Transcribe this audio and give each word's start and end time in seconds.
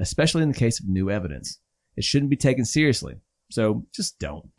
especially 0.00 0.42
in 0.42 0.48
the 0.50 0.58
case 0.58 0.80
of 0.80 0.88
new 0.88 1.10
evidence. 1.10 1.60
It 1.96 2.04
shouldn't 2.04 2.30
be 2.30 2.36
taken 2.36 2.64
seriously, 2.64 3.16
so 3.50 3.86
just 3.94 4.18
don't. 4.18 4.50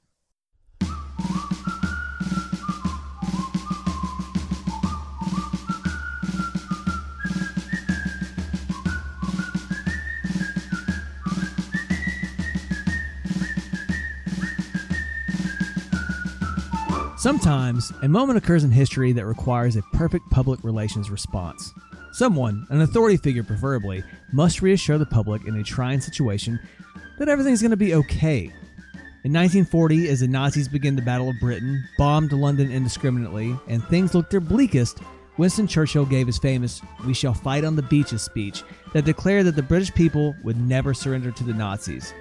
Sometimes, 17.26 17.92
a 18.04 18.08
moment 18.08 18.38
occurs 18.38 18.64
in 18.64 18.70
history 18.70 19.12
that 19.14 19.26
requires 19.26 19.76
a 19.76 19.82
perfect 19.94 20.30
public 20.30 20.64
relations 20.64 21.10
response. 21.10 21.74
Someone, 22.16 22.66
an 22.70 22.80
authority 22.80 23.18
figure 23.18 23.44
preferably, 23.44 24.02
must 24.32 24.62
reassure 24.62 24.98
the 24.98 25.06
public 25.06 25.44
in 25.48 25.58
a 25.58 25.64
trying 25.64 26.00
situation 26.00 26.58
that 27.20 27.28
everything's 27.28 27.62
going 27.62 27.72
to 27.72 27.76
be 27.76 27.94
okay. 27.94 28.44
In 29.26 29.34
1940, 29.34 30.08
as 30.08 30.22
the 30.22 30.28
Nazis 30.30 30.70
began 30.70 30.96
the 30.96 31.02
Battle 31.02 31.28
of 31.28 31.42
Britain, 31.42 31.84
bombed 31.98 32.32
London 32.32 32.72
indiscriminately, 32.72 33.54
and 33.68 33.84
things 33.84 34.16
looked 34.16 34.32
their 34.32 34.40
bleakest, 34.40 35.00
Winston 35.36 35.68
Churchill 35.68 36.06
gave 36.06 36.26
his 36.26 36.38
famous 36.38 36.82
We 37.06 37.14
Shall 37.14 37.34
Fight 37.34 37.66
on 37.66 37.76
the 37.76 37.82
Beaches 37.82 38.22
speech 38.22 38.64
that 38.94 39.04
declared 39.04 39.46
that 39.48 39.58
the 39.58 39.62
British 39.62 39.94
people 39.94 40.38
would 40.42 40.56
never 40.56 40.94
surrender 40.94 41.32
to 41.32 41.44
the 41.44 41.54
Nazis. 41.54 42.14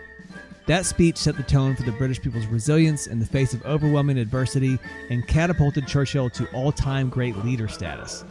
That 0.66 0.86
speech 0.86 1.18
set 1.18 1.36
the 1.36 1.44
tone 1.44 1.76
for 1.76 1.84
the 1.84 1.92
British 1.92 2.20
people's 2.20 2.46
resilience 2.46 3.06
in 3.06 3.20
the 3.20 3.26
face 3.26 3.54
of 3.54 3.64
overwhelming 3.64 4.18
adversity 4.18 4.76
and 5.10 5.28
catapulted 5.28 5.86
Churchill 5.86 6.30
to 6.30 6.50
all 6.50 6.72
time 6.72 7.08
great 7.10 7.36
leader 7.44 7.68
status. 7.68 8.24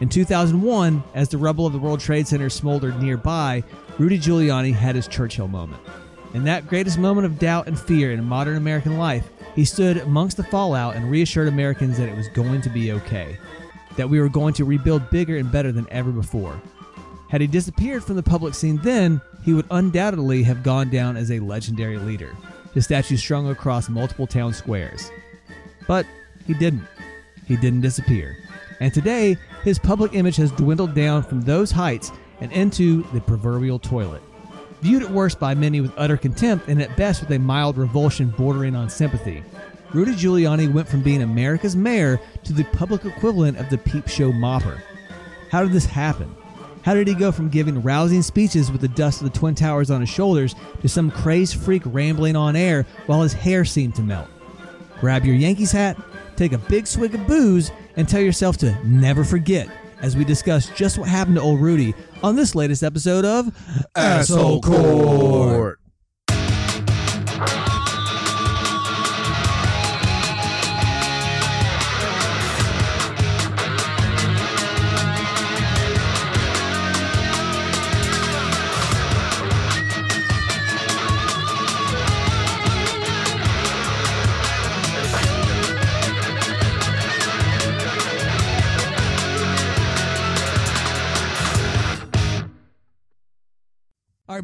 In 0.00 0.08
2001, 0.08 1.04
as 1.14 1.28
the 1.28 1.38
rubble 1.38 1.66
of 1.66 1.72
the 1.72 1.78
World 1.78 2.00
Trade 2.00 2.26
Center 2.26 2.50
smoldered 2.50 3.00
nearby, 3.00 3.62
Rudy 3.98 4.18
Giuliani 4.18 4.74
had 4.74 4.96
his 4.96 5.06
Churchill 5.06 5.46
moment. 5.46 5.80
In 6.34 6.42
that 6.44 6.66
greatest 6.66 6.98
moment 6.98 7.26
of 7.26 7.38
doubt 7.38 7.68
and 7.68 7.78
fear 7.78 8.10
in 8.12 8.24
modern 8.24 8.56
American 8.56 8.98
life, 8.98 9.28
he 9.54 9.64
stood 9.64 9.98
amongst 9.98 10.36
the 10.36 10.42
fallout 10.42 10.96
and 10.96 11.08
reassured 11.08 11.46
Americans 11.46 11.96
that 11.96 12.08
it 12.08 12.16
was 12.16 12.26
going 12.28 12.60
to 12.62 12.70
be 12.70 12.90
okay, 12.90 13.38
that 13.96 14.10
we 14.10 14.18
were 14.18 14.28
going 14.28 14.52
to 14.54 14.64
rebuild 14.64 15.10
bigger 15.10 15.36
and 15.36 15.52
better 15.52 15.70
than 15.70 15.86
ever 15.92 16.10
before. 16.10 16.60
Had 17.30 17.40
he 17.40 17.46
disappeared 17.46 18.02
from 18.02 18.16
the 18.16 18.22
public 18.22 18.54
scene 18.54 18.78
then, 18.78 19.20
he 19.44 19.54
would 19.54 19.66
undoubtedly 19.70 20.42
have 20.42 20.64
gone 20.64 20.90
down 20.90 21.16
as 21.16 21.30
a 21.30 21.38
legendary 21.38 21.98
leader, 21.98 22.34
his 22.74 22.84
statue 22.84 23.16
strung 23.16 23.48
across 23.48 23.88
multiple 23.88 24.26
town 24.26 24.52
squares. 24.52 25.08
But 25.86 26.04
he 26.46 26.54
didn't. 26.54 26.82
He 27.46 27.56
didn't 27.56 27.82
disappear. 27.82 28.36
And 28.80 28.92
today, 28.92 29.36
his 29.64 29.78
public 29.78 30.14
image 30.14 30.36
has 30.36 30.52
dwindled 30.52 30.94
down 30.94 31.22
from 31.22 31.40
those 31.40 31.70
heights 31.70 32.12
and 32.40 32.52
into 32.52 33.02
the 33.12 33.20
proverbial 33.20 33.78
toilet. 33.78 34.22
Viewed 34.82 35.02
at 35.02 35.10
worst 35.10 35.40
by 35.40 35.54
many 35.54 35.80
with 35.80 35.94
utter 35.96 36.18
contempt 36.18 36.68
and 36.68 36.80
at 36.80 36.96
best 36.96 37.22
with 37.22 37.30
a 37.30 37.38
mild 37.38 37.78
revulsion 37.78 38.28
bordering 38.28 38.76
on 38.76 38.90
sympathy, 38.90 39.42
Rudy 39.94 40.12
Giuliani 40.12 40.70
went 40.70 40.88
from 40.88 41.02
being 41.02 41.22
America's 41.22 41.74
mayor 41.74 42.20
to 42.42 42.52
the 42.52 42.64
public 42.64 43.04
equivalent 43.04 43.58
of 43.58 43.70
the 43.70 43.78
peep 43.78 44.08
show 44.08 44.30
mopper. 44.30 44.80
How 45.50 45.62
did 45.62 45.72
this 45.72 45.86
happen? 45.86 46.34
How 46.82 46.92
did 46.92 47.08
he 47.08 47.14
go 47.14 47.32
from 47.32 47.48
giving 47.48 47.80
rousing 47.80 48.20
speeches 48.20 48.70
with 48.70 48.82
the 48.82 48.88
dust 48.88 49.22
of 49.22 49.32
the 49.32 49.38
Twin 49.38 49.54
Towers 49.54 49.90
on 49.90 50.02
his 50.02 50.10
shoulders 50.10 50.54
to 50.82 50.88
some 50.88 51.10
crazed 51.10 51.56
freak 51.56 51.82
rambling 51.86 52.36
on 52.36 52.56
air 52.56 52.84
while 53.06 53.22
his 53.22 53.32
hair 53.32 53.64
seemed 53.64 53.94
to 53.94 54.02
melt? 54.02 54.28
Grab 55.00 55.24
your 55.24 55.34
Yankees 55.34 55.72
hat, 55.72 55.96
take 56.36 56.52
a 56.52 56.58
big 56.58 56.86
swig 56.86 57.14
of 57.14 57.26
booze, 57.26 57.70
and 57.96 58.08
tell 58.08 58.20
yourself 58.20 58.56
to 58.58 58.76
never 58.84 59.24
forget 59.24 59.68
as 60.00 60.16
we 60.16 60.24
discuss 60.24 60.68
just 60.70 60.98
what 60.98 61.08
happened 61.08 61.36
to 61.36 61.42
old 61.42 61.60
Rudy 61.60 61.94
on 62.22 62.36
this 62.36 62.54
latest 62.54 62.82
episode 62.82 63.24
of 63.24 63.50
Asshole 63.94 64.60
Court. 64.60 65.80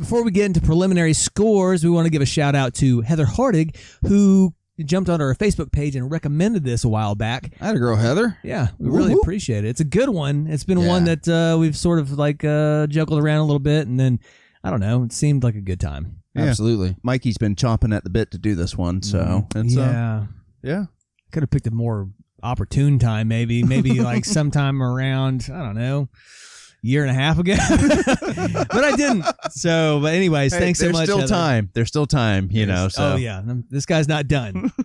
Before 0.00 0.24
we 0.24 0.30
get 0.30 0.46
into 0.46 0.60
preliminary 0.60 1.12
scores, 1.12 1.84
we 1.84 1.90
want 1.90 2.06
to 2.06 2.10
give 2.10 2.22
a 2.22 2.26
shout 2.26 2.54
out 2.56 2.74
to 2.74 3.02
Heather 3.02 3.26
Hardig, 3.26 3.76
who 4.06 4.54
jumped 4.82 5.10
onto 5.10 5.22
our 5.22 5.34
Facebook 5.34 5.70
page 5.70 5.94
and 5.94 6.10
recommended 6.10 6.64
this 6.64 6.84
a 6.84 6.88
while 6.88 7.14
back. 7.14 7.52
I 7.60 7.66
had 7.66 7.76
a 7.76 7.78
girl, 7.78 7.96
Heather. 7.96 8.38
Yeah, 8.42 8.68
we 8.78 8.88
really 8.88 9.10
Woo-hoo. 9.10 9.20
appreciate 9.20 9.64
it. 9.64 9.68
It's 9.68 9.80
a 9.80 9.84
good 9.84 10.08
one. 10.08 10.46
It's 10.46 10.64
been 10.64 10.78
Yeah. 10.78 10.88
one 10.88 11.04
that 11.04 11.28
uh, 11.28 11.58
we've 11.60 11.76
sort 11.76 11.98
of 11.98 12.12
like 12.12 12.42
uh, 12.44 12.86
juggled 12.86 13.22
around 13.22 13.40
a 13.40 13.44
little 13.44 13.58
bit, 13.60 13.86
and 13.86 14.00
then 14.00 14.20
I 14.64 14.70
don't 14.70 14.80
know, 14.80 15.02
it 15.04 15.12
seemed 15.12 15.44
like 15.44 15.54
a 15.54 15.60
good 15.60 15.80
time. 15.80 16.22
Yeah. 16.34 16.44
Absolutely. 16.44 16.96
Mikey's 17.02 17.36
been 17.38 17.54
chomping 17.56 17.94
at 17.94 18.04
the 18.04 18.10
bit 18.10 18.30
to 18.30 18.38
do 18.38 18.54
this 18.54 18.76
one, 18.78 19.02
so 19.02 19.46
it's 19.54 19.76
uh, 19.76 19.80
yeah, 19.80 20.26
yeah. 20.62 20.84
could 21.30 21.42
have 21.42 21.50
picked 21.50 21.66
a 21.66 21.70
more 21.72 22.08
opportune 22.42 22.98
time, 22.98 23.28
maybe, 23.28 23.62
maybe 23.62 24.00
like 24.00 24.24
sometime 24.24 24.82
around 24.82 25.50
I 25.52 25.58
don't 25.62 25.74
know. 25.76 26.08
Year 26.82 27.02
and 27.02 27.10
a 27.10 27.14
half 27.14 27.38
ago, 27.38 27.54
but 28.70 28.84
I 28.84 28.96
didn't. 28.96 29.24
So, 29.50 30.00
but 30.02 30.14
anyways, 30.14 30.52
Hey, 30.54 30.60
thanks 30.60 30.78
so 30.78 30.86
much. 30.86 30.94
there's 30.94 31.08
still 31.08 31.18
Heather. 31.20 31.28
time. 31.34 31.70
There's 31.74 31.88
still 31.88 32.06
time, 32.06 32.48
you 32.50 32.64
know. 32.66 32.88
So, 32.88 33.12
oh 33.12 33.16
yeah, 33.16 33.42
this 33.68 33.84
guy's 33.86 34.08
not 34.08 34.28
done. 34.28 34.72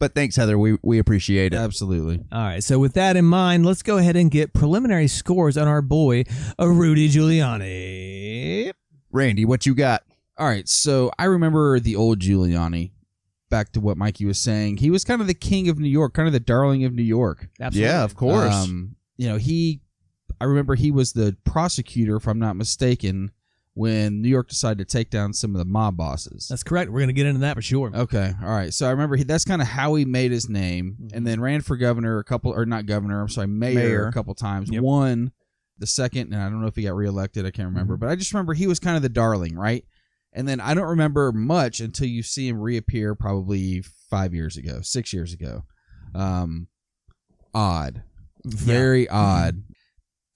But 0.00 0.14
thanks, 0.14 0.36
Heather. 0.36 0.56
We 0.56 0.78
we 0.80 1.00
appreciate 1.00 1.52
it. 1.52 1.56
Absolutely. 1.56 2.24
All 2.30 2.40
right, 2.40 2.62
so 2.62 2.78
with 2.78 2.94
that 2.94 3.16
in 3.16 3.24
mind, 3.24 3.66
let's 3.66 3.82
go 3.82 3.98
ahead 3.98 4.14
and 4.14 4.30
get 4.30 4.52
preliminary 4.52 5.08
scores 5.08 5.56
on 5.58 5.66
our 5.66 5.82
boy, 5.82 6.22
uh, 6.56 6.68
Rudy 6.68 7.08
Giuliani. 7.08 8.72
Randy, 9.10 9.44
what 9.44 9.66
you 9.66 9.74
got? 9.74 10.04
All 10.36 10.46
right. 10.46 10.68
So 10.68 11.10
I 11.18 11.24
remember 11.24 11.80
the 11.80 11.96
old 11.96 12.20
Giuliani. 12.20 12.92
Back 13.50 13.72
to 13.72 13.80
what 13.80 13.96
Mikey 13.96 14.26
was 14.26 14.38
saying. 14.38 14.76
He 14.76 14.90
was 14.90 15.04
kind 15.04 15.20
of 15.22 15.26
the 15.26 15.34
king 15.34 15.68
of 15.70 15.78
New 15.78 15.88
York, 15.88 16.12
kind 16.12 16.28
of 16.28 16.32
the 16.34 16.38
darling 16.40 16.84
of 16.84 16.92
New 16.92 17.02
York. 17.02 17.48
Absolutely. 17.60 17.88
Yeah, 17.90 18.04
of 18.04 18.14
course. 18.14 18.54
Um, 18.54 18.94
you 19.16 19.26
know, 19.28 19.36
he, 19.36 19.80
I 20.40 20.44
remember 20.44 20.74
he 20.74 20.90
was 20.90 21.12
the 21.12 21.36
prosecutor, 21.44 22.16
if 22.16 22.26
I'm 22.26 22.38
not 22.38 22.56
mistaken, 22.56 23.32
when 23.74 24.20
New 24.20 24.28
York 24.28 24.48
decided 24.48 24.78
to 24.78 24.92
take 24.92 25.08
down 25.08 25.32
some 25.32 25.54
of 25.54 25.58
the 25.58 25.64
mob 25.64 25.96
bosses. 25.96 26.48
That's 26.48 26.64
correct. 26.64 26.90
We're 26.90 26.98
going 26.98 27.08
to 27.08 27.12
get 27.12 27.26
into 27.26 27.40
that 27.40 27.54
for 27.54 27.62
sure. 27.62 27.92
Okay, 27.94 28.32
all 28.42 28.50
right. 28.50 28.74
So 28.74 28.86
I 28.86 28.90
remember 28.90 29.14
he, 29.16 29.22
that's 29.22 29.44
kind 29.44 29.62
of 29.62 29.68
how 29.68 29.94
he 29.94 30.04
made 30.04 30.32
his 30.32 30.48
name, 30.48 30.96
mm-hmm. 31.00 31.16
and 31.16 31.26
then 31.26 31.40
ran 31.40 31.60
for 31.60 31.76
governor 31.76 32.18
a 32.18 32.24
couple, 32.24 32.52
or 32.52 32.66
not 32.66 32.86
governor. 32.86 33.20
I'm 33.20 33.28
sorry, 33.28 33.46
mayor, 33.46 33.74
Mayor. 33.74 34.06
a 34.08 34.12
couple 34.12 34.34
times. 34.34 34.68
Yep. 34.70 34.82
Won 34.82 35.32
the 35.78 35.86
second, 35.86 36.32
and 36.32 36.42
I 36.42 36.48
don't 36.48 36.60
know 36.60 36.66
if 36.66 36.74
he 36.74 36.82
got 36.82 36.96
reelected. 36.96 37.46
I 37.46 37.52
can't 37.52 37.68
remember, 37.68 37.94
mm-hmm. 37.94 38.00
but 38.00 38.10
I 38.10 38.16
just 38.16 38.32
remember 38.32 38.54
he 38.54 38.66
was 38.66 38.80
kind 38.80 38.96
of 38.96 39.02
the 39.02 39.08
darling, 39.08 39.54
right? 39.56 39.84
And 40.32 40.48
then 40.48 40.60
I 40.60 40.74
don't 40.74 40.88
remember 40.88 41.30
much 41.32 41.80
until 41.80 42.08
you 42.08 42.22
see 42.22 42.48
him 42.48 42.60
reappear, 42.60 43.14
probably 43.14 43.82
five 44.10 44.34
years 44.34 44.56
ago, 44.56 44.80
six 44.82 45.12
years 45.12 45.32
ago. 45.32 45.64
Um, 46.14 46.66
odd, 47.54 48.02
very 48.44 49.06
mm-hmm. 49.06 49.16
odd. 49.16 49.62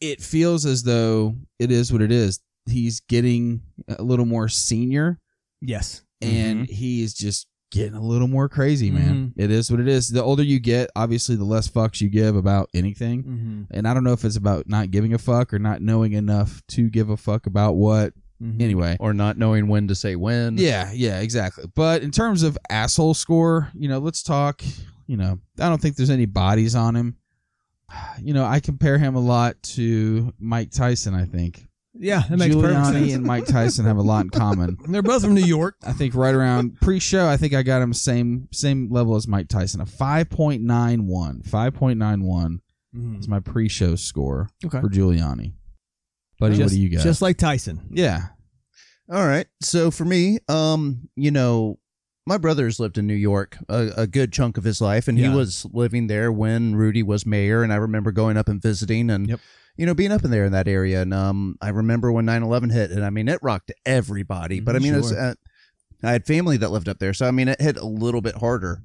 It 0.03 0.21
feels 0.21 0.67
as 0.67 0.83
though 0.83 1.37
it 1.59 1.71
is 1.71 1.93
what 1.93 2.03
it 2.03 2.13
is. 2.13 2.41
He's 2.67 3.01
getting 3.01 3.63
a 3.89 4.03
little 4.03 4.27
more 4.27 4.49
senior 4.49 5.19
Yes. 5.61 6.03
and 6.21 6.69
he's 6.69 7.15
just 7.15 7.47
getting 7.71 7.95
a 7.95 8.01
little 8.03 8.29
more 8.29 8.49
crazy, 8.49 8.91
man. 8.91 9.33
It 9.37 9.51
is 9.51 9.71
what 9.71 9.81
it 9.81 9.89
is. 9.89 10.11
The 10.11 10.23
older 10.23 10.43
you 10.43 10.59
get, 10.61 10.91
obviously, 10.95 11.37
the 11.37 11.45
less 11.45 11.69
fucks 11.69 12.01
you 12.01 12.09
give 12.11 12.37
about 12.37 12.69
anything. 12.75 13.23
Mm-hmm. 13.23 13.63
And 13.71 13.89
I 13.89 13.95
don't 13.95 14.05
know 14.05 14.13
if 14.13 14.25
it's 14.25 14.37
about 14.37 14.69
not 14.69 14.91
giving 14.91 15.15
a 15.15 15.19
fuck 15.19 15.55
or 15.55 15.59
not 15.59 15.81
knowing 15.81 16.13
enough 16.13 16.63
to 16.73 16.91
give 16.91 17.09
a 17.11 17.17
fuck 17.17 17.47
about 17.47 17.73
what. 17.77 18.13
Mm-hmm. 18.43 18.61
Anyway, 18.61 18.97
Or 19.01 19.15
not 19.15 19.39
knowing 19.39 19.69
when 19.69 19.87
to 19.89 19.95
say 19.95 20.17
when. 20.17 20.59
yeah, 20.59 20.91
yeah, 20.93 21.21
exactly. 21.21 21.65
But 21.75 22.03
in 22.03 22.11
terms 22.11 22.43
of 22.43 22.59
asshole 22.69 23.15
score, 23.15 23.71
you 23.73 23.89
know, 23.89 23.99
let's 24.01 24.23
talk. 24.23 24.63
You 25.07 25.17
know, 25.17 25.39
I 25.61 25.69
don't 25.69 25.81
think 25.81 25.97
there's 25.97 26.11
any 26.11 26.27
bodies 26.27 26.75
on 26.75 26.95
him. 26.97 27.17
You 28.23 28.35
know, 28.35 28.45
I 28.45 28.61
compare 28.61 28.99
him 28.99 29.15
a 29.17 29.21
lot 29.21 29.61
to 29.75 30.33
Mike 30.39 30.71
Tyson. 30.71 31.15
I 31.15 31.25
think 31.25 31.67
Yeah, 31.95 32.23
that 32.29 32.37
makes 32.39 32.55
perfect 32.55 32.75
Giuliani 32.75 32.93
sense. 32.93 33.13
and 33.15 33.25
Mike 33.25 33.47
Tyson 33.47 33.85
have 33.87 33.97
a 33.97 34.03
lot 34.03 34.25
in 34.25 34.31
common. 34.45 34.77
They're 34.89 35.03
both 35.03 35.23
from 35.23 35.35
New 35.35 35.45
York. 35.45 35.77
I 35.85 35.93
think 35.93 36.15
right 36.15 36.35
around 36.35 36.81
pre-show, 36.81 37.27
I 37.27 37.37
think 37.37 37.53
I 37.55 37.63
got 37.63 37.83
him 37.83 37.93
same 37.93 38.49
same 38.53 38.89
level 38.91 39.17
as 39.17 39.27
Mike 39.27 39.49
Tyson, 39.49 39.81
a 39.81 39.87
5.91. 39.87 41.43
5.91 41.49 42.61
is 43.19 43.27
my 43.29 43.41
pre-show 43.41 43.97
score 43.97 44.49
Okay. 44.65 44.81
for 44.81 44.89
Giuliani. 44.89 45.55
Buddy, 46.39 46.59
what 46.61 46.69
do 46.71 46.81
you 46.81 46.91
got? 46.91 47.03
Just 47.03 47.23
like 47.23 47.39
Tyson. 47.39 47.81
yeah. 47.91 48.29
All 49.11 49.27
right. 49.27 49.47
So 49.61 49.91
for 49.91 50.05
me, 50.05 50.39
um, 50.49 51.09
you 51.17 51.31
know, 51.31 51.79
my 52.27 52.39
brother's 52.39 52.79
lived 52.79 52.99
in 52.99 53.07
New 53.07 53.15
York 53.15 53.57
a, 53.69 53.91
a 53.97 54.07
good 54.07 54.33
chunk 54.33 54.57
of 54.57 54.65
his 54.65 54.81
life, 54.81 55.09
and 55.09 55.19
Yeah. 55.19 55.31
he 55.31 55.37
was 55.37 55.67
living 55.73 56.07
there 56.07 56.31
when 56.33 56.77
Rudy 56.77 57.03
was 57.03 57.27
mayor. 57.27 57.63
And 57.63 57.73
I 57.73 57.77
remember 57.77 58.13
going 58.13 58.37
up 58.37 58.49
and 58.49 58.61
visiting, 58.63 59.11
and 59.11 59.29
Yep. 59.29 59.41
you 59.77 59.87
know, 59.87 59.95
being 59.95 60.13
up 60.13 60.25
in 60.25 60.31
there 60.31 60.45
in 60.45 60.53
that 60.53 60.69
area. 60.69 61.03
And 61.03 61.13
um, 61.13 61.57
I 61.61 61.71
remember 61.71 62.13
when 62.13 62.27
9-11 62.27 62.71
hit, 62.73 62.91
and 62.91 63.05
I 63.05 63.11
mean, 63.11 63.29
it 63.29 63.41
rocked 63.43 63.73
everybody. 63.87 64.61
But 64.61 64.77
I 64.77 64.79
mean, 64.79 64.95
it's, 64.95 65.09
Sure. 65.11 65.21
uh, 65.21 65.35
I 66.05 66.13
had 66.13 66.27
family 66.27 66.57
that 66.59 66.71
lived 66.71 66.89
up 66.89 66.99
there, 66.99 67.15
so 67.15 67.27
I 67.27 67.31
mean, 67.31 67.49
it 67.49 67.61
hit 67.61 67.77
a 67.77 67.87
little 67.87 68.21
bit 68.21 68.37
harder. 68.37 68.83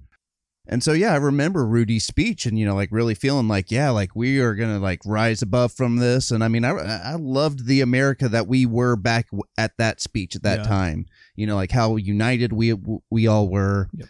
And 0.69 0.83
so 0.83 0.91
yeah, 0.91 1.13
I 1.13 1.17
remember 1.17 1.65
Rudy's 1.65 2.05
speech, 2.05 2.45
and 2.45 2.59
you 2.59 2.65
know, 2.65 2.75
like 2.75 2.89
really 2.91 3.15
feeling 3.15 3.47
like 3.47 3.71
yeah, 3.71 3.89
like 3.89 4.15
we 4.15 4.39
are 4.39 4.53
gonna 4.53 4.79
like 4.79 4.99
rise 5.05 5.41
above 5.41 5.71
from 5.71 5.95
this. 5.97 6.29
And 6.29 6.43
I 6.43 6.49
mean, 6.49 6.65
I 6.65 6.71
I 6.71 7.15
loved 7.15 7.65
the 7.67 7.79
America 7.81 8.27
that 8.29 8.47
we 8.47 8.65
were 8.65 8.95
back 8.97 9.27
at 9.57 9.71
that 9.77 10.01
speech 10.01 10.35
at 10.35 10.43
that 10.43 10.59
Yeah. 10.59 10.63
time. 10.65 11.05
You 11.35 11.47
know, 11.47 11.55
like 11.55 11.71
how 11.71 11.95
united 11.95 12.51
we 12.51 12.75
we 13.09 13.27
all 13.27 13.47
were. 13.47 13.87
Yep. 13.93 14.07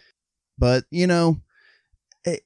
But 0.58 0.84
you 0.90 1.06
know, 1.06 1.40
it, 2.24 2.42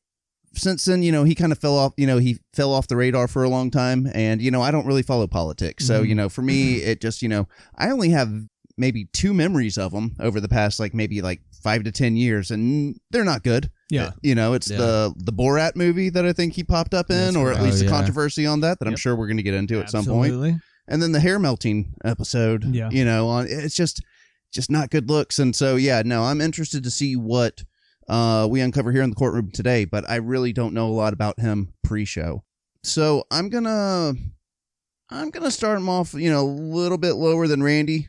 since 0.55 0.85
then, 0.85 1.03
you 1.03 1.11
know, 1.13 1.25
he 1.25 1.35
kind 1.35 1.51
of 1.53 1.59
fell 1.59 1.79
off. 1.79 1.95
You 1.97 2.07
know, 2.07 2.19
he 2.19 2.39
fell 2.53 2.73
off 2.75 2.89
the 2.89 2.97
radar 2.97 3.29
for 3.29 3.43
a 3.43 3.49
long 3.49 3.71
time, 3.71 4.11
and 4.15 4.43
you 4.43 4.51
know, 4.51 4.61
I 4.61 4.71
don't 4.71 4.87
really 4.87 5.03
follow 5.03 5.27
politics. 5.27 5.87
So 5.87 6.03
Mhm. 6.03 6.09
you 6.09 6.15
know, 6.15 6.29
for 6.29 6.43
me, 6.43 6.75
it 6.83 7.01
just 7.01 7.23
you 7.23 7.29
know, 7.31 7.49
I 7.77 7.91
only 7.91 8.11
have 8.11 8.31
maybe 8.77 9.07
two 9.13 9.33
memories 9.33 9.79
of 9.79 9.93
him 9.93 10.17
over 10.21 10.41
the 10.41 10.49
past 10.49 10.81
like 10.81 10.93
maybe 10.93 11.23
like 11.23 11.41
five 11.63 11.85
to 11.85 11.93
ten 11.93 12.17
years, 12.17 12.51
and 12.51 12.99
they're 13.11 13.25
not 13.25 13.43
good. 13.43 13.71
Yeah. 13.93 14.13
You 14.23 14.35
know, 14.35 14.55
it's 14.55 14.71
Yeah. 14.71 14.79
the 14.79 15.15
the 15.17 15.33
Borat 15.33 15.77
movie 15.77 16.09
that 16.11 16.25
I 16.25 16.33
think 16.33 16.55
he 16.55 16.65
popped 16.65 16.95
up 16.95 17.11
in, 17.11 17.17
That's 17.17 17.37
or 17.37 17.49
right. 17.51 17.57
at 17.59 17.63
least 17.63 17.77
Oh, 17.77 17.79
the 17.81 17.85
yeah. 17.85 17.91
controversy 17.91 18.47
on 18.47 18.61
that 18.61 18.79
that 18.79 18.89
I'm 18.89 18.97
sure 18.97 19.15
we're 19.15 19.27
going 19.27 19.37
to 19.37 19.43
get 19.43 19.55
into 19.55 19.79
at 19.81 19.91
some 19.91 20.05
point. 20.05 20.33
Absolutely. 20.33 20.61
And 20.89 21.03
then 21.03 21.13
the 21.13 21.21
hair 21.21 21.39
melting 21.39 21.95
episode, 22.05 22.65
Yeah. 22.75 22.89
you 22.91 23.05
know, 23.05 23.29
on 23.29 23.47
it's 23.49 23.75
just 23.77 24.03
just 24.53 24.71
not 24.71 24.91
good 24.91 25.09
looks. 25.09 25.39
And 25.39 25.55
so 25.55 25.77
yeah, 25.77 26.03
no, 26.05 26.25
I'm 26.25 26.41
interested 26.41 26.83
to 26.85 26.91
see 26.91 27.17
what 27.17 27.63
uh 28.09 28.49
we 28.51 28.61
uncover 28.61 28.93
here 28.93 29.03
in 29.03 29.11
the 29.11 29.17
courtroom 29.17 29.51
today, 29.51 29.85
but 29.85 30.09
I 30.11 30.17
really 30.17 30.53
don't 30.53 30.75
know 30.75 30.89
a 30.89 30.93
lot 30.97 31.13
about 31.13 31.39
him 31.39 31.73
pre-show. 31.85 32.43
So 32.83 33.25
I'm 33.31 33.49
gonna 33.51 34.15
I'm 35.11 35.31
gonna 35.31 35.51
start 35.51 35.77
him 35.79 35.89
off, 35.91 36.15
you 36.15 36.31
know, 36.31 36.41
a 36.41 36.49
little 36.49 36.99
bit 36.99 37.13
lower 37.13 37.47
than 37.47 37.63
Randy. 37.63 38.09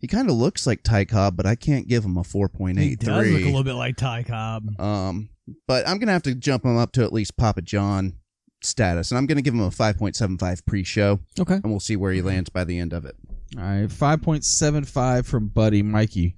He 0.00 0.06
kind 0.06 0.28
of 0.30 0.36
looks 0.36 0.66
like 0.66 0.82
Ty 0.82 1.06
Cobb, 1.06 1.36
but 1.36 1.44
I 1.46 1.54
can't 1.56 1.88
give 1.88 2.04
him 2.04 2.16
a 2.16 2.24
four 2.24 2.48
point 2.48 2.78
He 2.78 2.94
does 2.96 3.26
look 3.30 3.42
a 3.42 3.44
little 3.46 3.64
bit 3.64 3.74
like 3.74 3.96
Ty 3.96 4.22
Cobb. 4.22 4.78
Um, 4.80 5.30
but 5.66 5.86
I'm 5.88 5.98
gonna 5.98 6.12
have 6.12 6.22
to 6.24 6.34
jump 6.34 6.64
him 6.64 6.76
up 6.76 6.92
to 6.92 7.02
at 7.02 7.12
least 7.12 7.36
Papa 7.36 7.62
John 7.62 8.14
status, 8.62 9.10
and 9.10 9.18
I'm 9.18 9.26
gonna 9.26 9.42
give 9.42 9.54
him 9.54 9.60
a 9.60 9.70
5.75 9.70 10.64
pre-show, 10.66 11.20
Okay. 11.38 11.54
and 11.54 11.64
we'll 11.64 11.80
see 11.80 11.96
where 11.96 12.12
he 12.12 12.22
lands 12.22 12.48
by 12.50 12.64
the 12.64 12.78
end 12.78 12.92
of 12.92 13.04
it. 13.04 13.16
All 13.56 13.62
right, 13.62 13.88
5.75 13.88 15.26
from 15.26 15.48
Buddy 15.48 15.82
Mikey. 15.82 16.36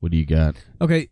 What 0.00 0.10
do 0.12 0.18
you 0.18 0.26
got? 0.26 0.56
Okay. 0.80 1.08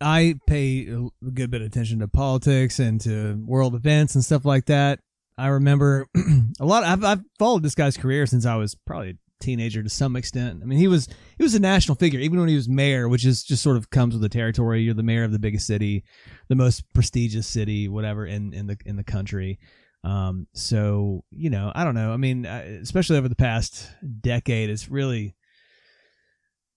I 0.00 0.34
pay 0.46 0.86
a 0.88 1.30
good 1.30 1.50
bit 1.50 1.62
of 1.62 1.68
attention 1.68 2.00
to 2.00 2.08
politics 2.08 2.78
and 2.78 3.00
to 3.02 3.42
world 3.46 3.74
events 3.74 4.14
and 4.14 4.22
stuff 4.24 4.44
like 4.44 4.66
that. 4.66 5.00
I 5.38 5.48
remember 5.48 6.06
a 6.60 6.66
lot. 6.66 6.84
I've, 6.84 7.02
I've 7.02 7.22
followed 7.38 7.62
this 7.62 7.74
guy's 7.74 7.96
career 7.96 8.26
since 8.26 8.44
I 8.44 8.56
was 8.56 8.74
probably 8.74 9.10
a 9.10 9.14
teenager 9.40 9.82
to 9.82 9.88
some 9.88 10.16
extent. 10.16 10.60
I 10.62 10.66
mean, 10.66 10.78
he 10.78 10.88
was 10.88 11.08
he 11.36 11.42
was 11.42 11.54
a 11.54 11.60
national 11.60 11.96
figure 11.96 12.20
even 12.20 12.38
when 12.38 12.48
he 12.48 12.56
was 12.56 12.68
mayor, 12.68 13.08
which 13.08 13.24
is 13.24 13.42
just 13.42 13.62
sort 13.62 13.76
of 13.76 13.90
comes 13.90 14.14
with 14.14 14.22
the 14.22 14.28
territory. 14.28 14.82
You're 14.82 14.94
the 14.94 15.02
mayor 15.02 15.24
of 15.24 15.32
the 15.32 15.38
biggest 15.38 15.66
city, 15.66 16.04
the 16.48 16.54
most 16.54 16.84
prestigious 16.92 17.46
city, 17.46 17.88
whatever 17.88 18.26
in 18.26 18.52
in 18.52 18.66
the 18.66 18.76
in 18.84 18.96
the 18.96 19.04
country. 19.04 19.58
Um, 20.04 20.46
so 20.54 21.24
you 21.30 21.50
know, 21.50 21.72
I 21.74 21.84
don't 21.84 21.94
know. 21.94 22.12
I 22.12 22.16
mean, 22.16 22.46
especially 22.46 23.18
over 23.18 23.28
the 23.28 23.34
past 23.34 23.90
decade, 24.20 24.70
it's 24.70 24.88
really 24.88 25.34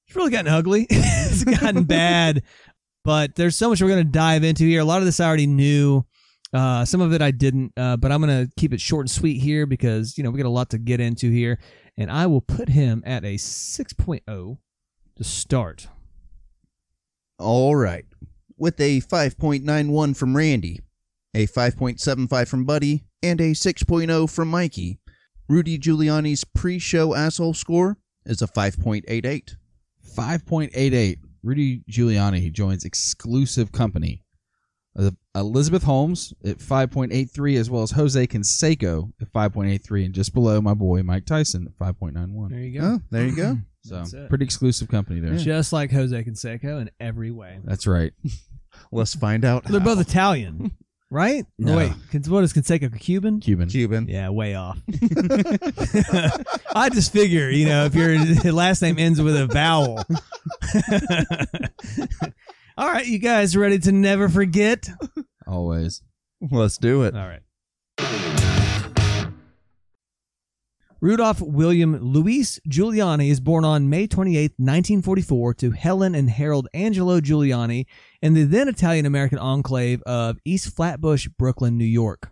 it's 0.08 0.16
really 0.16 0.32
gotten 0.32 0.52
ugly. 0.52 0.88
it's 0.90 1.44
gotten 1.44 1.84
bad. 1.86 2.44
But 3.06 3.36
there's 3.36 3.56
so 3.56 3.70
much 3.70 3.82
we're 3.82 3.90
going 3.90 4.06
to 4.06 4.12
dive 4.12 4.44
into 4.44 4.66
here. 4.66 4.82
A 4.82 4.86
lot 4.86 5.00
of 5.00 5.06
this 5.06 5.20
I 5.20 5.28
already 5.28 5.48
knew. 5.48 6.04
Uh, 6.52 6.84
some 6.84 7.00
of 7.00 7.14
it 7.14 7.22
I 7.22 7.30
didn't, 7.30 7.74
uh, 7.78 7.96
but 7.96 8.12
I'm 8.12 8.22
going 8.22 8.48
to 8.48 8.52
keep 8.58 8.74
it 8.74 8.82
short 8.82 9.04
and 9.04 9.12
sweet 9.12 9.40
here 9.40 9.68
because, 9.68 10.18
you 10.18 10.24
know, 10.24 10.32
we 10.32 10.42
got 10.42 10.48
a 10.48 10.50
lot 10.50 10.72
to 10.72 10.80
get 10.80 11.00
into 11.00 11.30
here. 11.30 11.60
And 12.00 12.10
I 12.10 12.28
will 12.28 12.40
put 12.40 12.70
him 12.70 13.04
at 13.06 13.26
a 13.26 13.36
6.0 13.36 14.58
to 15.18 15.24
start. 15.24 15.88
All 17.38 17.76
right, 17.76 18.06
with 18.58 18.80
a 18.80 19.02
5.91 19.02 20.16
from 20.16 20.38
Randy, 20.38 20.80
a 21.34 21.46
5.75 21.46 22.48
from 22.48 22.64
Buddy, 22.64 23.04
and 23.22 23.42
a 23.42 23.52
6.0 23.52 24.30
from 24.32 24.48
Mikey. 24.48 24.98
Rudy 25.50 25.78
Giuliani's 25.78 26.46
pre-show 26.46 27.14
asshole 27.16 27.54
score 27.54 27.98
is 28.26 28.42
a 28.42 28.48
5.88. 28.48 29.58
5.88. 30.16 31.18
Rudy 31.44 31.84
Giuliani 31.92 32.52
joins 32.54 32.86
exclusive 32.86 33.74
company. 33.74 34.24
Uh, 34.98 35.12
Elizabeth 35.36 35.84
Holmes 35.84 36.34
at 36.44 36.58
5.83, 36.58 37.58
as 37.58 37.70
well 37.70 37.84
as 37.84 37.92
Jose 37.92 38.28
Canseco 38.28 39.12
at 39.22 39.32
5.83, 39.32 40.06
and 40.06 40.14
just 40.14 40.34
below 40.34 40.60
my 40.62 40.74
boy 40.74 41.04
Mike 41.04 41.26
Tyson 41.26 41.68
at 41.68 41.78
5.91. 41.96 42.50
There 42.50 42.60
you 42.60 42.80
go. 42.82 42.86
Oh, 42.86 43.00
there 43.12 43.26
you 43.26 43.36
go. 43.36 43.58
So 43.84 43.96
That's 43.96 44.14
it. 44.14 44.28
pretty 44.30 44.44
exclusive 44.46 44.90
company 44.90 45.20
there. 45.22 45.36
Just 45.38 45.72
like 45.72 45.92
Jose 45.92 46.24
Canseco 46.24 46.82
in 46.82 46.90
every 47.00 47.32
way. 47.32 47.60
That's 47.64 47.88
right. 47.88 48.12
Let's 48.92 49.14
find 49.16 49.46
out. 49.46 49.64
They're 49.66 49.80
how. 49.80 49.86
both 49.86 50.02
Italian, 50.02 50.72
right? 51.10 51.46
No. 51.58 51.78
Wait, 51.78 51.92
Can- 52.12 52.24
what 52.24 52.44
is 52.44 52.52
Canseco? 52.54 52.98
Cuban? 53.00 53.40
Cuban. 53.40 53.70
Cuban. 53.70 54.08
Yeah, 54.10 54.30
way 54.30 54.56
off. 54.56 54.80
I 56.76 56.90
just 56.90 57.14
figure, 57.14 57.50
you 57.50 57.66
know, 57.68 57.86
if 57.86 57.96
your 57.96 58.18
last 58.54 58.82
name 58.82 58.98
ends 59.00 59.22
with 59.22 59.36
a 59.36 59.48
vowel. 59.48 60.04
All 62.80 62.88
right, 62.88 63.06
you 63.06 63.20
guys 63.20 63.58
ready 63.58 63.78
to 63.80 63.92
never 63.92 64.30
forget? 64.30 64.88
Always. 65.46 66.02
Let's 66.40 66.78
do 66.78 67.04
it. 67.04 67.14
All 67.14 67.28
right. 67.28 67.42
Rudolph 71.02 71.42
William 71.42 71.98
Luis 71.98 72.58
Giuliani 72.70 73.30
is 73.30 73.42
born 73.42 73.66
on 73.66 73.90
May 73.90 74.08
28, 74.08 74.54
1944, 74.56 75.54
to 75.56 75.72
Helen 75.72 76.16
and 76.16 76.30
Harold 76.30 76.70
Angelo 76.74 77.20
Giuliani 77.20 77.86
in 78.22 78.34
the 78.34 78.46
then 78.46 78.70
Italian 78.70 79.06
American 79.06 79.40
enclave 79.40 80.02
of 80.04 80.38
East 80.46 80.74
Flatbush, 80.74 81.28
Brooklyn, 81.38 81.78
New 81.78 81.84
York. 81.84 82.32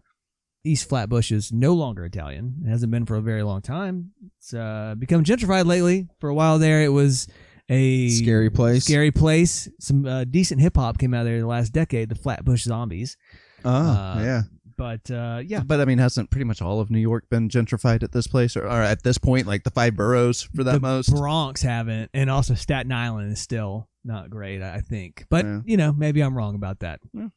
East 0.64 0.88
Flatbush 0.88 1.30
is 1.30 1.52
no 1.52 1.74
longer 1.74 2.06
Italian. 2.06 2.62
It 2.66 2.70
hasn't 2.70 2.94
been 2.94 3.06
for 3.06 3.18
a 3.18 3.22
very 3.22 3.44
long 3.44 3.62
time. 3.62 4.12
It's 4.38 4.54
uh, 4.54 4.96
become 4.98 5.26
gentrified 5.26 5.66
lately. 5.66 6.08
For 6.22 6.30
a 6.30 6.34
while 6.34 6.58
there, 6.58 6.84
it 6.84 6.94
was 6.94 7.28
a 7.70 8.10
Scary 8.10 8.50
place. 8.50 8.84
scary 8.86 9.12
place. 9.12 9.70
Some 9.80 10.06
uh, 10.06 10.24
decent 10.24 10.62
hip 10.62 10.76
hop 10.78 10.98
came 10.98 11.14
out 11.14 11.22
of 11.22 11.26
there 11.26 11.36
in 11.36 11.42
the 11.42 11.48
last 11.48 11.74
decade. 11.74 12.10
The 12.10 12.16
Flatbush 12.16 12.64
Zombies. 12.64 13.18
Oh, 13.66 13.70
Uh, 13.72 14.20
yeah. 14.22 14.42
But 14.78 15.10
uh, 15.10 15.42
yeah, 15.44 15.62
But 15.66 15.82
I 15.82 15.86
mean, 15.86 15.98
hasn't 15.98 16.30
pretty 16.30 16.46
much 16.46 16.62
all 16.62 16.80
of 16.80 16.92
New 16.92 17.00
York 17.00 17.28
been 17.32 17.50
gentrified 17.50 18.04
at 18.04 18.12
this 18.12 18.28
place, 18.28 18.56
or, 18.56 18.64
or 18.66 18.84
at 18.84 19.02
this 19.02 19.18
point, 19.18 19.48
like 19.48 19.64
the 19.64 19.72
five 19.72 19.96
boroughs 19.96 20.44
for 20.56 20.64
that 20.64 20.74
the 20.74 20.80
most? 20.80 21.10
Bronx 21.10 21.64
haven't, 21.64 22.12
and 22.14 22.30
also 22.30 22.54
Staten 22.54 22.92
Island 22.92 23.32
is 23.32 23.42
still 23.42 23.90
not 24.06 24.30
great, 24.30 24.62
I 24.62 24.76
I 24.76 24.82
think. 24.82 25.26
But 25.32 25.46
Yeah. 25.46 25.62
you 25.66 25.78
know, 25.78 25.94
maybe 25.94 26.22
I'm 26.22 26.38
wrong 26.38 26.54
about 26.54 26.82
that. 26.82 27.00
Yeah. 27.12 27.30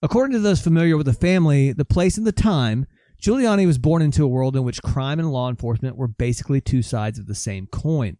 According 0.00 0.34
to 0.34 0.38
those 0.38 0.62
familiar 0.62 0.96
with 0.96 1.06
the 1.06 1.12
family, 1.12 1.72
the 1.72 1.84
place, 1.84 2.16
and 2.16 2.24
the 2.26 2.30
time, 2.32 2.86
Giuliani 3.20 3.66
was 3.66 3.76
born 3.78 4.00
into 4.00 4.22
a 4.24 4.28
world 4.28 4.54
in 4.56 4.62
which 4.62 4.80
crime 4.80 5.18
and 5.18 5.30
law 5.32 5.50
enforcement 5.50 5.96
were 5.96 6.06
basically 6.08 6.60
two 6.60 6.82
sides 6.82 7.18
of 7.18 7.26
the 7.26 7.34
same 7.34 7.66
coin. 7.66 8.16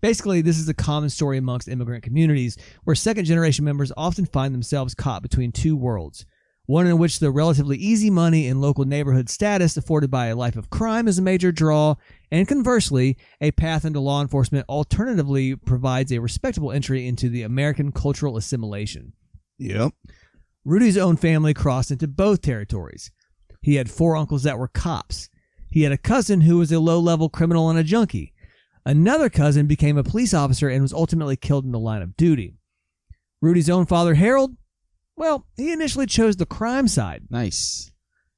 Basically, 0.00 0.40
this 0.40 0.58
is 0.58 0.68
a 0.68 0.74
common 0.74 1.10
story 1.10 1.38
amongst 1.38 1.68
immigrant 1.68 2.02
communities 2.02 2.56
where 2.84 2.96
second 2.96 3.24
generation 3.24 3.64
members 3.64 3.92
often 3.96 4.26
find 4.26 4.54
themselves 4.54 4.94
caught 4.94 5.22
between 5.22 5.52
two 5.52 5.76
worlds. 5.76 6.26
One 6.66 6.86
in 6.86 6.98
which 6.98 7.18
the 7.18 7.30
relatively 7.30 7.76
easy 7.76 8.08
money 8.08 8.46
and 8.46 8.60
local 8.60 8.84
neighborhood 8.84 9.28
status 9.28 9.76
afforded 9.76 10.10
by 10.10 10.26
a 10.26 10.36
life 10.36 10.56
of 10.56 10.70
crime 10.70 11.08
is 11.08 11.18
a 11.18 11.22
major 11.22 11.50
draw, 11.50 11.96
and 12.30 12.46
conversely, 12.46 13.16
a 13.40 13.50
path 13.50 13.84
into 13.84 13.98
law 13.98 14.22
enforcement 14.22 14.66
alternatively 14.68 15.56
provides 15.56 16.12
a 16.12 16.20
respectable 16.20 16.70
entry 16.70 17.06
into 17.06 17.28
the 17.28 17.42
American 17.42 17.90
cultural 17.90 18.36
assimilation. 18.36 19.12
Yep. 19.58 19.92
Rudy's 20.64 20.96
own 20.96 21.16
family 21.16 21.52
crossed 21.52 21.90
into 21.90 22.06
both 22.06 22.40
territories. 22.40 23.10
He 23.60 23.74
had 23.74 23.90
four 23.90 24.16
uncles 24.16 24.44
that 24.44 24.58
were 24.58 24.68
cops. 24.68 25.28
He 25.68 25.82
had 25.82 25.92
a 25.92 25.98
cousin 25.98 26.42
who 26.42 26.58
was 26.58 26.70
a 26.70 26.80
low 26.80 27.00
level 27.00 27.28
criminal 27.28 27.70
and 27.70 27.78
a 27.78 27.84
junkie. 27.84 28.31
Another 28.84 29.30
cousin 29.30 29.66
became 29.66 29.96
a 29.96 30.02
police 30.02 30.34
officer 30.34 30.68
and 30.68 30.82
was 30.82 30.92
ultimately 30.92 31.36
killed 31.36 31.64
in 31.64 31.72
the 31.72 31.78
line 31.78 32.02
of 32.02 32.16
duty. 32.16 32.56
Rudy's 33.40 33.70
own 33.70 33.86
father, 33.86 34.14
Harold, 34.14 34.56
well, 35.16 35.46
he 35.56 35.72
initially 35.72 36.06
chose 36.06 36.36
the 36.36 36.46
crime 36.46 36.88
side. 36.88 37.24
Nice. 37.30 37.90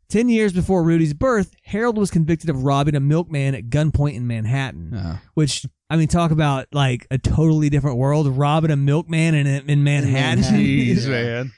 Ten 0.08 0.28
years 0.28 0.52
before 0.52 0.82
Rudy's 0.82 1.14
birth, 1.14 1.54
Harold 1.62 1.96
was 1.96 2.10
convicted 2.10 2.50
of 2.50 2.62
robbing 2.62 2.94
a 2.94 3.00
milkman 3.00 3.54
at 3.54 3.70
gunpoint 3.70 4.14
in 4.14 4.26
Manhattan. 4.26 4.92
Oh. 4.94 5.18
Which 5.34 5.64
I 5.88 5.96
mean, 5.96 6.08
talk 6.08 6.30
about 6.30 6.66
like 6.72 7.06
a 7.10 7.18
totally 7.18 7.70
different 7.70 7.96
world. 7.96 8.26
Robbing 8.28 8.70
a 8.70 8.76
milkman 8.76 9.34
in 9.34 9.46
in 9.46 9.82
Manhattan. 9.82 10.40
Manhattan. 10.42 10.60
Jeez, 10.60 11.08
man. 11.08 11.52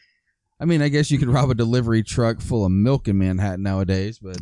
I 0.60 0.64
mean, 0.64 0.80
I 0.80 0.88
guess 0.88 1.10
you 1.10 1.18
could 1.18 1.28
rob 1.28 1.50
a 1.50 1.54
delivery 1.54 2.02
truck 2.02 2.40
full 2.40 2.64
of 2.64 2.72
milk 2.72 3.08
in 3.08 3.18
Manhattan 3.18 3.62
nowadays, 3.62 4.18
but 4.18 4.38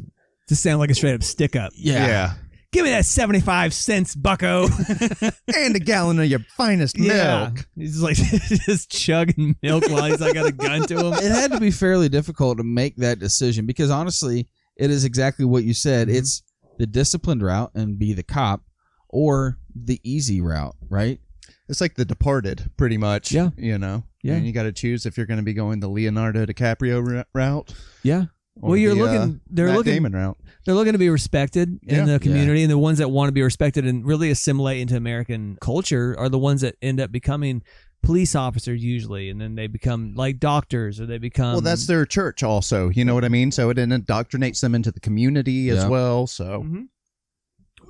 Just 0.48 0.62
sound 0.62 0.78
like 0.78 0.90
a 0.90 0.94
straight 0.94 1.14
up 1.14 1.22
stick 1.22 1.56
up. 1.56 1.72
Yeah. 1.74 2.06
yeah. 2.06 2.34
Give 2.74 2.84
me 2.84 2.90
that 2.90 3.06
seventy 3.06 3.40
five 3.40 3.72
cents, 3.72 4.14
Bucko. 4.16 4.64
and 5.56 5.76
a 5.76 5.78
gallon 5.78 6.18
of 6.18 6.26
your 6.26 6.40
finest 6.40 6.98
yeah, 6.98 7.50
milk. 7.50 7.68
he's 7.76 8.02
like 8.02 8.16
just 8.66 8.90
chugging 8.90 9.54
milk 9.62 9.88
while 9.88 10.04
he's 10.04 10.20
like 10.20 10.34
got 10.34 10.46
a 10.46 10.52
gun 10.52 10.82
to 10.88 10.98
him. 10.98 11.12
it 11.12 11.30
had 11.30 11.52
to 11.52 11.60
be 11.60 11.70
fairly 11.70 12.08
difficult 12.08 12.58
to 12.58 12.64
make 12.64 12.96
that 12.96 13.20
decision 13.20 13.64
because 13.64 13.90
honestly, 13.90 14.48
it 14.76 14.90
is 14.90 15.04
exactly 15.04 15.44
what 15.44 15.62
you 15.62 15.72
said. 15.72 16.08
Mm-hmm. 16.08 16.16
It's 16.16 16.42
the 16.78 16.86
disciplined 16.86 17.42
route 17.42 17.70
and 17.74 17.96
be 17.96 18.12
the 18.12 18.24
cop, 18.24 18.62
or 19.08 19.58
the 19.74 20.00
easy 20.02 20.40
route, 20.40 20.74
right? 20.88 21.20
It's 21.68 21.80
like 21.80 21.94
The 21.94 22.04
Departed, 22.04 22.72
pretty 22.76 22.98
much. 22.98 23.32
Yeah. 23.32 23.50
You 23.56 23.78
know? 23.78 24.02
Yeah. 24.22 24.34
And 24.34 24.46
you 24.46 24.52
got 24.52 24.64
to 24.64 24.72
choose 24.72 25.06
if 25.06 25.16
you're 25.16 25.26
going 25.26 25.38
to 25.38 25.44
be 25.44 25.54
going 25.54 25.80
the 25.80 25.88
Leonardo 25.88 26.44
DiCaprio 26.44 27.06
ru- 27.06 27.24
route. 27.32 27.72
Yeah. 28.02 28.24
Well, 28.56 28.76
you're 28.76 28.94
the, 28.94 29.00
looking. 29.00 29.16
uh, 29.34 29.38
they're 29.50 29.66
Matt 29.66 29.76
looking. 29.76 29.92
Damon 29.94 30.12
route. 30.12 30.38
They're 30.64 30.74
looking 30.74 30.92
to 30.92 30.98
be 30.98 31.10
respected 31.10 31.78
Yeah. 31.82 32.00
in 32.00 32.06
the 32.06 32.18
community, 32.20 32.62
and 32.62 32.70
the 32.70 32.78
ones 32.78 32.98
that 32.98 33.10
want 33.10 33.28
to 33.28 33.32
be 33.32 33.42
respected 33.42 33.84
and 33.86 34.04
really 34.06 34.30
assimilate 34.30 34.80
into 34.80 34.96
American 34.96 35.58
culture 35.60 36.14
are 36.18 36.28
the 36.28 36.38
ones 36.38 36.60
that 36.60 36.76
end 36.80 37.00
up 37.00 37.10
becoming 37.12 37.62
police 38.02 38.34
officers 38.34 38.82
usually, 38.82 39.28
and 39.30 39.40
then 39.40 39.54
they 39.56 39.66
become 39.66 40.14
like 40.14 40.38
doctors 40.38 41.00
or 41.00 41.06
they 41.06 41.18
become. 41.18 41.52
well, 41.52 41.60
that's 41.62 41.86
their 41.86 42.04
church 42.06 42.42
also. 42.42 42.90
You 42.90 43.04
know 43.04 43.14
what 43.14 43.24
I 43.24 43.28
mean? 43.28 43.50
So 43.50 43.70
it 43.70 43.76
indoctrinates 43.78 44.60
them 44.60 44.74
into 44.74 44.92
the 44.92 45.00
community 45.00 45.70
as 45.70 45.78
Yeah. 45.84 45.88
well. 45.88 46.26
So 46.26 46.62
Mhm. 46.62 46.84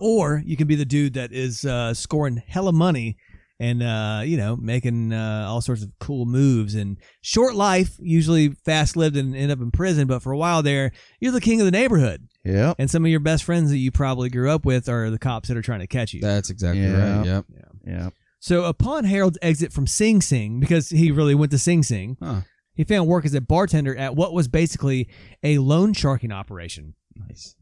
Or 0.00 0.42
you 0.44 0.56
can 0.56 0.66
be 0.66 0.74
the 0.76 0.84
dude 0.84 1.14
that 1.14 1.32
is 1.32 1.64
uh, 1.64 1.94
scoring 1.94 2.42
hella 2.46 2.72
money 2.72 3.16
and 3.60 3.82
uh, 3.82 4.22
you 4.24 4.36
know 4.36 4.56
making 4.56 5.12
uh, 5.12 5.46
all 5.48 5.60
sorts 5.60 5.82
of 5.82 5.90
cool 6.00 6.26
moves 6.26 6.74
and 6.74 6.98
short 7.22 7.54
life, 7.54 7.96
usually 8.00 8.50
fast 8.64 8.96
lived 8.96 9.16
and 9.16 9.34
end 9.36 9.52
up 9.52 9.60
in 9.60 9.70
prison. 9.70 10.06
But 10.06 10.22
for 10.22 10.32
a 10.32 10.38
while 10.38 10.62
there, 10.62 10.92
you're 11.20 11.32
the 11.32 11.40
king 11.40 11.60
of 11.60 11.64
the 11.64 11.70
neighborhood, 11.70 12.28
yeah. 12.44 12.74
and 12.78 12.90
some 12.90 13.04
of 13.04 13.10
your 13.10 13.20
best 13.20 13.44
friends 13.44 13.70
that 13.70 13.78
you 13.78 13.90
probably 13.90 14.28
grew 14.30 14.50
up 14.50 14.64
with 14.64 14.88
are 14.88 15.10
the 15.10 15.18
cops 15.18 15.48
that 15.48 15.56
are 15.56 15.62
trying 15.62 15.80
to 15.80 15.86
catch 15.86 16.12
you. 16.12 16.20
That's 16.20 16.50
exactly 16.50 16.82
Yeah. 16.82 17.16
right. 17.18 17.26
Yep. 17.26 17.44
Yeah. 17.86 18.08
So 18.40 18.64
upon 18.64 19.04
Harold's 19.04 19.38
exit 19.40 19.72
from 19.72 19.86
Sing 19.86 20.20
Sing, 20.20 20.60
because 20.60 20.90
he 20.90 21.10
really 21.10 21.34
went 21.34 21.50
to 21.52 21.58
Sing 21.58 21.82
Sing, 21.82 22.16
Huh. 22.22 22.42
he 22.74 22.84
found 22.84 23.06
work 23.08 23.24
as 23.24 23.32
a 23.34 23.40
bartender 23.40 23.96
at 23.96 24.16
what 24.16 24.34
was 24.34 24.48
basically 24.48 25.08
a 25.42 25.58
loan 25.58 25.94
sharking 25.94 26.30
operation. 26.32 26.94
Nice. 27.16 27.54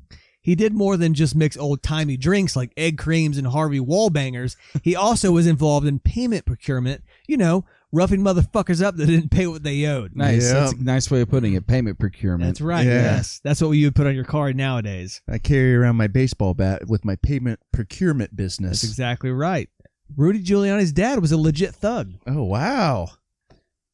He 0.42 0.54
did 0.54 0.75
more 0.75 0.96
than 0.96 1.14
just 1.14 1.34
mix 1.34 1.56
old 1.56 1.82
timey 1.82 2.16
drinks 2.16 2.56
like 2.56 2.72
egg 2.76 2.99
creams 2.99 3.38
and 3.38 3.46
Harvey 3.46 3.80
Wallbangers. 3.80 4.56
He 4.82 4.96
also 4.96 5.32
was 5.32 5.46
involved 5.46 5.87
in 5.87 6.00
payment 6.00 6.44
procurement, 6.44 7.02
you 7.26 7.37
know, 7.37 7.64
roughing 7.92 8.20
motherfuckers 8.20 8.82
up 8.82 8.96
that 8.96 9.06
didn't 9.06 9.30
pay 9.30 9.46
what 9.46 9.62
they 9.62 9.87
owed. 9.87 10.16
Nice. 10.16 10.49
Yeah. 10.49 10.54
That's 10.54 10.72
a 10.72 10.82
nice 10.82 11.11
way 11.11 11.20
of 11.20 11.30
putting 11.30 11.54
it. 11.54 11.66
Payment 11.66 11.99
procurement. 11.99 12.49
That's 12.49 12.61
right. 12.61 12.84
Yeah. 12.84 13.02
Yes. 13.02 13.40
That's 13.44 13.62
what 13.62 13.70
you 13.70 13.87
would 13.87 13.94
put 13.94 14.06
on 14.06 14.14
your 14.14 14.25
card 14.25 14.56
nowadays. 14.56 15.22
I 15.28 15.38
carry 15.38 15.76
around 15.76 15.96
my 15.96 16.08
baseball 16.08 16.54
bat 16.54 16.88
with 16.88 17.04
my 17.04 17.16
payment 17.16 17.61
procurement 17.72 18.34
business. 18.34 18.82
That's 18.82 18.90
exactly 18.90 19.30
right. 19.30 19.68
Rudy 20.16 20.42
Giuliani's 20.42 20.92
dad 20.92 21.20
was 21.20 21.32
a 21.32 21.38
legit 21.38 21.75
thug. 21.75 22.14
Oh 22.26 22.42
wow! 22.42 23.08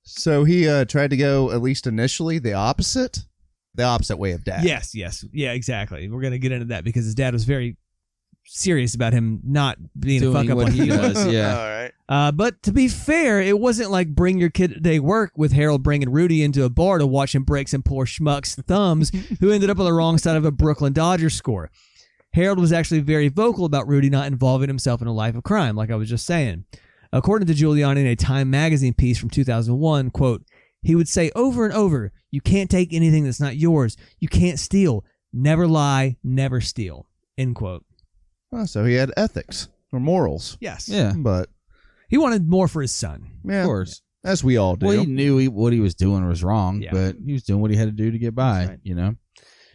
So 0.03 0.45
he 0.45 0.69
uh, 0.69 0.85
tried 0.85 1.11
to 1.11 1.17
go 1.17 1.53
at 1.53 1.63
least 1.63 1.87
initially 1.87 2.39
the 2.39 2.55
opposite, 2.55 3.25
the 3.79 3.85
opposite 3.85 4.19
way 4.19 4.33
of 4.33 4.45
dad. 4.45 4.65
Yes, 4.65 4.95
yes. 4.95 5.25
Yeah, 5.33 5.53
exactly. 5.53 6.09
We're 6.09 6.21
going 6.21 6.33
to 6.33 6.39
get 6.39 6.53
into 6.53 6.67
that 6.67 6.85
because 6.85 7.05
his 7.05 7.15
dad 7.15 7.33
was 7.33 7.45
very 7.45 7.77
serious 8.45 8.95
about 8.95 9.13
him 9.13 9.41
not 9.45 9.79
being 9.99 10.23
a 10.25 10.33
fuck 10.33 10.51
up 10.51 10.57
what 10.57 10.67
like 10.67 10.75
he 10.75 10.85
he 10.85 10.91
was. 10.91 11.15
does. 11.15 11.33
Yeah. 11.33 11.59
All 11.59 11.69
right. 11.69 11.93
Uh, 12.09 12.33
but 12.33 12.63
to 12.65 12.73
be 12.73 12.89
fair, 12.89 13.41
it 13.41 13.59
wasn't 13.59 13.91
like 13.91 14.09
bring 14.09 14.39
your 14.39 14.51
kid 14.51 14.75
to 14.75 14.81
day 14.81 14.99
work 14.99 15.33
with 15.37 15.53
Harold 15.53 15.83
bringing 15.83 16.11
Rudy 16.11 16.43
into 16.43 16.65
a 16.65 16.69
bar 16.71 16.99
to 16.99 17.07
watch 17.07 17.35
him 17.35 17.45
break 17.45 17.69
some 17.69 17.83
poor 17.83 18.05
schmuck's 18.05 18.57
thumbs 18.57 19.11
who 19.41 19.53
ended 19.53 19.71
up 19.71 19.79
on 19.79 19.85
the 19.85 19.93
wrong 19.93 20.19
side 20.19 20.37
of 20.37 20.45
a 20.45 20.51
Brooklyn 20.51 20.93
Dodgers 20.93 21.35
score. 21.35 21.71
Harold 22.33 22.59
was 22.59 22.73
actually 22.73 23.01
very 23.01 23.29
vocal 23.29 23.65
about 23.65 23.87
Rudy 23.87 24.11
not 24.11 24.27
involving 24.27 24.69
himself 24.69 25.01
in 25.01 25.07
a 25.07 25.15
life 25.15 25.37
of 25.37 25.45
crime, 25.45 25.77
like 25.77 25.91
I 25.91 25.97
was 25.97 26.09
just 26.09 26.27
saying. 26.27 26.65
According 27.13 27.47
to 27.49 27.55
Giuliani 27.55 27.99
in 28.01 28.07
a 28.07 28.17
Time 28.17 28.51
magazine 28.51 28.93
piece 28.93 29.19
from 29.19 29.31
2001, 29.31 30.11
quote, 30.11 30.43
he 30.83 30.95
would 30.95 31.09
say 31.09 31.31
over 31.35 31.65
and 31.65 31.75
over, 31.75 32.13
you 32.31 32.41
can't 32.41 32.71
take 32.71 32.93
anything 32.93 33.25
that's 33.25 33.41
not 33.41 33.57
yours. 33.57 33.97
You 34.21 34.29
can't 34.29 34.59
steal. 34.59 35.05
Never 35.33 35.67
lie. 35.67 36.17
Never 36.23 36.61
steal. 36.61 37.07
End 37.37 37.55
quote. 37.55 37.85
Oh, 38.53 38.65
so 38.65 38.85
he 38.85 38.95
had 38.95 39.13
ethics 39.17 39.69
or 39.93 40.01
morals, 40.01 40.57
Yes. 40.61 40.89
Yeah. 40.89 41.13
but 41.17 41.49
He 42.09 42.17
wanted 42.17 42.49
more 42.49 42.69
for 42.69 42.81
his 42.83 42.93
son. 42.95 43.31
yeah, 43.45 43.61
Of 43.61 43.67
course. 43.67 44.03
as 44.25 44.43
we 44.43 44.57
all 44.57 44.77
do. 44.77 44.87
Well, 44.87 45.01
he 45.01 45.07
knew 45.07 45.37
he, 45.39 45.49
what 45.49 45.73
he 45.73 45.81
was 45.81 45.95
doing 45.95 46.27
was 46.27 46.43
wrong, 46.43 46.81
Yeah. 46.83 46.93
but 46.93 47.17
he 47.25 47.33
was 47.35 47.43
doing 47.43 47.61
what 47.61 47.71
he 47.71 47.77
had 47.77 47.87
to 47.89 47.93
do 47.93 48.11
to 48.11 48.19
get 48.19 48.35
by. 48.35 48.59
That's 48.61 48.71
right. 48.71 48.81
You 48.83 48.95
know. 48.95 49.17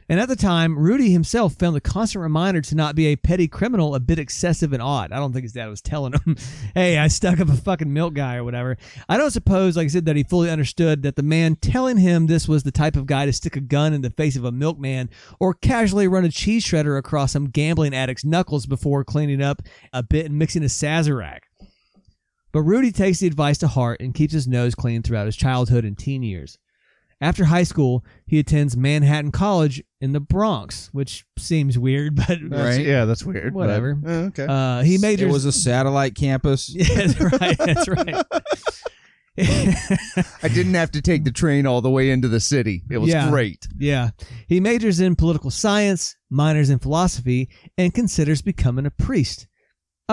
And 0.09 0.19
at 0.19 0.27
the 0.27 0.35
time, 0.35 0.77
Rudy 0.77 1.11
himself 1.11 1.53
found 1.55 1.75
the 1.75 1.81
constant 1.81 2.21
reminder 2.21 2.61
to 2.61 2.75
not 2.75 2.95
be 2.95 3.07
a 3.07 3.15
petty 3.15 3.47
criminal 3.47 3.95
a 3.95 3.99
bit 3.99 4.19
excessive 4.19 4.73
and 4.73 4.81
odd. 4.81 5.11
I 5.11 5.17
don't 5.17 5.33
think 5.33 5.43
his 5.43 5.53
dad 5.53 5.67
was 5.67 5.81
telling 5.93 6.13
him, 6.13 6.37
hey, 6.73 6.97
I 6.97 7.07
stuck 7.07 7.39
up 7.39 7.49
a 7.49 7.55
fucking 7.55 7.91
milk 7.91 8.13
guy 8.13 8.35
or 8.35 8.43
whatever. 8.43 8.77
I 9.07 9.17
don't 9.17 9.31
suppose, 9.31 9.77
like 9.77 9.85
I 9.85 9.89
said, 9.89 10.05
that 10.05 10.15
he 10.15 10.23
fully 10.23 10.49
understood 10.49 11.03
that 11.03 11.15
the 11.15 11.23
man 11.23 11.55
telling 11.55 11.97
him 11.97 12.27
this 12.27 12.47
was 12.47 12.63
the 12.63 12.71
type 12.71 12.95
of 12.95 13.05
guy 13.05 13.25
to 13.25 13.33
stick 13.33 13.55
a 13.55 13.61
gun 13.61 13.93
in 13.93 14.01
the 14.01 14.09
face 14.09 14.35
of 14.35 14.45
a 14.45 14.51
milkman 14.51 15.09
or 15.39 15.53
casually 15.53 16.07
run 16.07 16.25
a 16.25 16.29
cheese 16.29 16.65
shredder 16.65 16.97
across 16.97 17.31
some 17.31 17.49
gambling 17.49 17.93
addict's 17.93 18.25
knuckles 18.25 18.65
before 18.65 19.03
cleaning 19.03 19.41
up 19.41 19.61
a 19.91 20.03
bit 20.03 20.25
and 20.25 20.37
mixing 20.37 20.63
a 20.63 20.67
Sazerac. 20.67 21.39
But 22.51 22.61
Rudy 22.61 22.91
takes 22.91 23.19
the 23.19 23.27
advice 23.27 23.57
to 23.59 23.67
heart 23.67 23.99
and 23.99 24.13
keeps 24.13 24.33
his 24.33 24.47
nose 24.47 24.75
clean 24.75 25.01
throughout 25.01 25.25
his 25.25 25.35
childhood 25.35 25.85
and 25.85 25.97
teen 25.97 26.21
years. 26.21 26.59
After 27.23 27.45
high 27.45 27.63
school, 27.63 28.03
he 28.27 28.37
attends 28.37 28.75
Manhattan 28.75 29.31
College 29.31 29.81
in 30.01 30.11
the 30.11 30.19
Bronx, 30.19 30.89
which 30.91 31.25
seems 31.39 31.79
weird, 31.79 32.15
but 32.27 32.27
That's- 32.49 32.77
Right. 32.77 32.85
Yeah, 32.85 33.05
that's 33.05 33.23
weird. 33.23 33.53
but- 33.53 33.59
Whatever. 33.59 33.97
uh, 34.05 34.09
okay. 34.27 34.45
uh, 34.47 34.81
he 34.83 34.97
majors. 34.97 35.29
It 35.29 35.31
was 35.33 35.45
a 35.45 35.51
satellite 35.53 36.15
campus. 36.15 36.69
yeah, 36.75 36.83
that's 37.07 37.19
right. 37.21 37.57
That's 37.57 37.87
right. 37.87 38.25
I 40.43 40.47
didn't 40.49 40.75
have 40.75 40.91
to 40.91 41.01
take 41.01 41.23
the 41.23 41.31
train 41.31 41.65
all 41.65 41.81
the 41.81 41.89
way 41.89 42.11
into 42.11 42.27
the 42.27 42.39
city. 42.39 42.83
It 42.91 42.97
was 42.99 43.09
Yeah. 43.09 43.29
great. 43.29 43.67
yeah, 43.77 44.09
he 44.47 44.59
majors 44.59 44.99
in 44.99 45.15
political 45.15 45.49
science, 45.49 46.15
minors 46.29 46.69
in 46.69 46.77
philosophy, 46.79 47.49
and 47.77 47.93
considers 47.93 48.41
becoming 48.41 48.85
a 48.85 48.91
priest. 48.91 49.47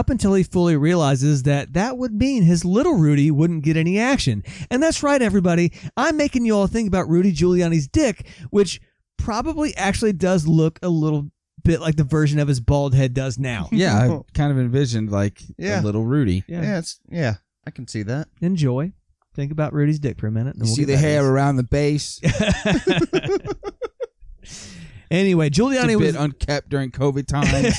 Up 0.00 0.08
until 0.08 0.32
he 0.32 0.42
fully 0.42 0.78
realizes 0.78 1.42
that 1.42 1.74
that 1.74 1.98
would 1.98 2.14
mean 2.14 2.44
his 2.44 2.64
little 2.64 2.94
Rudy 2.94 3.30
wouldn't 3.30 3.62
get 3.64 3.76
any 3.76 3.98
action. 3.98 4.42
And 4.70 4.82
that's 4.82 5.02
right, 5.02 5.20
everybody. 5.20 5.72
I'm 5.94 6.16
making 6.16 6.46
you 6.46 6.56
all 6.56 6.66
think 6.66 6.88
about 6.88 7.06
Rudy 7.06 7.34
Giuliani's 7.34 7.86
dick, 7.86 8.26
which 8.48 8.80
probably 9.18 9.76
actually 9.76 10.14
does 10.14 10.46
look 10.46 10.78
a 10.82 10.88
little 10.88 11.28
bit 11.64 11.82
like 11.82 11.96
the 11.96 12.04
version 12.04 12.38
of 12.38 12.48
his 12.48 12.60
bald 12.60 12.94
head 12.94 13.12
does 13.12 13.38
now. 13.38 13.68
Yeah, 13.72 13.94
I 13.98 14.20
kind 14.32 14.50
of 14.50 14.58
envisioned 14.58 15.10
like 15.10 15.42
Yeah. 15.58 15.80
a 15.80 15.82
little 15.82 16.04
Rudy. 16.04 16.44
Yeah. 16.48 16.78
it's 16.78 16.98
yeah. 17.10 17.34
I 17.66 17.70
can 17.70 17.86
see 17.86 18.02
that. 18.04 18.28
Enjoy. 18.40 18.92
Think 19.34 19.52
about 19.52 19.74
Rudy's 19.74 19.98
dick 19.98 20.18
for 20.18 20.28
a 20.28 20.32
minute. 20.32 20.54
and 20.56 20.64
You 20.64 20.70
we'll 20.70 20.76
see 20.76 20.84
the 20.84 20.96
hair 20.96 21.20
this. 21.20 21.28
around 21.30 21.56
the 21.56 21.62
base. 21.62 22.20
anyway, 25.10 25.48
It's 25.48 25.58
a 25.58 25.60
Giuliani 25.60 25.88
bit 25.88 25.98
was 25.98 26.14
unkept 26.16 26.70
during 26.70 26.90
COVID 26.90 27.26
times. 27.26 27.76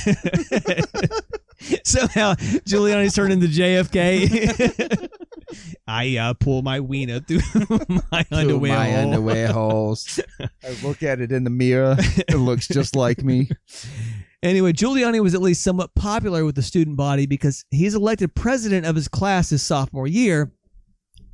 somehow 1.84 2.34
Giuliani's 2.36 3.14
turned 3.14 3.34
into 3.34 3.48
JFK. 3.48 5.08
I 5.88 6.18
uh, 6.18 6.34
pull 6.34 6.62
my 6.62 6.80
wiener 6.80 7.20
through 7.20 7.40
my 8.12 8.24
Through 8.24 8.38
underwear. 8.38 8.78
my 8.78 8.90
hole. 8.92 9.02
underwear 9.04 9.48
holes. 9.52 10.20
I 10.40 10.76
look 10.84 11.04
at 11.04 11.20
it 11.20 11.32
in 11.32 11.44
the 11.44 11.50
mirror. 11.50 11.96
It 12.00 12.38
looks 12.38 12.68
just 12.68 12.96
like 12.96 13.24
me. 13.24 13.50
Anyway, 14.44 14.72
Giuliani 14.74 15.22
was 15.22 15.36
at 15.36 15.42
least 15.42 15.62
somewhat 15.62 15.94
popular 15.94 16.46
with 16.46 16.56
the 16.56 16.62
student 16.62 16.98
body 16.98 17.26
because 17.26 17.66
he's 17.70 17.94
elected 17.96 18.34
president 18.34 18.86
of 18.86 18.96
his 18.96 19.08
class 19.08 19.50
his 19.50 19.62
sophomore 19.62 20.08
year, 20.08 20.52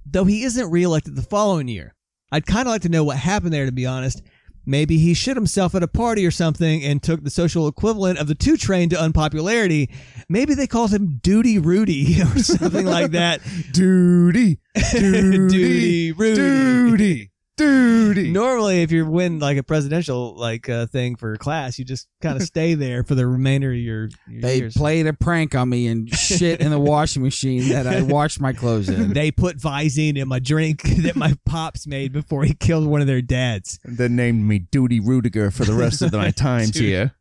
though 0.05 0.25
he 0.25 0.43
isn't 0.43 0.71
reelected 0.71 1.15
the 1.15 1.21
following 1.21 1.67
year. 1.67 1.93
I'd 2.31 2.45
kind 2.45 2.67
of 2.67 2.71
like 2.71 2.81
to 2.81 2.89
know 2.89 3.03
what 3.05 3.17
happened 3.17 3.53
there, 3.53 3.65
to 3.65 3.71
be 3.71 3.85
honest. 3.85 4.21
Maybe 4.67 4.97
he 4.97 5.13
shit 5.13 5.37
himself 5.37 5.73
at 5.75 5.81
a 5.81 5.87
party 5.87 6.25
or 6.25 6.31
something 6.31 6.83
and 6.83 7.01
took 7.01 7.23
the 7.23 7.29
social 7.29 7.69
equivalent 7.69 8.19
of 8.19 8.27
the 8.27 8.35
two 8.35 8.57
train 8.57 8.89
to 8.89 9.01
unpopularity. 9.01 9.89
Maybe 10.27 10.55
they 10.55 10.67
called 10.67 10.91
him 10.93 11.19
Duty 11.23 11.57
Rudy 11.57 12.21
or 12.21 12.39
something 12.39 12.85
like 12.85 13.11
that. 13.11 13.39
Duty. 13.71 14.59
Duty 14.91 16.11
Rudy. 16.11 16.35
Duty. 16.35 17.31
Duty. 17.57 18.31
Normally, 18.31 18.83
if 18.83 18.91
you 18.91 19.05
win 19.05 19.39
like 19.39 19.57
a 19.57 19.63
presidential 19.63 20.35
like 20.35 20.69
uh, 20.69 20.85
thing 20.85 21.15
for 21.15 21.35
class, 21.37 21.77
you 21.79 21.85
just 21.85 22.07
kind 22.21 22.35
of 22.37 22.43
stay 22.47 22.75
there 22.75 23.03
for 23.03 23.15
the 23.15 23.25
remainder 23.27 23.71
of 23.71 23.77
your, 23.77 24.09
your 24.27 24.41
They 24.41 24.57
years. 24.59 24.75
played 24.77 25.07
a 25.07 25.13
prank 25.13 25.55
on 25.55 25.69
me 25.69 25.87
and 25.87 26.07
shit 26.13 26.61
in 26.61 26.69
the 26.71 26.79
washing 26.79 27.23
machine 27.23 27.69
that 27.69 27.87
I 27.87 28.01
washed 28.03 28.39
my 28.39 28.53
clothes 28.53 28.89
in. 28.89 29.13
They 29.13 29.31
put 29.31 29.57
Visine 29.57 30.17
in 30.17 30.27
my 30.27 30.39
drink 30.39 30.83
that 31.03 31.15
my 31.15 31.35
pops 31.45 31.87
made 31.87 32.13
before 32.13 32.43
he 32.43 32.53
killed 32.53 32.85
one 32.87 33.01
of 33.01 33.07
their 33.07 33.21
dads. 33.21 33.79
And 33.83 33.97
then 33.97 34.15
named 34.15 34.43
me 34.45 34.59
Duty 34.59 34.99
Rudiger 34.99 35.49
for 35.51 35.65
the 35.65 35.73
rest 35.73 36.01
of 36.01 36.13
my 36.13 36.31
times 36.31 36.71
Dude. 36.71 36.83
here. 36.83 37.11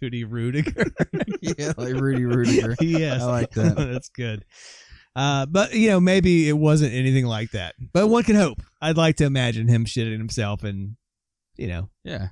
Duty 0.00 0.24
Rudiger. 0.24 0.84
yeah, 1.40 1.72
like 1.76 1.94
Rudy 1.94 2.22
Ruettiger. 2.22 2.76
yes, 2.80 3.22
I 3.22 3.24
like 3.24 3.50
that. 3.52 3.76
That's 3.76 4.10
good. 4.10 4.44
Uh, 5.18 5.46
but 5.46 5.74
you 5.74 5.88
know, 5.90 5.98
maybe 6.00 6.48
it 6.48 6.56
wasn't 6.56 6.92
anything 6.94 7.26
like 7.26 7.50
that. 7.50 7.74
But 7.92 8.06
one 8.08 8.22
can 8.22 8.36
hope. 8.36 8.62
I'd 8.80 8.96
like 8.96 9.16
to 9.16 9.24
imagine 9.24 9.66
him 9.66 9.84
shitting 9.84 10.16
himself, 10.18 10.62
and 10.62 10.96
you 11.56 11.66
know, 11.66 11.88
Yeah. 12.04 12.28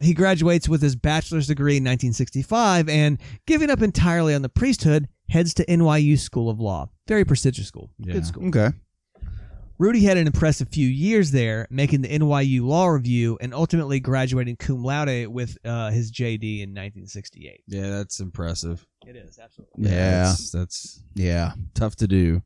he 0.00 0.14
graduates 0.14 0.68
with 0.68 0.80
his 0.80 0.94
bachelor's 0.94 1.48
degree 1.48 1.78
in 1.78 1.82
1965, 1.84 2.88
and 2.88 3.18
giving 3.46 3.70
up 3.70 3.82
entirely 3.82 4.34
on 4.34 4.42
the 4.42 4.48
priesthood, 4.48 5.08
heads 5.28 5.52
to 5.54 5.64
NYU 5.66 6.16
School 6.18 6.48
of 6.48 6.60
Law. 6.60 6.88
Very 7.08 7.24
prestigious 7.24 7.66
school. 7.66 7.90
Yeah. 7.98 8.12
Good 8.14 8.26
school. 8.26 8.46
Okay. 8.48 8.70
Rudy 9.78 10.02
had 10.02 10.16
an 10.16 10.26
impressive 10.26 10.68
few 10.70 10.88
years 10.88 11.30
there, 11.30 11.68
making 11.70 12.00
the 12.02 12.08
NYU 12.08 12.62
Law 12.64 12.88
Review 12.88 13.38
and 13.40 13.54
ultimately 13.54 14.00
graduating 14.00 14.56
cum 14.56 14.82
laude 14.82 15.28
with 15.28 15.56
uh, 15.64 15.90
his 15.90 16.10
JD 16.10 16.62
in 16.62 16.70
1968. 16.70 17.62
Yeah, 17.68 17.90
that's 17.90 18.18
impressive. 18.18 18.84
It 19.06 19.14
is 19.14 19.38
absolutely. 19.38 19.88
Yeah. 19.90 20.24
That's, 20.24 20.50
that's 20.50 21.02
Yeah. 21.14 21.52
tough 21.74 21.94
to 21.96 22.08
do. 22.08 22.42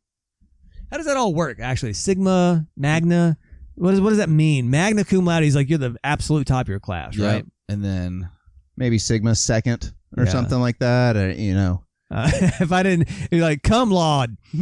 How 0.91 0.99
does 0.99 1.07
that 1.07 1.17
all 1.17 1.33
work? 1.35 1.59
Actually, 1.59 1.95
Sigma, 1.95 2.67
Magna. 2.77 3.39
What 3.77 3.93
does 3.93 4.03
what 4.03 4.11
does 4.11 4.19
that 4.19 4.29
mean? 4.29 4.69
Magna 4.69 5.03
cum 5.03 5.25
laude 5.25 5.45
is 5.45 5.57
like 5.57 5.71
you're 5.71 5.79
the 5.79 5.97
absolute 6.05 6.47
top 6.47 6.67
of 6.67 6.69
your 6.69 6.81
class, 6.81 7.17
Yep. 7.17 7.33
right? 7.35 7.47
And 7.69 7.83
then 7.83 8.29
Maybe 8.77 8.99
Sigma 8.99 9.35
second 9.35 9.95
or 10.19 10.25
Yeah. 10.25 10.31
something 10.31 10.59
like 10.61 10.79
that. 10.81 11.17
Or, 11.17 11.31
you 11.33 11.55
know. 11.55 11.85
Uh, 12.13 12.31
if 12.61 12.71
I 12.73 12.83
didn't, 12.83 13.09
you're 13.31 13.41
like 13.41 13.63
cum 13.63 13.91
laud. 13.91 14.37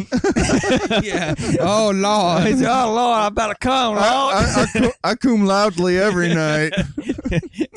yeah. 1.02 1.34
Oh 1.60 1.90
Lord. 1.94 2.42
I 2.42 2.54
said, 2.54 2.68
oh 2.70 2.92
Lord, 2.94 3.18
I 3.18 3.28
better 3.30 3.56
come, 3.60 3.96
Lord. 3.96 4.04
I, 4.04 4.66
cu- 4.72 4.90
I 5.02 5.14
cum 5.16 5.44
loudly 5.44 5.98
every 5.98 6.32
night. 6.34 6.72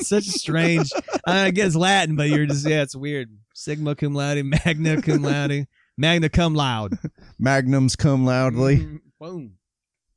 Such 0.00 0.26
a 0.28 0.30
strange. 0.30 0.90
I 1.26 1.50
guess 1.50 1.74
Latin, 1.74 2.14
but 2.16 2.28
you're 2.28 2.46
just 2.46 2.66
yeah, 2.68 2.82
it's 2.82 2.94
weird. 2.96 3.30
Sigma 3.54 3.94
cum 3.94 4.14
laude, 4.14 4.44
Magna 4.44 5.02
cum 5.02 5.22
laude, 5.22 5.66
Magna 5.96 6.28
cum 6.28 6.54
laude. 6.54 6.96
Magnums 7.38 7.96
cum 7.96 8.24
loudly. 8.24 8.78
Mm, 8.78 9.00
Boom. 9.20 9.52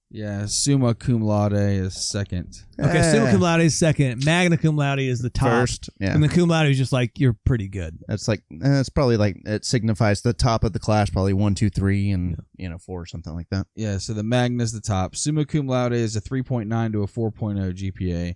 Yeah, 0.10 0.46
summa 0.46 0.96
cum 0.96 1.22
laude 1.22 1.54
is 1.54 1.96
second. 1.96 2.64
Okay, 2.80 3.00
Eh, 3.00 3.12
summa 3.12 3.32
cum 3.32 3.42
laude 3.42 3.62
is 3.62 3.78
second. 3.78 4.24
Magna 4.24 4.58
cum 4.58 4.78
laude 4.78 5.00
is 5.00 5.20
the 5.20 5.30
top. 5.30 5.50
First. 5.50 5.90
Yeah. 6.00 6.14
And 6.14 6.24
the 6.24 6.30
cum 6.30 6.48
laude 6.48 6.68
is 6.68 6.78
just 6.78 6.94
like 6.94 7.20
you're 7.20 7.36
pretty 7.46 7.68
good. 7.68 8.00
That's 8.08 8.28
like 8.28 8.42
eh, 8.52 8.80
it's 8.80 8.88
probably 8.90 9.18
like 9.18 9.38
it 9.46 9.66
signifies 9.66 10.22
the 10.22 10.32
top 10.34 10.64
of 10.64 10.72
the 10.72 10.80
class, 10.80 11.10
probably 11.10 11.34
one, 11.34 11.56
two, 11.56 11.70
three, 11.70 12.12
and 12.12 12.38
you 12.56 12.70
know 12.70 12.78
four 12.78 13.02
or 13.02 13.06
something 13.06 13.34
like 13.34 13.50
that. 13.50 13.68
Yeah, 13.76 13.98
so 13.98 14.14
the 14.14 14.24
Magna's 14.24 14.72
the 14.72 14.80
top. 14.82 15.16
Summa 15.16 15.46
cum 15.46 15.68
laude 15.68 15.92
is 15.94 16.16
a 16.16 16.22
3.9 16.22 16.94
to 16.94 17.04
a 17.04 17.08
4.0 17.08 17.74
GPA. 17.74 18.36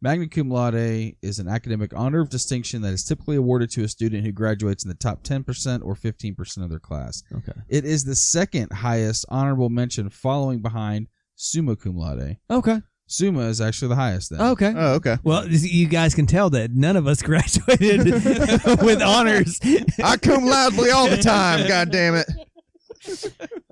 Magna 0.00 0.28
cum 0.28 0.48
laude 0.48 1.16
is 1.22 1.40
an 1.40 1.48
academic 1.48 1.92
honor 1.94 2.20
of 2.20 2.28
distinction 2.28 2.82
that 2.82 2.92
is 2.92 3.04
typically 3.04 3.34
awarded 3.36 3.70
to 3.72 3.82
a 3.82 3.88
student 3.88 4.24
who 4.24 4.30
graduates 4.30 4.84
in 4.84 4.88
the 4.88 4.94
top 4.94 5.24
10% 5.24 5.84
or 5.84 5.96
15% 5.96 6.62
of 6.62 6.70
their 6.70 6.78
class. 6.78 7.24
Okay. 7.34 7.52
It 7.68 7.84
is 7.84 8.04
the 8.04 8.14
second 8.14 8.72
highest 8.72 9.26
honorable 9.28 9.70
mention 9.70 10.08
following 10.08 10.60
behind 10.60 11.08
summa 11.34 11.74
cum 11.74 11.96
laude. 11.96 12.36
Okay. 12.48 12.80
Summa 13.08 13.40
is 13.48 13.60
actually 13.60 13.88
the 13.88 13.96
highest 13.96 14.30
then. 14.30 14.40
Okay. 14.40 14.72
Oh, 14.76 14.94
okay. 14.94 15.16
Well, 15.24 15.48
you 15.48 15.88
guys 15.88 16.14
can 16.14 16.26
tell 16.26 16.50
that 16.50 16.70
none 16.72 16.94
of 16.94 17.06
us 17.08 17.20
graduated 17.22 18.06
with 18.82 19.02
honors. 19.02 19.58
I 20.04 20.16
cum 20.16 20.44
loudly 20.44 20.90
all 20.90 21.08
the 21.08 21.16
time. 21.16 21.66
God 21.68 21.90
damn 21.90 22.14
it. 22.14 22.26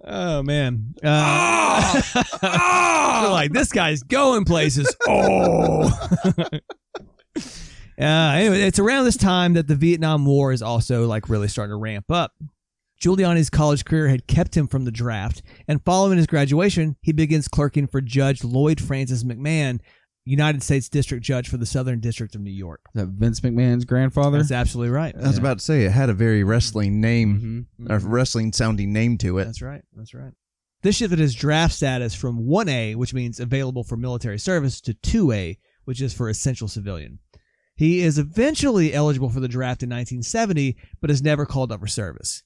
Oh 0.05 0.43
man. 0.43 0.95
Uh, 1.03 2.03
they're 2.41 2.51
like 3.31 3.53
this 3.53 3.73
guy's 3.73 4.03
going 4.03 4.45
places. 4.45 4.95
Oh. 5.09 5.91
Uh, 7.99 8.33
anyway, 8.37 8.61
it's 8.61 8.79
around 8.79 9.07
this 9.07 9.17
time 9.17 9.55
that 9.55 9.69
the 9.69 9.75
Vietnam 9.75 10.27
War 10.27 10.53
is 10.53 10.61
also 10.61 11.07
like 11.07 11.31
really 11.31 11.49
starting 11.49 11.73
to 11.73 11.79
ramp 11.79 12.11
up. 12.11 12.35
Giuliani's 13.01 13.49
college 13.49 13.87
career 13.87 14.09
had 14.09 14.27
kept 14.27 14.55
him 14.55 14.67
from 14.69 14.85
the 14.85 14.91
draft, 14.91 15.41
and 15.67 15.83
following 15.83 16.19
his 16.19 16.27
graduation, 16.27 16.97
he 17.01 17.13
begins 17.13 17.49
clerking 17.49 17.87
for 17.87 18.03
Judge 18.03 18.45
Lloyd 18.45 18.83
Francis 18.83 19.25
McMahon, 19.25 19.81
United 20.29 20.63
States 20.63 20.89
District 20.89 21.25
Judge 21.25 21.49
for 21.49 21.57
the 21.57 21.65
Southern 21.65 22.01
District 22.01 22.35
of 22.35 22.41
New 22.41 22.51
York. 22.51 22.81
Is 22.95 23.01
that 23.01 23.09
Vince 23.11 23.41
McMahon's 23.41 23.85
grandfather? 23.85 24.39
That's 24.39 24.51
absolutely 24.51 24.91
right. 24.91 25.15
I 25.17 25.29
was 25.29 25.39
about 25.39 25.59
to 25.61 25.65
say 25.65 25.85
it 25.85 25.93
had 25.93 26.11
a 26.11 26.15
very 26.15 26.43
wrestling 26.43 27.01
name, 27.01 27.69
Mhm. 27.81 27.91
a 27.91 27.99
wrestling 28.01 28.53
sounding 28.53 28.93
name 28.93 29.19
to 29.19 29.39
it. 29.39 29.45
That's 29.45 29.63
right. 29.63 29.83
That's 29.97 30.13
right. 30.15 30.33
This 30.83 30.97
shifted 30.97 31.19
his 31.21 31.35
draft 31.35 31.75
status 31.75 32.15
from 32.15 32.47
1A, 32.47 32.97
which 32.97 33.15
means 33.15 33.41
available 33.41 33.85
for 33.85 33.97
military 33.97 34.39
service, 34.39 34.81
to 34.83 34.95
2A, 34.95 35.59
which 35.85 36.03
is 36.03 36.13
for 36.13 36.29
essential 36.29 36.69
civilian. 36.69 37.21
He 37.77 38.01
is 38.01 38.19
eventually 38.19 38.93
eligible 38.95 39.29
for 39.31 39.41
the 39.41 39.49
draft 39.49 39.83
in 39.83 39.89
1970, 39.91 40.77
but 41.01 41.11
is 41.11 41.23
never 41.23 41.47
called 41.47 41.71
up 41.71 41.81
for 41.81 41.87
service. 41.87 42.43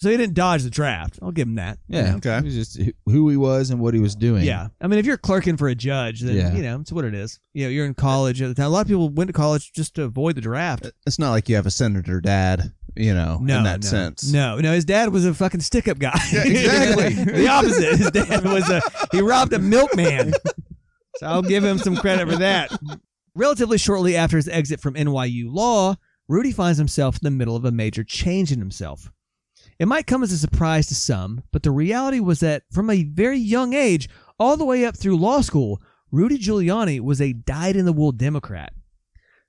So 0.00 0.10
he 0.10 0.16
didn't 0.16 0.34
dodge 0.34 0.62
the 0.64 0.70
draft. 0.70 1.18
I'll 1.22 1.30
give 1.30 1.48
him 1.48 1.54
that. 1.54 1.78
you 1.88 1.98
Yeah. 1.98 2.10
know? 2.10 2.16
Okay. 2.16 2.36
It 2.38 2.44
was 2.44 2.54
just 2.54 2.80
who 3.06 3.28
he 3.30 3.36
was 3.36 3.70
and 3.70 3.80
what 3.80 3.94
he 3.94 4.00
was 4.00 4.14
doing. 4.16 4.44
Yeah. 4.44 4.68
I 4.80 4.86
mean, 4.88 4.98
if 4.98 5.06
you're 5.06 5.16
clerking 5.16 5.56
for 5.56 5.68
a 5.68 5.74
judge, 5.74 6.20
then, 6.20 6.36
Yeah. 6.36 6.52
you 6.54 6.62
know, 6.62 6.80
it's 6.80 6.92
what 6.92 7.04
it 7.04 7.14
is. 7.14 7.38
You 7.54 7.64
know, 7.64 7.70
you're 7.70 7.86
in 7.86 7.94
college 7.94 8.42
at 8.42 8.48
the 8.48 8.54
time. 8.54 8.66
A 8.66 8.68
lot 8.70 8.80
of 8.82 8.88
people 8.88 9.08
went 9.08 9.28
to 9.28 9.32
college 9.32 9.72
just 9.72 9.94
to 9.94 10.02
avoid 10.02 10.34
the 10.34 10.40
draft. 10.42 10.90
It's 11.06 11.18
not 11.18 11.30
like 11.30 11.48
you 11.48 11.54
have 11.56 11.64
a 11.66 11.70
senator 11.70 12.20
dad, 12.20 12.72
you 12.96 13.14
know, 13.14 13.38
No, 13.40 13.58
in 13.58 13.64
that 13.64 13.82
no, 13.84 13.88
sense. 13.88 14.30
No, 14.30 14.58
no, 14.58 14.72
his 14.72 14.84
dad 14.84 15.10
was 15.10 15.24
a 15.24 15.32
fucking 15.32 15.60
stick 15.60 15.86
up 15.88 15.98
guy. 15.98 16.20
Yeah, 16.32 16.42
exactly. 16.44 17.24
the 17.32 17.48
opposite. 17.48 17.96
His 17.96 18.10
dad 18.10 18.44
was 18.44 18.68
a 18.68 18.82
he 19.12 19.20
robbed 19.22 19.52
a 19.54 19.58
milkman. 19.58 20.32
So 21.18 21.26
I'll 21.26 21.42
give 21.42 21.62
him 21.64 21.78
some 21.78 21.96
credit 21.96 22.28
for 22.28 22.36
that. 22.38 22.76
Relatively 23.36 23.78
shortly 23.78 24.16
after 24.16 24.36
his 24.36 24.48
exit 24.48 24.80
from 24.80 24.94
NYU 24.94 25.46
Law, 25.52 25.94
Rudy 26.28 26.52
finds 26.52 26.78
himself 26.78 27.14
in 27.16 27.20
the 27.22 27.30
middle 27.30 27.54
of 27.56 27.64
a 27.64 27.70
major 27.72 28.02
change 28.04 28.50
in 28.52 28.58
himself. 28.58 29.10
It 29.78 29.88
might 29.88 30.06
come 30.06 30.22
as 30.22 30.32
a 30.32 30.38
surprise 30.38 30.86
to 30.88 30.94
some, 30.94 31.42
but 31.50 31.62
the 31.62 31.70
reality 31.70 32.20
was 32.20 32.40
that 32.40 32.62
from 32.70 32.90
a 32.90 33.04
very 33.04 33.38
young 33.38 33.74
age, 33.74 34.08
all 34.38 34.56
the 34.56 34.64
way 34.64 34.84
up 34.84 34.96
through 34.96 35.16
law 35.16 35.40
school, 35.40 35.82
Rudy 36.10 36.38
Giuliani 36.38 37.00
was 37.00 37.20
a 37.20 37.32
dyed 37.32 37.74
in 37.74 37.84
the 37.84 37.92
wool 37.92 38.12
Democrat. 38.12 38.72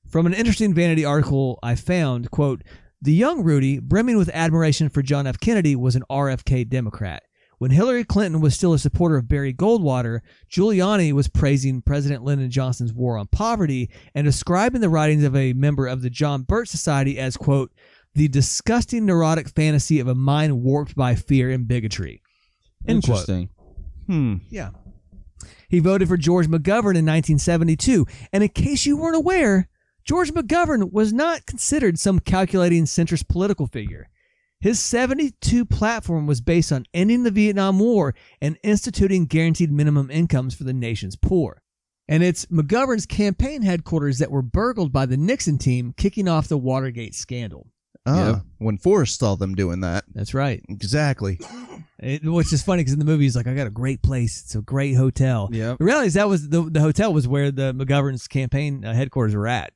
From 0.09 0.25
an 0.25 0.33
interesting 0.33 0.73
vanity 0.73 1.05
article 1.05 1.59
I 1.61 1.75
found, 1.75 2.31
quote, 2.31 2.63
the 3.01 3.13
young 3.13 3.43
Rudy, 3.43 3.77
brimming 3.77 4.17
with 4.17 4.29
admiration 4.33 4.89
for 4.89 5.03
John 5.03 5.27
F. 5.27 5.39
Kennedy, 5.39 5.75
was 5.75 5.95
an 5.95 6.03
RFK 6.09 6.67
Democrat. 6.67 7.21
When 7.57 7.71
Hillary 7.71 8.03
Clinton 8.03 8.41
was 8.41 8.53
still 8.53 8.73
a 8.73 8.79
supporter 8.79 9.15
of 9.15 9.27
Barry 9.27 9.53
Goldwater, 9.53 10.21
Giuliani 10.49 11.13
was 11.13 11.27
praising 11.27 11.81
President 11.81 12.23
Lyndon 12.23 12.49
Johnson's 12.49 12.93
war 12.93 13.17
on 13.17 13.27
poverty 13.27 13.89
and 14.13 14.25
describing 14.25 14.81
the 14.81 14.89
writings 14.89 15.23
of 15.23 15.35
a 15.35 15.53
member 15.53 15.87
of 15.87 16.01
the 16.01 16.09
John 16.09 16.41
Birch 16.41 16.67
Society 16.67 17.17
as, 17.17 17.37
quote, 17.37 17.71
the 18.15 18.27
disgusting 18.29 19.05
neurotic 19.05 19.49
fantasy 19.49 19.99
of 19.99 20.07
a 20.07 20.15
mind 20.15 20.63
warped 20.63 20.95
by 20.95 21.15
fear 21.15 21.51
and 21.51 21.67
bigotry. 21.67 22.21
End 22.87 23.03
quote. 23.03 23.19
Interesting. 23.19 23.49
Hmm. 24.07 24.35
Yeah. 24.49 24.69
He 25.69 25.79
voted 25.79 26.07
for 26.07 26.17
George 26.17 26.47
McGovern 26.47 26.95
in 26.95 27.05
1972. 27.05 28.05
And 28.31 28.43
in 28.43 28.49
case 28.49 28.85
you 28.85 28.97
weren't 28.97 29.15
aware, 29.15 29.67
George 30.05 30.31
McGovern 30.31 30.91
was 30.91 31.11
not 31.11 31.45
considered 31.45 31.99
some 31.99 32.19
calculating 32.19 32.85
centrist 32.85 33.27
political 33.27 33.67
figure. 33.67 34.07
His 34.61 34.79
72 34.79 35.65
platform 35.65 36.25
was 36.25 36.41
based 36.41 36.71
on 36.71 36.85
ending 36.93 37.23
the 37.23 37.31
Vietnam 37.31 37.79
War 37.79 38.15
and 38.41 38.57
instituting 38.63 39.25
guaranteed 39.25 39.71
minimum 39.71 40.09
incomes 40.09 40.55
for 40.55 40.63
the 40.63 40.73
nation's 40.73 41.15
poor. 41.15 41.61
And 42.07 42.23
it's 42.23 42.45
McGovern's 42.45 43.05
campaign 43.05 43.63
headquarters 43.63 44.19
that 44.19 44.31
were 44.31 44.41
burgled 44.41 44.93
by 44.93 45.05
the 45.05 45.17
Nixon 45.17 45.57
team, 45.57 45.93
kicking 45.97 46.27
off 46.27 46.47
the 46.47 46.57
Watergate 46.57 47.15
scandal. 47.15 47.67
Ah, 48.05 48.27
Yep. 48.33 48.41
when 48.59 48.77
Forrest 48.77 49.19
saw 49.19 49.35
them 49.35 49.55
doing 49.55 49.81
that. 49.81 50.03
That's 50.13 50.33
right. 50.33 50.61
Exactly. 50.69 51.39
It, 51.99 52.23
which 52.23 52.51
is 52.53 52.61
funny 52.61 52.81
because 52.81 52.93
in 52.93 52.99
the 52.99 53.05
movie 53.05 53.23
he's 53.23 53.35
like, 53.35 53.47
"I 53.47 53.55
got 53.55 53.67
a 53.67 53.71
great 53.71 54.01
place. 54.03 54.41
It's 54.43 54.53
a 54.55 54.61
great 54.61 54.93
hotel." 54.95 55.49
Yep. 55.51 55.77
The 55.79 55.83
reality 55.85 56.07
is 56.07 56.13
that 56.15 56.27
was 56.29 56.49
the 56.49 56.61
the 56.69 56.81
hotel 56.81 57.13
was 57.13 57.27
where 57.27 57.51
the 57.51 57.73
McGovern's 57.73 58.27
campaign 58.27 58.83
uh, 58.85 58.93
headquarters 58.93 59.33
were 59.35 59.47
at. 59.47 59.71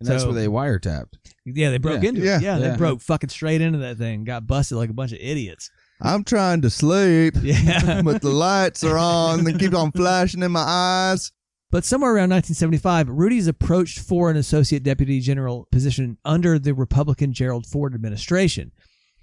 And 0.00 0.08
that's 0.08 0.22
So- 0.24 0.32
where 0.32 0.40
they 0.40 0.48
wiretapped. 0.48 1.14
Yeah, 1.46 1.70
they 1.70 1.78
broke 1.78 2.02
Yeah. 2.02 2.08
into 2.10 2.20
Yeah. 2.20 2.36
it. 2.36 2.42
Yeah, 2.42 2.58
Yeah. 2.58 2.70
they 2.72 2.76
broke 2.76 3.00
fucking 3.00 3.30
straight 3.30 3.60
into 3.60 3.78
that 3.78 3.96
thing. 3.96 4.24
Got 4.24 4.46
busted 4.46 4.76
like 4.76 4.90
a 4.90 4.94
bunch 4.94 5.12
of 5.12 5.18
idiots. 5.20 5.70
I'm 6.00 6.24
trying 6.24 6.62
to 6.62 6.70
sleep, 6.70 7.34
Yeah. 7.42 8.02
but 8.04 8.20
the 8.22 8.30
lights 8.30 8.82
are 8.82 8.98
on. 8.98 9.44
They 9.44 9.52
keep 9.52 9.72
on 9.74 9.92
flashing 9.92 10.42
in 10.42 10.50
my 10.52 10.64
eyes. 10.66 11.30
But 11.72 11.86
somewhere 11.86 12.10
around 12.10 12.28
1975, 12.28 13.08
Rudy's 13.08 13.46
approached 13.46 13.98
for 14.00 14.30
an 14.30 14.36
associate 14.36 14.82
deputy 14.82 15.20
general 15.20 15.66
position 15.72 16.18
under 16.22 16.58
the 16.58 16.74
Republican 16.74 17.32
Gerald 17.32 17.66
Ford 17.66 17.94
administration, 17.94 18.72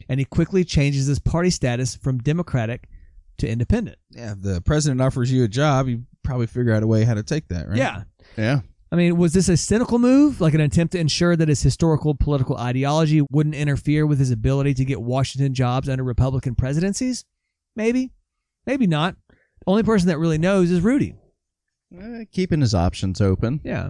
and 0.09 0.19
he 0.19 0.25
quickly 0.25 0.63
changes 0.65 1.05
his 1.05 1.19
party 1.19 1.51
status 1.51 1.95
from 1.95 2.17
Democratic 2.17 2.89
to 3.37 3.47
Independent. 3.47 3.97
Yeah, 4.09 4.31
if 4.31 4.41
the 4.41 4.61
president 4.61 4.99
offers 4.99 5.31
you 5.31 5.43
a 5.43 5.47
job, 5.47 5.87
you 5.87 6.05
probably 6.23 6.47
figure 6.47 6.73
out 6.73 6.81
a 6.81 6.87
way 6.87 7.03
how 7.03 7.13
to 7.13 7.21
take 7.21 7.49
that, 7.49 7.69
right? 7.69 7.77
Yeah. 7.77 8.03
Yeah. 8.35 8.61
I 8.91 8.95
mean, 8.95 9.17
was 9.17 9.33
this 9.33 9.47
a 9.47 9.55
cynical 9.55 9.99
move, 9.99 10.41
like 10.41 10.55
an 10.55 10.61
attempt 10.61 10.93
to 10.93 10.99
ensure 10.99 11.35
that 11.35 11.49
his 11.49 11.61
historical 11.61 12.15
political 12.15 12.57
ideology 12.57 13.21
wouldn't 13.29 13.53
interfere 13.53 14.07
with 14.07 14.17
his 14.17 14.31
ability 14.31 14.73
to 14.73 14.85
get 14.85 14.99
Washington 14.99 15.53
jobs 15.53 15.87
under 15.87 16.03
Republican 16.03 16.55
presidencies? 16.55 17.25
Maybe. 17.75 18.09
Maybe 18.65 18.87
not. 18.87 19.15
The 19.29 19.35
only 19.67 19.83
person 19.83 20.07
that 20.07 20.17
really 20.17 20.39
knows 20.39 20.71
is 20.71 20.81
Rudy. 20.81 21.13
Eh, 21.97 22.25
keeping 22.31 22.61
his 22.61 22.75
options 22.75 23.19
open. 23.19 23.61
Yeah. 23.63 23.89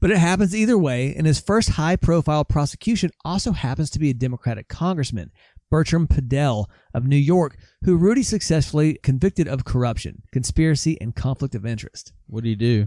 But 0.00 0.10
it 0.10 0.18
happens 0.18 0.54
either 0.54 0.76
way, 0.76 1.14
and 1.14 1.26
his 1.26 1.40
first 1.40 1.70
high 1.70 1.96
profile 1.96 2.44
prosecution 2.44 3.10
also 3.24 3.52
happens 3.52 3.88
to 3.90 3.98
be 3.98 4.10
a 4.10 4.14
Democratic 4.14 4.68
congressman, 4.68 5.30
Bertram 5.70 6.06
Podell 6.06 6.66
of 6.92 7.06
New 7.06 7.16
York, 7.16 7.56
who 7.84 7.96
Rudy 7.96 8.22
successfully 8.22 8.98
convicted 9.02 9.48
of 9.48 9.64
corruption, 9.64 10.22
conspiracy, 10.30 11.00
and 11.00 11.14
conflict 11.14 11.54
of 11.54 11.64
interest. 11.64 12.12
What 12.26 12.44
do 12.44 12.50
you 12.50 12.56
do? 12.56 12.86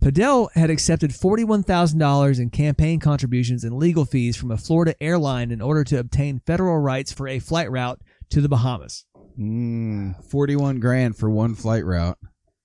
Podell 0.00 0.50
had 0.52 0.68
accepted 0.68 1.10
$41,000 1.10 2.38
in 2.38 2.50
campaign 2.50 3.00
contributions 3.00 3.64
and 3.64 3.76
legal 3.76 4.04
fees 4.04 4.36
from 4.36 4.50
a 4.50 4.58
Florida 4.58 4.94
airline 5.02 5.50
in 5.50 5.62
order 5.62 5.84
to 5.84 5.98
obtain 5.98 6.42
federal 6.46 6.78
rights 6.78 7.12
for 7.12 7.26
a 7.28 7.38
flight 7.38 7.70
route 7.70 8.00
to 8.30 8.42
the 8.42 8.48
Bahamas. 8.48 9.06
Mm. 9.38 10.22
Forty-one 10.24 10.80
grand 10.80 11.16
for 11.16 11.30
one 11.30 11.54
flight 11.54 11.84
route. 11.84 12.18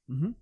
Mhm. 0.09 0.35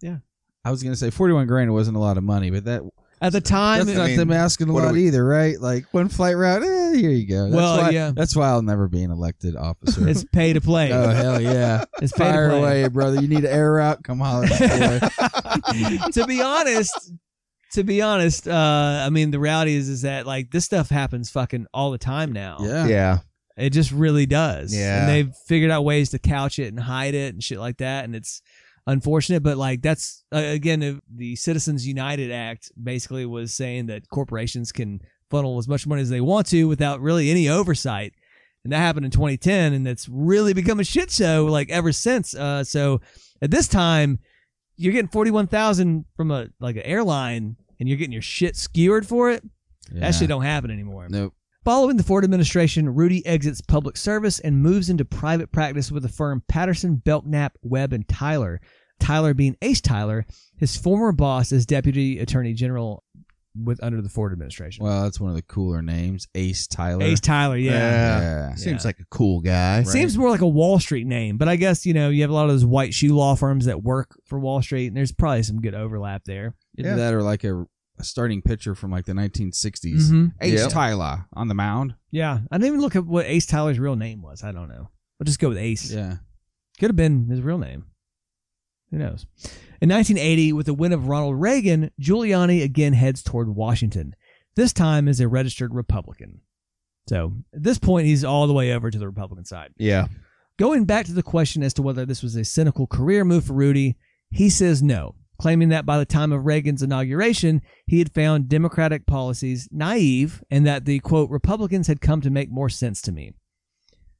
Yeah. 0.00 0.18
I 0.66 0.70
was 0.70 0.82
gonna 0.82 0.96
say 0.96 1.10
forty-one 1.10 1.46
grand 1.46 1.72
wasn't 1.72 1.96
a 1.96 2.00
lot 2.00 2.18
of 2.18 2.24
money, 2.24 2.50
but 2.50 2.64
that 2.64 2.82
At 3.20 3.32
the 3.32 3.40
time, 3.40 3.78
that's 3.86 3.90
it- 3.90 3.96
not 3.96 4.04
I 4.04 4.06
mean, 4.08 4.16
them 4.16 4.32
asking 4.32 4.68
a 4.68 4.72
lot 4.72 4.92
we- 4.92 5.06
either, 5.06 5.24
right? 5.24 5.58
Like 5.60 5.86
one 5.92 6.08
flight 6.08 6.36
route. 6.36 6.62
Eh, 6.62 6.94
here 6.96 7.10
you 7.10 7.26
go. 7.26 7.44
That's 7.44 7.54
Well, 7.54 7.78
why, 7.78 7.90
yeah. 7.90 8.10
That's 8.14 8.34
why 8.34 8.48
I'll 8.48 8.62
never 8.62 8.88
be 8.88 9.02
an 9.04 9.10
elected 9.10 9.54
officer. 9.56 10.08
it's 10.08 10.24
pay 10.24 10.52
to 10.54 10.60
play. 10.60 10.92
oh 10.92 11.08
hell 11.10 11.40
yeah! 11.40 11.84
it's 12.02 12.12
pay 12.12 12.24
Fire 12.30 12.48
to 12.50 12.58
play. 12.58 12.82
away, 12.82 12.88
brother. 12.88 13.20
You 13.22 13.28
need 13.28 13.44
an 13.44 13.46
air 13.52 13.72
route? 13.74 14.02
Come 14.02 14.18
holler 14.20 14.46
at 14.46 14.60
my 14.60 14.98
boy. 14.98 16.10
to 16.12 16.26
be 16.26 16.42
honest, 16.42 17.12
to 17.72 17.84
be 17.84 18.02
honest, 18.02 18.48
uh, 18.48 19.02
I 19.06 19.10
mean, 19.10 19.30
the 19.30 19.38
reality 19.40 19.74
is, 19.74 19.88
is 19.88 20.02
that 20.02 20.26
like 20.26 20.50
this 20.50 20.64
stuff 20.64 20.88
happens 20.88 21.30
fucking 21.30 21.66
all 21.72 21.90
the 21.92 21.98
time 21.98 22.32
now. 22.32 22.58
Yeah. 22.60 22.86
Yeah. 22.86 23.18
It 23.56 23.70
just 23.70 23.90
really 23.90 24.26
does. 24.26 24.74
Yeah. 24.76 25.00
And 25.00 25.08
they've 25.08 25.34
figured 25.46 25.70
out 25.70 25.82
ways 25.82 26.10
to 26.10 26.18
couch 26.18 26.58
it 26.58 26.66
and 26.68 26.78
hide 26.78 27.14
it 27.14 27.32
and 27.32 27.42
shit 27.42 27.58
like 27.58 27.78
that. 27.78 28.04
And 28.04 28.14
it's 28.14 28.42
unfortunate, 28.86 29.42
but 29.42 29.56
like 29.56 29.82
that's, 29.82 30.24
uh, 30.32 30.38
again, 30.38 31.00
the- 31.14 31.36
Citizens 31.36 31.86
United 31.86 32.30
Act 32.30 32.70
basically 32.82 33.26
was 33.26 33.52
saying 33.52 33.86
that 33.86 34.08
corporations 34.08 34.72
can 34.72 35.00
funnel 35.30 35.58
as 35.58 35.66
much 35.68 35.86
money 35.86 36.02
as 36.02 36.08
they 36.10 36.20
want 36.20 36.46
to 36.48 36.64
without 36.68 37.00
really 37.00 37.30
any 37.30 37.48
oversight. 37.48 38.12
And 38.64 38.72
that 38.72 38.78
happened 38.78 39.04
in 39.06 39.12
2010, 39.12 39.72
and 39.74 39.86
it's 39.86 40.08
really 40.08 40.52
become 40.52 40.80
a 40.80 40.84
shit 40.84 41.10
show 41.10 41.44
like 41.46 41.70
ever 41.70 41.92
since. 41.92 42.34
Uh, 42.34 42.64
so 42.64 43.00
at 43.40 43.50
this 43.50 43.68
time, 43.68 44.18
you're 44.76 44.92
getting 44.92 45.08
41,000 45.08 46.04
from 46.16 46.30
a 46.30 46.48
like 46.60 46.76
an 46.76 46.82
airline, 46.82 47.56
and 47.78 47.88
you're 47.88 47.96
getting 47.98 48.12
your 48.12 48.22
shit 48.22 48.56
skewered 48.56 49.06
for 49.06 49.30
it. 49.30 49.42
Yeah. 49.92 50.00
That 50.00 50.14
shit 50.16 50.28
don't 50.28 50.42
happen 50.42 50.70
anymore. 50.70 51.06
Nope. 51.08 51.34
Following 51.66 51.96
the 51.96 52.04
Ford 52.04 52.22
administration, 52.22 52.94
Rudy 52.94 53.26
exits 53.26 53.60
public 53.60 53.96
service 53.96 54.38
and 54.38 54.62
moves 54.62 54.88
into 54.88 55.04
private 55.04 55.50
practice 55.50 55.90
with 55.90 56.04
the 56.04 56.08
firm 56.08 56.40
Patterson, 56.46 56.94
Belknap, 56.94 57.58
Webb, 57.60 57.92
and 57.92 58.06
Tyler. 58.08 58.60
Tyler 59.00 59.34
being 59.34 59.56
Ace 59.62 59.80
Tyler, 59.80 60.26
his 60.56 60.76
former 60.76 61.10
boss 61.10 61.50
as 61.50 61.66
Deputy 61.66 62.20
Attorney 62.20 62.52
General 62.54 63.02
with 63.56 63.82
under 63.82 64.00
the 64.00 64.08
Ford 64.08 64.30
administration. 64.32 64.84
Well, 64.84 65.02
that's 65.02 65.18
one 65.18 65.30
of 65.30 65.34
the 65.34 65.42
cooler 65.42 65.82
names, 65.82 66.28
Ace 66.36 66.68
Tyler. 66.68 67.02
Ace 67.02 67.18
Tyler, 67.18 67.56
yeah. 67.56 67.72
Yeah. 68.50 68.54
Seems 68.54 68.84
Yeah. 68.84 68.88
like 68.88 69.00
a 69.00 69.04
cool 69.10 69.40
guy. 69.40 69.80
It 69.80 69.88
Seems 69.88 70.16
more 70.16 70.30
like 70.30 70.42
a 70.42 70.48
Wall 70.48 70.78
Street 70.78 71.08
name, 71.08 71.36
but 71.36 71.48
I 71.48 71.56
guess 71.56 71.84
you 71.84 71.94
know 71.94 72.10
you 72.10 72.22
have 72.22 72.30
a 72.30 72.34
lot 72.34 72.44
of 72.44 72.50
those 72.52 72.64
white 72.64 72.94
shoe 72.94 73.12
law 73.16 73.34
firms 73.34 73.64
that 73.64 73.82
work 73.82 74.16
for 74.26 74.38
Wall 74.38 74.62
Street, 74.62 74.86
and 74.86 74.96
there's 74.96 75.10
probably 75.10 75.42
some 75.42 75.60
good 75.60 75.74
overlap 75.74 76.22
there. 76.26 76.54
Either 76.78 76.90
Yeah. 76.90 76.94
that 76.94 77.12
or 77.12 77.22
like 77.24 77.42
a, 77.42 77.66
a 77.98 78.04
starting 78.04 78.42
pitcher 78.42 78.74
from 78.74 78.90
like 78.90 79.04
the 79.06 79.12
1960s. 79.14 80.10
Mhm. 80.10 80.32
Ace 80.40 80.60
Yep. 80.60 80.70
Tyler 80.70 81.26
on 81.32 81.48
the 81.48 81.54
mound. 81.54 81.94
Yeah, 82.10 82.40
I 82.50 82.56
didn't 82.58 82.68
even 82.68 82.80
look 82.80 82.96
at 82.96 83.06
what 83.06 83.26
Ace 83.26 83.46
Tyler's 83.46 83.78
real 83.78 83.96
name 83.96 84.22
was. 84.22 84.42
I 84.44 84.52
don't 84.52 84.68
know. 84.68 84.90
I'll 85.20 85.24
just 85.24 85.38
go 85.38 85.48
with 85.48 85.58
Ace. 85.58 85.90
Yeah. 85.92 86.16
Could 86.78 86.90
have 86.90 86.96
been 86.96 87.28
his 87.28 87.40
real 87.40 87.58
name. 87.58 87.86
Who 88.90 88.98
knows? 88.98 89.26
In 89.80 89.88
1980, 89.88 90.52
with 90.52 90.66
the 90.66 90.74
win 90.74 90.92
of 90.92 91.08
Ronald 91.08 91.40
Reagan, 91.40 91.90
Giuliani 92.00 92.62
again 92.62 92.92
heads 92.92 93.22
toward 93.22 93.48
Washington, 93.48 94.14
this 94.54 94.72
time 94.72 95.08
as 95.08 95.20
a 95.20 95.28
registered 95.28 95.74
Republican. 95.74 96.40
So 97.08 97.32
at 97.54 97.62
this 97.62 97.78
point, 97.78 98.06
he's 98.06 98.24
all 98.24 98.46
the 98.46 98.52
way 98.52 98.72
over 98.72 98.90
to 98.90 98.98
the 98.98 99.06
Republican 99.06 99.44
side. 99.44 99.72
Yeah. 99.76 100.06
Going 100.58 100.84
back 100.84 101.06
to 101.06 101.12
the 101.12 101.22
question 101.22 101.62
as 101.62 101.74
to 101.74 101.82
whether 101.82 102.06
this 102.06 102.22
was 102.22 102.36
a 102.36 102.44
cynical 102.44 102.86
career 102.86 103.24
move 103.24 103.44
for 103.44 103.52
Rudy, 103.54 103.96
he 104.30 104.48
says 104.50 104.82
no, 104.82 105.14
claiming 105.38 105.68
that 105.70 105.86
by 105.86 105.98
the 105.98 106.06
time 106.06 106.32
of 106.32 106.46
Reagan's 106.46 106.82
inauguration, 106.82 107.62
he 107.86 107.98
had 107.98 108.12
found 108.12 108.48
Democratic 108.48 109.06
policies 109.06 109.68
naive 109.70 110.42
and 110.50 110.66
that 110.66 110.84
the 110.84 110.98
quote, 111.00 111.30
Republicans 111.30 111.86
had 111.86 112.00
come 112.00 112.20
to 112.20 112.30
make 112.30 112.50
more 112.50 112.68
sense 112.68 113.00
to 113.02 113.12
me. 113.12 113.32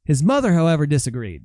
His 0.04 0.22
mother, 0.22 0.52
however, 0.52 0.86
disagreed. 0.86 1.44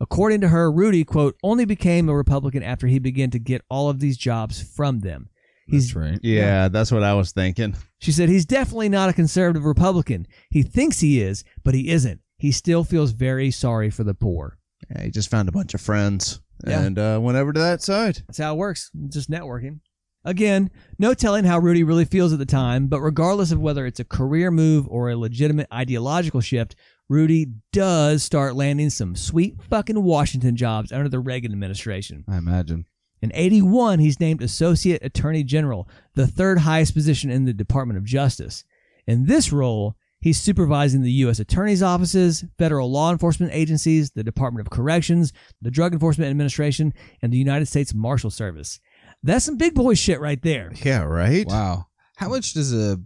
According 0.00 0.40
to 0.42 0.48
her, 0.48 0.70
Rudy, 0.70 1.04
quote, 1.04 1.36
only 1.42 1.64
became 1.64 2.08
a 2.08 2.14
Republican 2.16 2.62
after 2.62 2.86
he 2.86 2.98
began 2.98 3.30
to 3.30 3.38
get 3.38 3.62
all 3.68 3.90
of 3.90 4.00
these 4.00 4.16
jobs 4.16 4.62
from 4.62 5.00
them. 5.00 5.28
He's 5.66 5.88
That's 5.88 5.96
right. 5.96 6.20
Yeah, 6.22 6.68
that's 6.68 6.90
what 6.90 7.02
I 7.02 7.14
was 7.14 7.32
thinking. 7.32 7.74
she 7.98 8.12
said 8.12 8.28
he's 8.28 8.46
definitely 8.46 8.88
not 8.88 9.10
a 9.10 9.12
conservative 9.12 9.66
Republican. 9.66 10.26
He 10.50 10.62
thinks 10.62 11.00
he 11.00 11.20
is, 11.20 11.44
but 11.62 11.74
he 11.74 11.90
isn't. 11.90 12.20
He 12.38 12.52
still 12.52 12.84
feels 12.84 13.10
very 13.10 13.50
sorry 13.50 13.90
for 13.90 14.04
the 14.04 14.14
poor. 14.14 14.58
Yeah, 14.90 15.02
he 15.04 15.10
just 15.10 15.30
found 15.30 15.48
a 15.48 15.52
bunch 15.52 15.74
of 15.74 15.80
friends 15.80 16.40
Yeah. 16.66 16.80
and 16.82 16.98
uh, 16.98 17.18
went 17.22 17.38
over 17.38 17.52
to 17.52 17.60
that 17.60 17.82
side. 17.82 18.22
That's 18.26 18.38
how 18.38 18.54
it 18.54 18.58
works. 18.58 18.90
Just 19.08 19.30
networking. 19.30 19.80
Again, 20.24 20.70
no 20.98 21.14
telling 21.14 21.44
how 21.44 21.58
Rudy 21.58 21.84
really 21.84 22.04
feels 22.04 22.32
at 22.32 22.38
the 22.38 22.46
time, 22.46 22.88
but 22.88 23.00
regardless 23.00 23.52
of 23.52 23.60
whether 23.60 23.86
it's 23.86 24.00
a 24.00 24.04
career 24.04 24.50
move 24.50 24.86
or 24.88 25.08
a 25.10 25.16
legitimate 25.16 25.68
ideological 25.72 26.40
shift, 26.40 26.74
Rudy 27.08 27.46
does 27.72 28.22
start 28.22 28.54
landing 28.56 28.90
some 28.90 29.16
sweet 29.16 29.62
fucking 29.62 30.02
Washington 30.02 30.56
jobs 30.56 30.92
under 30.92 31.08
the 31.08 31.20
Reagan 31.20 31.52
administration. 31.52 32.24
I 32.28 32.36
imagine. 32.36 32.86
In 33.22 33.32
81, 33.34 34.00
he's 34.00 34.20
named 34.20 34.42
Associate 34.42 35.02
Attorney 35.02 35.42
General, 35.44 35.88
the 36.14 36.26
third 36.26 36.58
highest 36.58 36.94
position 36.94 37.30
in 37.30 37.44
the 37.44 37.52
Department 37.54 37.96
of 37.98 38.04
Justice. 38.04 38.64
In 39.06 39.26
this 39.26 39.52
role, 39.52 39.96
he's 40.20 40.40
supervising 40.40 41.02
the 41.02 41.12
U.S. 41.12 41.38
Attorney's 41.38 41.82
offices, 41.82 42.44
federal 42.58 42.90
law 42.90 43.10
enforcement 43.12 43.52
agencies, 43.54 44.10
the 44.10 44.24
Department 44.24 44.66
of 44.66 44.70
Corrections, 44.70 45.32
the 45.62 45.70
Drug 45.70 45.92
Enforcement 45.92 46.30
Administration, 46.30 46.92
and 47.22 47.32
the 47.32 47.38
United 47.38 47.66
States 47.66 47.94
Marshal 47.94 48.30
Service. 48.30 48.80
That's 49.22 49.44
some 49.44 49.56
big 49.56 49.74
boy 49.74 49.94
shit 49.94 50.20
right 50.20 50.40
there. 50.42 50.72
Yeah, 50.84 51.02
right? 51.02 51.46
Wow. 51.46 51.86
How 52.16 52.28
much 52.28 52.54
does 52.54 52.72
a 52.74 53.00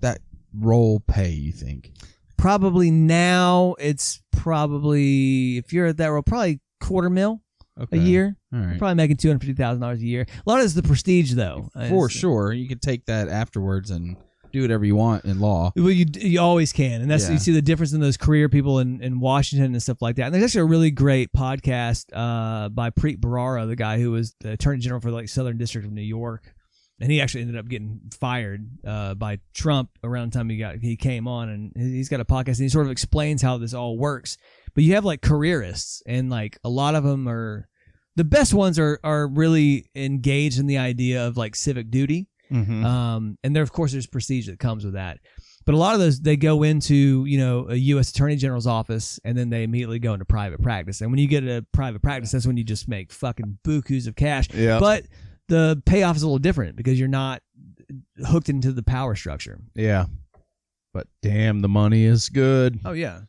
that 0.00 0.20
role 0.54 1.00
pay, 1.00 1.30
you 1.30 1.52
think? 1.52 1.92
Probably 2.36 2.90
now 2.90 3.74
it's 3.78 4.20
probably, 4.32 5.58
if 5.58 5.72
you're 5.72 5.86
at 5.86 5.96
that 5.98 6.08
role, 6.08 6.22
probably 6.22 6.60
quarter 6.80 7.10
mil 7.10 7.40
Okay. 7.80 7.96
a 7.96 8.00
year. 8.00 8.36
All 8.52 8.60
right. 8.60 8.78
Probably 8.78 8.96
making 8.96 9.16
$250,000 9.16 9.94
a 9.94 9.98
year. 9.98 10.26
A 10.28 10.50
lot 10.50 10.58
of 10.58 10.64
it's 10.66 10.74
the 10.74 10.82
prestige, 10.82 11.32
though. 11.32 11.70
For 11.88 12.10
sure. 12.10 12.52
You 12.52 12.68
could 12.68 12.82
take 12.82 13.06
that 13.06 13.28
afterwards 13.28 13.90
and 13.90 14.16
do 14.52 14.62
whatever 14.62 14.84
you 14.84 14.94
want 14.96 15.24
in 15.24 15.40
law. 15.40 15.72
Well, 15.76 15.90
you 15.90 16.06
you 16.14 16.40
always 16.40 16.72
can, 16.72 17.00
and 17.02 17.10
that's 17.10 17.26
Yeah. 17.26 17.32
you 17.32 17.38
see 17.38 17.52
the 17.52 17.62
difference 17.62 17.92
in 17.92 18.00
those 18.00 18.16
career 18.16 18.48
people 18.48 18.78
in, 18.78 19.02
in 19.02 19.18
Washington 19.20 19.72
and 19.72 19.82
stuff 19.82 20.00
like 20.02 20.16
that. 20.16 20.26
And 20.26 20.34
there's 20.34 20.44
actually 20.44 20.60
a 20.62 20.64
really 20.66 20.90
great 20.90 21.32
podcast 21.32 22.06
uh, 22.12 22.68
by 22.68 22.90
Preet 22.90 23.18
Bharara, 23.20 23.66
the 23.66 23.76
guy 23.76 23.98
who 23.98 24.10
was 24.12 24.34
the 24.40 24.52
Attorney 24.52 24.78
General 24.80 25.00
for 25.00 25.10
like 25.10 25.28
Southern 25.28 25.58
District 25.58 25.86
of 25.86 25.92
New 25.92 26.02
York, 26.02 26.52
and 27.00 27.10
he 27.10 27.20
actually 27.20 27.40
ended 27.42 27.56
up 27.56 27.68
getting 27.68 28.00
fired 28.20 28.68
uh, 28.86 29.14
by 29.14 29.38
Trump 29.54 29.90
around 30.04 30.32
the 30.32 30.38
time 30.38 30.48
he 30.48 30.58
got 30.58 30.76
he 30.76 30.96
came 30.96 31.26
on, 31.26 31.48
and 31.48 31.72
he's 31.76 32.08
got 32.08 32.20
a 32.20 32.24
podcast 32.24 32.58
and 32.58 32.64
he 32.64 32.68
sort 32.68 32.86
of 32.86 32.92
explains 32.92 33.42
how 33.42 33.58
this 33.58 33.74
all 33.74 33.96
works. 33.98 34.36
But 34.74 34.84
you 34.84 34.94
have 34.94 35.04
like 35.04 35.20
careerists, 35.20 36.02
and 36.06 36.30
like 36.30 36.58
a 36.64 36.68
lot 36.68 36.94
of 36.94 37.04
them 37.04 37.28
are 37.28 37.68
the 38.16 38.24
best 38.24 38.52
ones 38.54 38.78
are 38.78 39.00
are 39.02 39.26
really 39.26 39.86
engaged 39.94 40.58
in 40.58 40.66
the 40.66 40.78
idea 40.78 41.26
of 41.26 41.36
like 41.36 41.56
civic 41.56 41.90
duty 41.90 42.28
Mm-hmm. 42.52 42.84
um, 42.84 43.38
and 43.42 43.56
there, 43.56 43.62
of 43.62 43.72
course, 43.72 43.92
there's 43.92 44.06
prestige 44.06 44.46
that 44.46 44.58
comes 44.58 44.84
with 44.84 44.94
that. 44.94 45.18
But 45.64 45.74
a 45.74 45.78
lot 45.78 45.94
of 45.94 46.00
those, 46.00 46.20
they 46.20 46.36
go 46.36 46.64
into, 46.64 47.24
you 47.24 47.38
know, 47.38 47.68
a 47.68 47.76
U.S. 47.76 48.10
Attorney 48.10 48.34
General's 48.36 48.66
office 48.66 49.20
and 49.24 49.38
then 49.38 49.48
they 49.48 49.62
immediately 49.62 50.00
go 50.00 50.12
into 50.12 50.24
private 50.24 50.60
practice. 50.60 51.00
And 51.00 51.10
when 51.10 51.20
you 51.20 51.28
get 51.28 51.44
a 51.44 51.64
private 51.72 52.02
practice, 52.02 52.32
that's 52.32 52.46
when 52.46 52.56
you 52.56 52.64
just 52.64 52.88
make 52.88 53.12
fucking 53.12 53.58
bukus 53.64 54.08
of 54.08 54.16
cash. 54.16 54.52
yeah. 54.52 54.80
But 54.80 55.04
the 55.48 55.80
payoff 55.86 56.16
is 56.16 56.22
a 56.22 56.26
little 56.26 56.38
different 56.40 56.76
because 56.76 56.98
you're 56.98 57.08
not 57.08 57.42
hooked 58.26 58.48
into 58.48 58.72
the 58.72 58.82
power 58.82 59.14
structure. 59.14 59.60
yeah. 59.74 60.06
But 60.94 61.06
damn, 61.22 61.60
the 61.60 61.68
money 61.68 62.04
is 62.04 62.28
good. 62.28 62.78
Oh, 62.84 62.92
yeah. 62.92 63.20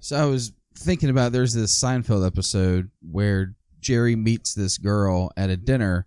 So 0.00 0.16
I 0.16 0.24
was 0.24 0.52
thinking 0.76 1.10
about 1.10 1.30
there's 1.30 1.54
this 1.54 1.80
Seinfeld 1.80 2.26
episode 2.26 2.90
where 3.08 3.54
Jerry 3.78 4.16
meets 4.16 4.52
this 4.54 4.78
girl 4.78 5.30
at 5.36 5.48
a 5.48 5.56
dinner, 5.56 6.06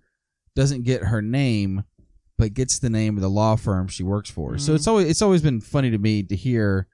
doesn't 0.56 0.84
get 0.84 1.03
her 1.03 1.21
name, 1.21 1.84
but 2.38 2.54
gets 2.54 2.80
the 2.80 2.89
name 2.89 3.15
of 3.17 3.21
the 3.21 3.30
law 3.30 3.56
firm 3.56 3.88
she 3.88 4.04
works 4.04 4.30
for. 4.30 4.58
So 4.58 4.71
Mhm. 4.71 4.76
it's 4.76 4.88
always 4.88 5.08
it's 5.10 5.21
always 5.21 5.41
been 5.41 5.62
funny 5.62 5.89
to 5.91 5.97
me 5.97 6.23
to 6.23 6.36
hear 6.36 6.88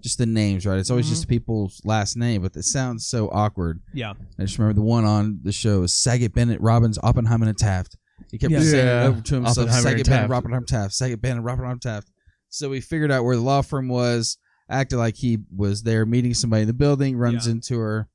just 0.00 0.18
the 0.18 0.26
names, 0.26 0.64
right? 0.64 0.78
It's 0.78 0.90
always 0.90 1.08
just 1.08 1.26
people's 1.28 1.80
last 1.84 2.16
name, 2.16 2.42
but 2.42 2.54
it 2.56 2.62
sounds 2.64 3.06
so 3.06 3.28
awkward. 3.30 3.80
Yeah. 3.92 4.12
I 4.38 4.42
just 4.42 4.56
remember 4.58 4.74
the 4.80 4.86
one 4.86 5.04
on 5.04 5.40
the 5.42 5.50
show 5.52 5.80
was 5.80 5.92
Saget, 5.92 6.32
Bennett, 6.34 6.60
Robbins, 6.60 6.98
Oppenheimer, 7.02 7.46
and 7.48 7.58
Taft. 7.58 7.96
He 8.30 8.38
kept 8.38 8.52
Yeah. 8.52 8.60
saying 8.60 8.86
Yeah. 8.86 9.04
it 9.04 9.08
over 9.08 9.20
to 9.20 9.34
himself, 9.36 9.58
Oppenheimer 9.58 9.82
Saget, 9.82 9.98
and 10.00 10.06
Bennett, 10.08 10.22
Taft. 10.28 10.32
Oppenheimer, 10.32 10.66
Taft, 10.66 10.94
Saget, 10.94 11.20
Bennett, 11.20 11.42
Robbins, 11.42 11.60
Oppenheimer, 11.64 11.78
Taft. 11.80 12.10
So 12.48 12.70
we 12.70 12.80
figured 12.80 13.10
out 13.10 13.24
where 13.24 13.34
the 13.36 13.42
law 13.42 13.60
firm 13.62 13.88
was, 13.88 14.38
acted 14.70 14.98
like 14.98 15.16
he 15.16 15.38
was 15.54 15.82
there 15.82 16.06
meeting 16.06 16.32
somebody 16.34 16.62
in 16.62 16.68
the 16.68 16.74
building, 16.74 17.16
runs 17.16 17.46
Yeah. 17.46 17.52
into 17.52 17.78
her. 17.78 18.08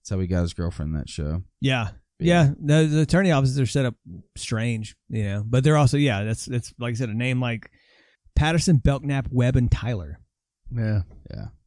That's 0.00 0.10
how 0.10 0.18
he 0.20 0.26
got 0.26 0.42
his 0.42 0.54
girlfriend 0.54 0.92
in 0.94 0.98
that 0.98 1.08
show. 1.10 1.42
Yeah. 1.60 1.90
Yeah, 2.20 2.50
the, 2.60 2.86
the 2.86 3.00
attorney 3.02 3.30
offices 3.30 3.60
are 3.60 3.66
set 3.66 3.84
up 3.84 3.94
strange, 4.36 4.96
you 5.08 5.22
know, 5.22 5.44
but 5.46 5.62
they're 5.62 5.76
also 5.76 5.96
yeah. 5.96 6.24
That's 6.24 6.46
that's 6.46 6.74
like 6.78 6.92
I 6.92 6.94
said, 6.94 7.10
a 7.10 7.14
name 7.14 7.40
like 7.40 7.70
Patterson, 8.34 8.78
Belknap, 8.78 9.28
Webb, 9.30 9.56
and 9.56 9.70
Tyler. 9.70 10.18
Yeah. 10.74 11.02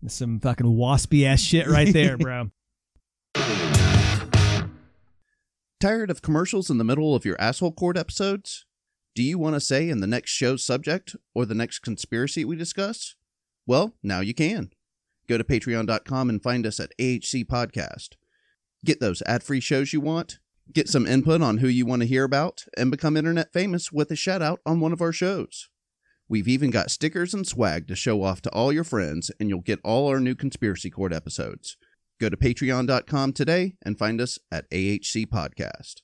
That's 0.02 0.16
some 0.16 0.40
fucking 0.40 0.66
waspy 0.66 1.26
ass 1.26 1.42
shit 1.42 1.68
right 1.68 1.92
there, 1.94 2.18
bro. 2.18 2.50
Tired 5.80 6.12
of 6.12 6.22
commercials 6.22 6.70
in 6.70 6.78
the 6.78 6.84
middle 6.84 7.16
of 7.16 7.26
your 7.26 7.40
asshole 7.40 7.72
court 7.72 7.98
episodes? 7.98 8.66
Do 9.16 9.24
you 9.24 9.38
want 9.38 9.56
to 9.56 9.60
say 9.60 9.90
in 9.90 10.00
the 10.00 10.08
next 10.08 10.32
show's 10.32 10.64
subject 10.64 11.16
or 11.34 11.46
the 11.46 11.56
next 11.56 11.80
conspiracy 11.80 12.46
we 12.46 12.56
discuss? 12.56 13.16
Well, 13.66 13.96
now 14.02 14.22
you 14.22 14.34
can. 14.34 14.72
Go 15.28 15.38
to 15.38 15.44
patreon.com 15.44 16.30
and 16.30 16.42
find 16.42 16.66
us 16.66 16.80
at 16.80 16.94
AHC 16.98 17.46
Podcast. 17.46 18.10
Get 18.84 19.00
those 19.00 19.22
ad 19.28 19.44
free 19.44 19.60
shows 19.60 19.94
you 19.94 20.02
want, 20.02 20.40
get 20.74 20.90
some 20.90 21.06
input 21.06 21.44
on 21.44 21.60
who 21.60 21.68
you 21.68 21.86
want 21.86 22.02
to 22.02 22.08
hear 22.08 22.24
about, 22.24 22.66
and 22.76 22.90
become 22.90 23.16
internet 23.16 23.54
famous 23.54 23.92
with 23.92 24.10
a 24.10 24.16
shout 24.16 24.42
out 24.42 24.60
on 24.66 24.80
one 24.80 24.92
of 24.92 25.02
our 25.02 25.12
shows. 25.12 25.70
We've 26.28 26.48
even 26.48 26.72
got 26.72 26.90
stickers 26.90 27.34
and 27.36 27.46
swag 27.46 27.88
to 27.90 27.96
show 27.96 28.24
off 28.24 28.42
to 28.42 28.50
all 28.50 28.74
your 28.74 28.84
friends, 28.84 29.30
and 29.40 29.50
you'll 29.50 29.62
get 29.62 29.80
all 29.84 30.08
our 30.08 30.20
new 30.20 30.34
Conspiracy 30.34 30.90
Court 30.90 31.14
episodes. 31.14 31.78
Go 32.20 32.30
to 32.30 32.38
patreon.com 32.38 33.34
today 33.34 33.76
and 33.84 34.00
find 34.00 34.20
us 34.20 34.40
at 34.52 34.68
AHC 34.72 35.28
Podcast. 35.28 36.02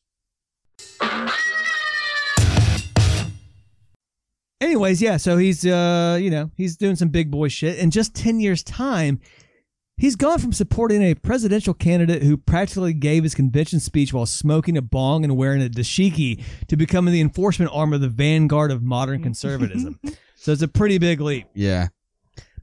Anyways, 4.62 5.02
yeah, 5.02 5.18
so 5.18 5.38
he's 5.38 5.66
uh, 5.66 6.20
you 6.22 6.30
know, 6.30 6.52
he's 6.56 6.78
doing 6.78 6.96
some 6.96 7.10
big 7.10 7.32
boy 7.32 7.48
shit. 7.48 7.80
In 7.80 7.90
just 7.90 8.14
ten 8.14 8.40
years' 8.40 8.64
time, 8.64 9.20
he's 9.98 10.16
gone 10.16 10.40
from 10.40 10.54
supporting 10.54 11.02
a 11.02 11.16
presidential 11.16 11.74
candidate 11.74 12.24
who 12.24 12.38
practically 12.38 12.94
gave 12.94 13.24
his 13.24 13.36
convention 13.36 13.80
speech 13.80 14.14
while 14.14 14.26
smoking 14.26 14.78
a 14.78 14.82
bong 14.82 15.24
and 15.24 15.36
wearing 15.36 15.62
a 15.62 15.70
dashiki 15.70 16.42
to 16.68 16.78
becoming 16.78 17.14
the 17.14 17.22
enforcement 17.22 17.72
arm 17.74 17.94
of 17.94 18.02
the 18.02 18.10
vanguard 18.10 18.72
of 18.72 18.84
modern 18.84 19.22
conservatism. 19.24 20.00
so 20.36 20.52
it's 20.52 20.62
a 20.62 20.68
pretty 20.68 20.98
big 20.98 21.20
leap. 21.20 21.48
Yeah. 21.54 21.88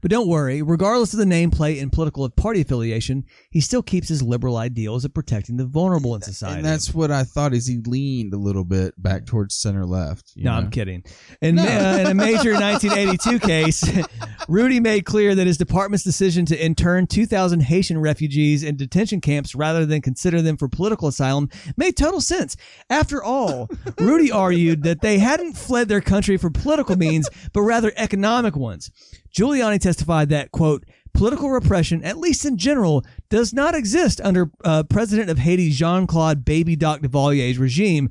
But 0.05 0.11
don't 0.11 0.27
worry, 0.27 0.61
regardless 0.61 1.13
of 1.13 1.17
the 1.17 1.25
nameplate 1.25 1.81
and 1.81 1.91
political 1.91 2.29
party 2.29 2.61
affiliation, 2.61 3.25
he 3.49 3.59
still 3.59 3.81
keeps 3.81 4.07
his 4.07 4.21
liberal 4.21 4.55
ideals 4.55 5.03
of 5.03 5.15
protecting 5.15 5.57
the 5.57 5.65
vulnerable 5.65 6.13
in 6.13 6.21
society. 6.21 6.57
And 6.57 6.63
that's 6.63 6.93
what 6.93 7.09
I 7.09 7.23
thought 7.23 7.55
is 7.55 7.65
he 7.65 7.79
leaned 7.87 8.31
a 8.31 8.37
little 8.37 8.65
bit 8.65 8.93
back 9.01 9.25
towards 9.25 9.55
center 9.55 9.83
left. 9.83 10.33
you 10.35 10.43
No, 10.43 10.51
know? 10.51 10.57
I'm 10.57 10.69
kidding. 10.69 11.03
In, 11.41 11.57
uh, 11.57 11.97
in 12.01 12.05
a 12.05 12.13
major 12.13 12.53
1982 12.53 13.39
case, 13.39 13.83
Rudy 14.47 14.79
made 14.79 15.07
clear 15.07 15.33
that 15.33 15.47
his 15.47 15.57
department's 15.57 16.03
decision 16.03 16.45
to 16.45 16.63
intern 16.63 17.07
2,000 17.07 17.61
Haitian 17.61 17.99
refugees 17.99 18.61
in 18.61 18.77
detention 18.77 19.21
camps 19.21 19.55
rather 19.55 19.87
than 19.87 20.03
consider 20.03 20.39
them 20.39 20.55
for 20.55 20.67
political 20.67 21.07
asylum 21.07 21.49
made 21.77 21.97
total 21.97 22.21
sense. 22.21 22.55
After 22.91 23.23
all, 23.23 23.71
Rudy 23.97 24.31
argued 24.31 24.83
that 24.83 25.01
they 25.01 25.17
hadn't 25.17 25.57
fled 25.57 25.87
their 25.87 25.99
country 25.99 26.37
for 26.37 26.51
political 26.51 26.95
means, 26.95 27.27
but 27.53 27.61
rather 27.63 27.91
economic 27.95 28.55
ones. 28.55 28.91
Giuliani 29.35 29.79
testified 29.79 30.29
that, 30.29 30.51
quote, 30.51 30.85
political 31.13 31.49
repression, 31.49 32.03
at 32.03 32.17
least 32.17 32.45
in 32.45 32.57
general, 32.57 33.05
does 33.29 33.53
not 33.53 33.75
exist 33.75 34.21
under 34.23 34.49
uh, 34.63 34.83
President 34.83 35.29
of 35.29 35.39
Haiti 35.39 35.71
Jean 35.71 36.07
Claude 36.07 36.45
Baby 36.45 36.75
Doc 36.75 37.01
Duvalier's 37.01 37.57
regime, 37.57 38.09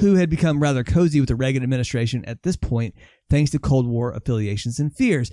who 0.00 0.16
had 0.16 0.28
become 0.28 0.60
rather 0.60 0.84
cozy 0.84 1.18
with 1.18 1.28
the 1.28 1.34
Reagan 1.34 1.62
administration 1.62 2.24
at 2.26 2.42
this 2.42 2.56
point, 2.56 2.94
thanks 3.30 3.50
to 3.52 3.58
Cold 3.58 3.86
War 3.86 4.12
affiliations 4.12 4.78
and 4.78 4.94
fears. 4.94 5.30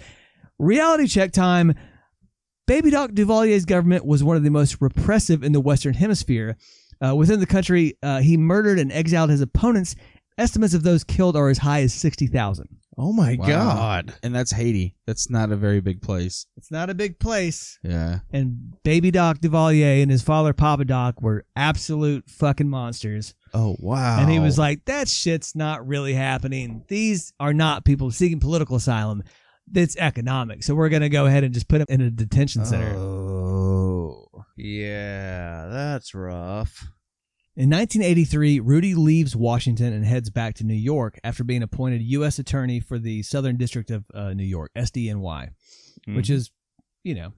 Reality 0.59 1.07
check 1.07 1.31
time. 1.31 1.73
Baby 2.65 2.91
Doc 2.91 3.11
Duvalier's 3.11 3.65
government 3.65 4.05
was 4.05 4.23
one 4.23 4.37
of 4.37 4.43
the 4.43 4.49
most 4.49 4.77
repressive 4.79 5.43
in 5.43 5.51
the 5.51 5.59
Western 5.59 5.95
Hemisphere. 5.95 6.55
Uh, 7.05 7.15
within 7.15 7.41
the 7.41 7.45
country, 7.45 7.97
uh, 8.01 8.21
he 8.21 8.37
murdered 8.37 8.79
and 8.79 8.93
exiled 8.93 9.29
his 9.29 9.41
opponents. 9.41 9.95
Estimates 10.37 10.73
of 10.73 10.83
those 10.83 11.03
killed 11.03 11.35
are 11.35 11.49
as 11.49 11.57
high 11.57 11.81
as 11.81 11.93
60,000. 11.93 12.77
Oh 12.97 13.11
my 13.11 13.35
Wow. 13.39 13.47
God. 13.47 14.13
And 14.21 14.35
that's 14.35 14.51
Haiti. 14.51 14.95
That's 15.07 15.29
not 15.29 15.51
a 15.51 15.55
very 15.55 15.81
big 15.81 16.01
place. 16.01 16.45
It's 16.57 16.69
not 16.71 16.89
a 16.89 16.93
big 16.93 17.19
place. 17.19 17.79
Yeah. 17.83 18.19
And 18.31 18.73
Baby 18.83 19.09
Doc 19.11 19.39
Duvalier 19.39 20.01
and 20.01 20.11
his 20.11 20.21
father, 20.21 20.53
Papa 20.53 20.85
Doc, 20.85 21.21
were 21.21 21.45
absolute 21.55 22.29
fucking 22.29 22.69
monsters. 22.69 23.33
Oh 23.53 23.75
wow. 23.79 24.19
And 24.19 24.29
he 24.31 24.39
was 24.39 24.57
like, 24.59 24.85
that 24.85 25.07
shit's 25.07 25.55
not 25.55 25.87
really 25.87 26.13
happening. 26.13 26.83
These 26.87 27.33
are 27.39 27.53
not 27.53 27.85
people 27.85 28.11
seeking 28.11 28.39
political 28.39 28.75
asylum. 28.75 29.23
It's 29.73 29.95
economic. 29.97 30.63
So 30.63 30.75
we're 30.75 30.89
going 30.89 31.01
to 31.03 31.09
go 31.09 31.25
ahead 31.25 31.43
and 31.43 31.53
just 31.53 31.67
put 31.67 31.77
them 31.79 31.87
in 31.89 32.01
a 32.01 32.09
detention 32.11 32.65
center. 32.65 32.95
Oh. 32.95 34.29
Yeah, 34.57 35.67
that's 35.69 36.13
rough. 36.13 36.87
In 37.55 37.69
1983, 37.69 38.59
Rudy 38.61 38.95
leaves 38.95 39.35
Washington 39.35 39.93
and 39.93 40.03
heads 40.03 40.31
back 40.31 40.55
to 40.55 40.63
New 40.63 40.73
York 40.73 41.19
after 41.23 41.43
being 41.43 41.61
appointed 41.61 42.01
U.S. 42.01 42.39
Attorney 42.39 42.79
for 42.79 42.97
the 42.97 43.21
Southern 43.21 43.57
District 43.57 43.91
of 43.91 44.05
uh, 44.11 44.33
New 44.33 44.43
York, 44.43 44.71
SDNY, 44.75 45.49
which 46.07 46.31
is, 46.31 46.49
you 47.03 47.13
know, 47.13 47.33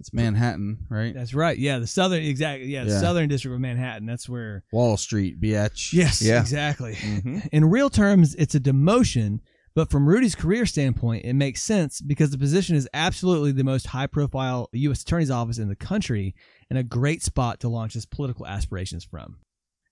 It's 0.00 0.10
Manhattan, 0.14 0.86
right? 0.88 1.12
that's 1.12 1.34
right. 1.34 1.58
Yeah, 1.58 1.80
the 1.80 1.86
Southern, 1.86 2.22
exactly. 2.22 2.68
Yeah, 2.68 2.84
the 2.84 2.92
Yeah. 2.92 3.00
Southern 3.00 3.28
District 3.28 3.54
of 3.54 3.60
Manhattan. 3.60 4.06
That's 4.06 4.26
where. 4.26 4.64
Wall 4.72 4.96
Street, 4.96 5.38
bitch. 5.38 5.92
Yes, 5.92 6.22
Yeah. 6.22 6.40
exactly. 6.40 6.94
Mhm. 6.94 7.46
In 7.52 7.66
real 7.66 7.90
terms, 7.90 8.34
it's 8.36 8.54
a 8.54 8.60
demotion, 8.60 9.40
but 9.74 9.90
from 9.90 10.08
Rudy's 10.08 10.34
career 10.34 10.64
standpoint, 10.64 11.26
it 11.26 11.34
makes 11.34 11.60
sense 11.62 12.00
because 12.00 12.30
the 12.30 12.38
position 12.38 12.74
is 12.74 12.88
absolutely 12.94 13.52
the 13.52 13.64
most 13.64 13.88
high 13.88 14.06
profile 14.06 14.70
U.S. 14.72 15.02
Attorney's 15.02 15.30
office 15.30 15.58
in 15.58 15.68
the 15.68 15.76
country 15.76 16.34
and 16.70 16.78
a 16.78 16.82
great 16.82 17.22
spot 17.22 17.60
to 17.60 17.68
launch 17.68 17.92
his 17.92 18.06
political 18.06 18.46
aspirations 18.46 19.04
from. 19.04 19.36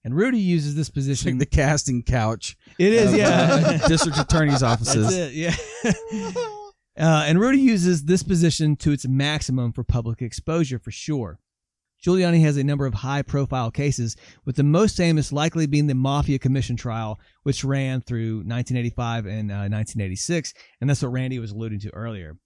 And 0.07 0.15
Rudy 0.15 0.39
uses 0.39 0.77
this 0.77 0.89
position. 0.89 1.33
like 1.33 1.39
the 1.41 1.47
casting 1.47 2.05
couch. 2.05 2.57
it 2.79 2.93
is, 2.93 3.13
of, 3.13 3.19
yeah. 3.19 3.81
uh, 3.83 3.89
district 3.89 4.17
attorney's 4.17 4.63
offices. 4.63 5.09
That's 5.09 5.35
it, 5.35 5.35
yeah. 5.35 6.33
uh, 7.05 7.25
and 7.27 7.41
Rudy 7.41 7.59
uses 7.59 8.05
this 8.05 8.23
position 8.23 8.77
to 8.77 8.93
its 8.93 9.09
maximum 9.09 9.73
for 9.73 9.83
public 9.83 10.23
exposure 10.23 10.79
for 10.79 10.93
sure. 10.93 11.41
Giuliani 12.07 12.41
has 12.43 12.57
a 12.57 12.63
number 12.63 12.87
of 12.87 12.95
high 12.95 13.23
profile 13.23 13.73
cases, 13.73 14.15
with 14.45 14.55
the 14.55 14.63
most 14.63 14.97
famous 14.97 15.33
likely 15.33 15.67
being 15.67 15.89
the 15.89 15.95
Mafia 15.97 16.39
Commission 16.39 16.77
trial, 16.77 17.19
which 17.43 17.65
ran 17.65 18.01
through 18.01 18.45
1985 18.45 19.27
and 19.27 19.51
uh, 19.51 19.67
1986. 19.67 20.55
And 20.81 20.89
that's 20.89 21.03
what 21.03 21.11
Randy 21.11 21.41
was 21.41 21.51
alluding 21.51 21.81
to 21.81 21.91
earlier. 21.93 22.37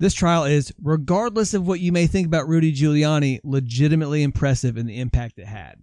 This 0.00 0.12
trial 0.12 0.42
is, 0.42 0.72
regardless 0.82 1.54
of 1.54 1.68
what 1.68 1.78
you 1.78 1.92
may 1.92 2.08
think 2.08 2.26
about 2.26 2.48
Rudy 2.48 2.72
Giuliani, 2.72 3.38
legitimately 3.44 4.24
impressive 4.24 4.76
in 4.76 4.86
the 4.86 4.98
impact 4.98 5.38
it 5.38 5.46
had. 5.46 5.76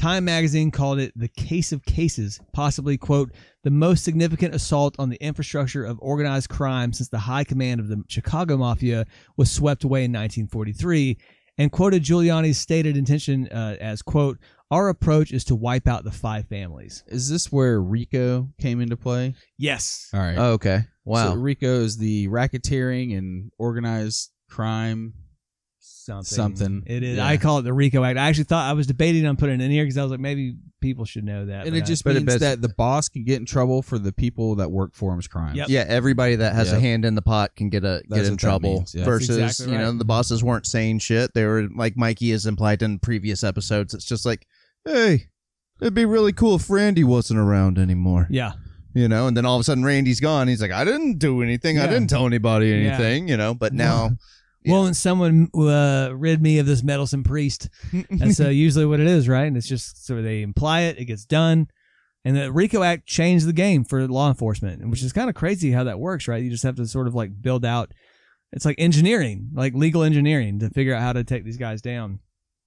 Time 0.00 0.24
magazine 0.24 0.70
called 0.70 0.98
it 0.98 1.12
the 1.14 1.28
case 1.28 1.72
of 1.72 1.84
cases, 1.84 2.40
possibly, 2.54 2.96
quote, 2.96 3.32
the 3.64 3.70
most 3.70 4.02
significant 4.02 4.54
assault 4.54 4.96
on 4.98 5.10
the 5.10 5.22
infrastructure 5.22 5.84
of 5.84 5.98
organized 6.00 6.48
crime 6.48 6.94
since 6.94 7.10
the 7.10 7.18
high 7.18 7.44
command 7.44 7.80
of 7.80 7.88
the 7.88 8.02
Chicago 8.08 8.56
Mafia 8.56 9.04
was 9.36 9.50
swept 9.50 9.84
away 9.84 10.04
in 10.04 10.10
1943, 10.10 11.18
and 11.58 11.70
quoted 11.70 12.02
Giuliani's 12.02 12.56
stated 12.56 12.96
intention 12.96 13.46
uh, 13.48 13.76
as, 13.78 14.00
quote, 14.00 14.38
our 14.70 14.88
approach 14.88 15.32
is 15.32 15.44
to 15.44 15.54
wipe 15.54 15.86
out 15.86 16.04
the 16.04 16.10
five 16.10 16.48
families. 16.48 17.04
Is 17.08 17.28
this 17.28 17.52
where 17.52 17.78
RICO 17.78 18.48
came 18.58 18.80
into 18.80 18.96
play? 18.96 19.34
Yes. 19.58 20.08
All 20.14 20.20
right. 20.20 20.38
Oh, 20.38 20.52
okay. 20.52 20.84
Wow. 21.04 21.34
So 21.34 21.34
RICO 21.34 21.82
is 21.82 21.98
the 21.98 22.26
racketeering 22.28 23.18
and 23.18 23.52
organized 23.58 24.30
crime. 24.48 25.12
Something. 26.04 26.24
Something. 26.24 26.82
It 26.86 27.02
is. 27.02 27.16
Yeah. 27.18 27.26
I 27.26 27.36
call 27.36 27.58
it 27.58 27.62
the 27.62 27.72
RICO 27.72 28.02
Act. 28.02 28.18
I 28.18 28.28
actually 28.28 28.44
thought 28.44 28.68
I 28.68 28.72
was 28.72 28.86
debating 28.86 29.26
on 29.26 29.36
putting 29.36 29.60
it 29.60 29.64
in 29.64 29.70
here 29.70 29.84
because 29.84 29.98
I 29.98 30.02
was 30.02 30.10
like, 30.10 30.20
maybe 30.20 30.54
people 30.80 31.04
should 31.04 31.24
know 31.24 31.46
that. 31.46 31.66
And 31.66 31.76
it 31.76 31.82
I- 31.82 31.86
just 31.86 32.04
but 32.04 32.12
it 32.16 32.20
means 32.20 32.34
bas- 32.34 32.40
that 32.40 32.62
the 32.62 32.70
boss 32.70 33.08
can 33.08 33.24
get 33.24 33.38
in 33.38 33.44
trouble 33.46 33.82
for 33.82 33.98
the 33.98 34.12
people 34.12 34.54
that 34.56 34.70
work 34.70 34.94
for 34.94 35.12
him's 35.12 35.28
crimes. 35.28 35.58
Yep. 35.58 35.68
yeah, 35.68 35.84
everybody 35.88 36.36
that 36.36 36.54
has 36.54 36.68
Yep. 36.68 36.76
a 36.76 36.80
hand 36.80 37.04
in 37.04 37.14
the 37.14 37.22
pot 37.22 37.54
can 37.54 37.68
get 37.68 37.84
a 37.84 38.02
That's 38.08 38.22
get 38.22 38.26
in 38.32 38.36
trouble. 38.38 38.74
means, 38.76 38.94
yeah. 38.94 39.04
Versus, 39.04 39.36
That's 39.36 39.60
exactly 39.60 39.74
you 39.76 39.78
know, 39.82 39.92
the 39.92 40.04
bosses 40.04 40.42
weren't 40.42 40.66
saying 40.66 41.00
shit. 41.00 41.34
They 41.34 41.44
were 41.44 41.68
like 41.76 41.96
Mikey 41.96 42.30
has 42.30 42.46
implied 42.46 42.82
in 42.82 42.98
previous 42.98 43.44
episodes. 43.44 43.92
It's 43.94 44.04
just 44.06 44.24
like, 44.24 44.46
hey, 44.86 45.26
it'd 45.82 45.94
be 45.94 46.06
really 46.06 46.32
cool 46.32 46.54
if 46.56 46.70
Randy 46.70 47.04
wasn't 47.04 47.38
around 47.40 47.78
anymore. 47.78 48.26
yeah. 48.30 48.52
You 48.92 49.06
know, 49.06 49.28
and 49.28 49.36
then 49.36 49.46
all 49.46 49.54
of 49.54 49.60
a 49.60 49.64
sudden 49.64 49.84
Randy's 49.84 50.18
gone. 50.18 50.48
He's 50.48 50.60
like, 50.60 50.72
I 50.72 50.84
didn't 50.84 51.18
do 51.18 51.42
anything. 51.42 51.78
I 51.78 51.86
didn't 51.86 52.08
tell 52.08 52.26
anybody 52.26 52.70
Yeah. 52.70 52.74
anything. 52.94 53.28
You 53.28 53.36
know, 53.36 53.54
but 53.54 53.72
now, 53.72 54.16
Well, 54.66 54.86
and 54.86 54.96
someone 54.96 55.48
uh, 55.54 56.10
rid 56.14 56.42
me 56.42 56.58
of 56.58 56.66
this 56.66 56.82
meddlesome 56.82 57.24
priest. 57.24 57.68
That's 58.10 58.40
uh, 58.40 58.48
usually 58.48 58.86
what 58.86 59.00
it 59.00 59.06
is, 59.06 59.28
right? 59.28 59.46
And 59.46 59.56
it's 59.56 59.68
just 59.68 60.04
sort 60.04 60.18
of 60.18 60.24
they 60.24 60.42
imply 60.42 60.82
it, 60.82 60.98
it 60.98 61.06
gets 61.06 61.24
done. 61.24 61.68
And 62.24 62.36
the 62.36 62.52
RICO 62.52 62.82
Act 62.82 63.06
changed 63.06 63.46
the 63.46 63.54
game 63.54 63.84
for 63.84 64.06
law 64.06 64.28
enforcement, 64.28 64.86
which 64.90 65.02
is 65.02 65.12
kind 65.14 65.30
of 65.30 65.34
crazy 65.34 65.72
how 65.72 65.84
that 65.84 65.98
works, 65.98 66.28
right? 66.28 66.42
You 66.42 66.50
just 66.50 66.64
have 66.64 66.76
to 66.76 66.86
sort 66.86 67.06
of 67.06 67.14
like 67.14 67.40
build 67.40 67.64
out 67.64 67.94
It's 68.52 68.66
like 68.66 68.76
engineering, 68.78 69.48
like 69.54 69.72
legal 69.74 70.02
engineering 70.02 70.58
to 70.58 70.68
figure 70.68 70.94
out 70.94 71.00
how 71.00 71.14
to 71.14 71.24
take 71.24 71.44
these 71.44 71.56
guys 71.56 71.80
down. 71.80 72.20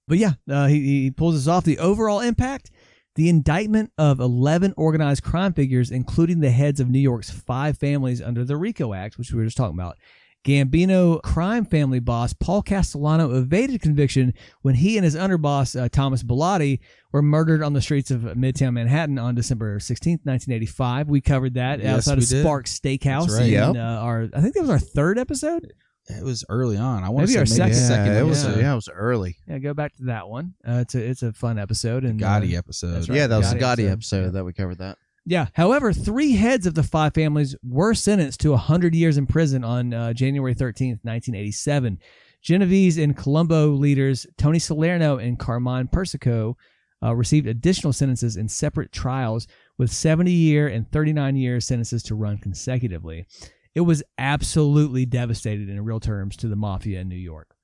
But 0.08 0.18
yeah, 0.18 0.32
uh, 0.50 0.66
he, 0.66 1.02
he 1.02 1.10
pulls 1.12 1.36
this 1.36 1.46
off. 1.46 1.64
The 1.64 1.78
overall 1.78 2.20
impact 2.20 2.70
the 3.14 3.28
indictment 3.28 3.92
of 3.96 4.18
11 4.18 4.74
organized 4.76 5.22
crime 5.22 5.52
figures, 5.52 5.90
including 5.90 6.40
the 6.40 6.50
heads 6.50 6.80
of 6.80 6.90
New 6.90 6.98
York's 6.98 7.30
five 7.30 7.78
families 7.78 8.20
under 8.20 8.44
the 8.44 8.56
RICO 8.56 8.92
Act, 8.92 9.18
which 9.18 9.32
we 9.32 9.38
were 9.38 9.44
just 9.44 9.56
talking 9.56 9.78
about. 9.78 9.96
Gambino 10.44 11.22
crime 11.22 11.64
family 11.64 12.00
boss 12.00 12.34
Paul 12.34 12.62
Castellano 12.62 13.34
evaded 13.34 13.80
conviction 13.80 14.34
when 14.62 14.74
he 14.74 14.96
and 14.98 15.04
his 15.04 15.16
underboss 15.16 15.80
uh, 15.80 15.88
Thomas 15.88 16.22
Bilotti 16.22 16.80
were 17.12 17.22
murdered 17.22 17.62
on 17.62 17.72
the 17.72 17.80
streets 17.80 18.10
of 18.10 18.20
Midtown 18.20 18.74
Manhattan 18.74 19.18
on 19.18 19.34
December 19.34 19.78
16th, 19.78 20.20
1985. 20.24 21.08
We 21.08 21.20
covered 21.22 21.54
that 21.54 21.80
Yes, 21.80 21.96
outside 22.08 22.18
of 22.18 22.28
did. 22.28 22.44
Steakhouse 22.44 23.30
right. 23.30 23.46
in 23.46 23.52
Yep. 23.52 23.76
uh, 23.76 23.78
our 23.78 24.28
I 24.34 24.40
think 24.42 24.54
that 24.54 24.60
was 24.60 24.70
our 24.70 24.78
third 24.78 25.18
episode. 25.18 25.72
It 26.10 26.22
was 26.22 26.44
early 26.50 26.76
on. 26.76 27.02
I 27.02 27.08
want 27.08 27.22
Maybe 27.28 27.32
to 27.32 27.38
our 27.38 27.46
say 27.46 27.60
maybe 27.62 27.72
second- 27.72 27.88
second. 27.88 28.12
yeah, 28.12 28.20
it 28.20 28.24
was 28.24 28.44
episode. 28.44 28.60
yeah, 28.60 28.72
it 28.72 28.74
was 28.76 28.88
early. 28.90 29.38
Yeah, 29.48 29.58
go 29.58 29.72
back 29.72 29.96
to 29.96 30.04
that 30.04 30.28
one. 30.28 30.52
Uh, 30.68 30.80
it's 30.82 30.94
a 30.94 31.02
it's 31.02 31.22
a 31.22 31.32
fun 31.32 31.58
episode 31.58 32.04
and 32.04 32.22
uh, 32.22 32.26
Gotti 32.26 32.54
episode. 32.58 32.88
that's 32.88 33.08
right. 33.08 33.16
Yeah, 33.16 33.26
that 33.28 33.38
was 33.38 33.50
the 33.50 33.56
Gotti 33.56 33.60
Gotti 33.60 33.70
episode. 33.70 33.92
episode 33.92 34.24
Yeah. 34.24 34.30
that 34.32 34.44
we 34.44 34.52
covered 34.52 34.78
that. 34.78 34.98
Yeah. 35.26 35.46
However, 35.54 35.92
three 35.92 36.32
heads 36.32 36.66
of 36.66 36.74
the 36.74 36.82
five 36.82 37.14
families 37.14 37.56
were 37.62 37.94
sentenced 37.94 38.40
to 38.40 38.50
100 38.50 38.94
years 38.94 39.16
in 39.16 39.26
prison 39.26 39.64
on 39.64 39.94
uh, 39.94 40.12
January 40.12 40.54
13th, 40.54 41.00
1987. 41.02 41.98
Genovese 42.42 42.98
and 42.98 43.16
Colombo 43.16 43.68
leaders 43.68 44.26
Tony 44.36 44.58
Salerno 44.58 45.16
and 45.16 45.38
Carmine 45.38 45.88
Persico 45.88 46.58
uh, 47.02 47.14
received 47.14 47.46
additional 47.46 47.92
sentences 47.92 48.36
in 48.36 48.48
separate 48.48 48.92
trials 48.92 49.46
with 49.78 49.90
70 49.90 50.30
year 50.30 50.68
and 50.68 50.90
39 50.90 51.36
year 51.36 51.60
sentences 51.60 52.02
to 52.02 52.14
run 52.14 52.36
consecutively. 52.36 53.26
It 53.74 53.80
was 53.80 54.02
absolutely 54.18 55.06
devastating 55.06 55.70
in 55.70 55.84
real 55.84 56.00
terms 56.00 56.36
to 56.38 56.48
the 56.48 56.56
mafia 56.56 57.00
in 57.00 57.08
New 57.08 57.16
York. 57.16 57.54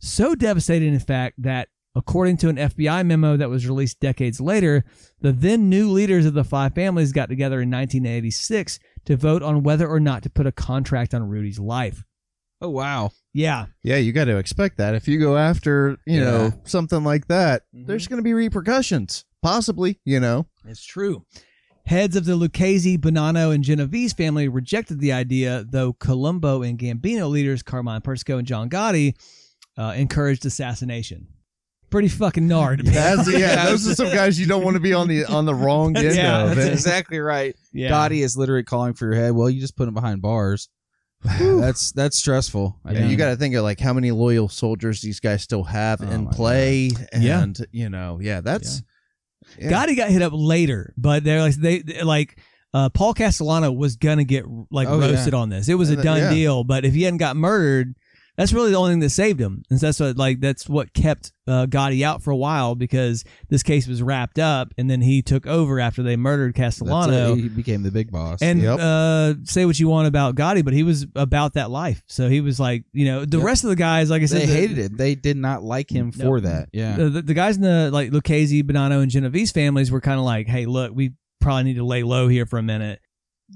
So 0.00 0.34
devastating, 0.34 0.92
in 0.92 1.00
fact, 1.00 1.40
that 1.42 1.68
according 1.94 2.36
to 2.38 2.48
an 2.48 2.56
FBI 2.56 3.06
memo 3.06 3.36
that 3.36 3.48
was 3.50 3.66
released 3.66 4.00
decades 4.00 4.40
later, 4.40 4.84
the 5.20 5.32
then 5.32 5.68
new 5.68 5.90
leaders 5.90 6.26
of 6.26 6.34
the 6.34 6.44
five 6.44 6.74
families 6.74 7.12
got 7.12 7.28
together 7.28 7.60
in 7.60 7.70
1986 7.70 8.78
to 9.04 9.16
vote 9.16 9.42
on 9.42 9.62
whether 9.62 9.88
or 9.88 10.00
not 10.00 10.22
to 10.22 10.30
put 10.30 10.46
a 10.46 10.52
contract 10.52 11.14
on 11.14 11.28
Rudy's 11.28 11.58
life. 11.58 12.04
Oh 12.60 12.70
wow. 12.70 13.10
Yeah. 13.32 13.66
Yeah, 13.82 13.96
you 13.96 14.12
got 14.12 14.24
to 14.24 14.38
expect 14.38 14.78
that. 14.78 14.94
If 14.94 15.06
you 15.08 15.18
go 15.18 15.36
after, 15.36 15.98
you 16.06 16.20
Yeah. 16.20 16.24
know, 16.24 16.52
something 16.64 17.04
like 17.04 17.26
that, 17.28 17.62
Mhm. 17.74 17.86
there's 17.86 18.06
going 18.06 18.18
to 18.18 18.22
be 18.24 18.32
repercussions. 18.32 19.24
Possibly, 19.42 20.00
you 20.04 20.20
know. 20.20 20.46
It's 20.66 20.84
true. 20.84 21.24
Heads 21.84 22.16
of 22.16 22.24
the 22.24 22.34
Lucchese, 22.36 22.96
Bonanno, 22.96 23.54
and 23.54 23.62
Genovese 23.62 24.14
family 24.14 24.48
rejected 24.48 25.00
the 25.00 25.12
idea, 25.12 25.66
though 25.68 25.92
Colombo 25.92 26.62
and 26.62 26.78
Gambino 26.78 27.28
leaders 27.28 27.62
Carmine 27.62 28.00
Persico 28.00 28.38
and 28.38 28.46
John 28.46 28.70
Gotti 28.70 29.14
uh, 29.76 29.92
encouraged 29.96 30.46
assassination. 30.46 31.26
Pretty 31.90 32.08
fucking 32.08 32.46
nard. 32.48 32.84
man. 32.84 32.94
That's 32.94 33.30
yeah, 33.38 33.66
those 33.66 33.86
are 33.88 33.94
some 33.94 34.08
guys 34.08 34.38
you 34.40 34.46
don't 34.46 34.64
want 34.64 34.74
to 34.74 34.80
be 34.80 34.92
on 34.92 35.06
the 35.08 35.24
on 35.26 35.44
the 35.44 35.54
wrong 35.54 35.96
end 35.96 36.14
Yeah, 36.16 36.42
of. 36.44 36.56
That's 36.56 36.66
It- 36.68 36.72
exactly 36.72 37.18
right. 37.20 37.54
yeah. 37.72 37.90
Gotti 37.90 38.22
is 38.24 38.36
literally 38.36 38.64
calling 38.64 38.94
for 38.94 39.04
your 39.06 39.14
head. 39.14 39.32
Well, 39.32 39.48
you 39.48 39.60
just 39.60 39.76
put 39.76 39.86
him 39.86 39.94
behind 39.94 40.20
bars. 40.22 40.68
that's 41.22 41.92
that's 41.92 42.16
stressful. 42.18 42.78
I 42.84 42.92
Yeah, 42.92 43.00
mean, 43.00 43.10
you 43.10 43.16
got 43.16 43.30
to 43.30 43.36
think 43.36 43.54
of 43.54 43.62
like 43.62 43.80
how 43.80 43.92
many 43.94 44.10
loyal 44.10 44.48
soldiers 44.48 45.00
these 45.00 45.20
guys 45.20 45.42
still 45.42 45.64
have 45.64 46.02
Oh 46.02 46.10
in 46.10 46.24
my 46.24 46.32
play, 46.32 46.90
Yeah. 47.18 47.42
and 47.42 47.66
you 47.72 47.88
know, 47.88 48.18
yeah, 48.20 48.40
that's 48.42 48.82
yeah. 49.58 49.70
Gotti 49.70 49.96
got 49.96 50.10
hit 50.10 50.20
up 50.22 50.32
later, 50.34 50.92
but 50.96 51.24
they're 51.24 51.40
like 51.40 51.54
they 51.54 51.78
they- 51.80 52.02
like 52.02 52.38
uh, 52.74 52.88
Paul 52.90 53.14
Castellano 53.14 53.70
was 53.72 53.96
gonna 53.96 54.24
get 54.24 54.44
like 54.70 54.88
Oh, 54.88 55.00
yeah. 55.00 55.06
roasted 55.12 55.32
on 55.32 55.48
this. 55.48 55.68
It 55.68 55.74
was 55.74 55.88
a 55.90 55.92
And 55.92 56.00
the- 56.00 56.04
done 56.04 56.18
yeah. 56.18 56.30
deal, 56.30 56.64
but 56.64 56.84
if 56.84 56.92
he 56.92 57.04
hadn't 57.04 57.18
got 57.18 57.36
murdered, 57.36 57.94
that's 58.36 58.52
really 58.52 58.70
the 58.70 58.76
only 58.76 58.92
thing 58.92 59.00
that 59.00 59.10
saved 59.10 59.40
him. 59.40 59.62
And 59.70 59.78
so 59.78 59.86
that's 59.86 60.00
what 60.00 60.16
like 60.16 60.40
that's 60.40 60.68
what 60.68 60.92
kept 60.92 61.32
uh, 61.46 61.66
Gotti 61.66 62.02
out 62.02 62.22
for 62.22 62.30
a 62.30 62.36
while 62.36 62.74
because 62.74 63.22
this 63.48 63.62
case 63.62 63.86
was 63.86 64.02
wrapped 64.02 64.38
up, 64.38 64.72
and 64.78 64.88
then 64.90 65.00
he 65.02 65.22
took 65.22 65.46
over 65.46 65.78
after 65.78 66.02
they 66.02 66.16
murdered 66.16 66.54
Castellano. 66.54 67.34
He 67.34 67.48
became 67.48 67.82
the 67.82 67.90
big 67.90 68.10
boss. 68.10 68.40
And 68.42 68.60
Yep. 68.62 68.78
uh, 68.80 69.34
say 69.44 69.64
what 69.66 69.78
you 69.78 69.88
want 69.88 70.08
about 70.08 70.34
Gotti, 70.34 70.64
but 70.64 70.72
he 70.74 70.82
was 70.82 71.06
about 71.14 71.54
that 71.54 71.70
life. 71.70 72.02
So 72.06 72.28
he 72.28 72.40
was 72.40 72.58
like, 72.58 72.84
you 72.92 73.04
know, 73.04 73.24
the 73.24 73.36
Yep. 73.38 73.46
rest 73.46 73.64
of 73.64 73.70
the 73.70 73.76
guys, 73.76 74.10
like 74.10 74.22
I 74.22 74.26
said, 74.26 74.42
they 74.42 74.46
the- 74.46 74.52
hated 74.52 74.78
it. 74.78 74.96
They 74.96 75.14
did 75.14 75.36
not 75.36 75.62
like 75.62 75.90
him 75.90 76.10
No. 76.16 76.24
for 76.24 76.40
that. 76.40 76.68
Yeah. 76.72 76.96
the, 76.96 77.10
the, 77.10 77.22
the 77.22 77.34
guys 77.34 77.56
in 77.56 77.62
the 77.62 77.90
like 77.92 78.12
Lucchese, 78.12 78.62
Bonanno, 78.62 79.02
and 79.02 79.10
Genovese 79.10 79.52
families 79.52 79.90
were 79.90 80.00
kind 80.00 80.18
of 80.18 80.24
like, 80.24 80.46
"Hey, 80.48 80.66
look, 80.66 80.92
we 80.94 81.12
probably 81.40 81.64
need 81.64 81.76
to 81.76 81.84
lay 81.84 82.02
low 82.02 82.28
here 82.28 82.46
for 82.46 82.58
a 82.58 82.62
minute." 82.62 83.00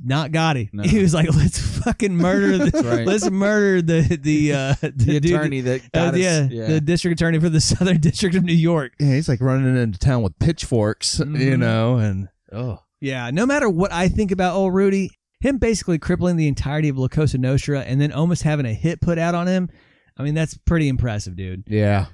Not 0.03 0.31
Gotti. 0.31 0.68
No. 0.72 0.83
He 0.88 0.98
was 1.01 1.14
like, 1.14 1.35
"Let's 1.35 1.59
fucking 1.59 2.14
murder 2.16 2.59
the, 2.59 2.83
right. 2.83 3.07
let's 3.07 3.31
murder 3.31 3.81
the 3.83 4.16
the 4.20 4.53
uh, 4.55 4.74
the, 4.81 4.90
the 4.94 5.20
dude- 5.20 5.35
attorney 5.35 5.61
that 5.62 5.81
uh, 5.94 5.98
us. 5.98 6.16
yeah, 6.16 6.46
yeah. 6.51 6.66
the 6.66 6.81
district 6.81 7.20
attorney 7.20 7.38
for 7.40 7.48
the 7.48 7.61
Southern 7.72 7.98
District 7.98 8.35
of 8.37 8.44
New 8.44 8.53
York." 8.55 8.92
yeah, 9.01 9.14
he's 9.14 9.29
like 9.29 9.40
running 9.40 9.77
into 9.77 9.98
town 9.98 10.22
with 10.22 10.38
pitchforks, 10.38 11.18
you 11.20 11.24
Mhm. 11.27 11.59
know, 11.61 11.96
and 11.98 12.29
oh, 12.53 12.83
Yeah, 13.01 13.31
no 13.31 13.46
matter 13.46 13.68
what 13.68 13.92
I 13.92 14.09
think 14.09 14.31
about 14.31 14.55
old 14.55 14.74
Rudy, 14.74 15.11
him 15.40 15.57
basically 15.59 15.98
crippling 15.98 16.37
the 16.37 16.48
entirety 16.48 16.88
of 16.88 16.98
La 16.98 17.09
Cosa 17.09 17.38
Nostra 17.38 17.81
and 17.81 18.01
then 18.01 18.12
almost 18.12 18.42
having 18.42 18.66
a 18.66 18.74
hit 18.74 19.01
put 19.01 19.18
out 19.18 19.35
on 19.35 19.46
him. 19.46 19.70
I 20.16 20.22
mean, 20.24 20.35
that's 20.35 20.59
pretty 20.59 20.88
impressive, 20.88 21.37
dude. 21.37 21.62
yeah, 21.68 22.07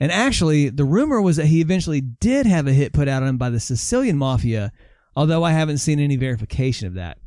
And 0.00 0.10
actually, 0.10 0.70
the 0.70 0.84
rumor 0.84 1.20
was 1.20 1.36
that 1.36 1.46
he 1.46 1.60
eventually 1.60 2.00
did 2.00 2.46
have 2.46 2.66
a 2.66 2.72
hit 2.72 2.92
put 2.94 3.06
out 3.06 3.22
on 3.22 3.28
him 3.28 3.36
by 3.38 3.50
the 3.50 3.60
Sicilian 3.60 4.16
mafia, 4.16 4.72
although 5.14 5.44
I 5.44 5.52
haven't 5.52 5.76
seen 5.78 6.00
any 6.00 6.16
verification 6.16 6.86
of 6.88 6.94
that. 6.94 7.18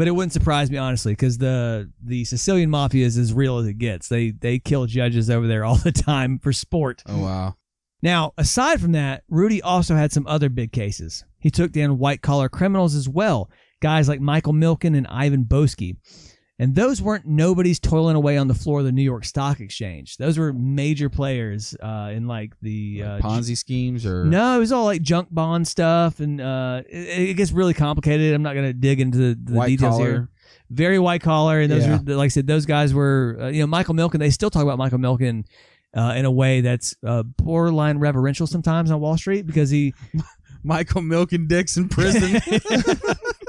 But 0.00 0.08
it 0.08 0.12
wouldn't 0.12 0.32
surprise 0.32 0.70
me 0.70 0.78
honestly, 0.78 1.12
because 1.12 1.36
the 1.36 1.92
the 2.02 2.24
Sicilian 2.24 2.70
mafia 2.70 3.04
is 3.04 3.18
as 3.18 3.34
real 3.34 3.58
as 3.58 3.66
it 3.66 3.74
gets. 3.74 4.08
They 4.08 4.30
they 4.30 4.58
kill 4.58 4.86
judges 4.86 5.28
over 5.28 5.46
there 5.46 5.62
all 5.62 5.74
the 5.74 5.92
time 5.92 6.38
for 6.38 6.54
sport. 6.54 7.02
oh 7.06 7.18
wow. 7.18 7.56
Now, 8.00 8.32
aside 8.38 8.80
from 8.80 8.92
that, 8.92 9.24
Rudy 9.28 9.60
also 9.60 9.96
had 9.96 10.10
some 10.10 10.26
other 10.26 10.48
big 10.48 10.72
cases. 10.72 11.26
He 11.38 11.50
took 11.50 11.72
down 11.72 11.98
white 11.98 12.22
collar 12.22 12.48
criminals 12.48 12.94
as 12.94 13.10
well, 13.10 13.50
guys 13.82 14.08
like 14.08 14.22
Michael 14.22 14.54
Milken 14.54 14.96
and 14.96 15.06
Ivan 15.06 15.44
Boesky. 15.44 15.96
And 16.60 16.74
those 16.74 17.00
weren't 17.00 17.24
nobodies 17.24 17.80
toiling 17.80 18.16
away 18.16 18.36
on 18.36 18.46
the 18.46 18.54
floor 18.54 18.80
of 18.80 18.84
the 18.84 18.92
New 18.92 19.02
York 19.02 19.24
Stock 19.24 19.60
Exchange. 19.60 20.18
Those 20.18 20.36
were 20.36 20.52
major 20.52 21.08
players 21.08 21.74
uh, 21.82 22.10
in 22.12 22.26
like 22.26 22.52
the 22.60 23.02
uh, 23.02 23.18
Ponzi 23.20 23.56
schemes 23.56 24.04
or 24.04 24.26
no, 24.26 24.56
it 24.56 24.58
was 24.58 24.70
all 24.70 24.84
like 24.84 25.00
junk 25.00 25.28
bond 25.30 25.66
stuff, 25.66 26.20
and 26.20 26.38
uh, 26.38 26.82
it, 26.86 27.30
it 27.30 27.34
gets 27.38 27.50
really 27.50 27.72
complicated. 27.72 28.34
I'm 28.34 28.42
not 28.42 28.52
going 28.52 28.66
to 28.66 28.74
dig 28.74 29.00
into 29.00 29.16
the, 29.16 29.38
the 29.42 29.66
details 29.68 29.96
collar. 29.96 30.04
here. 30.06 30.28
Very 30.68 30.98
white 30.98 31.22
collar, 31.22 31.60
and 31.60 31.72
those 31.72 31.86
Yeah. 31.86 31.98
were 32.06 32.14
like 32.14 32.26
I 32.26 32.28
said, 32.28 32.46
those 32.46 32.66
guys 32.66 32.92
were 32.92 33.38
uh, 33.40 33.46
you 33.48 33.60
know 33.62 33.66
Michael 33.66 33.94
Milken. 33.94 34.18
They 34.18 34.28
still 34.28 34.50
talk 34.50 34.62
about 34.62 34.76
Michael 34.76 34.98
Milken 34.98 35.46
uh, 35.96 36.12
in 36.14 36.26
a 36.26 36.30
way 36.30 36.60
that's 36.60 36.94
uh, 37.06 37.22
borderline 37.22 37.96
reverential 37.96 38.46
sometimes 38.46 38.90
on 38.90 39.00
Wall 39.00 39.16
Street 39.16 39.46
because 39.46 39.70
he 39.70 39.94
Michael 40.62 41.00
Milken 41.00 41.48
Dix 41.48 41.78
in 41.78 41.88
prison. 41.88 42.38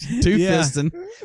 Two 0.22 0.36
Yeah. 0.36 0.66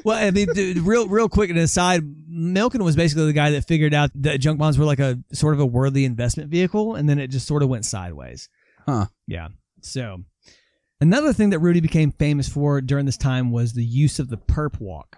well, 0.03 0.17
I 0.17 0.31
mean, 0.31 0.47
dude, 0.53 0.79
real 0.79 1.07
real 1.07 1.29
quick 1.29 1.49
an 1.49 1.57
aside, 1.57 2.03
Milken 2.29 2.83
was 2.83 2.95
basically 2.95 3.25
the 3.25 3.33
guy 3.33 3.51
that 3.51 3.67
figured 3.67 3.93
out 3.93 4.11
that 4.15 4.39
junk 4.39 4.59
bonds 4.59 4.77
were 4.77 4.85
like 4.85 4.99
a 4.99 5.17
sort 5.31 5.53
of 5.53 5.59
a 5.59 5.65
worthy 5.65 6.05
investment 6.05 6.49
vehicle, 6.49 6.95
and 6.95 7.07
then 7.07 7.19
it 7.19 7.27
just 7.27 7.47
sort 7.47 7.63
of 7.63 7.69
went 7.69 7.85
sideways. 7.85 8.49
Huh. 8.85 9.07
Yeah. 9.27 9.49
So 9.81 10.23
another 10.99 11.33
thing 11.33 11.51
that 11.51 11.59
Rudy 11.59 11.79
became 11.79 12.11
famous 12.11 12.49
for 12.49 12.81
during 12.81 13.05
this 13.05 13.17
time 13.17 13.51
was 13.51 13.73
the 13.73 13.85
use 13.85 14.19
of 14.19 14.29
the 14.29 14.38
perp 14.38 14.79
walk. 14.79 15.17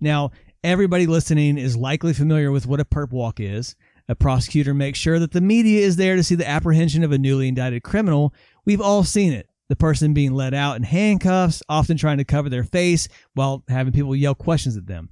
Now, 0.00 0.32
everybody 0.64 1.06
listening 1.06 1.58
is 1.58 1.76
likely 1.76 2.12
familiar 2.12 2.50
with 2.50 2.66
what 2.66 2.80
a 2.80 2.84
perp 2.84 3.10
walk 3.10 3.40
is. 3.40 3.76
A 4.08 4.14
prosecutor 4.14 4.74
makes 4.74 4.98
sure 4.98 5.18
that 5.20 5.32
the 5.32 5.40
media 5.40 5.86
is 5.86 5.96
there 5.96 6.16
to 6.16 6.24
see 6.24 6.34
the 6.34 6.48
apprehension 6.48 7.04
of 7.04 7.12
a 7.12 7.18
newly 7.18 7.48
indicted 7.48 7.82
criminal. 7.82 8.34
We've 8.64 8.80
all 8.80 9.04
seen 9.04 9.32
it. 9.32 9.48
The 9.70 9.76
person 9.76 10.12
being 10.12 10.32
led 10.34 10.52
out 10.52 10.76
in 10.76 10.82
handcuffs, 10.82 11.62
often 11.68 11.96
trying 11.96 12.18
to 12.18 12.24
cover 12.24 12.48
their 12.48 12.64
face 12.64 13.06
while 13.34 13.62
having 13.68 13.92
people 13.92 14.16
yell 14.16 14.34
questions 14.34 14.76
at 14.76 14.86
them. 14.86 15.10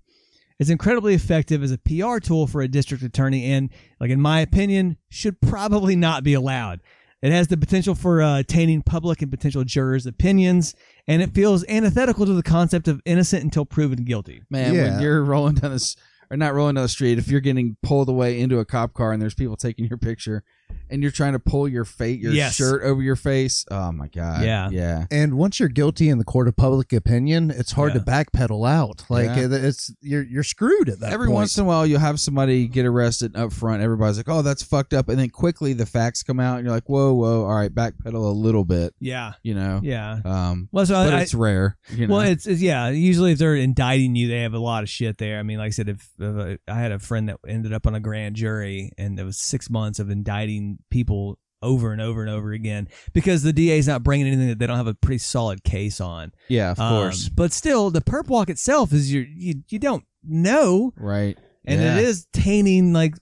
It's 0.59 0.69
incredibly 0.69 1.15
effective 1.15 1.63
as 1.63 1.71
a 1.71 1.79
PR 1.79 2.19
tool 2.19 2.49
for 2.49 2.61
a 2.61 2.67
district 2.67 3.05
attorney 3.05 3.45
and, 3.53 3.71
like 4.01 4.11
in 4.11 4.21
my 4.21 4.41
opinion, 4.41 4.97
should 5.11 5.41
probably 5.41 5.95
not 5.95 6.25
be 6.25 6.35
allowed. 6.35 6.81
It 7.23 7.31
has 7.31 7.47
the 7.47 7.57
potential 7.57 7.95
for 7.95 8.21
uh, 8.21 8.43
tainting 8.49 8.83
public 8.83 9.23
and 9.23 9.31
potential 9.31 9.63
jurors' 9.63 10.07
opinions, 10.07 10.75
and 11.07 11.23
it 11.23 11.35
feels 11.35 11.65
antithetical 11.69 12.27
to 12.27 12.33
the 12.33 12.43
concept 12.43 12.89
of 12.89 13.01
innocent 13.05 13.45
until 13.45 13.65
proven 13.65 14.03
guilty. 14.05 14.43
Man, 14.51 14.75
Yeah. 14.75 14.91
when 14.95 15.01
you're 15.03 15.23
rolling 15.25 15.55
down 15.55 15.71
this 15.71 15.95
or 16.33 16.37
not 16.37 16.53
rolling 16.53 16.75
down 16.75 16.83
the 16.83 16.89
street, 16.89 17.19
if 17.19 17.29
you're 17.29 17.41
getting 17.41 17.77
pulled 17.85 18.09
away 18.09 18.41
into 18.41 18.59
a 18.59 18.65
cop 18.65 18.93
car 18.93 19.13
and 19.13 19.23
there's 19.23 19.35
people 19.35 19.57
taking 19.57 19.87
your 19.87 19.99
picture 19.99 20.43
and 20.91 21.03
you're 21.03 21.13
trying 21.13 21.33
to 21.35 21.39
pull 21.39 21.69
your 21.69 21.85
fate 21.85 22.19
your 22.21 22.33
Yes. 22.33 22.55
shirt 22.55 22.83
over 22.83 23.03
your 23.03 23.17
face. 23.17 23.65
Oh 23.71 23.93
my 23.93 24.09
god. 24.09 24.43
Yeah. 24.43 24.71
yeah. 24.71 25.07
And 25.11 25.35
once 25.35 25.61
you're 25.61 25.69
guilty 25.69 26.09
in 26.09 26.19
the 26.19 26.25
court 26.25 26.49
of 26.49 26.57
public 26.57 26.93
opinion, 26.93 27.51
it's 27.51 27.73
hard 27.73 27.93
Yeah. 27.95 28.01
to 28.01 28.05
backpedal 28.07 28.69
out. 28.69 29.05
Like 29.11 29.27
Yeah. 29.27 29.45
it- 29.45 29.53
it's 29.53 29.93
you're 30.01 30.23
you're 30.23 30.43
screwed 30.43 30.89
at 30.89 31.01
that. 31.01 31.13
Every 31.13 31.27
point. 31.27 31.35
once 31.35 31.59
in 31.59 31.65
a 31.65 31.67
while, 31.67 31.87
you'll 31.87 32.01
have 32.01 32.19
somebody 32.21 32.67
get 32.69 32.87
arrested 32.87 33.37
up 33.37 33.53
front. 33.53 33.83
Everybody's 33.83 34.17
like, 34.17 34.29
"Oh, 34.29 34.43
that's 34.43 34.63
fucked 34.63 34.95
up," 34.95 35.09
and 35.09 35.19
then 35.19 35.29
quickly 35.31 35.73
the 35.75 35.87
facts 35.87 36.23
come 36.23 36.41
out, 36.41 36.57
and 36.59 36.65
you're 36.67 36.75
like, 36.75 36.89
"Whoa, 36.89 37.13
whoa, 37.13 37.45
all 37.45 37.55
right, 37.55 37.75
backpedal 37.75 38.15
a 38.15 38.19
little 38.33 38.65
bit," 38.65 38.95
Yeah. 39.01 39.33
you 39.43 39.55
know. 39.55 39.81
Yeah. 39.83 40.21
Um, 40.25 40.69
Well, 40.73 40.87
so 40.87 40.95
but 40.95 41.13
I, 41.15 41.21
it's 41.21 41.35
rare. 41.35 41.77
You 41.95 42.07
know? 42.07 42.15
Well, 42.15 42.23
it's, 42.27 42.47
it's 42.47 42.61
yeah. 42.63 42.89
Usually, 42.89 43.33
if 43.33 43.39
they're 43.39 43.55
indicting 43.57 44.17
you, 44.17 44.29
they 44.29 44.41
have 44.43 44.55
a 44.55 44.59
lot 44.59 44.83
of 44.83 44.89
shit 44.89 45.19
there. 45.19 45.39
I 45.39 45.43
mean, 45.43 45.59
like 45.59 45.67
I 45.69 45.71
said, 45.71 45.89
if, 45.89 46.09
if 46.19 46.37
uh, 46.37 46.57
I 46.73 46.79
had 46.79 46.93
a 46.93 46.99
friend 46.99 47.29
that 47.29 47.37
ended 47.47 47.73
up 47.73 47.87
on 47.87 47.95
a 47.95 48.01
grand 48.01 48.37
jury, 48.37 48.93
and 48.99 49.19
there 49.19 49.25
was 49.27 49.37
six 49.39 49.69
months 49.71 49.99
of 49.99 50.11
indicting 50.11 50.58
people 50.91 51.39
over 51.61 51.91
and 51.93 52.01
over 52.01 52.21
and 52.23 52.31
over 52.31 52.53
again 52.53 52.87
because 53.13 53.43
the 53.43 53.53
DA's 53.53 53.89
not 53.89 54.05
bringing 54.05 54.27
anything 54.29 54.47
that 54.49 54.59
they 54.61 54.67
don't 54.67 54.77
have 54.77 54.87
a 54.87 54.95
pretty 54.95 55.19
solid 55.19 55.65
case 55.65 56.01
on. 56.01 56.33
Yeah, 56.49 56.71
of 56.73 56.79
Um, 56.81 56.89
course. 57.03 57.29
but 57.29 57.53
still, 57.53 57.91
the 57.91 58.01
perp 58.01 58.29
walk 58.29 58.49
itself 58.49 58.93
is 58.93 59.13
your 59.13 59.25
you 59.25 59.63
you 59.69 59.79
don't 59.79 60.05
know, 60.23 60.93
right. 60.97 61.37
and 61.65 61.81
Yeah. 61.81 61.97
it 61.99 62.05
is 62.05 62.27
tainting 62.33 62.93
like 62.93 63.15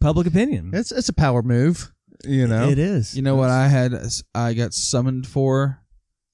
public 0.00 0.26
opinion. 0.26 0.70
It's 0.72 0.92
it's 0.92 1.08
a 1.08 1.12
power 1.14 1.42
move. 1.42 1.90
You 2.24 2.46
know. 2.46 2.68
it 2.70 2.78
is. 2.78 3.14
You 3.16 3.22
know 3.22 3.34
what 3.36 3.50
I 3.50 3.68
had? 3.68 3.92
I 4.34 4.54
got 4.54 4.72
summoned 4.72 5.26
for 5.26 5.80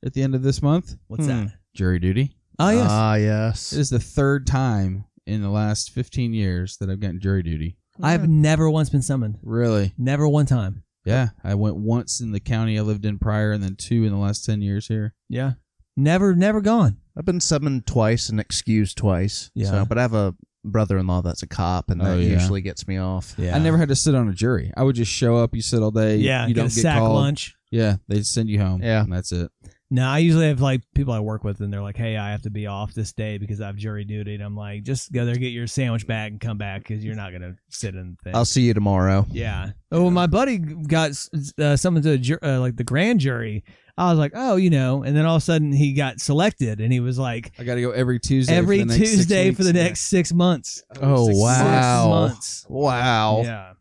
at 0.05 0.13
the 0.13 0.23
end 0.23 0.35
of 0.35 0.43
this 0.43 0.63
month. 0.63 0.97
What's 1.09 1.25
Hmm. 1.25 1.31
that? 1.47 1.53
Jury 1.75 1.99
duty. 1.99 2.37
Oh 2.59 2.69
yes. 2.71 2.87
Ah 2.91 3.15
yes. 3.15 3.73
It 3.73 3.81
is 3.81 3.91
the 3.91 3.99
third 3.99 4.47
time 4.47 5.05
in 5.27 5.41
the 5.43 5.49
last 5.51 5.91
15 5.91 6.33
years 6.35 6.77
that 6.77 6.91
I've 6.91 7.01
gotten 7.01 7.19
jury 7.21 7.43
duty. 7.43 7.77
I've 8.03 8.29
never 8.29 8.69
once 8.71 8.91
been 8.91 9.03
summoned. 9.03 9.39
Really? 9.43 9.93
Never 9.99 10.29
one 10.29 10.47
time. 10.47 10.83
Yeah. 11.05 11.29
I 11.43 11.55
went 11.55 11.77
once 11.77 12.21
in 12.21 12.33
the 12.33 12.41
county 12.41 12.79
I 12.79 12.83
lived 12.83 13.05
in 13.05 13.19
prior, 13.19 13.53
and 13.53 13.63
then 13.63 13.77
two 13.77 14.05
in 14.05 14.11
the 14.11 14.19
last 14.19 14.45
10 14.45 14.61
years 14.63 14.89
here. 14.89 15.15
Yeah. 15.29 15.53
Never, 15.97 16.35
never 16.35 16.61
gone. 16.61 16.99
I've 17.17 17.25
been 17.25 17.41
summoned 17.41 17.87
twice 17.87 18.29
and 18.29 18.39
excused 18.41 18.97
twice. 18.97 19.51
Yeah. 19.55 19.71
So, 19.71 19.85
but 19.85 19.99
I 19.99 20.03
have 20.03 20.15
a 20.15 20.35
brother-in-law 20.65 21.23
that's 21.23 21.43
a 21.43 21.47
cop, 21.47 21.91
and 21.91 22.01
Oh, 22.03 22.05
that 22.17 22.23
yeah. 22.23 22.33
usually 22.35 22.61
gets 22.61 22.87
me 22.87 22.99
off. 22.99 23.35
Yeah. 23.39 23.57
I 23.57 23.59
never 23.59 23.79
had 23.79 23.89
to 23.89 23.97
sit 23.97 24.15
on 24.15 24.29
a 24.29 24.33
jury. 24.35 24.73
I 24.77 24.83
would 24.83 24.95
just 24.97 25.11
show 25.11 25.37
up. 25.37 25.55
You 25.55 25.63
sit 25.63 25.83
all 25.83 25.91
day. 25.91 26.17
Yeah. 26.17 26.47
You 26.47 26.55
get 26.55 26.61
don't 26.63 26.73
a 26.73 26.75
get 26.75 26.83
sack 26.83 26.99
called. 26.99 27.15
lunch. 27.17 27.55
Yeah. 27.71 27.97
They 28.09 28.23
send 28.23 28.49
you 28.51 28.61
home. 28.61 28.83
Yeah. 28.83 29.03
And 29.03 29.13
that's 29.13 29.33
it. 29.33 29.51
No, 29.93 30.07
I 30.07 30.19
usually 30.19 30.47
have 30.47 30.61
like 30.61 30.83
people 30.95 31.13
I 31.13 31.19
work 31.19 31.43
with, 31.43 31.61
and 31.61 31.73
they're 31.73 31.83
like, 31.83 31.97
"Hey, 31.97 32.17
I 32.17 32.31
have 32.31 32.43
to 32.43 32.51
be 32.51 32.69
off 32.69 32.95
this 32.95 33.13
day 33.13 33.39
because 33.39 33.61
I 33.61 33.67
have 33.67 33.75
jury 33.77 34.05
duty." 34.05 34.35
And 34.35 34.43
I'm 34.45 34.55
like, 34.55 34.85
"Just 34.85 35.11
go 35.11 35.25
there, 35.25 35.35
get 35.35 35.49
your 35.49 35.67
sandwich 35.67 36.07
bag, 36.07 36.31
and 36.31 36.41
come 36.41 36.59
back 36.59 36.87
because 36.87 37.05
you're 37.05 37.17
not 37.17 37.33
gonna 37.33 37.57
sit 37.71 37.97
in 37.97 38.11
the 38.17 38.23
thing." 38.23 38.37
I'll 38.37 38.45
see 38.45 38.63
you 38.63 38.73
tomorrow. 38.75 39.27
yeah. 39.33 39.71
Oh, 39.91 40.05
when 40.05 40.13
my 40.15 40.29
buddy 40.29 40.59
got 40.59 41.11
uh, 41.59 41.77
summoned 41.77 42.05
to 42.05 42.11
the 42.11 42.19
ju- 42.19 42.39
uh, 42.41 42.61
like 42.61 42.77
the 42.77 42.85
grand 42.85 43.19
jury, 43.19 43.65
I 43.99 44.11
was 44.11 44.19
like, 44.21 44.31
"Oh, 44.37 44.55
you 44.55 44.71
know," 44.71 45.03
and 45.03 45.17
then 45.17 45.27
all 45.27 45.35
of 45.35 45.43
a 45.43 45.45
sudden 45.45 45.73
he 45.73 45.93
got 45.93 46.21
selected, 46.21 46.81
and 46.81 46.93
he 46.93 47.01
was 47.01 47.19
like, 47.19 47.51
I 47.59 47.65
got 47.65 47.75
to 47.75 47.83
go 47.83 47.91
every 47.91 48.21
Tuesday. 48.21 48.55
"Every 48.55 48.79
for 48.79 48.85
the 48.85 48.89
next 48.97 49.01
six 49.01 49.11
Tuesday 49.17 49.51
for 49.51 49.65
the 49.65 49.71
weeks. 49.71 49.75
next 49.85 50.01
six 50.03 50.33
months." 50.33 50.85
Oh, 51.03 51.27
Six- 51.27 51.39
wow. 51.41 52.03
Six 52.03 52.09
months. 52.09 52.67
Wow. 52.69 53.43
Yeah. 53.43 53.73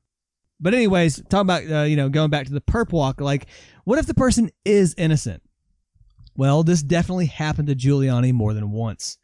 But 0.60 0.74
anyways, 0.74 1.22
talking 1.30 1.42
about 1.42 1.72
uh, 1.72 1.84
you 1.84 1.96
know 1.96 2.10
going 2.10 2.32
back 2.32 2.48
to 2.48 2.54
the 2.54 2.62
perp 2.62 2.92
walk, 2.92 3.22
like 3.22 3.46
what 3.84 4.00
if 4.00 4.08
the 4.08 4.16
person 4.16 4.50
is 4.66 4.96
innocent? 4.98 5.44
Well, 6.40 6.64
this 6.64 6.82
definitely 6.82 7.26
happened 7.26 7.68
to 7.68 7.76
Giuliani 7.76 8.32
more 8.32 8.54
than 8.54 8.72
once. 8.72 9.18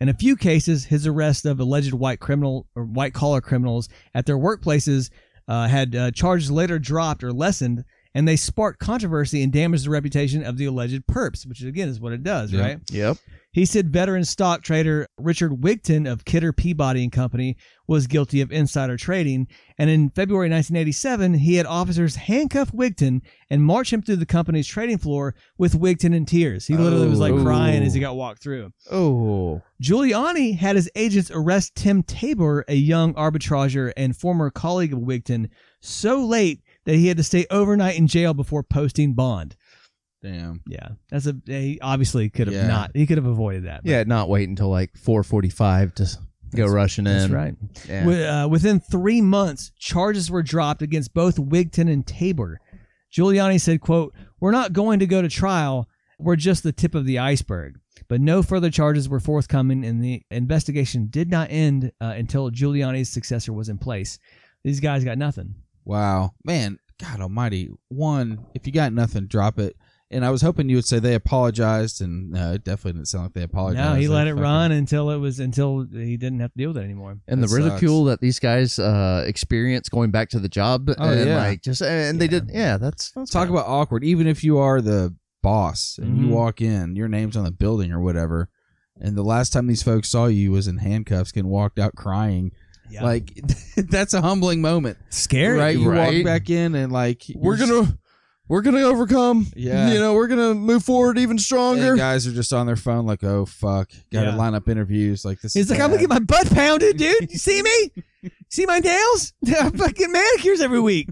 In 0.00 0.08
a 0.08 0.14
few 0.14 0.36
cases, 0.36 0.86
his 0.86 1.06
arrest 1.06 1.44
of 1.44 1.60
alleged 1.60 1.92
white 1.92 2.18
criminal 2.18 2.66
or 2.74 2.84
white 2.86 3.12
collar 3.12 3.42
criminals 3.42 3.90
at 4.14 4.24
their 4.24 4.38
workplaces 4.38 5.10
uh, 5.46 5.68
had 5.68 5.94
uh, 5.94 6.10
charges 6.12 6.50
later 6.50 6.78
dropped 6.78 7.22
or 7.22 7.30
lessened, 7.30 7.84
and 8.14 8.26
they 8.26 8.36
sparked 8.36 8.78
controversy 8.78 9.42
and 9.42 9.52
damaged 9.52 9.84
the 9.84 9.90
reputation 9.90 10.42
of 10.42 10.56
the 10.56 10.64
alleged 10.64 11.06
perps, 11.06 11.46
which 11.46 11.62
again 11.62 11.90
is 11.90 12.00
what 12.00 12.14
it 12.14 12.22
does, 12.22 12.52
Yeah. 12.54 12.60
right? 12.62 12.78
Yep. 12.90 13.18
He 13.52 13.64
said 13.64 13.92
veteran 13.92 14.24
stock 14.24 14.62
trader 14.62 15.08
Richard 15.18 15.60
Wigton 15.60 16.06
of 16.10 16.24
Kidder 16.24 16.52
Peabody 16.52 17.02
and 17.02 17.10
Company 17.10 17.56
was 17.88 18.06
guilty 18.06 18.40
of 18.40 18.52
insider 18.52 18.96
trading, 18.96 19.48
and 19.76 19.90
in 19.90 20.10
February 20.10 20.48
1987, 20.48 21.34
he 21.34 21.56
had 21.56 21.66
officers 21.66 22.14
handcuff 22.14 22.70
Wigton 22.72 23.22
and 23.50 23.64
march 23.64 23.92
him 23.92 24.02
through 24.02 24.16
the 24.16 24.26
company's 24.26 24.68
trading 24.68 24.98
floor 24.98 25.34
with 25.58 25.74
Wigton 25.74 26.14
in 26.14 26.26
tears. 26.26 26.68
He 26.68 26.76
literally 26.76 27.08
was 27.08 27.18
like 27.18 27.32
Oh. 27.32 27.42
crying 27.42 27.82
as 27.82 27.92
he 27.92 27.98
got 28.00 28.14
walked 28.14 28.40
through. 28.40 28.70
Oh. 28.90 29.62
Giuliani 29.82 30.56
had 30.56 30.76
his 30.76 30.88
agents 30.94 31.32
arrest 31.34 31.74
Tim 31.74 32.04
Tabor, 32.04 32.64
a 32.68 32.76
young 32.76 33.14
arbitrager 33.16 33.92
and 33.96 34.16
former 34.16 34.50
colleague 34.50 34.92
of 34.92 35.00
Wigton, 35.00 35.48
so 35.80 36.24
late 36.24 36.60
that 36.84 36.94
he 36.94 37.08
had 37.08 37.16
to 37.16 37.24
stay 37.24 37.46
overnight 37.50 37.98
in 37.98 38.06
jail 38.06 38.32
before 38.32 38.62
posting 38.62 39.14
bond. 39.14 39.56
Damn. 40.22 40.60
Yeah, 40.66 40.88
that's 41.10 41.26
a 41.26 41.34
he 41.46 41.78
obviously 41.80 42.28
could 42.28 42.46
have 42.48 42.54
Yeah. 42.54 42.66
not. 42.66 42.90
He 42.94 43.06
could 43.06 43.16
have 43.16 43.26
avoided 43.26 43.64
that. 43.64 43.82
but- 43.82 43.90
Yeah, 43.90 44.02
not 44.04 44.28
wait 44.28 44.48
until 44.48 44.68
like 44.68 44.92
4:45 44.98 45.94
to 45.94 46.18
go 46.54 46.66
rushing 46.66 47.06
in. 47.06 47.16
That's 47.18 47.30
right. 47.32 47.54
Yeah. 47.88 48.00
Wi- 48.04 48.24
uh, 48.26 48.48
within 48.48 48.80
three 48.80 49.20
months, 49.20 49.72
charges 49.78 50.30
were 50.30 50.42
dropped 50.42 50.82
against 50.82 51.14
both 51.14 51.36
Wigton 51.36 51.90
and 51.90 52.06
Tabor. 52.06 52.60
Giuliani 53.12 53.60
said, 53.60 53.80
quote, 53.80 54.14
We're 54.40 54.50
not 54.52 54.72
going 54.72 54.98
to 55.00 55.06
go 55.06 55.22
to 55.22 55.28
trial. 55.28 55.88
We're 56.18 56.36
just 56.36 56.62
the 56.62 56.72
tip 56.72 56.94
of 56.94 57.06
the 57.06 57.18
iceberg. 57.18 57.78
But 58.08 58.20
no 58.20 58.42
further 58.42 58.70
charges 58.70 59.08
were 59.08 59.20
forthcoming, 59.20 59.84
and 59.84 60.02
the 60.02 60.22
investigation 60.30 61.06
did 61.08 61.30
not 61.30 61.48
end 61.50 61.92
uh, 62.00 62.14
until 62.16 62.50
Giuliani's 62.50 63.08
successor 63.08 63.52
was 63.52 63.68
in 63.68 63.78
place. 63.78 64.18
These 64.64 64.80
guys 64.80 65.04
got 65.04 65.16
nothing. 65.18 65.54
Wow. 65.84 66.32
Man, 66.44 66.78
God 67.00 67.20
almighty. 67.20 67.70
One, 67.88 68.44
if 68.54 68.66
you 68.66 68.72
got 68.72 68.92
nothing, 68.92 69.26
drop 69.26 69.58
it. 69.58 69.76
And 70.12 70.24
I 70.24 70.30
was 70.30 70.42
hoping 70.42 70.68
you 70.68 70.74
would 70.76 70.84
say 70.84 70.98
they 70.98 71.14
apologized, 71.14 72.00
and 72.00 72.32
no, 72.32 72.52
it 72.54 72.64
definitely 72.64 72.94
didn't 72.98 73.06
sound 73.08 73.26
like 73.26 73.34
they 73.34 73.42
apologized. 73.44 73.94
no, 73.94 73.94
he 73.94 74.08
let 74.08 74.26
it 74.26 74.30
fucking- 74.30 74.42
run 74.42 74.72
until 74.72 75.10
it 75.10 75.18
was 75.18 75.38
until 75.38 75.86
he 75.92 76.16
didn't 76.16 76.40
have 76.40 76.50
to 76.52 76.58
deal 76.58 76.70
with 76.70 76.78
it 76.78 76.84
anymore. 76.84 77.18
and 77.28 77.40
the 77.40 77.46
That 77.46 77.54
ridicule 77.54 78.04
that 78.06 78.20
these 78.20 78.40
guys 78.40 78.78
uh 78.80 79.22
experience 79.26 79.88
going 79.88 80.10
back 80.10 80.28
to 80.30 80.40
the 80.40 80.48
job 80.48 80.90
Oh, 80.98 81.08
and 81.08 81.28
yeah. 81.28 81.36
like 81.36 81.62
just 81.62 81.80
and 81.80 82.20
they 82.20 82.26
did 82.26 82.50
yeah 82.52 82.76
that's, 82.76 83.12
that's 83.12 83.30
Talk 83.30 83.48
about 83.50 83.66
awkward. 83.68 84.02
Even 84.02 84.26
if 84.26 84.42
you 84.42 84.58
are 84.58 84.80
the 84.80 85.14
boss 85.42 85.96
and 86.02 86.18
you 86.18 86.26
Mhm. 86.26 86.30
walk 86.30 86.60
in, 86.60 86.96
your 86.96 87.08
name's 87.08 87.36
on 87.36 87.44
the 87.44 87.50
building 87.52 87.92
or 87.92 88.00
whatever, 88.00 88.48
and 89.00 89.16
the 89.16 89.22
last 89.22 89.52
time 89.52 89.68
these 89.68 89.82
folks 89.84 90.08
saw 90.08 90.26
you 90.26 90.50
was 90.50 90.66
in 90.66 90.78
handcuffs, 90.78 91.30
getting 91.30 91.48
walked 91.50 91.78
out 91.78 91.94
crying. 91.94 92.50
Yeah. 92.90 93.04
Like 93.04 93.32
that's 93.76 94.12
a 94.12 94.20
humbling 94.22 94.60
moment, 94.60 94.98
scary. 95.10 95.56
right? 95.56 95.78
You 95.78 95.88
right? 95.88 96.16
walk 96.16 96.24
back 96.24 96.50
in 96.50 96.74
and 96.74 96.90
like 96.92 97.22
we're 97.36 97.56
you're 97.56 97.68
gonna 97.68 97.96
we're 98.50 98.60
gonna 98.60 98.80
overcome 98.82 99.46
Yeah. 99.56 99.90
you 99.92 99.98
know 99.98 100.12
we're 100.12 100.26
gonna 100.26 100.52
move 100.54 100.84
forward 100.84 101.16
even 101.18 101.32
And 101.32 101.40
stronger 101.40 101.96
guys 101.96 102.26
are 102.26 102.32
just 102.32 102.52
on 102.52 102.66
their 102.66 102.76
phone, 102.76 103.06
like, 103.06 103.24
"Oh 103.24 103.46
fuck, 103.46 103.90
got 104.12 104.24
to 104.24 104.30
Yeah. 104.30 104.34
line 104.36 104.54
up 104.54 104.68
interviews." 104.68 105.24
Like 105.24 105.40
this. 105.40 105.54
He's 105.54 105.64
is 105.64 105.70
like, 105.70 105.80
I'm 105.80 105.86
gonna 105.90 105.96
bad. 105.96 106.00
get 106.00 106.10
my 106.10 106.18
butt 106.18 106.50
pounded, 106.52 106.98
dude. 106.98 107.30
You 107.30 107.38
see 107.38 107.62
me? 107.62 108.30
See 108.50 108.66
my 108.66 108.80
nails? 108.80 109.32
I 109.46 109.70
fucking 109.70 110.12
manicures 110.12 110.60
every 110.60 110.80
week. 110.80 111.08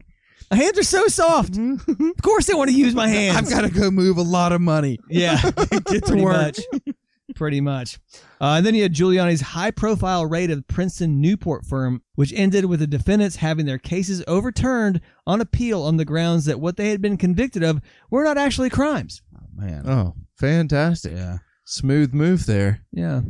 My 0.50 0.56
hands 0.56 0.78
are 0.78 0.82
so 0.82 1.06
soft. 1.08 1.52
Mm-hmm. 1.52 2.08
of 2.10 2.22
course, 2.22 2.46
they 2.46 2.54
want 2.54 2.70
to 2.70 2.76
use 2.76 2.94
my 2.94 3.06
hands. 3.18 3.36
I've 3.36 3.48
got 3.50 3.62
to 3.62 3.70
go 3.70 3.90
move 3.90 4.16
a 4.18 4.22
lot 4.22 4.52
of 4.52 4.60
money. 4.60 4.98
yeah, 5.08 5.40
Get 5.86 6.04
to 6.06 6.16
work. 6.16 6.56
much. 6.56 6.94
Pretty 7.34 7.60
much. 7.60 7.98
Uh, 8.40 8.54
and 8.56 8.66
then 8.66 8.74
you 8.74 8.82
had 8.82 8.94
Giuliani's 8.94 9.40
high-profile 9.42 10.26
raid 10.26 10.50
of 10.50 10.66
Princeton 10.66 11.20
Newport 11.20 11.64
firm, 11.66 12.02
which 12.14 12.32
ended 12.32 12.64
with 12.64 12.80
the 12.80 12.86
defendants 12.86 13.36
having 13.36 13.66
their 13.66 13.78
cases 13.78 14.24
overturned 14.26 15.00
on 15.26 15.40
appeal 15.40 15.82
on 15.82 15.98
the 15.98 16.04
grounds 16.04 16.46
that 16.46 16.58
what 16.60 16.76
they 16.76 16.88
had 16.88 17.02
been 17.02 17.16
convicted 17.16 17.62
of 17.62 17.80
were 18.10 18.24
not 18.24 18.38
actually 18.38 18.70
crimes. 18.70 19.20
Oh, 19.36 19.46
man. 19.54 19.88
oh 19.88 20.14
fantastic 20.36 21.12
Yeah. 21.12 21.38
smooth 21.64 22.14
move 22.14 22.46
there 22.46 22.82
Yeah. 22.92 23.22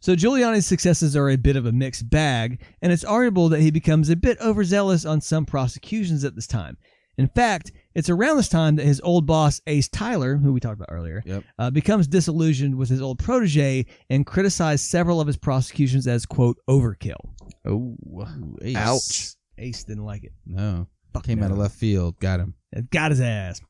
So 0.00 0.14
Giuliani's 0.14 0.66
successes 0.66 1.16
are 1.16 1.30
a 1.30 1.36
bit 1.36 1.56
of 1.56 1.64
a 1.66 1.72
mixed 1.72 2.10
bag, 2.10 2.60
and 2.82 2.92
it's 2.92 3.04
arguable 3.04 3.48
that 3.48 3.60
he 3.60 3.70
becomes 3.70 4.10
a 4.10 4.16
bit 4.16 4.38
overzealous 4.40 5.04
on 5.06 5.20
some 5.22 5.46
prosecutions 5.46 6.24
at 6.24 6.34
this 6.34 6.46
time. 6.46 6.76
In 7.16 7.28
fact, 7.28 7.72
it's 7.94 8.10
around 8.10 8.36
this 8.36 8.48
time 8.48 8.76
that 8.76 8.86
his 8.86 9.00
old 9.00 9.26
boss, 9.26 9.60
Ace 9.66 9.88
Tyler, 9.88 10.36
who 10.36 10.52
we 10.52 10.60
talked 10.60 10.76
about 10.76 10.88
earlier, 10.90 11.22
Yep. 11.26 11.44
uh, 11.58 11.70
becomes 11.70 12.06
disillusioned 12.06 12.74
with 12.76 12.88
his 12.88 13.00
old 13.02 13.18
protege 13.18 13.86
and 14.10 14.26
criticized 14.26 14.84
several 14.86 15.20
of 15.20 15.26
his 15.26 15.36
prosecutions 15.36 16.06
as, 16.06 16.26
quote, 16.26 16.58
overkill. 16.68 17.16
oh 17.64 17.96
ace. 18.62 18.76
Ouch. 18.76 19.34
Ace 19.58 19.84
didn't 19.84 20.04
like 20.04 20.24
it. 20.24 20.32
No. 20.46 20.86
Fuck 21.12 21.24
Came 21.24 21.38
no. 21.38 21.46
out 21.46 21.50
of 21.52 21.58
left 21.58 21.76
field. 21.76 22.18
Got 22.18 22.40
him. 22.40 22.54
It 22.72 22.90
got 22.90 23.10
his 23.12 23.20
ass. 23.20 23.60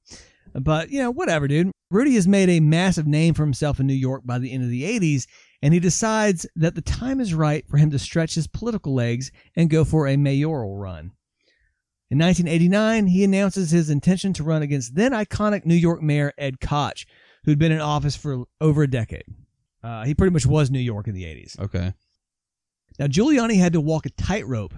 But, 0.55 0.91
you 0.91 1.01
know, 1.03 1.11
whatever, 1.11 1.47
dude. 1.49 1.71
Rudy 1.91 2.15
has 2.15 2.27
made 2.27 2.49
a 2.49 2.61
massive 2.61 3.07
name 3.07 3.35
for 3.35 3.43
himself 3.43 3.79
in 3.81 3.87
New 3.87 3.93
York 3.93 4.23
by 4.25 4.39
the 4.39 4.51
end 4.51 4.65
of 4.65 4.71
the 4.71 4.83
80s, 4.83 5.27
and 5.63 5.75
he 5.75 5.81
decides 5.81 6.47
that 6.57 6.75
the 6.75 6.81
time 6.81 7.21
is 7.21 7.35
right 7.35 7.65
for 7.69 7.77
him 7.77 7.91
to 7.91 7.99
stretch 7.99 8.35
his 8.35 8.47
political 8.47 8.95
legs 8.95 9.31
and 9.57 9.69
go 9.71 9.85
for 9.85 10.09
a 10.09 10.17
mayoral 10.17 10.77
run. 10.77 11.13
In 12.15 12.21
1989, 12.21 13.09
he 13.09 13.25
announces 13.25 13.73
his 13.73 13.91
intention 13.91 14.33
to 14.35 14.45
run 14.45 14.63
against 14.63 14.95
then 14.95 15.11
iconic 15.11 15.67
New 15.67 15.75
York 15.75 16.01
Mayor 16.01 16.33
Ed 16.39 16.61
Koch, 16.61 17.05
who'd 17.43 17.59
been 17.59 17.73
in 17.73 17.81
office 17.81 18.15
for 18.15 18.45
over 18.61 18.85
a 18.85 18.87
decade. 18.89 19.25
Uh, 19.83 20.05
he 20.05 20.15
pretty 20.15 20.33
much 20.33 20.47
was 20.47 20.71
New 20.71 20.79
York 20.79 21.09
in 21.09 21.15
the 21.15 21.25
80s. 21.25 21.59
Okay. 21.59 21.93
Now, 23.01 23.07
Giuliani 23.09 23.59
had 23.59 23.73
to 23.73 23.81
walk 23.81 24.07
a 24.07 24.11
tightrope 24.11 24.75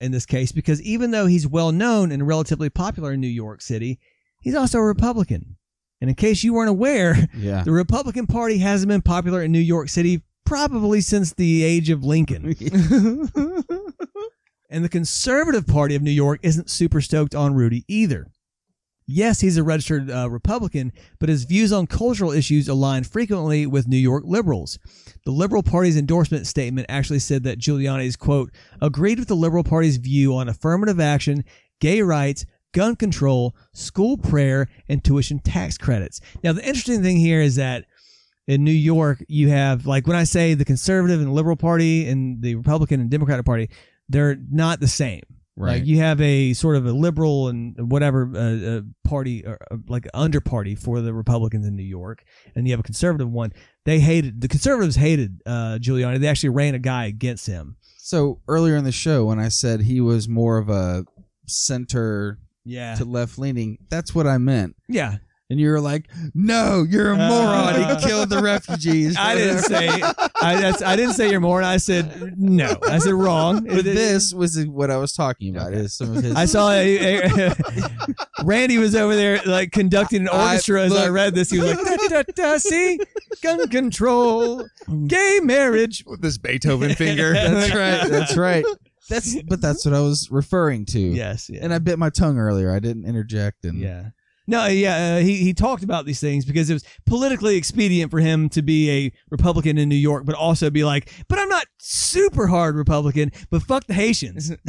in 0.00 0.10
this 0.10 0.26
case 0.26 0.50
because 0.50 0.82
even 0.82 1.12
though 1.12 1.26
he's 1.26 1.46
well 1.46 1.70
known 1.70 2.10
and 2.10 2.26
relatively 2.26 2.70
popular 2.70 3.12
in 3.12 3.20
New 3.20 3.28
York 3.28 3.62
City, 3.62 4.00
he's 4.40 4.56
also 4.56 4.78
a 4.78 4.84
Republican. 4.84 5.58
And 6.00 6.10
in 6.10 6.16
case 6.16 6.42
you 6.42 6.54
weren't 6.54 6.70
aware, 6.70 7.28
Yeah. 7.36 7.62
the 7.62 7.70
Republican 7.70 8.26
Party 8.26 8.58
hasn't 8.58 8.88
been 8.88 9.02
popular 9.02 9.44
in 9.44 9.52
New 9.52 9.60
York 9.60 9.90
City 9.90 10.22
probably 10.44 11.02
since 11.02 11.34
the 11.34 11.62
age 11.62 11.88
of 11.88 12.02
Lincoln. 12.02 12.56
and 14.70 14.84
the 14.84 14.88
Conservative 14.88 15.66
Party 15.66 15.94
of 15.94 16.02
New 16.02 16.10
York 16.10 16.40
isn't 16.42 16.70
super 16.70 17.00
stoked 17.00 17.34
on 17.34 17.54
Rudy 17.54 17.84
either. 17.88 18.28
Yes, 19.12 19.40
he's 19.40 19.56
a 19.56 19.64
registered 19.64 20.08
uh, 20.08 20.30
Republican, 20.30 20.92
but 21.18 21.28
his 21.28 21.42
views 21.42 21.72
on 21.72 21.88
cultural 21.88 22.30
issues 22.30 22.68
align 22.68 23.02
frequently 23.02 23.66
with 23.66 23.88
New 23.88 23.96
York 23.96 24.22
liberals. 24.24 24.78
The 25.24 25.32
Liberal 25.32 25.64
Party's 25.64 25.96
endorsement 25.96 26.46
statement 26.46 26.86
actually 26.88 27.18
said 27.18 27.42
that 27.42 27.58
Giuliani's, 27.58 28.14
quote, 28.14 28.52
agreed 28.80 29.18
with 29.18 29.26
the 29.26 29.34
Liberal 29.34 29.64
Party's 29.64 29.96
view 29.96 30.36
on 30.36 30.48
affirmative 30.48 31.00
action, 31.00 31.44
gay 31.80 32.02
rights, 32.02 32.46
gun 32.72 32.94
control, 32.94 33.56
school 33.72 34.16
prayer, 34.16 34.68
and 34.88 35.02
tuition 35.02 35.40
tax 35.40 35.76
credits. 35.76 36.20
Now, 36.44 36.52
the 36.52 36.64
interesting 36.64 37.02
thing 37.02 37.16
here 37.16 37.40
is 37.40 37.56
that 37.56 37.86
in 38.46 38.62
New 38.62 38.70
York, 38.70 39.24
you 39.26 39.48
have, 39.48 39.86
like, 39.86 40.06
when 40.06 40.16
I 40.16 40.24
say 40.24 40.54
the 40.54 40.64
Conservative 40.64 41.20
and 41.20 41.34
Liberal 41.34 41.56
Party 41.56 42.08
and 42.08 42.40
the 42.42 42.54
Republican 42.54 43.00
and 43.00 43.10
Democratic 43.10 43.44
Party, 43.44 43.70
they're 44.10 44.36
not 44.50 44.80
the 44.80 44.88
same. 44.88 45.22
Right. 45.56 45.72
Like 45.78 45.86
you 45.86 45.98
have 45.98 46.20
a 46.22 46.54
sort 46.54 46.76
of 46.76 46.86
a 46.86 46.92
liberal 46.92 47.48
and 47.48 47.90
whatever 47.90 48.30
uh, 48.34 48.78
uh, 48.78 48.80
party 49.04 49.44
or 49.44 49.58
uh, 49.70 49.76
like 49.88 50.06
under 50.14 50.40
party 50.40 50.74
for 50.74 51.00
the 51.02 51.12
Republicans 51.12 51.66
in 51.66 51.76
New 51.76 51.82
York, 51.82 52.24
and 52.54 52.66
you 52.66 52.72
have 52.72 52.80
a 52.80 52.84
conservative 52.84 53.30
one. 53.30 53.52
They 53.84 54.00
hated 54.00 54.40
the 54.40 54.48
conservatives 54.48 54.96
hated 54.96 55.42
uh, 55.44 55.78
Giuliani. 55.80 56.18
They 56.18 56.28
actually 56.28 56.50
ran 56.50 56.74
a 56.74 56.78
guy 56.78 57.06
against 57.06 57.46
him. 57.46 57.76
So 57.98 58.40
earlier 58.48 58.76
in 58.76 58.84
the 58.84 58.92
show, 58.92 59.26
when 59.26 59.38
I 59.38 59.48
said 59.48 59.82
he 59.82 60.00
was 60.00 60.28
more 60.28 60.56
of 60.58 60.70
a 60.70 61.04
center 61.46 62.38
Yeah, 62.64 62.94
to 62.94 63.04
left 63.04 63.38
leaning, 63.38 63.78
that's 63.90 64.14
what 64.14 64.26
I 64.26 64.38
meant. 64.38 64.76
yeah. 64.88 65.16
And 65.50 65.58
you 65.58 65.70
were 65.70 65.80
like, 65.80 66.08
"No, 66.32 66.86
you're 66.88 67.10
a 67.10 67.16
moron. 67.16 67.74
He 67.74 68.06
killed 68.08 68.30
the 68.30 68.40
refugees." 68.40 69.16
I 69.18 69.34
didn't 69.34 69.62
say 69.64 69.88
I, 70.40 70.60
that's, 70.60 70.80
I 70.80 70.94
didn't 70.94 71.14
say 71.14 71.28
you're 71.28 71.38
a 71.38 71.40
moron. 71.40 71.64
I 71.64 71.76
said 71.76 72.38
no. 72.38 72.76
I 72.86 72.98
said 72.98 73.14
wrong. 73.14 73.64
But 73.64 73.84
this 73.84 74.32
was 74.32 74.64
what 74.66 74.90
I 74.92 74.96
was 74.96 75.12
talking 75.12 75.54
about. 75.56 75.72
Is 75.74 75.92
some 75.92 76.16
of 76.16 76.22
his. 76.22 76.36
I 76.36 76.44
saw 76.44 76.70
a, 76.70 77.22
a- 77.24 77.54
Randy 78.44 78.78
was 78.78 78.94
over 78.94 79.16
there 79.16 79.40
like 79.44 79.72
conducting 79.72 80.22
an 80.22 80.28
I- 80.28 80.50
orchestra 80.52 80.84
as 80.84 80.94
I 80.94 81.08
read 81.08 81.34
this. 81.34 81.50
He 81.50 81.58
was 81.58 81.74
like, 81.76 81.98
da, 82.10 82.22
da, 82.22 82.22
da, 82.34 82.58
"See, 82.58 83.00
gun 83.42 83.68
control, 83.68 84.66
gay 85.08 85.40
marriage." 85.42 86.04
With 86.06 86.22
this 86.22 86.38
Beethoven 86.38 86.94
finger. 86.94 87.32
That's 87.34 87.74
right. 87.74 88.08
That's 88.08 88.36
right. 88.36 88.64
That's 89.08 89.42
but 89.42 89.60
that's 89.60 89.84
what 89.84 89.92
I 89.92 90.00
was 90.00 90.28
referring 90.30 90.84
to. 90.86 91.00
Yes, 91.00 91.50
yeah. 91.50 91.58
And 91.62 91.74
I 91.74 91.78
bit 91.78 91.98
my 91.98 92.10
tongue 92.10 92.38
earlier. 92.38 92.70
I 92.72 92.78
didn't 92.78 93.04
interject. 93.06 93.64
And 93.64 93.80
Yeah. 93.80 94.10
No, 94.50 94.66
yeah, 94.66 95.14
uh, 95.14 95.18
he 95.20 95.36
he 95.36 95.54
talked 95.54 95.84
about 95.84 96.06
these 96.06 96.20
things 96.20 96.44
because 96.44 96.68
it 96.68 96.72
was 96.72 96.84
politically 97.06 97.56
expedient 97.56 98.10
for 98.10 98.18
him 98.18 98.48
to 98.50 98.62
be 98.62 98.90
a 98.90 99.12
Republican 99.30 99.78
in 99.78 99.88
New 99.88 99.94
York, 99.94 100.26
but 100.26 100.34
also 100.34 100.70
be 100.70 100.82
like, 100.82 101.12
but 101.28 101.38
I'm 101.38 101.48
not 101.48 101.66
super 101.78 102.48
hard 102.48 102.74
Republican, 102.74 103.30
but 103.50 103.62
fuck 103.62 103.86
the 103.86 103.94
Haitians. 103.94 104.52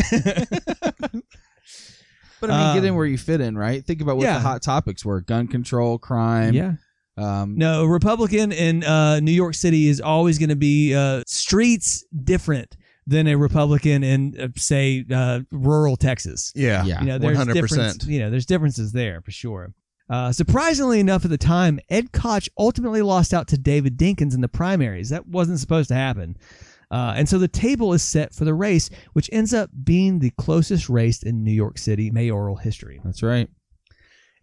But 2.42 2.50
I 2.50 2.58
mean, 2.58 2.74
get 2.74 2.84
in 2.84 2.90
Um, 2.90 2.96
where 2.98 3.06
you 3.06 3.20
fit 3.20 3.40
in, 3.40 3.56
right? 3.56 3.86
Think 3.86 4.02
about 4.02 4.18
what 4.18 4.24
yeah. 4.24 4.34
the 4.34 4.40
hot 4.40 4.64
topics 4.64 5.06
were: 5.06 5.22
gun 5.22 5.48
control, 5.48 6.00
crime. 6.00 6.56
yeah. 6.56 6.74
Um, 7.18 7.56
No, 7.56 7.86
Republican 7.86 8.52
in 8.52 8.84
uh, 8.84 9.20
New 9.20 9.32
York 9.32 9.54
City 9.54 9.88
is 9.88 10.02
always 10.02 10.40
going 10.40 10.50
to 10.50 10.56
be 10.56 10.96
uh, 10.96 11.22
streets 11.28 12.04
different 12.24 12.76
than 13.08 13.28
a 13.28 13.36
Republican 13.36 14.04
in, 14.04 14.40
uh, 14.40 14.48
say, 14.56 15.04
uh, 15.12 15.42
rural 15.52 15.96
Texas. 15.98 16.52
Yeah. 16.56 16.84
Yeah. 16.86 17.00
You 17.02 17.08
know, 17.08 17.18
there's 17.18 17.38
100%. 17.38 17.54
difference- 17.54 18.06
You 18.08 18.20
know, 18.20 18.30
there's 18.30 18.46
differences 18.46 18.92
there 18.92 19.22
for 19.22 19.32
sure. 19.32 19.74
Uh, 20.10 20.32
surprisingly 20.32 21.00
enough, 21.00 21.24
at 21.24 21.32
the 21.32 21.38
time, 21.38 21.80
Ed 21.90 22.12
Koch 22.12 22.50
ultimately 22.58 23.02
lost 23.02 23.34
out 23.34 23.48
to 23.48 23.58
David 23.58 23.98
Dinkins 23.98 24.36
in 24.36 24.42
the 24.42 24.48
primaries. 24.50 25.10
That 25.10 25.26
wasn't 25.28 25.60
supposed 25.60 25.88
to 25.88 25.96
happen. 25.96 26.36
Uh, 26.92 27.14
and 27.16 27.30
so 27.30 27.38
the 27.40 27.48
table 27.48 27.94
is 27.94 28.04
set 28.04 28.34
for 28.36 28.44
the 28.44 28.54
race, 28.54 28.90
which 29.14 29.30
ends 29.32 29.54
up 29.54 29.70
being 29.84 30.20
the 30.20 30.32
closest 30.32 30.90
race 30.90 31.24
in 31.24 31.44
New 31.46 31.54
York 31.54 31.78
City 31.78 32.12
mayoral 32.12 32.58
history. 32.58 33.00
That's 33.06 33.24
right. 33.24 33.48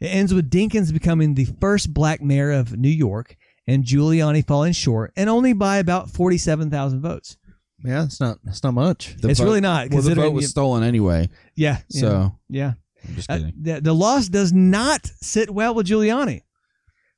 It 0.00 0.06
ends 0.06 0.32
with 0.32 0.48
Dinkins 0.50 0.92
becoming 0.92 1.34
the 1.34 1.44
first 1.60 1.92
black 1.92 2.22
mayor 2.22 2.50
of 2.52 2.76
New 2.78 2.88
York 2.88 3.36
and 3.66 3.84
Giuliani 3.84 4.46
falling 4.46 4.72
short 4.72 5.12
and 5.16 5.28
only 5.28 5.52
by 5.52 5.76
about 5.76 6.08
47,000 6.08 7.02
votes. 7.02 7.36
Yeah, 7.84 8.04
it's 8.04 8.20
not. 8.20 8.38
It's 8.46 8.62
not 8.62 8.74
much. 8.74 9.14
The 9.20 9.28
it's 9.28 9.38
vote- 9.40 9.44
really 9.46 9.60
not. 9.60 9.90
Well, 9.90 10.02
the 10.02 10.08
considering 10.08 10.28
vote 10.30 10.34
was 10.34 10.42
you- 10.42 10.48
stolen 10.48 10.82
anyway. 10.82 11.28
yeah. 11.54 11.78
yeah, 11.88 12.00
So 12.00 12.38
yeah. 12.48 12.72
I'm 13.08 13.14
just 13.14 13.30
Uh, 13.30 13.38
kidding. 13.38 13.52
the, 13.60 13.80
the 13.80 13.92
loss 13.94 14.28
does 14.28 14.52
not 14.52 15.06
sit 15.06 15.50
well 15.50 15.74
with 15.74 15.86
Giuliani. 15.86 16.42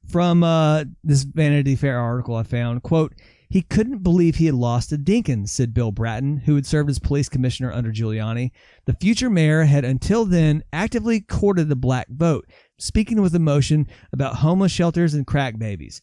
From 0.08 0.42
uh, 0.42 0.84
this 1.04 1.22
Vanity 1.22 1.76
Fair 1.76 1.98
article 1.98 2.34
I 2.34 2.42
found, 2.42 2.82
quote, 2.82 3.14
he 3.48 3.62
couldn't 3.62 4.02
believe 4.02 4.36
he 4.36 4.46
had 4.46 4.54
lost 4.54 4.90
to 4.90 4.96
Dinkins, 4.98 5.48
said 5.50 5.74
Bill 5.74 5.90
Bratton, 5.92 6.38
who 6.38 6.54
had 6.54 6.66
served 6.66 6.88
as 6.90 6.98
police 6.98 7.28
commissioner 7.28 7.72
under 7.72 7.90
Giuliani. 7.92 8.50
The 8.86 8.94
future 9.00 9.28
mayor 9.30 9.64
had 9.64 9.84
until 9.84 10.24
then 10.24 10.62
actively 10.72 11.20
courted 11.20 11.68
the 11.68 11.76
black 11.76 12.08
vote, 12.08 12.46
speaking 12.78 13.20
with 13.20 13.34
emotion 13.34 13.86
about 14.12 14.36
homeless 14.36 14.72
shelters 14.72 15.14
and 15.14 15.26
crack 15.26 15.58
babies. 15.58 16.00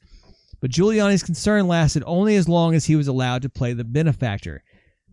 But 0.60 0.72
Giuliani's 0.72 1.24
concern 1.24 1.68
lasted 1.68 2.04
only 2.06 2.36
as 2.36 2.50
long 2.50 2.74
as 2.74 2.86
he 2.86 2.96
was 2.96 3.08
allowed 3.08 3.42
to 3.44 3.50
play 3.50 3.74
the 3.74 3.84
benefactor. 3.84 4.64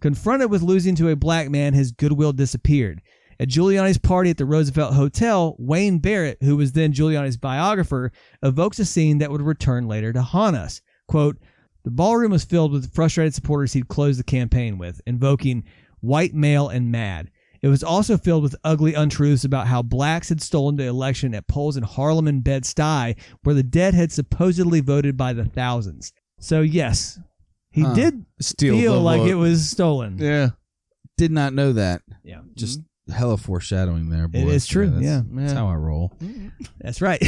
Confronted 0.00 0.50
with 0.50 0.62
losing 0.62 0.94
to 0.96 1.08
a 1.08 1.16
black 1.16 1.50
man, 1.50 1.74
his 1.74 1.92
goodwill 1.92 2.32
disappeared. 2.32 3.02
At 3.40 3.48
Giuliani's 3.48 3.98
party 3.98 4.30
at 4.30 4.36
the 4.36 4.44
Roosevelt 4.44 4.94
Hotel, 4.94 5.56
Wayne 5.58 5.98
Barrett, 5.98 6.38
who 6.42 6.56
was 6.56 6.72
then 6.72 6.92
Giuliani's 6.92 7.36
biographer, 7.36 8.12
evokes 8.42 8.78
a 8.78 8.84
scene 8.84 9.18
that 9.18 9.30
would 9.30 9.42
return 9.42 9.88
later 9.88 10.12
to 10.12 10.22
haunt 10.22 10.56
us. 10.56 10.80
Quote, 11.08 11.38
the 11.84 11.90
ballroom 11.90 12.30
was 12.30 12.44
filled 12.44 12.72
with 12.72 12.94
frustrated 12.94 13.34
supporters 13.34 13.74
he'd 13.74 13.88
closed 13.88 14.18
the 14.18 14.24
campaign 14.24 14.78
with, 14.78 15.02
invoking 15.06 15.64
white 16.00 16.32
male 16.32 16.68
and 16.68 16.90
mad. 16.90 17.30
It 17.64 17.68
was 17.68 17.82
also 17.82 18.18
filled 18.18 18.42
with 18.42 18.54
ugly 18.62 18.92
untruths 18.92 19.42
about 19.42 19.66
how 19.66 19.80
blacks 19.80 20.28
had 20.28 20.42
stolen 20.42 20.76
the 20.76 20.84
election 20.84 21.34
at 21.34 21.46
polls 21.46 21.78
in 21.78 21.82
Harlem 21.82 22.28
and 22.28 22.44
Bed-Stuy, 22.44 23.16
where 23.42 23.54
the 23.54 23.62
dead 23.62 23.94
had 23.94 24.12
supposedly 24.12 24.80
voted 24.80 25.16
by 25.16 25.32
the 25.32 25.46
thousands. 25.46 26.12
So 26.38 26.60
yes, 26.60 27.18
he 27.70 27.80
Huh. 27.80 27.94
did 27.94 28.26
Steal 28.38 28.78
feel 28.78 28.92
the 28.96 29.00
like 29.00 29.20
vote. 29.22 29.30
it 29.30 29.34
was 29.36 29.66
stolen. 29.66 30.18
Yeah. 30.18 30.50
Did 31.16 31.32
not 31.32 31.54
know 31.54 31.72
that. 31.72 32.02
Yeah. 32.22 32.42
Just 32.54 32.80
mm-hmm. 32.80 33.12
hella 33.14 33.38
foreshadowing 33.38 34.10
there. 34.10 34.28
boy. 34.28 34.42
boys. 34.42 34.54
is 34.56 34.66
true, 34.66 34.90
that's, 34.90 35.02
yeah. 35.02 35.22
That's 35.24 35.54
how 35.54 35.66
I 35.66 35.76
roll. 35.76 36.12
Mm-hmm. 36.22 36.48
That's 36.82 37.00
right. 37.00 37.22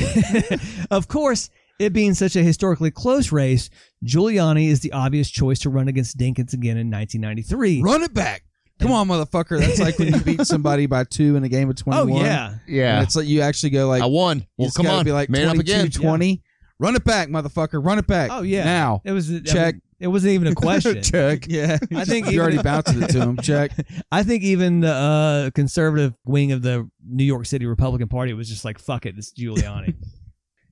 of 0.91 1.09
course, 1.09 1.49
it 1.78 1.95
being 1.95 2.12
such 2.12 2.37
a 2.37 2.43
historically 2.43 2.91
close 2.91 3.32
race, 3.32 3.70
Giuliani 4.05 4.68
is 4.68 4.80
the 4.80 4.93
obvious 4.93 5.30
choice 5.30 5.61
to 5.61 5.70
run 5.70 5.89
against 5.89 6.18
Dinkins 6.18 6.53
again 6.53 6.76
in 6.76 6.91
1993. 6.91 7.80
Run 7.80 8.03
it 8.03 8.12
back. 8.12 8.46
Come 8.81 8.93
on, 8.93 9.09
motherfucker. 9.09 9.59
That's 9.59 9.81
like 9.81 9.99
when 9.99 10.12
you 10.12 10.20
beat 10.20 10.41
somebody 10.47 10.87
by 10.87 11.05
two 11.05 11.37
in 11.37 11.45
a 11.45 11.49
game 11.49 11.70
of 11.70 11.77
twenty-one. 11.77 12.03
Oh 12.09 12.11
21. 12.11 12.24
yeah. 12.27 12.51
And 12.51 12.61
Yeah. 12.66 13.03
it's 13.03 13.16
like 13.16 13.27
you 13.27 13.41
actually 13.41 13.70
go 13.70 13.89
like, 13.89 14.03
I 14.03 14.07
won. 14.07 14.47
Well, 14.59 14.70
come 14.77 14.87
on. 14.87 15.05
be 15.05 15.12
like 15.12 15.31
Man 15.31 15.49
up 15.49 15.57
again. 15.57 15.91
20. 15.91 16.43
Run 16.79 16.95
it 16.95 17.05
back, 17.05 17.29
motherfucker. 17.29 17.83
Run 17.85 17.99
it 17.99 18.07
back. 18.07 18.31
Oh 18.31 18.43
yeah. 18.43 18.64
Now. 18.64 19.01
It 19.05 19.12
was 19.12 19.33
I 19.35 19.41
Check. 19.41 19.74
mean, 19.77 19.83
it 19.99 20.09
wasn't 20.09 20.33
even 20.35 20.49
a 20.49 20.55
question. 20.55 21.03
Check. 21.03 21.47
Yeah. 21.49 21.79
I 21.97 22.05
think 22.05 22.27
you 22.27 22.33
even- 22.33 22.41
already 22.43 22.62
bounced 22.62 22.95
it 22.95 23.09
to 23.12 23.20
him. 23.22 23.39
Check. 23.39 23.72
I 24.12 24.22
think 24.22 24.43
even 24.43 24.81
the 24.81 24.93
uh, 24.93 25.51
conservative 25.53 26.12
wing 26.27 26.53
of 26.53 26.61
the 26.61 26.87
New 27.03 27.24
York 27.24 27.47
City 27.47 27.64
Republican 27.64 28.09
Party 28.09 28.35
was 28.35 28.47
just 28.49 28.62
like, 28.64 28.79
fuck 28.79 29.07
it, 29.07 29.16
this 29.16 29.29
is 29.29 29.33
Giuliani. 29.33 29.95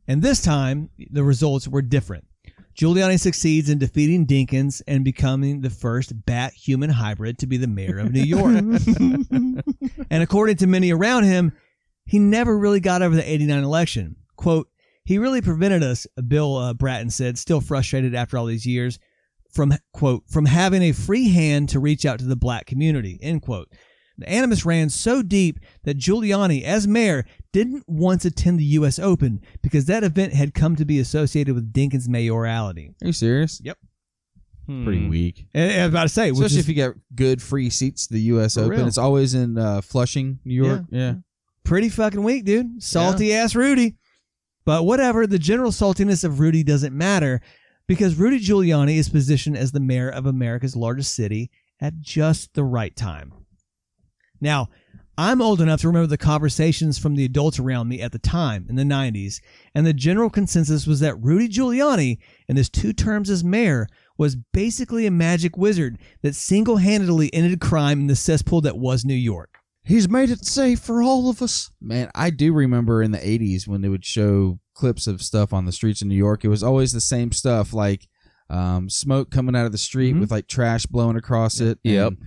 and 0.07 0.21
this 0.21 0.43
time, 0.43 0.91
the 1.11 1.25
results 1.25 1.67
were 1.67 1.81
different. 1.81 2.27
Giuliani 2.75 3.21
succeeds 3.21 3.69
in 3.69 3.79
defeating 3.79 4.27
Dinkins 4.27 4.83
and 4.89 5.05
becoming 5.05 5.61
the 5.61 5.71
first 5.71 6.25
bat 6.27 6.53
human 6.53 6.91
hybrid 6.91 7.39
to 7.39 7.47
be 7.47 7.57
the 7.57 7.69
mayor 7.69 7.99
of 7.99 8.13
New 8.13 8.23
York. 8.23 8.57
and 10.11 10.23
according 10.23 10.57
to 10.57 10.67
many 10.67 10.93
around 10.93 11.25
him, 11.25 11.53
he 12.05 12.19
never 12.19 12.59
really 12.59 12.81
got 12.81 13.03
over 13.03 13.15
the 13.15 13.31
89 13.31 13.63
election. 13.63 14.17
Quote, 14.37 14.69
he 15.05 15.19
really 15.19 15.41
prevented 15.41 15.83
us, 15.83 16.07
Bill 16.27 16.57
uh, 16.57 16.75
Bratton 16.75 17.11
said, 17.11 17.39
still 17.39 17.61
frustrated 17.61 18.15
after 18.15 18.39
all 18.39 18.47
these 18.47 18.67
years, 18.67 18.99
from, 19.53 19.75
quote, 19.93 20.25
from 20.29 20.47
having 20.47 20.83
a 20.83 20.93
free 20.93 21.29
hand 21.29 21.69
to 21.69 21.79
reach 21.79 22.05
out 22.05 22.19
to 22.19 22.25
the 22.25 22.37
black 22.37 22.67
community, 22.67 23.19
end 23.23 23.43
quote. 23.43 23.71
The 24.17 24.29
animus 24.29 24.65
ran 24.65 24.91
so 24.91 25.23
deep 25.23 25.59
that 25.83 25.99
Giuliani, 25.99 26.63
as 26.63 26.87
mayor, 26.87 27.25
didn't 27.53 27.85
once 27.89 28.25
attend 28.25 28.61
the 28.61 28.65
U.S. 28.65 28.99
Open 28.99 29.41
because 29.63 29.87
that 29.87 30.05
event 30.05 30.33
had 30.35 30.55
come 30.55 30.77
to 30.77 30.85
be 30.85 31.01
associated 31.01 31.55
with 31.55 31.73
Dinkins' 31.73 32.09
mayoralty. 32.09 32.95
Are 33.03 33.07
you 33.09 33.13
serious? 33.13 33.61
Yep. 33.65 33.79
Pretty 34.67 35.09
weak. 35.09 35.47
And 35.53 35.73
I 35.73 35.85
was 35.85 35.89
about 35.93 36.03
to 36.05 36.09
say, 36.09 36.31
which 36.31 36.39
Especially 36.47 36.59
is 36.59 36.65
if 36.65 36.69
you 36.69 36.75
get 36.75 36.95
good 37.15 37.43
free 37.43 37.69
seats 37.69 38.07
to 38.07 38.15
the 38.15 38.21
U.S. 38.23 38.55
For 38.55 38.61
Open. 38.61 38.79
real. 38.79 38.87
It's 38.87 38.97
always 38.97 39.35
in 39.35 39.59
uh, 39.59 39.83
Flushing, 39.83 40.39
New 40.45 40.55
York. 40.55 40.83
Yeah. 40.91 41.15
pretty 41.65 41.91
fucking 41.91 42.23
weak, 42.23 42.45
dude. 42.45 42.83
Salty 42.83 43.35
ass 43.35 43.55
Rudy. 43.55 43.97
But 44.65 44.85
whatever, 44.87 45.27
the 45.27 45.39
general 45.39 45.71
saltiness 45.71 46.25
of 46.25 46.41
Rudy 46.41 46.63
doesn't 46.63 46.97
matter 46.97 47.43
because 47.87 48.15
Rudy 48.15 48.41
Giuliani 48.41 48.97
is 48.97 49.11
positioned 49.11 49.59
as 49.59 49.73
the 49.73 49.81
mayor 49.81 50.09
of 50.09 50.25
America's 50.25 50.75
largest 50.75 51.15
city 51.15 51.51
at 51.81 52.01
just 52.01 52.55
the 52.55 52.65
right 52.65 52.97
time. 52.97 53.35
Now, 54.41 54.69
I'm 55.17 55.41
old 55.41 55.61
enough 55.61 55.81
to 55.83 55.87
remember 55.87 56.09
the 56.09 56.19
conversations 56.19 56.99
from 56.99 57.15
the 57.15 57.25
adults 57.25 57.61
around 57.61 57.89
me 57.89 58.01
at 58.01 58.11
the 58.11 58.19
time 58.19 58.67
in 58.69 58.75
the 58.75 58.83
90s, 58.83 59.41
and 59.75 59.87
the 59.87 59.93
general 59.93 60.29
consensus 60.29 60.87
was 60.89 60.99
that 61.01 61.15
Rudy 61.23 61.49
Giuliani, 61.49 62.19
in 62.49 62.57
his 62.57 62.69
two 62.69 62.93
terms 62.93 63.31
as 63.31 63.45
mayor, 63.45 63.87
was 64.19 64.35
basically 64.53 65.07
a 65.07 65.11
magic 65.13 65.57
wizard 65.57 65.99
that 66.23 66.35
single 66.35 66.79
handedly 66.79 67.33
ended 67.33 67.61
crime 67.61 68.01
in 68.01 68.07
the 68.09 68.17
cesspool 68.17 68.61
that 68.63 68.77
was 68.77 69.05
New 69.05 69.15
York. 69.15 69.59
He's 69.85 70.09
made 70.09 70.31
it 70.31 70.45
safe 70.45 70.81
for 70.81 71.03
all 71.03 71.29
of 71.31 71.43
us. 71.43 71.71
Man, 71.81 72.11
I 72.15 72.31
do 72.31 72.53
remember 72.53 73.03
in 73.03 73.11
the 73.13 73.19
80s 73.19 73.69
when 73.69 73.83
they 73.83 73.89
would 73.89 74.05
show 74.05 74.59
clips 74.75 75.07
of 75.07 75.23
stuff 75.23 75.53
on 75.53 75.65
the 75.67 75.73
streets 75.73 76.03
in 76.03 76.09
New 76.09 76.17
York. 76.17 76.45
It 76.45 76.49
was 76.49 76.63
always 76.63 76.93
the 76.93 77.01
same 77.01 77.31
stuff 77.33 77.73
like 77.73 78.09
um, 78.51 78.89
smoke 78.91 79.31
coming 79.31 79.55
out 79.55 79.67
of 79.67 79.73
the 79.73 79.79
street 79.79 80.15
Mhm. 80.15 80.21
with 80.21 80.31
like 80.31 80.49
trash 80.49 80.87
blowing 80.87 81.17
across 81.17 81.61
it. 81.61 81.79
Yep. 81.85 82.09
and 82.09 82.19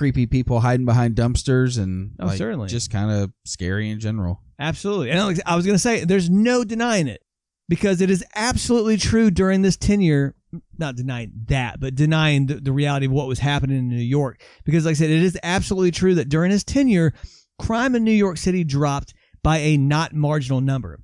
Creepy 0.00 0.24
people 0.26 0.60
hiding 0.60 0.86
behind 0.86 1.14
dumpsters 1.14 1.76
and 1.78 2.12
Oh, 2.18 2.24
like, 2.28 2.38
certainly. 2.38 2.68
just 2.68 2.90
kind 2.90 3.10
of 3.10 3.30
scary 3.44 3.90
in 3.90 4.00
general. 4.00 4.40
Absolutely. 4.58 5.10
And 5.10 5.20
I 5.44 5.54
was 5.54 5.66
going 5.66 5.74
to 5.74 5.78
say, 5.78 6.04
there's 6.04 6.30
no 6.30 6.64
denying 6.64 7.06
it 7.06 7.20
because 7.68 8.00
it 8.00 8.08
is 8.08 8.24
absolutely 8.34 8.96
true 8.96 9.30
during 9.30 9.60
this 9.60 9.76
tenure, 9.76 10.34
not 10.78 10.96
denying 10.96 11.32
that, 11.48 11.80
but 11.80 11.94
denying 11.94 12.46
the, 12.46 12.54
the 12.54 12.72
reality 12.72 13.04
of 13.04 13.12
what 13.12 13.28
was 13.28 13.40
happening 13.40 13.76
in 13.76 13.88
New 13.88 13.96
York. 13.96 14.40
Because, 14.64 14.86
like 14.86 14.92
I 14.92 14.94
said, 14.94 15.10
it 15.10 15.22
is 15.22 15.38
absolutely 15.42 15.90
true 15.90 16.14
that 16.14 16.30
during 16.30 16.50
his 16.50 16.64
tenure, 16.64 17.12
crime 17.58 17.94
in 17.94 18.02
New 18.02 18.10
York 18.10 18.38
City 18.38 18.64
dropped 18.64 19.12
by 19.42 19.58
a 19.58 19.76
not 19.76 20.14
marginal 20.14 20.62
number. 20.62 20.98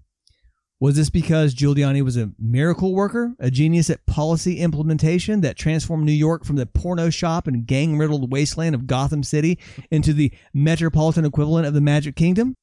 Was 0.78 0.96
this 0.96 1.08
because 1.08 1.54
Giuliani 1.54 2.02
was 2.02 2.18
a 2.18 2.32
miracle 2.38 2.94
worker, 2.94 3.34
a 3.38 3.50
genius 3.50 3.88
at 3.88 4.04
policy 4.04 4.58
implementation 4.58 5.40
that 5.40 5.56
transformed 5.56 6.04
New 6.04 6.12
York 6.12 6.44
from 6.44 6.56
the 6.56 6.66
porno 6.66 7.08
shop 7.08 7.46
and 7.46 7.66
gang 7.66 7.96
riddled 7.96 8.30
wasteland 8.30 8.74
of 8.74 8.86
Gotham 8.86 9.22
City 9.22 9.58
into 9.90 10.12
the 10.12 10.30
metropolitan 10.52 11.24
equivalent 11.24 11.66
of 11.66 11.72
the 11.72 11.80
Magic 11.80 12.14
Kingdom? 12.14 12.56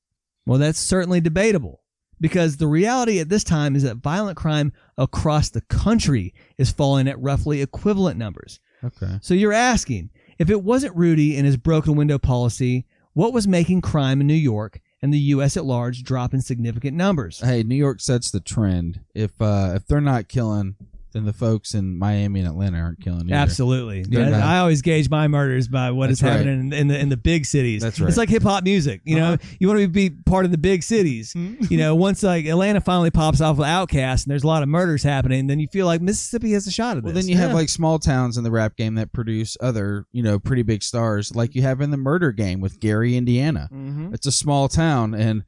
Well, 0.45 0.59
that's 0.59 0.77
certainly 0.77 1.21
debatable 1.21 1.81
because 2.21 2.57
the 2.57 2.67
reality 2.67 3.19
at 3.19 3.29
this 3.29 3.43
time 3.43 3.75
is 3.75 3.81
that 3.81 3.97
violent 3.97 4.37
crime 4.37 4.73
across 4.95 5.49
the 5.49 5.61
country 5.61 6.35
is 6.59 6.71
falling 6.71 7.07
at 7.07 7.19
roughly 7.19 7.63
equivalent 7.63 8.19
numbers. 8.19 8.59
Okay. 8.83 9.17
So 9.21 9.33
you're 9.33 9.53
asking 9.53 10.11
if 10.37 10.51
it 10.51 10.61
wasn't 10.61 10.95
Rudy 10.95 11.35
and 11.35 11.47
his 11.47 11.57
broken 11.57 11.95
window 11.95 12.19
policy, 12.19 12.85
what 13.13 13.33
was 13.33 13.47
making 13.47 13.81
crime 13.81 14.21
in 14.21 14.27
New 14.27 14.33
York 14.33 14.81
and 15.03 15.13
the 15.13 15.19
U.S. 15.19 15.57
at 15.57 15.65
large 15.65 16.01
drop 16.01 16.33
in 16.33 16.41
significant 16.41 16.95
numbers? 16.95 17.41
Hey, 17.41 17.61
New 17.61 17.75
York 17.75 17.99
sets 17.99 18.31
the 18.31 18.39
trend. 18.39 19.01
If 19.13 19.39
uh, 19.41 19.73
if 19.75 19.85
they're 19.85 19.99
not 20.01 20.29
killing, 20.29 20.75
then 21.13 21.25
the 21.25 21.33
folks 21.33 21.73
in 21.75 21.97
Miami 21.97 22.39
and 22.41 22.49
Atlanta 22.49 22.79
aren't 22.79 22.99
killing 22.99 23.27
either. 23.27 23.35
Absolutely. 23.35 24.05
Yeah. 24.09 24.29
Yeah, 24.29 24.45
I 24.47 24.57
always 24.59 24.81
gauge 24.81 25.09
my 25.09 25.27
murders 25.27 25.67
by 25.67 25.91
what 25.91 26.09
is 26.09 26.19
That's 26.19 26.29
right. 26.31 26.45
happening 26.45 26.67
in, 26.67 26.73
in 26.73 26.87
the 26.87 26.99
in 26.99 27.09
the 27.09 27.17
big 27.17 27.45
cities. 27.45 27.81
That's 27.81 27.99
right. 27.99 28.07
It's 28.09 28.17
like 28.17 28.29
hip 28.29 28.43
hop 28.43 28.63
music. 28.63 29.01
You 29.05 29.15
know, 29.17 29.37
you 29.59 29.67
want 29.67 29.79
to 29.79 29.87
be 29.87 30.09
part 30.09 30.45
of 30.45 30.51
the 30.51 30.57
big 30.57 30.83
cities. 30.83 31.33
you 31.35 31.77
know, 31.77 31.95
once 31.95 32.23
like 32.23 32.45
Atlanta 32.45 32.81
finally 32.81 33.11
pops 33.11 33.39
off 33.41 33.57
with 33.57 33.67
Outkast 33.67 34.25
and 34.25 34.31
there's 34.31 34.43
a 34.43 34.47
lot 34.47 34.63
of 34.63 34.69
murders 34.69 35.03
happening, 35.03 35.47
then 35.47 35.59
you 35.59 35.67
feel 35.67 35.85
like 35.85 36.01
Mississippi 36.01 36.51
has 36.53 36.67
a 36.67 36.71
shot 36.71 36.97
at 36.97 37.03
this. 37.03 37.13
Well, 37.13 37.21
then 37.21 37.29
you 37.29 37.37
have 37.37 37.53
like 37.53 37.69
small 37.69 37.99
towns 37.99 38.37
in 38.37 38.43
the 38.43 38.51
rap 38.51 38.75
game 38.75 38.95
that 38.95 39.11
produce 39.13 39.55
other, 39.61 40.05
you 40.11 40.23
know, 40.23 40.39
pretty 40.39 40.63
big 40.63 40.83
stars, 40.83 41.35
like 41.35 41.55
you 41.55 41.61
have 41.61 41.79
in 41.81 41.91
the 41.91 41.97
murder 41.97 42.31
game 42.31 42.59
with 42.59 42.79
Gary, 42.79 43.15
Indiana. 43.15 43.69
Mhm. 43.71 44.13
It's 44.13 44.25
a 44.25 44.31
small 44.31 44.67
town, 44.67 45.13
and 45.13 45.43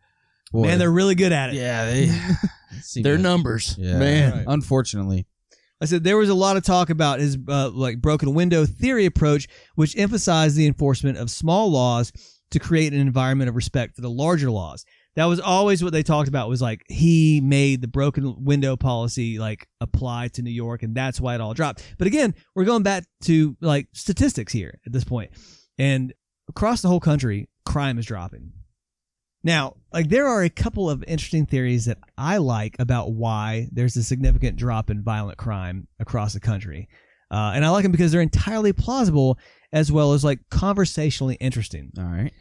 boy, 0.52 0.68
man, 0.68 0.80
they're 0.80 0.92
really 0.92 1.16
good 1.16 1.32
at 1.32 1.50
it. 1.50 1.56
yeah, 1.56 1.86
they 1.86 2.12
seem 2.82 3.04
Their 3.04 3.18
to- 3.18 3.22
numbers. 3.22 3.76
Yeah, 3.80 3.98
Man. 3.98 4.46
Unfortunately, 4.48 5.26
I 5.82 5.86
said 5.86 6.04
there 6.04 6.18
was 6.18 6.30
a 6.30 6.36
lot 6.36 6.58
of 6.58 6.64
talk 6.64 6.90
about 6.90 7.20
his 7.20 7.38
uh, 7.48 7.70
like 7.70 8.02
broken 8.02 8.34
window 8.34 8.66
theory 8.66 9.06
approach, 9.06 9.48
which 9.76 9.98
emphasized 9.98 10.56
the 10.56 10.68
enforcement 10.68 11.18
of 11.18 11.30
small 11.30 11.70
laws 11.70 12.12
to 12.52 12.60
create 12.60 12.94
an 12.94 13.00
environment 13.00 13.50
of 13.50 13.56
respect 13.56 13.96
for 13.96 14.02
the 14.02 14.10
larger 14.10 14.50
laws. 14.50 14.86
That 15.16 15.26
was 15.26 15.40
always 15.40 15.84
what 15.84 15.94
they 15.94 16.04
talked 16.04 16.28
about. 16.28 16.50
Was 16.50 16.62
like 16.62 16.84
he 16.88 17.42
made 17.42 17.82
the 17.82 17.88
broken 17.88 18.44
window 18.44 18.76
policy 18.76 19.40
like 19.40 19.68
apply 19.82 20.30
to 20.30 20.42
New 20.42 20.52
York, 20.52 20.84
and 20.84 20.96
that's 20.96 21.22
why 21.22 21.36
it 21.36 21.42
all 21.42 21.54
dropped. 21.54 21.84
But 21.98 22.08
again, 22.08 22.36
we're 22.54 22.66
going 22.66 22.84
back 22.84 23.06
to 23.24 23.56
like 23.62 23.88
statistics 23.94 24.54
here 24.54 24.80
at 24.86 24.92
this 24.92 25.04
point, 25.04 25.32
and 25.78 26.14
across 26.50 26.82
the 26.82 26.88
whole 26.88 27.00
country, 27.00 27.50
crime 27.66 27.98
is 27.98 28.06
dropping. 28.06 28.52
Now, 29.46 29.76
like 29.94 30.10
there 30.10 30.26
are 30.26 30.42
a 30.42 30.50
couple 30.50 30.90
of 30.90 31.04
interesting 31.08 31.46
theories 31.46 31.86
that 31.86 32.00
I 32.18 32.38
like 32.38 32.76
about 32.80 33.12
why 33.12 33.70
there's 33.72 33.96
a 33.96 34.04
significant 34.04 34.58
drop 34.58 34.90
in 34.90 35.04
violent 35.04 35.38
crime 35.38 35.88
across 36.00 36.34
the 36.34 36.40
country. 36.40 36.90
Uh, 37.30 37.52
and 37.54 37.64
I 37.64 37.70
like 37.70 37.84
them 37.84 37.92
because 37.92 38.12
they're 38.12 38.22
entirely 38.22 38.74
plausible 38.74 39.38
as 39.72 39.92
well 39.92 40.14
as 40.14 40.24
like 40.24 40.40
conversationally 40.50 41.36
interesting. 41.36 41.92
all 41.96 42.06
right. 42.06 42.34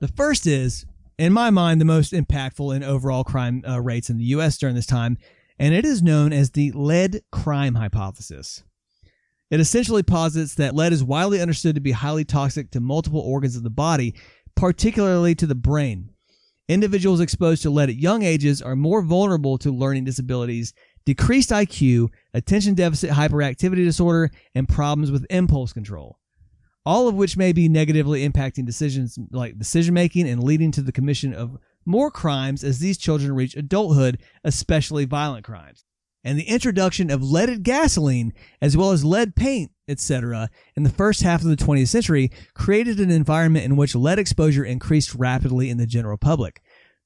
The 0.00 0.08
first 0.08 0.44
is, 0.44 0.86
in 1.18 1.32
my 1.32 1.50
mind, 1.50 1.80
the 1.80 1.84
most 1.84 2.12
impactful 2.12 2.74
in 2.74 2.82
overall 2.82 3.22
crime 3.22 3.62
uh, 3.68 3.80
rates 3.80 4.10
in 4.10 4.18
the 4.18 4.24
U.S. 4.24 4.58
during 4.58 4.74
this 4.74 4.86
time, 4.86 5.18
and 5.56 5.72
it 5.72 5.84
is 5.84 6.02
known 6.02 6.32
as 6.32 6.50
the 6.50 6.72
lead 6.72 7.22
crime 7.30 7.76
hypothesis. 7.76 8.64
It 9.52 9.60
essentially 9.60 10.02
posits 10.02 10.56
that 10.56 10.74
lead 10.74 10.92
is 10.92 11.04
widely 11.04 11.40
understood 11.40 11.76
to 11.76 11.80
be 11.80 11.92
highly 11.92 12.24
toxic 12.24 12.72
to 12.72 12.80
multiple 12.80 13.20
organs 13.20 13.54
of 13.54 13.62
the 13.62 13.70
body, 13.70 14.14
particularly 14.56 15.36
to 15.36 15.46
the 15.46 15.54
brain. 15.54 16.10
Individuals 16.70 17.18
exposed 17.18 17.62
to 17.62 17.70
lead 17.70 17.88
at 17.88 17.96
young 17.96 18.22
ages 18.22 18.62
are 18.62 18.76
more 18.76 19.02
vulnerable 19.02 19.58
to 19.58 19.72
learning 19.72 20.04
disabilities, 20.04 20.72
decreased 21.04 21.50
IQ, 21.50 22.10
attention 22.32 22.74
deficit 22.74 23.10
hyperactivity 23.10 23.84
disorder, 23.84 24.30
and 24.54 24.68
problems 24.68 25.10
with 25.10 25.26
impulse 25.30 25.72
control 25.72 26.20
all 26.86 27.08
of 27.08 27.14
which 27.14 27.36
may 27.36 27.52
be 27.52 27.68
negatively 27.68 28.26
impacting 28.26 28.64
decisions 28.64 29.18
like 29.30 29.58
decision 29.58 29.92
making 29.94 30.28
and 30.28 30.42
leading 30.42 30.72
to 30.72 30.82
the 30.82 30.92
commission 30.92 31.34
of 31.34 31.58
more 31.84 32.10
crimes 32.10 32.64
as 32.64 32.78
these 32.78 32.98
children 32.98 33.34
reach 33.34 33.54
adulthood, 33.54 34.18
especially 34.44 35.04
violent 35.04 35.44
crimes. 35.44 35.84
And 36.22 36.38
the 36.38 36.48
introduction 36.48 37.10
of 37.10 37.22
leaded 37.22 37.62
gasoline, 37.62 38.32
as 38.60 38.76
well 38.76 38.90
as 38.90 39.04
lead 39.04 39.34
paint, 39.34 39.70
etc., 39.88 40.50
in 40.76 40.82
the 40.82 40.90
first 40.90 41.22
half 41.22 41.40
of 41.42 41.48
the 41.48 41.56
20th 41.56 41.88
century 41.88 42.30
created 42.54 43.00
an 43.00 43.10
environment 43.10 43.64
in 43.64 43.76
which 43.76 43.94
lead 43.94 44.18
exposure 44.18 44.64
increased 44.64 45.14
rapidly 45.14 45.70
in 45.70 45.78
the 45.78 45.86
general 45.86 46.18
public. 46.18 46.60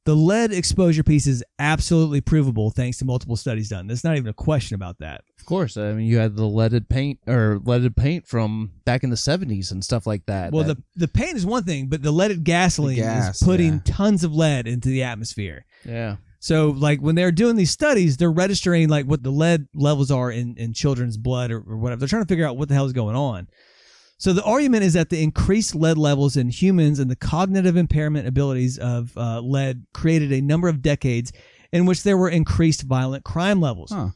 The 0.04 0.14
lead 0.14 0.52
exposure 0.52 1.02
piece 1.02 1.26
is 1.26 1.42
absolutely 1.58 2.20
provable 2.20 2.70
thanks 2.70 2.98
to 2.98 3.06
multiple 3.06 3.36
studies 3.36 3.70
done. 3.70 3.86
There's 3.86 4.04
not 4.04 4.16
even 4.16 4.28
a 4.28 4.34
question 4.34 4.74
about 4.74 4.98
that. 4.98 5.22
Of 5.38 5.46
course. 5.46 5.78
I 5.78 5.94
mean, 5.94 6.06
you 6.06 6.18
had 6.18 6.36
the 6.36 6.44
leaded 6.44 6.90
paint 6.90 7.20
or 7.26 7.58
leaded 7.64 7.96
paint 7.96 8.26
from 8.26 8.72
back 8.84 9.02
in 9.02 9.08
the 9.08 9.16
70s 9.16 9.70
and 9.72 9.82
stuff 9.82 10.06
like 10.06 10.26
that. 10.26 10.52
Well, 10.52 10.64
That- 10.64 10.76
the 10.94 11.06
the 11.06 11.08
paint 11.08 11.36
is 11.36 11.46
one 11.46 11.64
thing, 11.64 11.86
but 11.86 12.02
the 12.02 12.12
leaded 12.12 12.44
gasoline 12.44 12.96
gas, 12.96 13.36
is 13.36 13.46
putting 13.46 13.74
yeah. 13.74 13.80
tons 13.86 14.24
of 14.24 14.34
lead 14.34 14.66
into 14.66 14.88
the 14.90 15.04
atmosphere. 15.04 15.64
yeah. 15.86 16.16
So, 16.44 16.68
like 16.68 17.00
when 17.00 17.14
they're 17.14 17.32
doing 17.32 17.56
these 17.56 17.70
studies, 17.70 18.18
they're 18.18 18.30
registering 18.30 18.90
like 18.90 19.06
what 19.06 19.22
the 19.22 19.30
lead 19.30 19.66
levels 19.72 20.10
are 20.10 20.30
in, 20.30 20.58
in 20.58 20.74
children's 20.74 21.16
blood 21.16 21.50
or, 21.50 21.56
or 21.56 21.78
whatever. 21.78 22.00
They're 22.00 22.08
trying 22.08 22.24
to 22.24 22.28
figure 22.28 22.46
out 22.46 22.58
what 22.58 22.68
the 22.68 22.74
hell 22.74 22.84
is 22.84 22.92
going 22.92 23.16
on. 23.16 23.48
So 24.18 24.34
the 24.34 24.42
argument 24.42 24.84
is 24.84 24.92
that 24.92 25.08
the 25.08 25.22
increased 25.22 25.74
lead 25.74 25.96
levels 25.96 26.36
in 26.36 26.50
humans 26.50 26.98
and 26.98 27.10
the 27.10 27.16
cognitive 27.16 27.78
impairment 27.78 28.28
abilities 28.28 28.76
of 28.76 29.16
uh, 29.16 29.40
lead 29.40 29.86
created 29.94 30.34
a 30.34 30.42
number 30.42 30.68
of 30.68 30.82
decades 30.82 31.32
in 31.72 31.86
which 31.86 32.02
there 32.02 32.18
were 32.18 32.28
increased 32.28 32.82
violent 32.82 33.24
crime 33.24 33.62
levels. 33.62 33.90
Huh. 33.90 34.10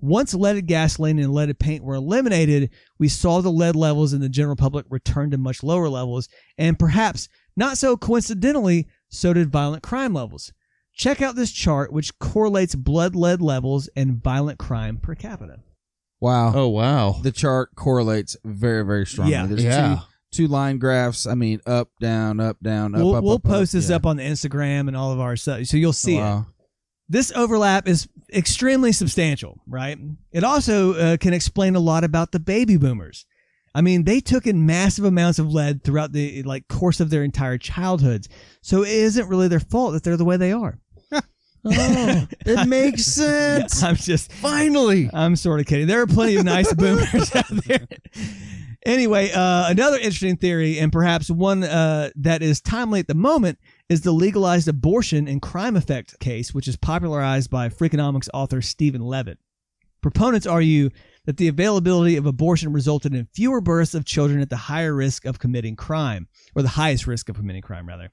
Once 0.00 0.32
leaded 0.32 0.66
gasoline 0.66 1.18
and 1.18 1.34
leaded 1.34 1.58
paint 1.58 1.84
were 1.84 1.96
eliminated, 1.96 2.70
we 2.98 3.08
saw 3.08 3.42
the 3.42 3.50
lead 3.50 3.76
levels 3.76 4.14
in 4.14 4.22
the 4.22 4.30
general 4.30 4.56
public 4.56 4.86
return 4.88 5.30
to 5.32 5.36
much 5.36 5.62
lower 5.62 5.90
levels, 5.90 6.30
and 6.56 6.78
perhaps 6.78 7.28
not 7.56 7.76
so 7.76 7.94
coincidentally, 7.94 8.88
so 9.10 9.34
did 9.34 9.52
violent 9.52 9.82
crime 9.82 10.14
levels. 10.14 10.50
Check 10.98 11.22
out 11.22 11.36
this 11.36 11.52
chart, 11.52 11.92
which 11.92 12.18
correlates 12.18 12.74
blood 12.74 13.14
lead 13.14 13.40
levels 13.40 13.88
and 13.96 14.22
violent 14.22 14.58
crime 14.58 14.96
per 14.98 15.14
capita. 15.14 15.60
Wow. 16.20 16.52
Oh, 16.54 16.68
wow. 16.68 17.20
The 17.22 17.30
chart 17.30 17.74
correlates 17.76 18.36
very, 18.44 18.84
very 18.84 19.06
strongly. 19.06 19.32
Yeah. 19.32 19.46
There's 19.46 19.62
Yeah. 19.64 20.00
two, 20.32 20.46
two 20.46 20.48
line 20.48 20.78
graphs. 20.78 21.24
I 21.26 21.34
mean, 21.36 21.60
up, 21.66 21.90
down, 22.00 22.40
up, 22.40 22.56
down, 22.60 22.96
up, 22.96 23.00
we'll 23.00 23.14
up, 23.14 23.24
we'll 23.24 23.34
up, 23.34 23.44
post 23.44 23.72
up. 23.74 23.78
this 23.78 23.90
Yeah. 23.90 23.96
up 23.96 24.06
on 24.06 24.16
the 24.16 24.24
Instagram 24.24 24.88
and 24.88 24.96
all 24.96 25.12
of 25.12 25.20
our 25.20 25.36
stuff, 25.36 25.64
so 25.66 25.76
you'll 25.76 25.92
see 25.92 26.16
it. 26.18 26.44
This 27.08 27.32
overlap 27.34 27.86
is 27.88 28.08
extremely 28.34 28.90
substantial, 28.92 29.60
right? 29.68 29.96
It 30.32 30.42
also 30.44 30.94
uh, 30.94 31.16
can 31.16 31.32
explain 31.32 31.76
a 31.76 31.80
lot 31.80 32.02
about 32.04 32.32
the 32.32 32.40
baby 32.40 32.76
boomers. 32.76 33.24
I 33.74 33.80
mean, 33.80 34.04
they 34.04 34.18
took 34.20 34.46
in 34.46 34.66
massive 34.66 35.04
amounts 35.04 35.38
of 35.38 35.52
lead 35.54 35.84
throughout 35.84 36.12
the 36.12 36.42
like 36.42 36.66
course 36.68 36.98
of 37.00 37.10
their 37.10 37.22
entire 37.22 37.56
childhoods, 37.56 38.28
so 38.60 38.82
it 38.82 38.88
isn't 38.90 39.28
really 39.28 39.46
their 39.46 39.60
fault 39.60 39.92
that 39.92 40.02
they're 40.02 40.16
the 40.16 40.24
way 40.24 40.36
they 40.36 40.50
are. 40.52 40.80
Oh, 41.64 42.26
it 42.46 42.68
makes 42.68 43.04
sense. 43.14 43.82
I'm 43.82 43.96
just 43.96 44.32
Finally. 44.32 45.10
I'm 45.12 45.36
sort 45.36 45.60
of 45.60 45.66
kidding. 45.66 45.86
There 45.86 46.00
are 46.00 46.06
plenty 46.06 46.36
of 46.36 46.44
nice 46.44 46.72
boomers 46.74 47.34
out 47.34 47.48
there. 47.66 47.86
Anyway, 48.86 49.30
uh, 49.32 49.68
another 49.68 49.96
interesting 49.96 50.36
theory, 50.36 50.78
and 50.78 50.92
perhaps 50.92 51.30
one 51.30 51.64
uh, 51.64 52.10
that 52.16 52.42
is 52.42 52.60
timely 52.60 53.00
at 53.00 53.08
the 53.08 53.14
moment, 53.14 53.58
is 53.88 54.02
the 54.02 54.12
legalized 54.12 54.68
abortion 54.68 55.26
and 55.26 55.42
crime 55.42 55.76
effect 55.76 56.18
case, 56.20 56.54
which 56.54 56.68
is 56.68 56.76
popularized 56.76 57.50
by 57.50 57.68
Freakonomics 57.68 58.28
author 58.32 58.62
Steven 58.62 59.02
Levitt. 59.02 59.38
Proponents 60.00 60.46
argue 60.46 60.90
that 61.26 61.38
the 61.38 61.48
availability 61.48 62.16
of 62.16 62.24
abortion 62.24 62.72
resulted 62.72 63.12
in 63.14 63.28
fewer 63.34 63.60
births 63.60 63.94
of 63.94 64.04
children 64.04 64.40
at 64.40 64.48
the 64.48 64.56
higher 64.56 64.94
risk 64.94 65.24
of 65.24 65.40
committing 65.40 65.74
crime, 65.74 66.28
or 66.54 66.62
the 66.62 66.68
highest 66.68 67.06
risk 67.06 67.28
of 67.28 67.36
committing 67.36 67.62
crime, 67.62 67.86
rather. 67.86 68.10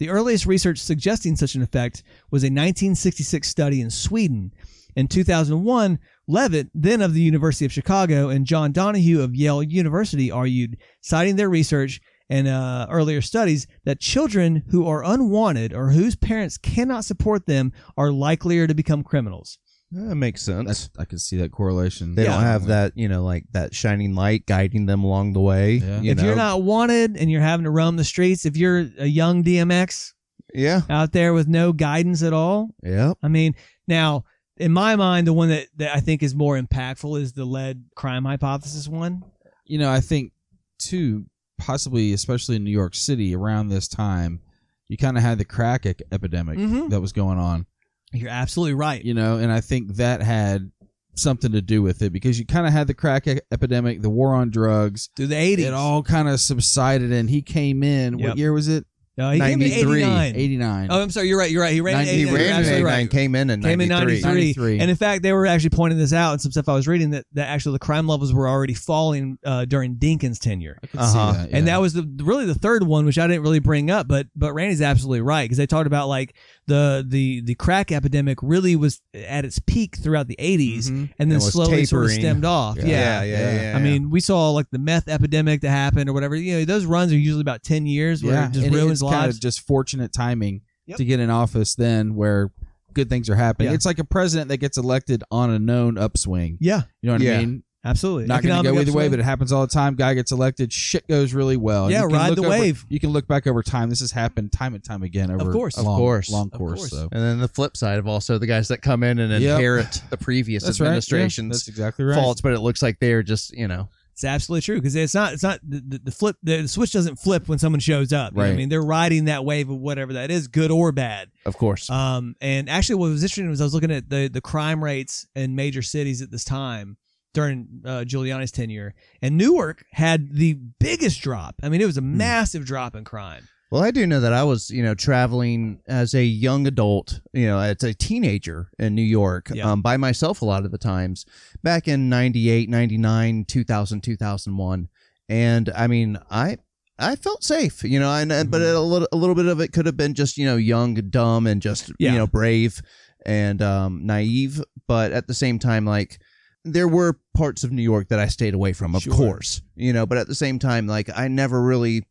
The 0.00 0.08
earliest 0.08 0.46
research 0.46 0.78
suggesting 0.78 1.36
such 1.36 1.54
an 1.54 1.60
effect 1.60 2.02
was 2.30 2.42
a 2.42 2.46
1966 2.46 3.46
study 3.46 3.82
in 3.82 3.90
Sweden. 3.90 4.50
In 4.96 5.08
2001, 5.08 5.98
Levitt, 6.26 6.70
then 6.74 7.02
of 7.02 7.12
the 7.12 7.20
University 7.20 7.66
of 7.66 7.72
Chicago, 7.72 8.30
and 8.30 8.46
John 8.46 8.72
Donohue 8.72 9.20
of 9.20 9.36
Yale 9.36 9.62
University 9.62 10.30
argued, 10.30 10.78
citing 11.02 11.36
their 11.36 11.50
research 11.50 12.00
and 12.30 12.48
uh, 12.48 12.86
earlier 12.88 13.20
studies, 13.20 13.66
that 13.84 14.00
children 14.00 14.64
who 14.70 14.86
are 14.86 15.04
unwanted 15.04 15.74
or 15.74 15.90
whose 15.90 16.16
parents 16.16 16.56
cannot 16.56 17.04
support 17.04 17.44
them 17.44 17.70
are 17.98 18.10
likelier 18.10 18.66
to 18.66 18.74
become 18.74 19.02
criminals. 19.02 19.58
That 19.92 20.14
makes 20.14 20.42
sense. 20.42 20.66
That's, 20.68 20.90
I 20.98 21.04
can 21.04 21.18
see 21.18 21.36
that 21.38 21.50
correlation. 21.50 22.14
they 22.14 22.24
don't 22.24 22.42
have 22.42 22.66
that, 22.66 22.92
you 22.96 23.08
know, 23.08 23.24
like 23.24 23.44
that 23.52 23.74
shining 23.74 24.14
light 24.14 24.46
guiding 24.46 24.86
them 24.86 25.02
along 25.02 25.32
the 25.32 25.40
way. 25.40 25.74
Yeah. 25.74 26.00
You 26.00 26.12
if 26.12 26.18
know? 26.18 26.24
you're 26.24 26.36
not 26.36 26.62
wanted 26.62 27.16
and 27.16 27.28
you're 27.30 27.40
having 27.40 27.64
to 27.64 27.70
roam 27.70 27.96
the 27.96 28.04
streets, 28.04 28.46
if 28.46 28.56
you're 28.56 28.88
a 28.98 29.06
young 29.06 29.42
DMX 29.42 30.12
yeah, 30.54 30.82
out 30.88 31.12
there 31.12 31.32
with 31.34 31.48
no 31.48 31.72
guidance 31.72 32.22
at 32.22 32.32
all, 32.32 32.70
yep, 32.84 33.16
I 33.22 33.28
mean, 33.28 33.54
now 33.88 34.24
in 34.56 34.72
my 34.72 34.94
mind, 34.96 35.26
the 35.26 35.32
one 35.32 35.48
that, 35.48 35.66
that 35.76 35.96
I 35.96 36.00
think 36.00 36.22
is 36.22 36.34
more 36.34 36.60
impactful 36.60 37.20
is 37.20 37.32
the 37.32 37.44
lead 37.44 37.84
crime 37.96 38.24
hypothesis 38.24 38.86
one. 38.88 39.24
you 39.64 39.78
know, 39.78 39.90
I 39.90 40.00
think 40.00 40.32
too, 40.78 41.24
possibly, 41.58 42.12
especially 42.12 42.56
in 42.56 42.64
New 42.64 42.70
York 42.70 42.94
City 42.94 43.34
around 43.34 43.68
this 43.68 43.88
time, 43.88 44.40
you 44.88 44.96
kind 44.96 45.16
of 45.16 45.22
had 45.22 45.38
the 45.38 45.44
crack 45.44 45.86
ec- 45.86 46.02
epidemic 46.12 46.58
Mhm. 46.58 46.90
that 46.90 47.00
was 47.00 47.12
going 47.12 47.38
on, 47.38 47.66
You're 48.12 48.30
absolutely 48.30 48.74
right. 48.74 49.04
you 49.04 49.14
know, 49.14 49.38
and 49.38 49.52
I 49.52 49.60
think 49.60 49.96
that 49.96 50.22
had 50.22 50.70
something 51.14 51.52
to 51.52 51.60
do 51.60 51.82
with 51.82 52.02
it 52.02 52.12
because 52.12 52.38
you 52.38 52.46
kind 52.46 52.66
of 52.66 52.72
had 52.72 52.86
the 52.86 52.94
crack 52.94 53.26
e- 53.26 53.40
epidemic, 53.52 54.00
the 54.00 54.10
war 54.10 54.34
on 54.34 54.50
drugs. 54.50 55.10
Through 55.16 55.28
the 55.28 55.34
80s. 55.34 55.58
It 55.58 55.74
all 55.74 56.02
kind 56.02 56.28
of 56.28 56.40
subsided, 56.40 57.12
and 57.12 57.28
he 57.28 57.42
came 57.42 57.82
in. 57.82 58.18
Yep. 58.18 58.28
What 58.28 58.38
year 58.38 58.52
was 58.52 58.68
it? 58.68 58.86
No, 59.18 59.30
he 59.32 59.38
came 59.40 59.60
in 59.60 59.68
93. 59.68 60.02
89. 60.02 60.36
89. 60.36 60.88
Oh, 60.90 61.02
I'm 61.02 61.10
sorry. 61.10 61.28
You're 61.28 61.38
right. 61.38 61.50
You're 61.50 61.60
right. 61.62 61.72
He 61.74 61.80
ran. 61.82 61.96
90 61.96 62.10
in 62.10 62.16
he 62.16 62.22
89. 62.22 62.34
ran 62.34 62.40
You're 62.40 62.48
in 62.50 62.56
absolutely 62.60 62.80
89, 62.80 63.00
right. 63.02 63.10
came 63.10 63.34
in 63.34 63.50
in 63.50 63.62
Came 63.62 63.80
in 63.82 63.88
93. 63.88 64.20
93. 64.22 64.30
93. 64.30 64.78
And 64.80 64.90
in 64.90 64.96
fact, 64.96 65.22
they 65.22 65.32
were 65.34 65.46
actually 65.46 65.70
pointing 65.70 65.98
this 65.98 66.12
out 66.14 66.32
in 66.32 66.38
some 66.38 66.52
stuff 66.52 66.68
I 66.68 66.74
was 66.74 66.88
reading 66.88 67.10
that, 67.10 67.26
that 67.34 67.48
actually 67.48 67.72
the 67.72 67.80
crime 67.80 68.06
levels 68.06 68.32
were 68.32 68.48
already 68.48 68.72
falling 68.72 69.36
uh, 69.44 69.66
during 69.66 69.96
Dinkins' 69.96 70.38
tenure. 70.38 70.78
I 70.82 70.86
could 70.86 71.00
Uh-huh. 71.00 71.32
see 71.32 71.38
that. 71.38 71.48
And 71.52 71.66
yeah. 71.66 71.74
that 71.74 71.80
was 71.82 71.92
the 71.92 72.08
really 72.22 72.46
the 72.46 72.54
third 72.54 72.82
one, 72.84 73.04
which 73.04 73.18
I 73.18 73.26
didn't 73.26 73.42
really 73.42 73.58
bring 73.58 73.90
up, 73.90 74.08
but 74.08 74.28
but 74.34 74.54
Randy's 74.54 74.80
absolutely 74.80 75.20
right 75.20 75.44
because 75.44 75.58
they 75.58 75.66
talked 75.66 75.86
about 75.88 76.08
like 76.08 76.34
the 76.66 77.04
the 77.06 77.42
the 77.42 77.56
crack 77.56 77.90
epidemic 77.92 78.38
really 78.42 78.76
was 78.76 79.02
at 79.12 79.44
its 79.44 79.58
peak 79.58 79.96
throughout 79.96 80.28
the 80.28 80.36
80s, 80.38 80.88
Mhm. 80.88 81.10
and 81.18 81.30
then 81.30 81.32
It 81.32 81.44
was 81.44 81.52
slowly 81.52 81.84
sort 81.84 82.04
of 82.04 82.10
tapering. 82.10 82.20
stemmed 82.22 82.44
off. 82.44 82.76
Yeah. 82.78 82.84
Yeah. 82.86 83.22
yeah, 83.22 83.22
yeah, 83.24 83.62
yeah. 83.72 83.76
I 83.76 83.80
mean, 83.82 84.08
we 84.08 84.20
saw 84.20 84.50
like 84.52 84.66
the 84.70 84.78
meth 84.78 85.08
epidemic 85.08 85.60
that 85.62 85.70
happened 85.70 86.08
or 86.08 86.12
whatever. 86.12 86.36
You 86.36 86.60
know, 86.60 86.64
those 86.64 86.86
runs 86.86 87.12
are 87.12 87.18
usually 87.18 87.40
about 87.42 87.62
ten 87.64 87.86
years 87.86 88.22
where 88.22 88.34
yeah, 88.34 88.46
it 88.46 88.52
just 88.52 88.66
and 88.66 88.74
ruins 88.74 88.99
it's 89.02 89.10
kind 89.10 89.30
of 89.30 89.40
just 89.40 89.60
fortunate 89.66 90.12
timing 90.12 90.62
Yep. 90.86 90.96
to 90.98 91.04
get 91.04 91.20
in 91.20 91.30
office 91.30 91.74
then 91.76 92.14
where 92.16 92.50
good 92.94 93.08
things 93.08 93.30
are 93.30 93.36
happening. 93.36 93.68
Yeah. 93.68 93.74
It's 93.74 93.86
like 93.86 94.00
a 94.00 94.04
president 94.04 94.48
that 94.48 94.56
gets 94.56 94.76
elected 94.76 95.22
on 95.30 95.50
a 95.50 95.58
known 95.58 95.96
upswing. 95.96 96.56
yeah, 96.60 96.82
You 97.02 97.06
know 97.08 97.12
what 97.12 97.20
Yeah. 97.22 97.34
I 97.34 97.38
mean? 97.38 97.62
absolutely. 97.84 98.26
Not 98.26 98.42
going 98.42 98.64
to 98.64 98.72
go 98.72 98.80
either 98.80 98.92
way, 98.92 99.06
but 99.08 99.20
it 99.20 99.22
happens 99.22 99.52
all 99.52 99.60
the 99.64 99.72
time. 99.72 99.94
Guy 99.94 100.14
gets 100.14 100.32
elected, 100.32 100.72
shit 100.72 101.06
goes 101.06 101.32
really 101.32 101.56
well. 101.56 101.88
Yeah, 101.92 102.02
You 102.02 102.08
can 102.08 102.16
ride 102.16 102.28
look 102.30 102.36
the 102.38 102.42
over- 102.46 102.50
wave. 102.50 102.84
You 102.88 102.98
can 102.98 103.10
look 103.10 103.28
back 103.28 103.46
over 103.46 103.62
time. 103.62 103.88
This 103.88 104.00
has 104.00 104.10
happened 104.10 104.50
time 104.50 104.74
and 104.74 104.82
time 104.82 105.04
again 105.04 105.30
over 105.30 105.52
course. 105.52 105.76
a 105.76 105.80
Of 105.80 105.86
long, 105.86 105.98
course. 105.98 106.28
long 106.30 106.50
Of 106.52 106.58
course. 106.58 106.80
course. 106.80 106.90
So. 106.90 107.08
and 107.12 107.22
then 107.22 107.38
the 107.38 107.46
flip 107.48 107.76
side 107.76 107.98
of 108.00 108.08
also 108.08 108.38
the 108.38 108.46
guys 108.48 108.66
that 108.68 108.82
come 108.82 109.04
in 109.04 109.20
and 109.20 109.30
Yep. 109.30 109.54
inherit 109.56 110.02
the 110.10 110.16
previous 110.16 110.64
That's 110.64 110.80
right. 110.80 110.86
Yeah, 110.86 110.90
administration's 110.90 111.58
that's 111.58 111.68
exactly 111.68 112.04
right. 112.04 112.16
faults, 112.16 112.40
but 112.40 112.52
it 112.52 112.60
looks 112.60 112.82
like 112.82 112.98
they're 113.00 113.22
just, 113.22 113.52
you 113.56 113.68
know, 113.68 113.88
It's 114.20 114.24
absolutely 114.26 114.60
true 114.60 114.76
because 114.76 114.94
it's 114.94 115.14
not. 115.14 115.32
It's 115.32 115.42
not 115.42 115.60
the, 115.66 115.98
the, 116.04 116.10
flip. 116.10 116.36
The, 116.42 116.68
switch 116.68 116.92
doesn't 116.92 117.16
flip 117.16 117.48
when 117.48 117.58
someone 117.58 117.80
shows 117.80 118.12
up. 118.12 118.34
Right. 118.36 118.50
I 118.50 118.54
mean, 118.54 118.68
they're 118.68 118.82
riding 118.82 119.24
that 119.24 119.46
wave 119.46 119.70
of 119.70 119.78
whatever 119.78 120.12
that 120.12 120.30
is, 120.30 120.46
good 120.46 120.70
or 120.70 120.92
bad. 120.92 121.30
of 121.46 121.56
course. 121.56 121.88
Um, 121.88 122.36
and 122.38 122.68
actually, 122.68 122.96
what 122.96 123.08
was 123.08 123.22
interesting 123.22 123.48
was 123.48 123.62
I 123.62 123.64
was 123.64 123.72
looking 123.72 123.90
at 123.90 124.10
the 124.10 124.28
the 124.28 124.42
crime 124.42 124.84
rates 124.84 125.26
in 125.34 125.54
major 125.54 125.80
cities 125.80 126.20
at 126.20 126.30
this 126.30 126.44
time 126.44 126.98
during 127.32 127.80
uh, 127.86 128.04
Giuliani's 128.06 128.52
tenure, 128.52 128.94
and 129.22 129.38
Newark 129.38 129.86
had 129.90 130.34
the 130.34 130.52
biggest 130.80 131.22
drop. 131.22 131.54
I 131.62 131.70
mean, 131.70 131.80
it 131.80 131.86
was 131.86 131.96
a 131.96 132.02
massive 132.02 132.66
drop 132.66 132.94
in 132.94 133.04
crime. 133.04 133.48
Well, 133.70 133.84
I 133.84 133.92
do 133.92 134.04
know 134.04 134.18
that 134.20 134.32
I 134.32 134.42
was, 134.42 134.70
you 134.70 134.82
know, 134.82 134.94
traveling 134.94 135.80
as 135.86 136.12
a 136.14 136.24
young 136.24 136.66
adult, 136.66 137.20
you 137.32 137.46
know, 137.46 137.60
as 137.60 137.82
a 137.84 137.94
teenager 137.94 138.68
in 138.80 138.96
New 138.96 139.02
York 139.02 139.50
Yeah. 139.54 139.70
um, 139.70 139.80
by 139.80 139.96
myself 139.96 140.42
a 140.42 140.44
lot 140.44 140.64
of 140.64 140.72
the 140.72 140.78
times 140.78 141.24
back 141.62 141.86
in 141.86 142.08
98, 142.08 142.68
99, 142.68 143.44
2000, 143.44 144.00
2001. 144.00 144.88
And 145.28 145.70
I 145.76 145.86
mean, 145.86 146.18
I 146.30 146.56
I 146.98 147.14
felt 147.16 147.44
safe, 147.44 147.82
you 147.84 147.98
know, 148.00 148.10
and, 148.12 148.30
and 148.32 148.50
but 148.50 148.60
a 148.60 148.80
little 148.80 149.08
a 149.12 149.16
little 149.16 149.36
bit 149.36 149.46
of 149.46 149.60
it 149.60 149.72
could 149.72 149.86
have 149.86 149.96
been 149.96 150.14
just, 150.14 150.36
you 150.36 150.44
know, 150.46 150.56
young, 150.56 150.94
dumb 150.94 151.46
and 151.46 151.62
just, 151.62 151.92
Yeah. 152.00 152.12
you 152.12 152.18
know, 152.18 152.26
brave 152.26 152.82
and 153.24 153.62
um, 153.62 154.04
naive, 154.04 154.60
but 154.88 155.12
at 155.12 155.28
the 155.28 155.34
same 155.34 155.58
time 155.60 155.84
like 155.84 156.18
there 156.64 156.88
were 156.88 157.20
parts 157.34 157.62
of 157.64 157.70
New 157.70 157.82
York 157.82 158.08
that 158.08 158.18
I 158.18 158.26
stayed 158.26 158.52
away 158.54 158.72
from, 158.72 158.96
of 158.96 159.02
Sure. 159.02 159.14
course, 159.14 159.62
you 159.76 159.92
know, 159.92 160.06
but 160.06 160.18
at 160.18 160.26
the 160.26 160.34
same 160.34 160.58
time 160.58 160.88
like 160.88 161.08
I 161.14 161.28
never 161.28 161.62
really 161.62 162.02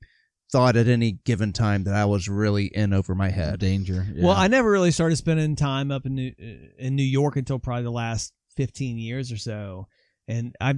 thought 0.52 0.76
at 0.76 0.88
any 0.88 1.14
given 1.26 1.54
time 1.54 1.84
that 1.84 1.94
I 1.94 2.06
was 2.06 2.28
really 2.28 2.66
in 2.66 2.94
over 2.94 3.14
my 3.16 3.30
head. 3.30 3.60
danger. 3.60 4.08
Yeah. 4.14 4.26
Well, 4.26 4.36
I 4.36 4.48
never 4.48 4.70
really 4.70 4.92
started 4.92 5.16
spending 5.18 5.56
time 5.56 5.92
up 5.92 6.06
in 6.06 6.16
New, 6.16 6.32
uh, 6.42 6.46
in 6.78 6.96
New 6.96 7.04
York 7.04 7.36
until 7.36 7.60
probably 7.60 7.84
the 7.84 7.92
last 7.92 8.34
fifteen 8.56 8.98
years 8.98 9.32
or 9.32 9.38
so. 9.38 9.88
And 10.28 10.56
I 10.62 10.76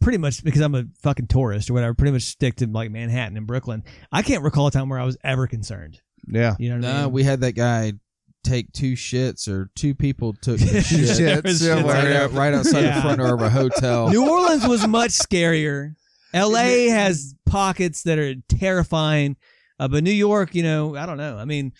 pretty 0.00 0.18
much 0.18 0.42
because 0.42 0.60
I'm 0.60 0.74
a 0.74 0.84
fucking 1.02 1.28
tourist 1.28 1.70
or 1.70 1.74
whatever, 1.74 1.94
pretty 1.94 2.12
much 2.12 2.22
stick 2.22 2.56
to 2.56 2.66
like 2.66 2.90
Manhattan 2.90 3.36
and 3.36 3.46
Brooklyn. 3.46 3.84
I 4.10 4.22
can't 4.22 4.42
recall 4.42 4.66
a 4.66 4.70
time 4.72 4.88
where 4.88 4.98
I 4.98 5.04
was 5.04 5.16
ever 5.22 5.46
concerned. 5.46 6.00
Yeah. 6.26 6.56
You 6.58 6.70
know 6.70 6.76
what 6.88 6.94
I 6.96 7.02
mean? 7.04 7.12
we 7.12 7.22
had 7.22 7.40
that 7.42 7.52
guy 7.52 7.92
take 8.44 8.72
two 8.72 8.94
shits, 8.94 9.46
or 9.48 9.70
two 9.76 9.94
people 9.94 10.32
took 10.32 10.58
Two 10.60 10.66
shit 10.66 11.44
shits, 11.44 11.64
yeah, 11.66 11.82
right, 11.82 12.12
out, 12.16 12.32
right 12.32 12.54
outside 12.54 12.82
Yeah. 12.82 12.94
the 12.96 13.02
front 13.02 13.18
door 13.18 13.34
of 13.34 13.40
a 13.42 13.50
hotel. 13.50 14.08
New 14.10 14.28
Orleans 14.28 14.66
was 14.66 14.86
much 14.86 15.10
scarier. 15.10 15.94
L.A. 16.34 16.88
has 16.88 17.34
pockets 17.46 18.02
that 18.02 18.18
are 18.18 18.34
terrifying, 18.48 19.36
uh, 19.78 19.88
but 19.88 20.04
New 20.04 20.10
York, 20.10 20.54
you 20.54 20.62
know, 20.62 20.96
I 20.96 21.06
don't 21.06 21.16
know. 21.16 21.36
I 21.36 21.44
mean, 21.44 21.72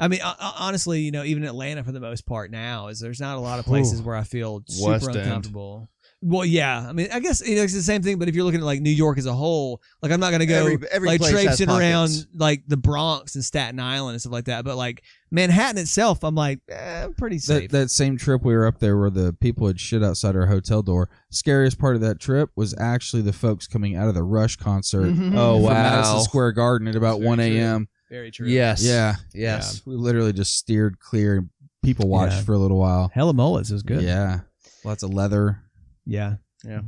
I 0.00 0.08
mean, 0.08 0.20
honestly, 0.22 1.00
you 1.00 1.10
know, 1.10 1.24
even 1.24 1.44
Atlanta 1.44 1.82
for 1.82 1.92
the 1.92 2.00
most 2.00 2.26
part 2.26 2.50
now 2.50 2.88
is 2.88 3.00
there's 3.00 3.20
not 3.20 3.36
a 3.36 3.40
lot 3.40 3.58
of 3.58 3.64
places 3.64 4.00
Ooh. 4.00 4.04
where 4.04 4.16
I 4.16 4.22
feel 4.22 4.62
super 4.66 4.90
West 4.90 5.16
End. 5.16 5.52
Uncomfortable. 6.20 6.38
Well, 6.38 6.44
yeah, 6.44 6.86
I 6.88 6.92
mean, 6.92 7.08
I 7.12 7.20
guess 7.20 7.46
you 7.46 7.56
know, 7.56 7.62
it's 7.62 7.74
the 7.74 7.82
same 7.82 8.02
thing. 8.02 8.18
But 8.18 8.28
if 8.28 8.34
you're 8.34 8.44
looking 8.44 8.60
at 8.60 8.66
like 8.66 8.80
New 8.80 8.90
York 8.90 9.18
as 9.18 9.26
a 9.26 9.32
whole, 9.32 9.80
like 10.02 10.10
I'm 10.10 10.20
not 10.20 10.32
gonna 10.32 10.46
go 10.46 10.54
Every- 10.66 10.88
every 10.90 11.08
like 11.08 11.20
traipsing 11.20 11.70
around 11.70 12.26
like 12.34 12.62
the 12.66 12.76
Bronx 12.76 13.34
and 13.36 13.44
Staten 13.44 13.78
Island 13.78 14.14
and 14.14 14.20
stuff 14.20 14.32
like 14.32 14.46
that. 14.46 14.64
But 14.64 14.76
like 14.76 15.02
Manhattan 15.30 15.78
itself, 15.78 16.24
I'm 16.24 16.34
like, 16.34 16.60
eh, 16.68 17.04
I'm 17.04 17.14
pretty 17.14 17.38
safe. 17.38 17.70
That, 17.70 17.78
that 17.82 17.90
same 17.90 18.16
trip 18.16 18.42
we 18.44 18.54
were 18.56 18.66
up 18.66 18.78
there 18.80 18.96
where 18.98 19.10
the 19.10 19.32
people 19.40 19.66
had 19.66 19.78
shit 19.78 20.02
outside 20.02 20.34
our 20.34 20.46
hotel 20.46 20.82
door. 20.82 21.08
Scariest 21.30 21.78
part 21.78 21.94
of 21.94 22.00
that 22.02 22.18
trip 22.18 22.50
was 22.56 22.74
actually 22.78 23.22
the 23.22 23.32
folks 23.32 23.66
coming 23.68 23.94
out 23.94 24.08
of 24.08 24.14
the 24.14 24.22
Rush 24.24 24.56
concert 24.56 25.06
Mhm. 25.06 25.36
Oh, 25.36 25.54
from 25.56 25.62
wow. 25.64 25.72
Madison 25.74 26.22
Square 26.22 26.52
Garden 26.52 26.88
at 26.88 26.96
about 26.96 27.18
very 27.18 27.28
1 27.28 27.40
a.m. 27.40 27.88
Very 28.10 28.30
true. 28.30 28.48
Yes. 28.48 28.82
Yeah. 28.82 29.16
Yes. 29.34 29.82
We 29.86 29.94
literally 29.94 30.32
just 30.32 30.56
steered 30.56 30.98
clear 30.98 31.36
and 31.36 31.50
people 31.82 32.08
watched 32.08 32.36
Yeah. 32.36 32.42
for 32.42 32.54
a 32.54 32.58
little 32.58 32.78
while. 32.78 33.10
Hella 33.14 33.34
mullets 33.34 33.70
is 33.70 33.82
good. 33.82 34.00
Yeah. 34.02 34.40
Lots 34.82 35.02
of 35.02 35.12
leather. 35.12 35.60
Yeah. 36.08 36.36
Yeah. 36.64 36.80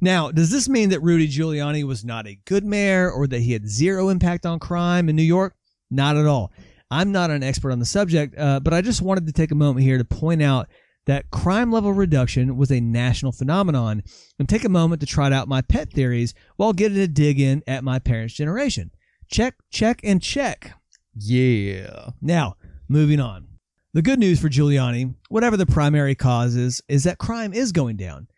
Now, 0.00 0.30
does 0.30 0.50
this 0.50 0.68
mean 0.68 0.90
that 0.90 1.02
Rudy 1.02 1.28
Giuliani 1.28 1.84
was 1.84 2.04
not 2.04 2.26
a 2.26 2.38
good 2.46 2.64
mayor 2.64 3.10
or 3.10 3.26
that 3.26 3.40
he 3.40 3.52
had 3.52 3.68
zero 3.68 4.08
impact 4.08 4.46
on 4.46 4.58
crime 4.58 5.08
in 5.08 5.16
New 5.16 5.22
York? 5.22 5.54
Not 5.90 6.16
at 6.16 6.26
all. 6.26 6.52
I'm 6.90 7.10
not 7.10 7.30
an 7.30 7.42
expert 7.42 7.72
on 7.72 7.78
the 7.78 7.86
subject, 7.86 8.38
uh, 8.38 8.60
but 8.60 8.72
I 8.72 8.80
just 8.80 9.02
wanted 9.02 9.26
to 9.26 9.32
take 9.32 9.50
a 9.50 9.56
moment 9.56 9.84
here 9.84 9.98
to 9.98 10.04
point 10.04 10.42
out 10.42 10.68
that 11.06 11.30
crime 11.30 11.72
level 11.72 11.92
reduction 11.92 12.56
was 12.56 12.70
a 12.70 12.80
national 12.80 13.32
phenomenon 13.32 14.02
and 14.38 14.48
take 14.48 14.64
a 14.64 14.68
moment 14.68 15.00
to 15.00 15.06
trot 15.06 15.32
out 15.32 15.48
my 15.48 15.60
pet 15.62 15.90
theories 15.90 16.32
while 16.56 16.72
getting 16.72 16.98
a 16.98 17.08
dig 17.08 17.40
in 17.40 17.62
at 17.66 17.82
my 17.82 17.98
parents' 17.98 18.34
generation. 18.34 18.90
Check, 19.30 19.54
check, 19.70 20.00
and 20.04 20.22
check. 20.22 20.72
Yeah. 21.14 22.10
Now, 22.20 22.56
moving 22.88 23.20
on. 23.20 23.48
The 23.94 24.02
good 24.02 24.18
news 24.18 24.40
for 24.40 24.48
Giuliani, 24.48 25.14
whatever 25.28 25.56
the 25.56 25.66
primary 25.66 26.14
cause 26.14 26.54
is, 26.54 26.80
is 26.88 27.04
that 27.04 27.18
crime 27.18 27.52
is 27.52 27.72
going 27.72 27.96
down. 27.96 28.28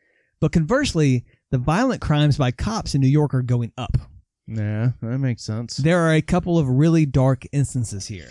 But 0.44 0.52
conversely, 0.52 1.24
the 1.50 1.56
violent 1.56 2.02
crimes 2.02 2.36
by 2.36 2.50
cops 2.50 2.94
in 2.94 3.00
New 3.00 3.08
York 3.08 3.32
are 3.32 3.40
going 3.40 3.72
up. 3.78 3.96
Yeah, 4.46 4.90
that 5.00 5.16
makes 5.16 5.42
sense. 5.42 5.78
There 5.78 6.00
are 6.00 6.12
a 6.12 6.20
couple 6.20 6.58
of 6.58 6.68
really 6.68 7.06
dark 7.06 7.46
instances 7.50 8.08
here. 8.08 8.26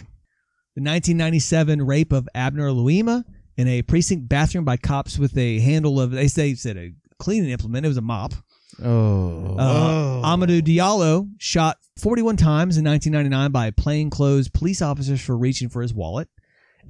The 0.76 0.84
1997 0.84 1.82
rape 1.82 2.12
of 2.12 2.30
Abner 2.36 2.70
Louima 2.70 3.24
in 3.58 3.68
a 3.68 3.82
precinct 3.82 4.30
bathroom 4.30 4.64
by 4.64 4.78
cops 4.78 5.18
with 5.18 5.36
a 5.40 5.58
handle 5.58 6.00
of, 6.00 6.12
they 6.12 6.28
say, 6.28 6.54
said 6.54 6.78
a 6.78 6.92
cleaning 7.18 7.50
implement. 7.50 7.84
It 7.84 7.90
was 7.90 7.98
a 7.98 8.02
mop. 8.02 8.36
Oh. 8.84 9.56
Uh, 9.58 10.22
Amadou 10.22 10.62
Diallo 10.62 11.28
shot 11.40 11.78
41 11.98 12.38
times 12.38 12.78
in 12.78 12.86
1999 12.86 13.52
by 13.52 13.72
plainclothes 13.72 14.50
police 14.50 14.84
officers 14.84 15.20
for 15.20 15.36
reaching 15.36 15.68
for 15.68 15.82
his 15.82 15.96
wallet. 15.96 16.30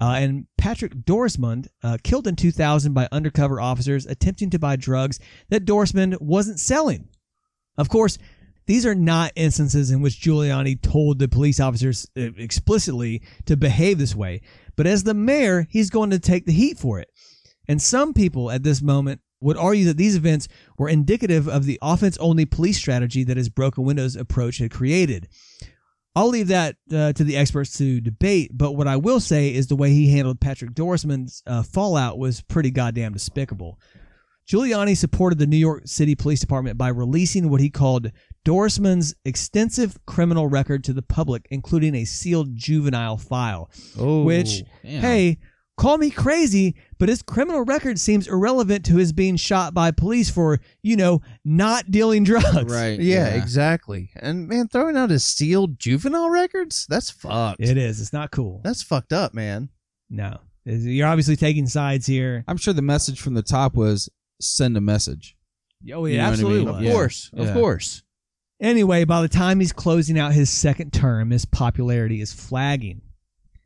Uh, 0.02 0.16
and 0.18 0.48
Patrick 0.58 0.94
Dorismond, 0.96 1.68
uh, 1.84 1.98
killed 2.04 2.28
in 2.28 2.36
2000 2.36 2.94
by 2.94 3.08
undercover 3.12 3.62
officers 3.62 4.06
attempting 4.06 4.50
to 4.52 4.60
buy 4.60 4.76
drugs 4.76 5.20
that 5.50 5.66
Dorismond 5.66 6.20
wasn't 6.20 6.60
selling. 6.60 7.10
Of 7.78 7.90
course, 7.90 8.18
these 8.66 8.86
are 8.86 8.96
not 8.96 9.34
instances 9.36 9.92
in 9.92 10.02
which 10.02 10.22
Giuliani 10.22 10.82
told 10.82 11.20
the 11.20 11.28
police 11.28 11.60
officers 11.60 12.08
uh, 12.18 12.30
explicitly 12.38 13.22
to 13.46 13.58
behave 13.58 13.98
this 13.98 14.16
way, 14.16 14.42
but 14.76 14.88
as 14.88 15.04
the 15.04 15.14
mayor, 15.14 15.68
he's 15.70 15.90
going 15.90 16.12
to 16.12 16.20
take 16.20 16.46
the 16.46 16.54
heat 16.54 16.78
for 16.78 17.00
it. 17.00 17.10
And 17.68 17.82
some 17.82 18.14
people 18.14 18.52
at 18.52 18.64
this 18.64 18.82
moment 18.82 19.22
would 19.42 19.58
argue 19.58 19.86
that 19.86 19.98
these 19.98 20.16
events 20.16 20.48
were 20.78 20.88
indicative 20.88 21.48
of 21.50 21.66
the 21.66 21.78
offense 21.82 22.18
only 22.18 22.46
police 22.46 22.78
strategy 22.78 23.24
that 23.26 23.38
his 23.38 23.50
broken 23.50 23.84
windows 23.84 24.16
approach 24.16 24.58
had 24.58 24.72
created. 24.72 25.28
I'll 26.16 26.30
leave 26.30 26.50
that 26.50 26.76
uh, 26.94 27.14
to 27.14 27.24
the 27.24 27.36
experts 27.36 27.78
to 27.80 28.00
debate, 28.00 28.52
but 28.54 28.74
what 28.74 28.88
I 28.88 28.98
will 28.98 29.20
say 29.20 29.54
is 29.54 29.68
the 29.68 29.76
way 29.76 29.90
he 29.92 30.12
handled 30.12 30.40
Patrick 30.40 30.74
Dorismond's 30.74 31.42
uh, 31.48 31.64
fallout 31.64 32.20
was 32.20 32.42
pretty 32.42 32.70
goddamn 32.70 33.14
despicable. 33.14 33.80
Giuliani 34.48 34.96
supported 34.96 35.40
the 35.40 35.48
New 35.48 35.58
York 35.58 35.84
City 35.86 36.16
Police 36.16 36.42
Department 36.42 36.78
by 36.78 36.90
releasing 36.90 37.50
what 37.50 37.62
he 37.62 37.70
called 37.70 38.12
Dorismond's 38.46 39.16
extensive 39.24 39.98
criminal 40.06 40.48
record 40.48 40.84
to 40.84 40.94
the 40.94 41.02
public, 41.02 41.48
including 41.50 41.96
a 41.96 42.06
sealed 42.06 42.56
juvenile 42.56 43.18
file. 43.18 43.72
Oh, 43.98 44.24
which, 44.24 44.64
Damn. 44.84 45.02
hey, 45.02 45.38
call 45.78 45.98
me 45.98 46.10
crazy, 46.12 46.76
but 47.00 47.10
his 47.10 47.22
criminal 47.22 47.62
record 47.64 48.00
seems 48.00 48.28
irrelevant 48.28 48.86
to 48.86 48.96
his 48.98 49.12
being 49.12 49.36
shot 49.36 49.74
by 49.74 49.92
police 49.92 50.30
for, 50.30 50.60
you 50.82 50.96
know, 50.96 51.22
not 51.44 51.90
dealing 51.92 52.24
drugs. 52.24 52.72
Right. 52.74 53.00
yeah, 53.00 53.28
exactly. 53.30 54.12
And 54.16 54.48
man, 54.48 54.68
throwing 54.68 54.96
out 54.98 55.10
his 55.10 55.26
sealed 55.26 55.80
juvenile 55.80 56.30
records—that's 56.30 57.10
fucked. 57.12 57.60
It 57.62 57.78
is. 57.78 58.00
It's 58.02 58.14
not 58.14 58.32
cool. 58.32 58.62
That's 58.64 58.84
fucked 58.84 59.14
up, 59.14 59.34
man. 59.34 59.70
No. 60.10 60.40
You're 60.66 61.08
obviously 61.08 61.36
taking 61.36 61.68
sides 61.68 62.06
here. 62.06 62.46
I'm 62.48 62.58
sure 62.58 62.74
the 62.74 62.82
message 62.82 63.20
from 63.20 63.34
the 63.34 63.42
top 63.44 63.76
was 63.76 64.10
send 64.40 64.78
a 64.78 64.82
message. 64.82 65.36
Oh, 65.94 66.06
You 66.06 66.16
yeah, 66.16 66.18
know 66.18 66.24
what 66.24 66.30
I 66.30 66.32
absolutely. 66.32 66.66
mean? 66.66 66.76
Of. 66.76 66.82
Yeah. 66.84 66.92
course, 66.94 67.32
of 67.36 67.54
course. 67.54 68.04
Anyway, 68.62 69.04
by 69.04 69.22
the 69.22 69.28
time 69.28 69.60
he's 69.60 69.74
closing 69.74 70.18
out 70.18 70.32
his 70.32 70.50
second 70.50 70.94
term, 70.94 71.32
his 71.32 71.44
popularity 71.44 72.22
is 72.22 72.32
flagging. 72.32 73.02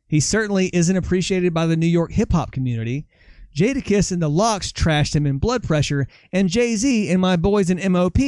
He 0.08 0.20
certainly 0.20 0.70
isn't 0.72 0.96
appreciated 0.96 1.54
by 1.54 1.66
the 1.66 1.76
New 1.76 1.86
York 1.86 2.12
hip 2.12 2.32
hop 2.32 2.50
community. 2.50 3.06
Jadakiss 3.54 4.12
and 4.12 4.22
the 4.22 4.28
Lox 4.28 4.72
trashed 4.72 5.14
him 5.14 5.26
in 5.26 5.38
blood 5.38 5.62
pressure, 5.62 6.06
and 6.32 6.48
Jay 6.48 6.76
Z 6.76 7.10
and 7.10 7.20
my 7.20 7.36
boys 7.36 7.70
in 7.70 7.92
MOP 7.92 8.18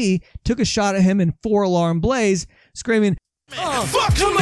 took 0.44 0.60
a 0.60 0.64
shot 0.64 0.94
at 0.94 1.02
him 1.02 1.20
in 1.20 1.34
four 1.42 1.62
alarm 1.62 2.00
blaze, 2.00 2.46
screaming, 2.74 3.16
oh, 3.56 3.82
"Fuck 3.86 4.18
you." 4.18 4.36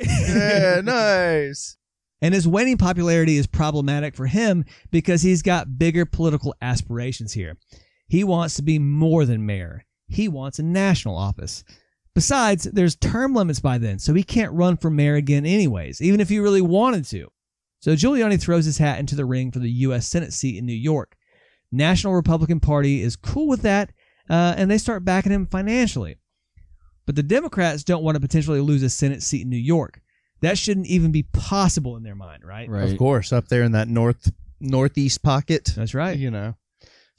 yeah, 0.00 0.80
nice. 0.84 1.76
And 2.20 2.34
his 2.34 2.48
waning 2.48 2.78
popularity 2.78 3.36
is 3.36 3.46
problematic 3.46 4.16
for 4.16 4.26
him 4.26 4.64
because 4.90 5.22
he's 5.22 5.42
got 5.42 5.78
bigger 5.78 6.04
political 6.04 6.54
aspirations 6.60 7.32
here. 7.32 7.56
He 8.08 8.24
wants 8.24 8.54
to 8.56 8.62
be 8.62 8.78
more 8.78 9.24
than 9.24 9.46
mayor. 9.46 9.84
He 10.08 10.26
wants 10.26 10.58
a 10.58 10.64
national 10.64 11.16
office. 11.16 11.62
Besides, 12.18 12.64
there's 12.64 12.96
term 12.96 13.32
limits 13.32 13.60
by 13.60 13.78
then, 13.78 14.00
so 14.00 14.12
he 14.12 14.24
can't 14.24 14.50
run 14.50 14.76
for 14.76 14.90
mayor 14.90 15.14
again 15.14 15.46
anyways, 15.46 16.02
even 16.02 16.20
if 16.20 16.28
he 16.28 16.40
really 16.40 16.60
wanted 16.60 17.04
to. 17.04 17.28
So 17.78 17.92
Giuliani 17.92 18.40
throws 18.40 18.64
his 18.64 18.78
hat 18.78 18.98
into 18.98 19.14
the 19.14 19.24
ring 19.24 19.52
for 19.52 19.60
the 19.60 19.70
U.S. 19.70 20.08
Senate 20.08 20.32
seat 20.32 20.58
in 20.58 20.66
New 20.66 20.72
York. 20.72 21.14
National 21.70 22.14
Republican 22.14 22.58
Party 22.58 23.02
is 23.02 23.14
cool 23.14 23.46
with 23.46 23.62
that, 23.62 23.92
uh, 24.28 24.52
and 24.56 24.68
they 24.68 24.78
start 24.78 25.04
backing 25.04 25.30
him 25.30 25.46
financially. 25.46 26.18
But 27.06 27.14
the 27.14 27.22
Democrats 27.22 27.84
don't 27.84 28.02
want 28.02 28.16
to 28.16 28.20
potentially 28.20 28.60
lose 28.60 28.82
a 28.82 28.90
Senate 28.90 29.22
seat 29.22 29.42
in 29.42 29.48
New 29.48 29.56
York. 29.56 30.00
That 30.40 30.58
shouldn't 30.58 30.88
even 30.88 31.12
be 31.12 31.22
possible 31.22 31.96
in 31.96 32.02
their 32.02 32.16
mind, 32.16 32.44
right? 32.44 32.68
Right. 32.68 32.90
Of 32.90 32.98
course, 32.98 33.32
up 33.32 33.46
there 33.46 33.62
in 33.62 33.70
that 33.72 33.86
north 33.86 34.32
northeast 34.58 35.22
pocket. 35.22 35.72
That's 35.76 35.94
right. 35.94 36.18
You 36.18 36.32
know. 36.32 36.56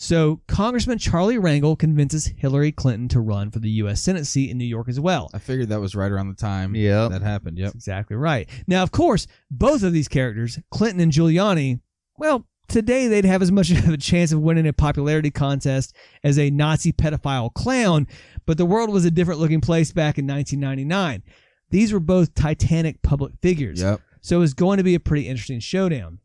So 0.01 0.39
Congressman 0.47 0.97
Charlie 0.97 1.35
Rangel 1.37 1.77
convinces 1.77 2.27
Hillary 2.37 2.71
Clinton 2.71 3.09
to 3.09 3.19
run 3.19 3.51
for 3.51 3.59
the 3.59 3.69
U.S. 3.71 4.01
Senate 4.01 4.25
seat 4.25 4.49
in 4.49 4.57
New 4.57 4.63
York 4.63 4.87
as 4.87 4.97
well. 4.97 5.29
I 5.33 5.39
figured 5.39 5.67
that 5.69 5.81
was 5.81 5.93
right 5.93 6.09
around 6.09 6.29
the 6.29 6.35
time 6.35 6.73
Yep. 6.73 7.11
that 7.11 7.21
happened. 7.21 7.57
Yep. 7.57 7.65
That's 7.67 7.75
exactly 7.75 8.15
right. 8.15 8.47
Now, 8.65 8.81
of 8.81 8.91
course, 8.91 9.27
both 9.51 9.83
of 9.83 9.91
these 9.91 10.07
characters, 10.07 10.57
Clinton 10.71 11.01
and 11.01 11.11
Giuliani, 11.11 11.81
well, 12.17 12.47
today 12.69 13.09
they'd 13.09 13.25
have 13.25 13.41
as 13.41 13.51
much 13.51 13.71
of 13.77 13.89
a 13.89 13.97
chance 13.97 14.31
of 14.31 14.39
winning 14.39 14.67
a 14.67 14.71
popularity 14.73 15.31
contest 15.31 15.93
as 16.23 16.39
a 16.39 16.49
Nazi 16.49 16.93
pedophile 16.93 17.53
clown, 17.53 18.07
but 18.45 18.57
the 18.57 18.65
world 18.65 18.89
was 18.89 19.03
a 19.03 19.11
different 19.11 19.41
looking 19.41 19.59
place 19.59 19.91
back 19.91 20.17
in 20.17 20.25
1999. 20.25 21.23
These 21.71 21.91
were 21.91 21.99
both 21.99 22.33
titanic 22.33 23.01
public 23.01 23.33
figures. 23.41 23.81
Yep. 23.81 23.99
So 24.21 24.37
it 24.37 24.39
was 24.39 24.53
going 24.53 24.77
to 24.77 24.83
be 24.83 24.95
a 24.95 24.99
pretty 24.99 25.27
interesting 25.27 25.59
showdown. 25.59 26.19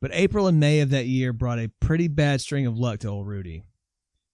But 0.00 0.12
April 0.14 0.46
and 0.46 0.60
May 0.60 0.80
of 0.80 0.90
that 0.90 1.06
year 1.06 1.32
brought 1.32 1.58
a 1.58 1.70
pretty 1.80 2.08
bad 2.08 2.40
string 2.40 2.66
of 2.66 2.78
luck 2.78 3.00
to 3.00 3.08
old 3.08 3.26
Rudy. 3.26 3.64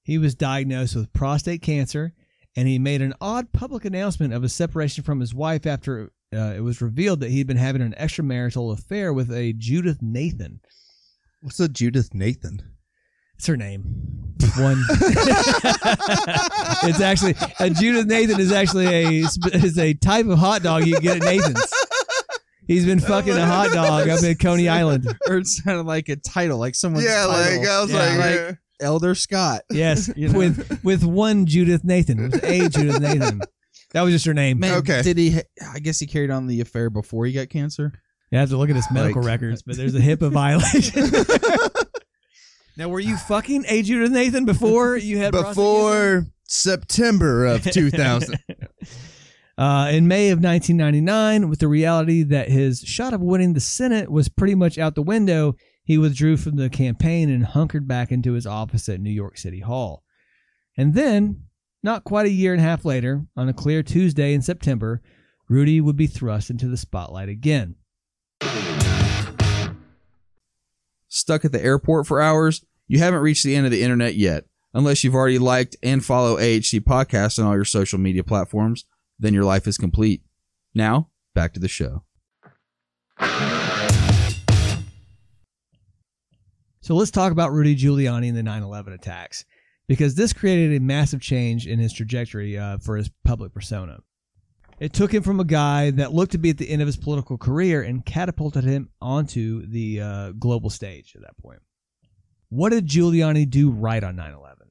He 0.02 0.18
was 0.18 0.34
diagnosed 0.34 0.94
with 0.94 1.12
prostate 1.14 1.62
cancer, 1.62 2.12
and 2.54 2.68
he 2.68 2.78
made 2.78 3.00
an 3.00 3.14
odd 3.20 3.52
public 3.52 3.84
announcement 3.84 4.34
of 4.34 4.44
a 4.44 4.48
separation 4.48 5.02
from 5.02 5.20
his 5.20 5.34
wife 5.34 5.66
after 5.66 6.12
uh, 6.34 6.52
it 6.56 6.62
was 6.62 6.82
revealed 6.82 7.20
that 7.20 7.30
he'd 7.30 7.46
been 7.46 7.56
having 7.56 7.80
an 7.80 7.94
extramarital 7.98 8.72
affair 8.72 9.12
with 9.12 9.32
a 9.32 9.54
Judith 9.54 9.98
Nathan. 10.02 10.60
What's 11.40 11.60
a 11.60 11.68
Judith 11.68 12.12
Nathan? 12.12 12.60
It's 13.36 13.46
her 13.46 13.56
name. 13.56 13.82
One. 14.56 14.84
it's 16.84 17.00
actually 17.00 17.34
a 17.58 17.70
Judith 17.70 18.06
Nathan 18.06 18.38
is 18.40 18.52
actually 18.52 18.86
a 18.86 19.08
is 19.52 19.78
a 19.78 19.94
type 19.94 20.26
of 20.26 20.38
hot 20.38 20.62
dog 20.62 20.86
you 20.86 21.00
get 21.00 21.16
at 21.16 21.22
Nathan's. 21.22 21.64
He's 22.66 22.84
been 22.86 23.00
fucking 23.12 23.32
a 23.34 23.46
hot 23.46 23.70
dog 23.72 24.08
up 24.08 24.22
at 24.22 24.38
Coney 24.38 24.68
Island. 24.68 25.06
Or 25.28 25.38
it 25.38 25.46
sounded 25.46 25.86
like 25.86 26.08
a 26.08 26.16
title, 26.16 26.58
like 26.58 26.74
someone's 26.74 27.04
yeah, 27.06 27.26
title. 27.26 27.58
like 27.60 27.68
I 27.68 27.80
was 27.82 27.90
Yeah, 27.90 27.98
like, 27.98 28.18
like- 28.18 28.34
yeah. 28.34 28.52
Elder 28.80 29.14
Scott. 29.14 29.62
Yes, 29.70 30.10
You 30.16 30.28
know? 30.30 30.38
with 30.38 30.80
with 30.84 31.04
one 31.04 31.46
Judith 31.46 31.84
Nathan, 31.84 32.22
with 32.30 32.42
a 32.44 32.68
Judith 32.68 33.00
Nathan. 33.00 33.40
That 33.92 34.02
was 34.02 34.12
just 34.12 34.26
her 34.26 34.34
name. 34.34 34.58
Man, 34.58 34.78
Okay. 34.78 35.00
Did 35.02 35.16
he? 35.16 35.38
I 35.72 35.78
guess 35.78 36.00
he 36.00 36.06
carried 36.08 36.30
on 36.32 36.48
the 36.48 36.60
affair 36.60 36.90
before 36.90 37.24
he 37.26 37.32
got 37.32 37.48
cancer. 37.50 37.92
You 38.32 38.38
have 38.38 38.50
to 38.50 38.56
look 38.56 38.68
at 38.70 38.76
his 38.76 38.90
medical 38.90 39.22
Like- 39.22 39.30
records, 39.30 39.62
but 39.62 39.76
there's 39.76 39.94
a 39.94 40.00
HIPAA 40.00 40.32
violation. 40.32 41.08
now, 42.76 42.88
were 42.88 42.98
you 43.00 43.16
fucking 43.16 43.64
a 43.68 43.82
Judith 43.82 44.10
Nathan 44.10 44.44
before 44.44 44.96
you 44.96 45.18
had 45.18 45.32
prostate 45.32 45.50
before 45.54 46.26
September 46.48 47.46
of 47.46 47.62
2000. 47.62 48.36
Uh, 49.57 49.88
in 49.92 50.09
May 50.09 50.30
of 50.30 50.40
1999, 50.40 51.48
with 51.48 51.61
the 51.61 51.68
reality 51.68 52.24
that 52.24 52.48
his 52.48 52.80
shot 52.80 53.14
of 53.14 53.20
winning 53.20 53.52
the 53.52 53.61
Senate 53.61 54.11
was 54.11 54.28
pretty 54.28 54.55
much 54.55 54.78
out 54.78 54.96
the 54.96 55.02
window, 55.02 55.55
he 55.84 55.96
withdrew 55.96 56.36
from 56.36 56.57
the 56.57 56.68
campaign 56.68 57.30
and 57.30 57.44
hunkered 57.44 57.86
back 57.86 58.11
into 58.11 58.32
his 58.32 58.46
office 58.46 58.88
at 58.88 59.00
New 59.00 59.11
York 59.11 59.38
City 59.38 59.61
Hall. 59.61 60.02
And 60.76 60.94
then, 60.94 61.44
not 61.84 62.02
quite 62.02 62.26
a 62.26 62.30
year 62.30 62.52
and 62.52 62.61
a 62.61 62.64
half 62.64 62.84
later, 62.84 63.26
on 63.36 63.48
a 63.48 63.52
clear 63.52 63.82
Tuesday 63.84 64.34
in 64.34 64.42
September, 64.42 65.00
Rudy 65.48 65.80
would 65.80 65.96
be 65.96 66.09
thrust 66.09 66.50
into 66.50 66.66
the 66.66 66.76
spotlight 66.76 67.28
again. 67.28 67.76
Stuck 71.07 71.44
at 71.44 71.52
the 71.52 71.62
airport 71.62 72.09
for 72.09 72.20
hours? 72.20 72.64
You 72.88 72.98
haven't 72.98 73.20
reached 73.20 73.44
the 73.44 73.55
end 73.55 73.66
of 73.66 73.72
the 73.72 73.82
internet 73.82 74.16
yet. 74.16 74.46
Unless 74.72 75.05
you've 75.05 75.14
already 75.14 75.38
liked 75.38 75.76
and 75.84 76.05
follow 76.05 76.36
AHC 76.36 76.80
Podcast 76.80 77.38
on 77.38 77.46
all 77.46 77.55
your 77.55 77.64
social 77.64 78.00
media 78.00 78.24
platforms, 78.24 78.84
then 79.18 79.34
your 79.34 79.44
life 79.44 79.66
is 79.66 79.78
complete. 79.78 80.22
Now, 80.74 81.10
back 81.34 81.54
to 81.54 81.60
the 81.60 81.68
show. 81.68 82.04
So 86.80 86.94
let's 86.94 87.10
talk 87.10 87.32
about 87.32 87.52
Rudy 87.52 87.74
Giuliani 87.74 88.28
and 88.28 88.36
the 88.36 88.42
9 88.42 88.62
11 88.62 88.92
attacks, 88.92 89.46
because 89.88 90.16
this 90.16 90.34
created 90.34 90.76
a 90.76 90.80
massive 90.80 91.20
change 91.20 91.66
in 91.66 91.78
his 91.78 91.94
trajectory 91.94 92.58
uh, 92.58 92.76
for 92.78 92.96
his 92.96 93.10
public 93.24 93.54
persona. 93.54 94.00
It 94.80 94.92
took 94.92 95.14
him 95.14 95.22
from 95.22 95.40
a 95.40 95.44
guy 95.44 95.92
that 95.92 96.12
looked 96.12 96.32
to 96.32 96.38
be 96.38 96.50
at 96.50 96.58
the 96.58 96.68
end 96.68 96.82
of 96.82 96.86
his 96.86 96.96
political 96.96 97.38
career 97.38 97.82
and 97.82 98.04
catapulted 98.04 98.64
him 98.64 98.90
onto 99.00 99.66
the 99.66 100.00
uh, 100.00 100.32
global 100.32 100.68
stage 100.68 101.14
at 101.14 101.22
that 101.22 101.38
point. 101.38 101.60
What 102.50 102.70
did 102.70 102.86
Giuliani 102.86 103.48
do 103.48 103.70
right 103.70 104.04
on 104.04 104.16
9 104.16 104.34
11? 104.34 104.66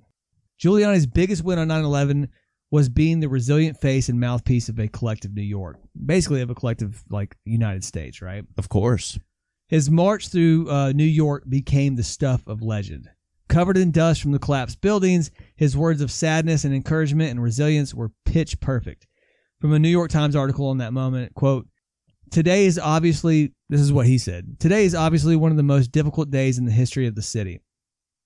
Giuliani's 0.62 1.08
biggest 1.08 1.44
win 1.44 1.58
on 1.58 1.68
9 1.70 1.84
11 1.84 2.30
was 2.74 2.90
being 2.90 3.20
the 3.20 3.30
resilient 3.30 3.80
face 3.80 4.10
and 4.10 4.20
mouthpiece 4.20 4.68
of 4.68 4.80
a 4.80 4.88
collective 4.88 5.36
New 5.36 5.44
York, 5.44 5.78
basically 6.08 6.42
of 6.42 6.50
a 6.50 6.56
collective 6.56 7.04
like 7.12 7.38
United 7.46 7.84
States, 7.84 8.20
right? 8.20 8.44
Of 8.58 8.68
course. 8.68 9.20
His 9.68 9.92
march 9.92 10.30
through 10.30 10.72
uh, 10.72 10.92
New 10.92 11.04
York 11.04 11.44
became 11.48 11.96
the 11.96 12.02
stuff 12.02 12.42
of 12.48 12.64
legend. 12.64 13.12
Covered 13.48 13.78
in 13.78 13.92
dust 13.92 14.24
from 14.24 14.32
the 14.32 14.40
collapsed 14.40 14.82
buildings, 14.82 15.30
his 15.56 15.78
words 15.78 16.02
of 16.02 16.10
sadness 16.10 16.64
and 16.64 16.74
encouragement 16.74 17.30
and 17.30 17.44
resilience 17.44 17.94
were 17.94 18.10
pitch 18.26 18.60
perfect. 18.60 19.06
From 19.62 19.72
a 19.74 19.78
New 19.78 19.88
York 19.88 20.10
Times 20.10 20.36
article 20.36 20.66
on 20.66 20.80
that 20.80 20.94
moment, 20.94 21.36
quote, 21.36 21.68
Today 22.32 22.66
is 22.66 22.80
obviously, 22.80 23.54
this 23.70 23.82
is 23.82 23.94
what 23.94 24.08
he 24.08 24.18
said, 24.18 24.60
today 24.60 24.86
is 24.86 24.96
obviously 24.96 25.36
one 25.36 25.52
of 25.52 25.58
the 25.58 25.64
most 25.64 25.92
difficult 25.92 26.32
days 26.32 26.58
in 26.58 26.66
the 26.66 26.72
history 26.72 27.06
of 27.06 27.14
the 27.14 27.22
city. 27.22 27.60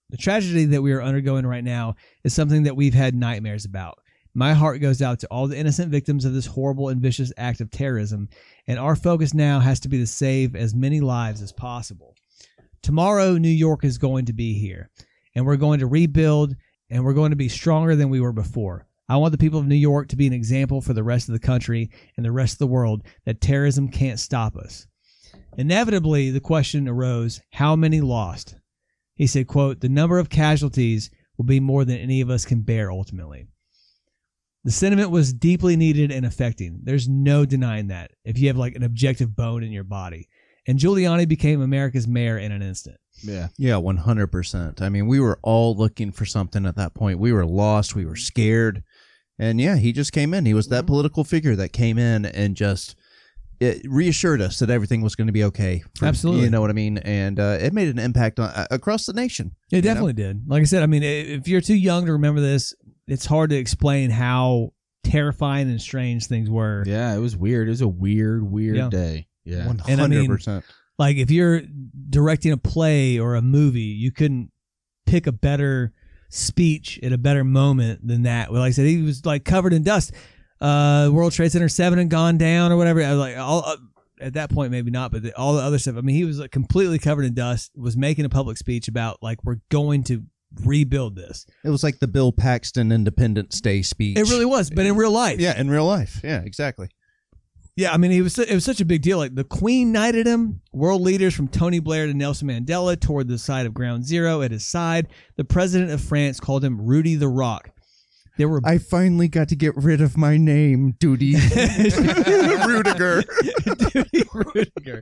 The 0.09 0.15
tragedy 0.15 0.63
that 0.63 0.81
we 0.81 0.93
are 0.93 1.03
undergoing 1.03 1.45
right 1.45 1.65
now 1.65 1.95
is 2.23 2.33
something 2.33 2.63
that 2.63 2.77
we've 2.77 2.93
had 2.93 3.13
nightmares 3.13 3.65
about. 3.65 3.99
My 4.37 4.53
heart 4.53 4.81
goes 4.81 5.01
out 5.01 5.19
to 5.21 5.27
all 5.31 5.47
the 5.47 5.57
innocent 5.57 5.89
victims 5.91 6.23
of 6.23 6.31
this 6.31 6.45
horrible 6.45 6.89
and 6.89 7.01
vicious 7.01 7.33
act 7.37 7.59
of 7.59 7.71
terrorism, 7.71 8.29
and 8.67 8.77
our 8.77 8.95
focus 8.95 9.33
now 9.33 9.59
has 9.59 9.79
to 9.79 9.89
be 9.89 9.97
to 9.97 10.05
save 10.05 10.55
as 10.55 10.75
many 10.75 10.99
lives 10.99 11.41
as 11.41 11.51
possible. 11.51 12.13
Tomorrow, 12.83 13.39
New 13.39 13.49
York 13.49 13.83
is 13.83 13.97
going 13.97 14.25
to 14.25 14.33
be 14.33 14.53
here, 14.53 14.91
and 15.33 15.43
we're 15.43 15.55
going 15.55 15.79
to 15.79 15.87
rebuild, 15.87 16.55
and 16.91 17.03
we're 17.03 17.13
going 17.13 17.31
to 17.31 17.35
be 17.35 17.49
stronger 17.49 17.95
than 17.95 18.11
we 18.11 18.19
were 18.19 18.31
before. 18.31 18.85
I 19.09 19.17
want 19.17 19.31
the 19.31 19.39
people 19.39 19.59
of 19.59 19.65
New 19.65 19.73
York 19.73 20.09
to 20.09 20.15
be 20.15 20.27
an 20.27 20.33
example 20.33 20.81
for 20.81 20.93
the 20.93 21.03
rest 21.03 21.27
of 21.29 21.33
the 21.33 21.39
country 21.39 21.89
and 22.15 22.23
the 22.23 22.31
rest 22.31 22.53
of 22.53 22.59
the 22.59 22.67
world 22.67 23.01
that 23.25 23.41
terrorism 23.41 23.87
can't 23.87 24.19
stop 24.19 24.55
us. 24.55 24.85
Inevitably, 25.57 26.29
the 26.29 26.39
question 26.39 26.87
arose, 26.87 27.41
how 27.53 27.75
many 27.75 28.01
lost? 28.01 28.53
He 29.15 29.25
said, 29.25 29.47
quote, 29.47 29.79
the 29.79 29.89
number 29.89 30.19
of 30.19 30.29
casualties 30.29 31.09
will 31.39 31.45
be 31.45 31.59
more 31.59 31.85
than 31.85 31.97
any 31.97 32.21
of 32.21 32.29
us 32.29 32.45
can 32.45 32.61
bear 32.61 32.91
ultimately. 32.91 33.47
The 34.67 34.73
sentiment 34.73 35.11
was 35.11 35.31
deeply 35.31 35.77
needed 35.77 36.11
and 36.11 36.25
affecting. 36.25 36.81
There's 36.83 37.07
no 37.07 37.45
denying 37.45 37.87
that 37.87 38.11
if 38.25 38.37
you 38.37 38.49
have 38.49 38.57
like 38.57 38.75
an 38.75 38.83
objective 38.83 39.33
bone 39.33 39.63
in 39.63 39.71
your 39.71 39.85
body. 39.85 40.27
And 40.67 40.77
Giuliani 40.77 41.25
became 41.25 41.61
America's 41.61 42.05
mayor 42.05 42.37
in 42.37 42.51
an 42.51 42.61
instant. 42.61 42.97
Yeah. 43.23 43.47
Yeah, 43.57 43.75
100%. 43.75 44.81
I 44.81 44.89
mean, 44.89 45.07
we 45.07 45.21
were 45.21 45.39
all 45.41 45.73
looking 45.73 46.11
for 46.11 46.25
something 46.25 46.65
at 46.65 46.75
that 46.75 46.93
point. 46.93 47.17
We 47.17 47.31
were 47.31 47.45
lost. 47.45 47.95
We 47.95 48.03
were 48.03 48.17
scared. 48.17 48.83
And 49.39 49.61
yeah, 49.61 49.77
he 49.77 49.93
just 49.93 50.11
came 50.11 50.33
in. 50.33 50.45
He 50.45 50.53
was 50.53 50.67
that 50.67 50.85
political 50.85 51.23
figure 51.23 51.55
that 51.55 51.71
came 51.71 51.97
in 51.97 52.25
and 52.25 52.53
just 52.53 52.97
it 53.59 53.81
reassured 53.89 54.41
us 54.41 54.59
that 54.59 54.69
everything 54.69 55.01
was 55.01 55.15
going 55.15 55.27
to 55.27 55.33
be 55.33 55.43
okay. 55.45 55.83
for- 55.97 56.05
Absolutely. 56.05 56.43
You 56.43 56.49
know 56.49 56.61
what 56.61 56.69
I 56.69 56.73
mean? 56.73 56.97
And 56.99 57.39
uh, 57.39 57.57
it 57.59 57.73
made 57.73 57.87
an 57.87 57.99
impact 57.99 58.39
on, 58.39 58.49
uh, 58.49 58.67
across 58.71 59.05
the 59.05 59.13
nation. 59.13 59.55
It 59.71 59.77
you 59.77 59.81
know? 59.81 59.87
definitely 59.87 60.13
did. 60.13 60.47
Like 60.47 60.61
I 60.61 60.65
said, 60.65 60.83
I 60.83 60.85
mean, 60.85 61.03
if 61.03 61.47
you're 61.47 61.61
too 61.61 61.75
young 61.75 62.05
to 62.05 62.13
remember 62.13 62.39
this, 62.41 62.75
it's 63.07 63.25
hard 63.25 63.49
to 63.51 63.55
explain 63.55 64.09
how 64.09 64.73
terrifying 65.03 65.69
and 65.69 65.81
strange 65.81 66.27
things 66.27 66.49
were. 66.49 66.83
Yeah, 66.85 67.15
it 67.15 67.19
was 67.19 67.35
weird. 67.35 67.67
It 67.67 67.71
was 67.71 67.81
a 67.81 67.87
weird, 67.87 68.43
weird 68.43 68.75
Yeah. 68.75 68.89
day. 68.89 69.27
Yeah. 69.45 69.65
100%. 69.67 69.81
And 69.87 70.01
I 70.01 70.07
mean, 70.07 70.37
Like 70.99 71.17
if 71.17 71.31
you're 71.31 71.61
directing 72.09 72.51
a 72.51 72.57
play 72.57 73.17
or 73.19 73.35
a 73.35 73.41
movie, 73.41 73.81
you 73.81 74.11
couldn't 74.11 74.51
pick 75.05 75.25
a 75.25 75.31
better 75.31 75.93
speech 76.29 76.99
at 77.01 77.13
a 77.13 77.17
better 77.17 77.43
moment 77.43 78.05
than 78.05 78.23
that. 78.23 78.51
Well, 78.51 78.61
like 78.61 78.69
I 78.69 78.71
said, 78.71 78.85
he 78.87 79.01
was 79.01 79.25
like 79.25 79.45
covered 79.45 79.73
in 79.73 79.83
dust. 79.83 80.11
Uh, 80.59 81.09
World 81.11 81.31
Trade 81.33 81.51
Center 81.51 81.69
seven 81.69 81.99
had 81.99 82.09
gone 82.09 82.37
down 82.37 82.71
or 82.71 82.77
whatever. 82.77 83.01
I 83.03 83.09
was 83.11 83.19
like, 83.19 83.37
all 83.37 83.63
uh, 83.65 83.77
at 84.19 84.33
that 84.33 84.49
point 84.49 84.71
maybe 84.71 84.89
not, 84.91 85.11
but 85.11 85.21
the, 85.23 85.37
all 85.37 85.53
the 85.53 85.61
other 85.61 85.77
stuff. 85.79 85.95
I 85.97 86.01
mean, 86.01 86.15
he 86.15 86.25
was 86.25 86.39
like 86.39 86.51
completely 86.51 86.99
covered 86.99 87.25
in 87.25 87.33
dust. 87.33 87.71
Was 87.75 87.95
making 87.95 88.25
a 88.25 88.29
public 88.29 88.57
speech 88.57 88.87
about 88.87 89.21
like 89.21 89.43
we're 89.43 89.59
going 89.69 90.03
to 90.05 90.23
rebuild 90.63 91.15
this. 91.15 91.45
it 91.63 91.69
was 91.69 91.83
like 91.83 91.99
the 91.99 92.07
Bill 92.07 92.31
Paxton 92.31 92.91
Independence 92.91 93.61
Day 93.61 93.81
speech. 93.81 94.17
It 94.17 94.29
really 94.29 94.45
was, 94.45 94.69
but 94.69 94.85
in 94.85 94.95
real 94.95 95.11
life, 95.11 95.39
Yeah, 95.39 95.59
in 95.59 95.69
real 95.69 95.85
life. 95.85 96.21
Yeah, 96.23 96.41
exactly. 96.41 96.89
Yeah, 97.75 97.93
I 97.93 97.97
mean, 97.97 98.11
it 98.11 98.21
was 98.21 98.39
it 98.39 98.51
was 98.55 98.65
such 98.65 98.81
a 98.81 98.85
big 98.85 99.03
deal. 99.03 99.19
Like 99.19 99.35
the 99.35 99.43
Queen 99.43 99.91
knighted 99.91 100.25
him. 100.25 100.61
World 100.73 101.01
leaders 101.01 101.35
from 101.35 101.47
Tony 101.47 101.79
Blair 101.79 102.07
to 102.07 102.13
Nelson 102.15 102.47
Mandela 102.47 102.99
toward 102.99 103.27
the 103.27 103.37
side 103.37 103.67
of 103.67 103.75
Ground 103.75 104.03
Zero 104.03 104.41
at 104.41 104.49
his 104.49 104.65
side. 104.65 105.09
The 105.35 105.43
president 105.43 105.91
of 105.91 106.01
France 106.01 106.39
called 106.39 106.65
him 106.65 106.81
Rudy 106.81 107.13
the 107.13 107.27
Rock. 107.27 107.69
There 108.37 108.47
were 108.47 108.61
I 108.63 108.77
finally 108.77 109.27
got 109.27 109.49
to 109.49 109.55
get 109.55 109.75
rid 109.75 109.99
of 109.99 110.15
my 110.15 110.37
name, 110.37 110.91
Duty 110.99 111.33
Ruettiger. 112.65 113.23
Duty 113.91 114.23
Ruettiger. 114.23 115.01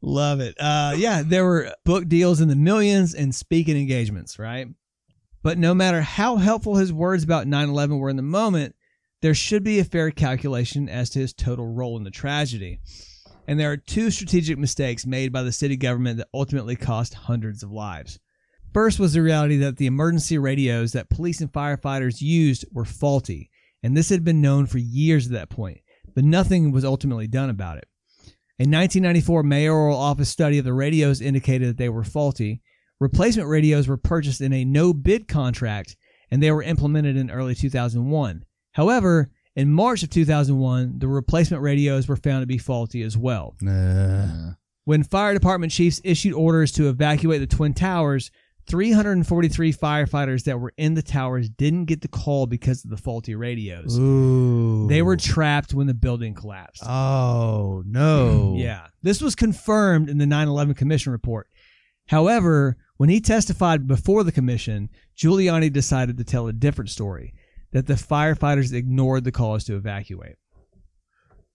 Love 0.00 0.40
it. 0.40 0.54
Uh, 0.60 0.94
yeah, 0.96 1.22
there 1.24 1.44
were 1.44 1.74
book 1.84 2.08
deals 2.08 2.40
in 2.40 2.48
the 2.48 2.56
millions 2.56 3.14
and 3.14 3.34
speaking 3.34 3.76
engagements, 3.76 4.38
right? 4.38 4.68
But 5.42 5.58
no 5.58 5.74
matter 5.74 6.00
how 6.00 6.36
helpful 6.36 6.76
his 6.76 6.92
words 6.92 7.24
about 7.24 7.48
9 7.48 7.68
11 7.68 7.98
were 7.98 8.08
in 8.08 8.16
the 8.16 8.22
moment, 8.22 8.76
there 9.20 9.34
should 9.34 9.64
be 9.64 9.80
a 9.80 9.84
fair 9.84 10.12
calculation 10.12 10.88
as 10.88 11.10
to 11.10 11.18
his 11.18 11.32
total 11.32 11.66
role 11.66 11.96
in 11.96 12.04
the 12.04 12.10
tragedy. 12.10 12.78
And 13.48 13.58
there 13.58 13.72
are 13.72 13.76
two 13.76 14.10
strategic 14.10 14.58
mistakes 14.58 15.06
made 15.06 15.32
by 15.32 15.42
the 15.42 15.52
city 15.52 15.76
government 15.76 16.18
that 16.18 16.28
ultimately 16.34 16.76
cost 16.76 17.14
hundreds 17.14 17.62
of 17.62 17.72
lives. 17.72 18.20
First 18.72 19.00
was 19.00 19.14
the 19.14 19.22
reality 19.22 19.56
that 19.58 19.76
the 19.76 19.86
emergency 19.86 20.38
radios 20.38 20.92
that 20.92 21.10
police 21.10 21.40
and 21.40 21.52
firefighters 21.52 22.20
used 22.20 22.64
were 22.72 22.84
faulty, 22.84 23.50
and 23.82 23.96
this 23.96 24.10
had 24.10 24.24
been 24.24 24.40
known 24.40 24.66
for 24.66 24.78
years 24.78 25.26
at 25.26 25.32
that 25.32 25.50
point, 25.50 25.80
but 26.14 26.24
nothing 26.24 26.70
was 26.70 26.84
ultimately 26.84 27.26
done 27.26 27.50
about 27.50 27.78
it. 27.78 27.88
A 28.60 28.66
1994 28.66 29.42
mayoral 29.44 29.96
office 29.96 30.28
study 30.28 30.58
of 30.58 30.64
the 30.64 30.72
radios 30.72 31.20
indicated 31.20 31.68
that 31.68 31.76
they 31.78 31.88
were 31.88 32.04
faulty. 32.04 32.60
Replacement 33.00 33.48
radios 33.48 33.86
were 33.86 33.96
purchased 33.96 34.40
in 34.40 34.52
a 34.52 34.64
no 34.64 34.92
bid 34.92 35.28
contract, 35.28 35.96
and 36.30 36.42
they 36.42 36.50
were 36.50 36.62
implemented 36.62 37.16
in 37.16 37.30
early 37.30 37.54
2001. 37.54 38.44
However, 38.72 39.30
in 39.56 39.72
March 39.72 40.02
of 40.02 40.10
2001, 40.10 40.98
the 40.98 41.08
replacement 41.08 41.62
radios 41.62 42.06
were 42.06 42.16
found 42.16 42.42
to 42.42 42.46
be 42.46 42.58
faulty 42.58 43.02
as 43.02 43.16
well. 43.16 43.54
When 44.84 45.02
fire 45.04 45.34
department 45.34 45.72
chiefs 45.72 46.00
issued 46.04 46.32
orders 46.34 46.72
to 46.72 46.88
evacuate 46.88 47.40
the 47.40 47.46
Twin 47.46 47.74
Towers, 47.74 48.30
343 48.68 49.72
firefighters 49.72 50.44
that 50.44 50.60
were 50.60 50.72
in 50.76 50.94
the 50.94 51.02
towers 51.02 51.48
didn't 51.48 51.86
get 51.86 52.02
the 52.02 52.08
call 52.08 52.46
because 52.46 52.84
of 52.84 52.90
the 52.90 52.96
faulty 52.96 53.34
radios. 53.34 53.98
Ooh. 53.98 54.86
They 54.88 55.02
were 55.02 55.16
trapped 55.16 55.72
when 55.74 55.86
the 55.86 55.94
building 55.94 56.34
collapsed. 56.34 56.84
Oh 56.86 57.82
no. 57.86 58.54
Yeah. 58.58 58.86
This 59.02 59.20
was 59.20 59.34
confirmed 59.34 60.08
in 60.08 60.18
the 60.18 60.26
9 60.26 60.48
11 60.48 60.74
Commission 60.74 61.12
report. 61.12 61.48
However, 62.08 62.76
when 62.96 63.08
he 63.08 63.20
testified 63.20 63.86
before 63.86 64.24
the 64.24 64.32
commission, 64.32 64.90
Giuliani 65.16 65.72
decided 65.72 66.16
to 66.18 66.24
tell 66.24 66.48
a 66.48 66.52
different 66.52 66.90
story 66.90 67.34
that 67.72 67.86
the 67.86 67.94
firefighters 67.94 68.72
ignored 68.72 69.24
the 69.24 69.32
calls 69.32 69.64
to 69.64 69.76
evacuate. 69.76 70.36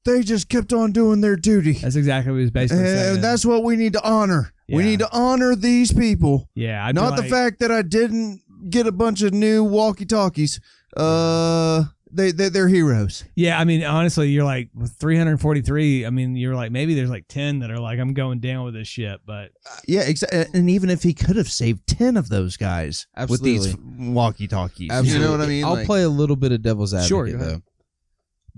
They 0.05 0.21
just 0.21 0.49
kept 0.49 0.73
on 0.73 0.91
doing 0.91 1.21
their 1.21 1.35
duty. 1.35 1.73
That's 1.73 1.95
exactly 1.95 2.31
what 2.31 2.37
he 2.39 2.43
was 2.43 2.51
basically 2.51 2.85
saying. 2.85 3.15
And 3.15 3.23
that's 3.23 3.45
what 3.45 3.63
we 3.63 3.75
need 3.75 3.93
to 3.93 4.03
honor. 4.03 4.53
We 4.69 4.83
need 4.83 4.99
to 4.99 5.09
honor 5.11 5.55
these 5.55 5.93
people. 5.93 6.49
yeah, 6.55 6.83
I'd 6.85 6.95
be 6.95 7.01
Not 7.01 7.15
the 7.15 7.23
fact 7.23 7.59
that 7.59 7.71
I 7.71 7.81
didn't 7.83 8.41
get 8.69 8.87
a 8.87 8.91
bunch 8.91 9.21
of 9.21 9.33
new 9.33 9.63
walkie 9.63 10.05
talkies. 10.05 10.59
Uh, 10.97 11.83
they, 12.11 12.31
they 12.31 12.49
they're 12.49 12.67
heroes. 12.67 13.23
Yeah, 13.35 13.59
I 13.59 13.65
mean, 13.65 13.83
honestly, 13.83 14.29
you're 14.29 14.43
like 14.45 14.69
with 14.73 14.93
343. 14.93 16.05
I 16.05 16.09
mean, 16.11 16.35
you're 16.35 16.55
like 16.55 16.71
maybe 16.71 16.93
there's 16.95 17.09
like 17.09 17.25
10 17.27 17.59
that 17.59 17.71
are 17.71 17.79
like, 17.79 17.99
I'm 17.99 18.13
going 18.13 18.39
down 18.39 18.65
with 18.65 18.73
this 18.73 18.87
shit. 18.87 19.19
But 19.25 19.51
Yeah, 19.87 20.05
exa- 20.05 20.53
and 20.53 20.69
even 20.69 20.89
if 20.89 21.03
he 21.03 21.13
could 21.13 21.35
have 21.35 21.49
saved 21.49 21.85
ten 21.87 22.17
of 22.17 22.29
those 22.29 22.55
guys 22.57 23.07
with 23.29 23.41
these 23.43 23.75
walkie 23.77 24.47
talkies, 24.47 24.89
you 25.03 25.19
know 25.19 25.31
what 25.31 25.41
I 25.41 25.47
mean? 25.47 25.65
I'll 25.65 25.73
Like- 25.73 25.85
play 25.87 26.03
a 26.03 26.09
little 26.09 26.35
bit 26.35 26.51
of 26.51 26.61
devil's 26.61 26.93
advocate 26.93 27.07
Sure, 27.09 27.31
though. 27.31 27.61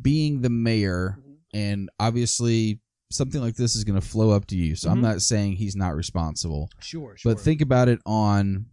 Being 0.02 0.42
the 0.42 0.50
mayor, 0.50 1.18
and 1.56 1.90
obviously 2.00 2.80
something 3.12 3.40
like 3.42 3.56
this 3.56 3.76
is 3.76 3.84
going 3.84 4.00
to 4.00 4.06
flow 4.06 4.32
up 4.32 4.46
to 4.48 4.56
you. 4.58 4.76
So 4.76 4.90
I'm 4.90 4.98
Mhm. 5.00 5.02
not 5.04 5.22
saying 5.22 5.54
he's 5.56 5.76
not 5.76 5.96
responsible, 5.96 6.70
sure, 6.80 7.16
sure. 7.18 7.34
but 7.34 7.40
think 7.42 7.62
about 7.62 7.88
it 7.88 8.00
on 8.06 8.66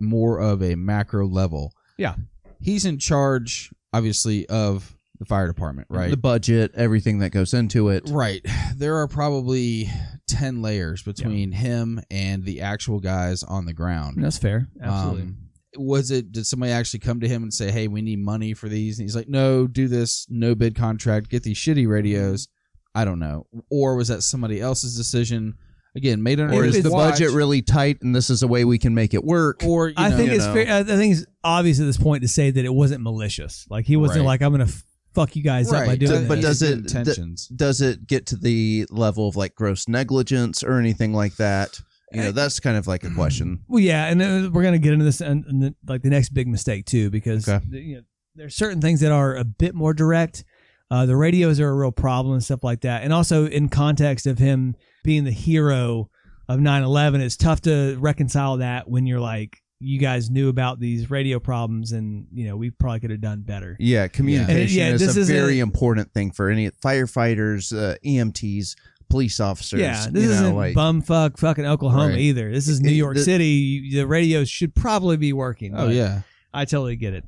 more 0.00 0.38
of 0.40 0.62
a 0.62 0.74
macro 0.74 1.26
level. 1.26 1.72
Yeah. 1.98 2.14
he's 2.60 2.84
in 2.84 2.96
charge, 2.98 3.70
obviously, 3.92 4.48
of 4.48 4.96
the 5.18 5.24
fire 5.24 5.46
department, 5.48 5.88
right? 5.90 6.10
the 6.10 6.16
budget, 6.16 6.70
everything 6.76 7.18
that 7.18 7.30
goes 7.30 7.52
into 7.54 7.88
it. 7.88 8.04
Right. 8.08 8.40
There 8.76 8.96
are 8.98 9.08
probably 9.08 9.88
10 10.28 10.62
layers 10.62 11.02
between 11.02 11.50
him 11.52 12.00
and 12.10 12.44
the 12.44 12.60
actual 12.60 13.00
guys 13.00 13.42
on 13.42 13.66
the 13.66 13.72
ground. 13.72 14.22
that's 14.22 14.38
fair. 14.38 14.68
Absolutely. 14.80 15.22
Um, 15.22 15.36
was 15.76 16.10
it, 16.10 16.32
did 16.32 16.46
somebody 16.46 16.72
actually 16.72 17.00
come 17.00 17.20
to 17.20 17.28
him 17.28 17.42
and 17.42 17.52
say, 17.52 17.70
hey, 17.70 17.88
we 17.88 18.02
need 18.02 18.18
money 18.18 18.54
for 18.54 18.68
these? 18.68 18.98
And 18.98 19.04
he's 19.04 19.16
like, 19.16 19.28
no, 19.28 19.66
do 19.66 19.88
this 19.88 20.26
no 20.28 20.54
bid 20.54 20.74
contract, 20.74 21.30
get 21.30 21.42
these 21.42 21.56
shitty 21.58 21.88
radios. 21.88 22.46
Mm-hmm. 22.46 23.00
I 23.00 23.04
don't 23.06 23.18
know. 23.18 23.46
Or 23.70 23.96
was 23.96 24.08
that 24.08 24.22
somebody 24.22 24.60
else's 24.60 24.96
decision? 24.96 25.54
Again, 25.94 26.22
made 26.22 26.40
under 26.40 26.54
Or 26.54 26.64
is 26.64 26.82
the 26.82 26.90
watch, 26.90 27.12
budget 27.14 27.32
really 27.32 27.60
tight, 27.60 28.00
and 28.02 28.14
this 28.14 28.30
is 28.30 28.42
a 28.42 28.46
way 28.48 28.64
we 28.64 28.78
can 28.78 28.94
make 28.94 29.12
it 29.12 29.22
work? 29.24 29.62
Or, 29.62 29.88
you 29.88 29.94
I 29.98 30.10
think 30.10 30.30
you 30.30 30.36
it's 30.36 30.46
know. 30.46 30.54
fair. 30.54 30.74
I 30.74 30.82
think 30.84 31.14
it's 31.16 31.26
obvious 31.44 31.80
at 31.80 31.84
this 31.84 31.98
point 31.98 32.22
to 32.22 32.28
say 32.28 32.50
that 32.50 32.64
it 32.64 32.72
wasn't 32.72 33.02
malicious. 33.02 33.66
Like 33.68 33.84
he 33.86 33.96
wasn't 33.96 34.20
Right. 34.20 34.26
like 34.26 34.42
I'm 34.42 34.52
gonna 34.52 34.64
f- 34.64 34.84
fuck 35.14 35.36
you 35.36 35.42
guys 35.42 35.70
up 35.70 35.84
by 35.86 35.96
doing 35.96 36.10
But- 36.12 36.18
this. 36.20 36.28
but 36.28 36.40
does 36.40 36.62
it- 36.62 36.78
intentions? 36.78 37.46
Does 37.48 37.82
it 37.82 38.06
get 38.06 38.24
to 38.28 38.36
the 38.36 38.86
level 38.90 39.28
of 39.28 39.36
like 39.36 39.54
gross 39.54 39.86
negligence 39.86 40.62
or 40.62 40.78
anything 40.78 41.12
like 41.12 41.36
that? 41.36 41.78
You 42.14 42.22
know, 42.22 42.32
that's 42.32 42.60
kind 42.60 42.76
of 42.76 42.86
like 42.86 43.04
a 43.04 43.10
question. 43.10 43.60
Well, 43.68 43.80
yeah, 43.82 44.06
and 44.06 44.20
uh, 44.22 44.50
we're 44.52 44.62
gonna 44.62 44.78
get 44.78 44.92
into 44.92 45.04
this 45.04 45.20
and, 45.20 45.44
and 45.46 45.62
the, 45.62 45.74
like 45.86 46.02
the 46.02 46.10
next 46.10 46.30
big 46.30 46.46
mistake 46.48 46.86
too, 46.86 47.10
because 47.10 47.48
Okay. 47.48 47.64
the- 47.68 47.80
you 47.80 47.96
know 47.96 48.02
there's 48.34 48.54
certain 48.56 48.80
things 48.80 49.00
that 49.00 49.12
are 49.12 49.36
a 49.36 49.44
bit 49.44 49.74
more 49.74 49.92
direct. 49.94 50.44
Uh, 50.90 51.06
the 51.06 51.16
radios 51.16 51.58
are 51.60 51.68
a 51.68 51.74
real 51.74 51.92
problem 51.92 52.34
and 52.34 52.44
stuff 52.44 52.62
like 52.62 52.80
that, 52.82 53.02
and 53.02 53.12
also 53.12 53.46
in 53.46 53.68
context 53.68 54.26
of 54.26 54.38
him 54.38 54.74
being 55.04 55.24
the 55.24 55.30
hero 55.32 56.10
of 56.48 56.60
9/11, 56.60 57.20
it's 57.20 57.36
tough 57.36 57.60
to 57.62 57.96
reconcile 57.98 58.58
that 58.58 58.88
when 58.88 59.06
you're 59.06 59.20
like 59.20 59.58
you 59.84 59.98
guys 59.98 60.30
knew 60.30 60.48
about 60.48 60.78
these 60.78 61.10
radio 61.10 61.40
problems, 61.40 61.90
and 61.92 62.26
you 62.32 62.46
know 62.46 62.56
we 62.56 62.70
probably 62.70 63.00
could 63.00 63.10
have 63.10 63.20
done 63.20 63.40
better. 63.40 63.76
Yeah, 63.80 64.06
communication 64.06 64.78
yeah, 64.78 64.90
is 64.92 65.00
this 65.00 65.16
a 65.16 65.20
isn't- 65.20 65.34
very 65.34 65.58
important 65.60 66.12
thing 66.12 66.30
for 66.30 66.50
any 66.50 66.70
firefighters, 66.70 67.76
uh, 67.76 67.96
EMTs, 68.04 68.76
police 69.12 69.38
officers. 69.38 69.78
Yeah, 69.80 70.06
this 70.10 70.24
isn't 70.24 70.56
like, 70.56 70.74
bumfuck 70.74 71.38
fucking 71.38 71.64
Oklahoma 71.66 72.08
Right. 72.08 72.18
either. 72.18 72.50
This 72.50 72.66
is 72.66 72.80
New 72.80 72.90
It- 72.90 72.94
York 72.96 73.14
the- 73.16 73.22
City. 73.22 73.90
The 73.94 74.06
radios 74.06 74.48
should 74.48 74.74
probably 74.74 75.16
be 75.16 75.32
working. 75.32 75.74
Oh, 75.76 75.88
yeah. 75.88 76.22
I 76.52 76.64
totally 76.64 76.96
get 76.96 77.14
it. 77.14 77.24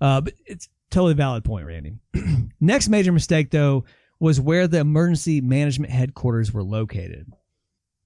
Uh, 0.00 0.20
but 0.22 0.34
it's 0.46 0.68
Totally 0.90 1.12
valid 1.12 1.44
point, 1.44 1.66
Randy. 1.66 1.98
Next 2.60 2.88
major 2.88 3.12
mistake, 3.12 3.50
though, 3.50 3.84
was 4.20 4.40
where 4.40 4.66
the 4.66 4.78
emergency 4.78 5.42
management 5.42 5.92
headquarters 5.92 6.50
were 6.50 6.62
located. 6.62 7.30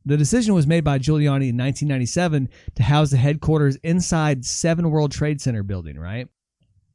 The 0.04 0.16
decision 0.16 0.52
was 0.52 0.66
made 0.66 0.82
by 0.82 0.98
Giuliani 0.98 1.50
in 1.50 1.56
1997 1.56 2.48
to 2.74 2.82
house 2.82 3.10
the 3.12 3.18
headquarters 3.18 3.76
inside 3.84 4.44
Seven 4.44 4.90
World 4.90 5.12
Trade 5.12 5.40
Center 5.40 5.62
building, 5.62 5.96
right? 5.96 6.26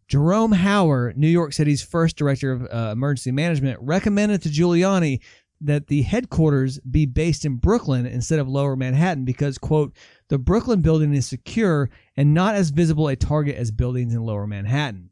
Jerome 0.09 0.51
Hauer, 0.53 1.15
New 1.15 1.29
York 1.29 1.53
City's 1.53 1.81
first 1.81 2.17
director 2.17 2.51
of 2.51 2.63
uh, 2.63 2.91
emergency 2.91 3.31
management, 3.31 3.79
recommended 3.81 4.41
to 4.41 4.49
Giuliani 4.49 5.21
that 5.61 5.87
the 5.87 6.03
headquarters 6.03 6.79
be 6.79 7.05
based 7.05 7.45
in 7.45 7.55
Brooklyn 7.55 8.05
instead 8.05 8.39
of 8.39 8.47
lower 8.47 8.75
Manhattan 8.75 9.25
because, 9.25 9.57
quote, 9.57 9.93
the 10.29 10.37
Brooklyn 10.37 10.81
building 10.81 11.13
is 11.13 11.27
secure 11.27 11.89
and 12.15 12.33
not 12.33 12.55
as 12.55 12.69
visible 12.69 13.07
a 13.07 13.15
target 13.15 13.55
as 13.55 13.71
buildings 13.71 14.13
in 14.13 14.21
lower 14.21 14.45
Manhattan. 14.45 15.09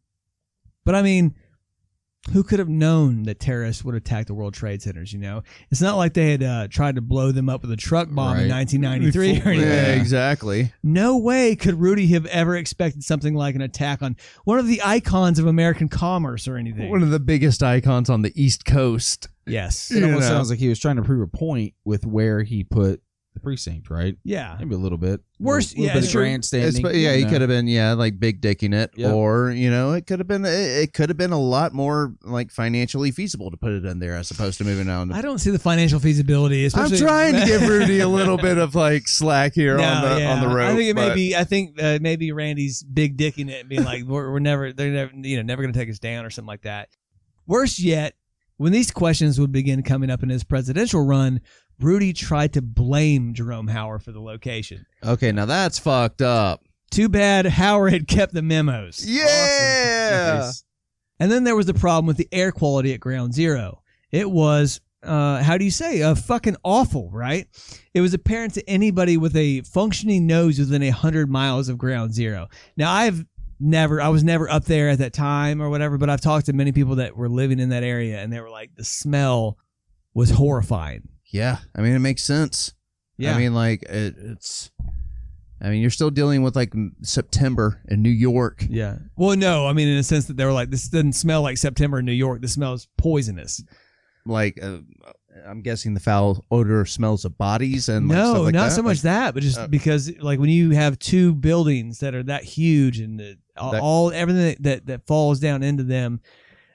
But 0.84 0.96
I 0.96 1.02
mean, 1.02 1.36
who 2.34 2.44
could 2.44 2.60
have 2.60 2.70
known 2.70 3.24
that 3.24 3.40
terrorists 3.40 3.84
would 3.84 3.96
attack 3.96 4.26
the 4.26 4.34
World 4.34 4.54
Trade 4.54 4.82
Centers? 4.82 5.14
You 5.14 5.20
know, 5.20 5.44
it's 5.70 5.82
not 5.82 5.96
like 5.96 6.14
they 6.14 6.32
had 6.32 6.44
uh, 6.44 6.68
tried 6.70 6.96
to 6.96 7.02
blow 7.02 7.32
them 7.32 7.50
up 7.50 7.62
with 7.62 7.72
a 7.72 7.78
truck 7.78 8.08
bomb 8.10 8.40
in 8.40 8.50
1993 8.50 9.30
or 9.30 9.54
anything. 9.54 9.70
Yeah, 9.70 9.94
exactly. 9.94 10.74
No 10.82 11.18
way 11.18 11.56
could 11.56 11.80
Rudy 11.80 12.08
have 12.08 12.26
ever 12.28 12.56
expected 12.56 13.04
something 13.04 13.36
like 13.36 13.56
an 13.56 13.62
attack 13.62 14.02
on 14.02 14.16
one 14.44 14.58
of 14.58 14.68
the 14.68 14.82
icons 14.84 15.38
of 15.40 15.46
American 15.46 15.88
commerce 15.88 16.48
or 16.48 16.58
anything. 16.58 16.90
One 16.90 17.04
of 17.04 17.12
the 17.12 17.20
biggest 17.20 17.62
icons 17.62 18.10
on 18.10 18.22
the 18.24 18.32
East 18.36 18.66
Coast. 18.66 19.30
Yes. 19.48 19.92
It 19.92 20.04
almost 20.04 20.24
You 20.24 20.30
know. 20.30 20.36
sounds 20.36 20.50
like 20.50 20.60
he 20.60 20.70
was 20.70 20.80
trying 20.80 20.96
to 20.98 21.02
prove 21.04 21.22
a 21.22 21.28
point 21.28 21.74
with 21.84 22.06
where 22.06 22.44
he 22.44 22.64
put 22.64 23.02
the 23.34 23.42
precinct, 23.42 23.90
right? 23.90 24.16
Yeah. 24.24 24.56
Maybe 24.58 24.76
a 24.76 24.78
little 24.78 24.98
bit. 24.98 25.20
Worse- 25.42 25.74
a 25.74 25.76
little, 25.76 25.86
yeah, 25.88 25.94
bit 25.96 25.98
it's 25.98 26.08
of 26.08 26.12
true. 26.14 26.22
grandstanding. 26.22 26.86
It's- 26.86 26.96
yeah, 26.98 27.12
you 27.16 27.26
he 27.26 27.30
could 27.30 27.42
have 27.42 27.50
been 27.50 27.68
yeah, 27.68 27.92
like 27.92 28.18
big 28.18 28.40
dicking 28.42 28.74
it, 28.74 28.92
Yep. 28.96 29.12
or 29.12 29.52
you 29.52 29.70
know, 29.70 29.92
it 29.92 30.08
could 30.08 30.20
have 30.20 30.28
been 30.30 30.46
it, 30.46 30.52
it 30.54 30.94
could 30.94 31.10
have 31.10 31.18
been 31.18 31.34
a 31.34 31.38
lot 31.40 31.74
more 31.74 32.16
like 32.24 32.50
financially 32.50 33.12
feasible 33.12 33.52
to 33.52 33.58
put 33.58 33.74
it 33.74 33.84
in 33.84 34.00
there 34.00 34.16
as 34.16 34.32
opposed 34.32 34.58
to 34.60 34.64
moving 34.64 34.88
on. 34.88 35.12
I 35.12 35.22
don't 35.22 35.40
see 35.40 35.50
the 35.50 35.60
financial 35.60 36.00
feasibility. 36.00 36.66
I'm 36.74 36.90
trying 36.96 37.34
to 37.34 37.46
give 37.46 37.62
Rudy 37.68 38.00
a 38.00 38.08
little 38.08 38.38
bit 38.38 38.58
of 38.58 38.74
like 38.74 39.06
slack 39.06 39.54
here 39.54 39.76
No, 39.76 39.84
on 39.84 40.02
the 40.10 40.22
yeah. 40.22 40.32
on 40.34 40.40
the 40.40 40.56
road. 40.56 40.68
I 40.72 40.76
think 40.78 40.90
it 40.92 40.96
may 40.96 41.14
be. 41.14 41.36
I 41.36 41.44
think 41.44 41.76
uh, 41.84 42.00
maybe 42.02 42.32
Randy's 42.32 42.84
big 42.84 43.18
dicking 43.18 43.50
it 43.50 43.60
and 43.60 43.68
being 43.70 43.84
like, 43.84 44.04
we're, 44.08 44.32
we're 44.32 44.40
never, 44.40 44.72
they're 44.72 44.92
never, 44.92 45.12
you 45.14 45.36
know, 45.36 45.44
never 45.44 45.62
going 45.62 45.74
to 45.74 45.78
take 45.78 45.90
us 45.90 46.00
down 46.00 46.24
or 46.26 46.30
something 46.30 46.48
like 46.48 46.62
that. 46.62 46.88
Worse 47.48 47.80
yet, 47.82 48.14
when 48.58 48.72
these 48.72 48.92
questions 48.92 49.40
would 49.40 49.52
begin 49.52 49.84
coming 49.84 50.10
up 50.10 50.24
in 50.24 50.30
his 50.30 50.44
presidential 50.44 51.06
run, 51.06 51.42
Rudy 51.80 52.14
tried 52.14 52.54
to 52.54 52.62
blame 52.62 53.34
Jerome 53.34 53.68
Hauer 53.68 54.02
for 54.02 54.12
the 54.12 54.22
location. 54.22 54.86
Okay, 55.04 55.32
now 55.32 55.46
that's 55.46 55.78
fucked 55.80 56.22
up. 56.22 56.64
Too 56.92 57.10
bad 57.10 57.46
Hauer 57.46 57.92
had 57.92 58.08
kept 58.08 58.34
the 58.34 58.42
memos. 58.42 59.06
Yeah. 59.06 60.40
Nice. 60.40 60.64
And 61.20 61.32
then 61.32 61.44
there 61.44 61.56
was 61.56 61.66
the 61.66 61.74
problem 61.74 62.06
with 62.06 62.18
the 62.18 62.30
air 62.32 62.52
quality 62.52 62.94
at 62.94 63.00
Ground 63.00 63.34
Zero. 63.34 63.82
It 64.12 64.30
was, 64.30 64.80
uh, 65.04 65.42
how 65.44 65.58
do 65.58 65.66
you 65.66 65.72
say, 65.72 66.02
uh, 66.02 66.16
fucking 66.16 66.58
awful, 66.64 67.10
right? 67.12 67.48
It 67.94 68.02
was 68.02 68.14
apparent 68.14 68.54
to 68.54 68.70
anybody 68.70 69.18
with 69.18 69.36
a 69.36 69.62
functioning 69.62 70.28
nose 70.28 70.60
within 70.60 70.84
a 70.84 70.90
hundred 70.90 71.30
miles 71.30 71.68
of 71.70 71.78
Ground 71.78 72.14
Zero. 72.14 72.48
Now, 72.78 72.92
I've 72.92 73.26
never, 73.60 74.02
I 74.02 74.10
was 74.10 74.24
never 74.24 74.50
up 74.50 74.66
there 74.66 74.90
at 74.90 75.00
that 75.00 75.14
time 75.14 75.62
or 75.62 75.70
whatever, 75.70 75.98
but 75.98 76.10
I've 76.10 76.22
talked 76.22 76.48
to 76.48 76.54
many 76.54 76.72
people 76.72 76.96
that 76.96 77.16
were 77.16 77.30
living 77.30 77.60
in 77.60 77.70
that 77.70 77.84
area, 77.84 78.20
and 78.20 78.32
they 78.32 78.40
were 78.40 78.50
like, 78.50 78.76
the 78.76 78.84
smell 78.84 79.58
was 80.14 80.30
horrifying. 80.32 81.10
Yeah, 81.26 81.58
I 81.76 81.82
mean 81.82 81.94
it 81.94 82.00
makes 82.00 82.24
sense. 82.24 82.74
Yeah. 83.18 83.36
I 83.36 83.38
mean 83.38 83.54
like 83.54 83.84
it, 83.84 84.16
it's. 84.18 84.72
I 85.62 85.70
mean 85.70 85.82
you're 85.82 85.90
still 85.90 86.12
dealing 86.12 86.44
with 86.44 86.56
like 86.56 86.74
September 87.02 87.82
in 87.88 88.02
New 88.02 88.10
York. 88.10 88.66
yeah. 88.70 88.98
Well, 89.18 89.36
no, 89.36 89.68
I 89.68 89.74
mean 89.74 89.88
in 89.88 89.98
a 89.98 90.04
sense 90.04 90.26
that 90.26 90.38
they 90.38 90.46
were 90.46 90.54
like, 90.54 90.70
this 90.70 90.88
doesn't 90.88 91.14
smell 91.14 91.42
like 91.42 91.58
September 91.58 92.00
in 92.00 92.06
New 92.06 92.12
York. 92.14 92.42
This 92.42 92.54
smells 92.54 92.88
poisonous. 92.98 93.64
Like 94.26 94.60
uh, 94.62 94.80
I'm 95.48 95.62
guessing 95.62 95.94
the 95.94 96.00
foul 96.00 96.44
odor 96.52 96.86
smells 96.86 97.26
of 97.26 97.38
bodies 97.38 97.90
and 97.90 98.08
like, 98.08 98.18
no, 98.18 98.34
stuff 98.34 98.44
like 98.46 98.54
not 98.54 98.70
that. 98.70 98.76
so 98.76 98.82
much 98.84 99.02
that, 99.02 99.34
but 99.34 99.44
just 99.44 99.58
Uh, 99.60 99.68
because 99.68 100.12
like 100.20 100.40
when 100.40 100.50
you 100.50 100.72
have 100.72 100.98
two 101.00 101.34
buildings 101.34 102.00
that 102.00 102.16
are 102.16 102.24
that 102.24 102.44
huge 102.44 103.00
and 103.00 103.20
the, 103.20 103.38
all, 103.58 103.72
That- 103.72 103.82
all 103.82 104.12
everything 104.12 104.56
that 104.62 104.86
that 104.88 105.08
falls 105.08 105.40
down 105.40 105.64
into 105.64 105.84
them, 105.84 106.22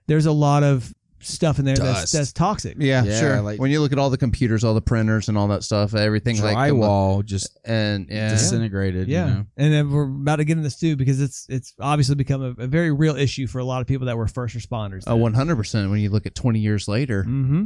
there's 0.06 0.26
a 0.26 0.32
lot 0.32 0.62
of 0.62 0.92
stuff 1.22 1.58
in 1.58 1.66
there 1.66 1.76
that's 1.76 2.12
that's 2.12 2.32
toxic. 2.32 2.76
Yeah, 2.78 3.04
Yeah, 3.04 3.20
sure. 3.20 3.40
like- 3.42 3.60
when 3.60 3.70
you 3.70 3.80
look 3.82 3.92
at 3.92 3.98
all 3.98 4.08
the 4.08 4.16
computers, 4.16 4.64
all 4.64 4.72
the 4.72 4.80
printers, 4.80 5.28
and 5.28 5.36
all 5.36 5.48
that 5.48 5.62
stuff, 5.62 5.94
everything 5.94 6.40
like 6.42 6.56
Drywall 6.56 7.22
just 7.24 7.58
and 7.66 8.06
yeah, 8.10 8.30
disintegrated. 8.30 9.06
Yeah, 9.08 9.26
You 9.28 9.34
know? 9.34 9.46
and 9.58 9.72
then 9.72 9.90
we're 9.90 10.04
about 10.04 10.36
to 10.36 10.44
get 10.44 10.52
into 10.52 10.62
this 10.64 10.76
too 10.78 10.96
because 10.96 11.20
it's 11.20 11.44
it's 11.50 11.74
obviously 11.80 12.14
become 12.14 12.42
a, 12.42 12.62
a 12.62 12.66
very 12.66 12.90
real 12.90 13.16
issue 13.16 13.46
for 13.46 13.58
a 13.58 13.64
lot 13.64 13.82
of 13.82 13.86
people 13.86 14.06
that 14.06 14.16
were 14.16 14.26
first 14.28 14.56
responders. 14.56 15.04
oh, 15.06 15.16
one 15.16 15.34
hundred 15.34 15.56
percent. 15.56 15.90
When 15.90 16.00
you 16.00 16.08
look 16.10 16.24
at 16.26 16.34
twenty 16.34 16.60
years 16.60 16.88
later, 16.88 17.24
Mm-hmm. 17.24 17.64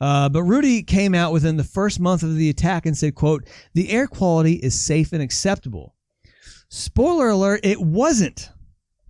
Uh, 0.00 0.28
but 0.28 0.44
Rudy 0.44 0.82
came 0.82 1.14
out 1.14 1.32
within 1.32 1.56
the 1.56 1.64
first 1.64 1.98
month 1.98 2.22
of 2.22 2.36
the 2.36 2.48
attack 2.48 2.86
and 2.86 2.96
said, 2.96 3.14
"quote 3.14 3.44
The 3.74 3.90
air 3.90 4.06
quality 4.06 4.54
is 4.54 4.78
safe 4.78 5.12
and 5.12 5.22
acceptable." 5.22 5.94
Spoiler 6.68 7.30
alert: 7.30 7.60
It 7.64 7.80
wasn't. 7.80 8.50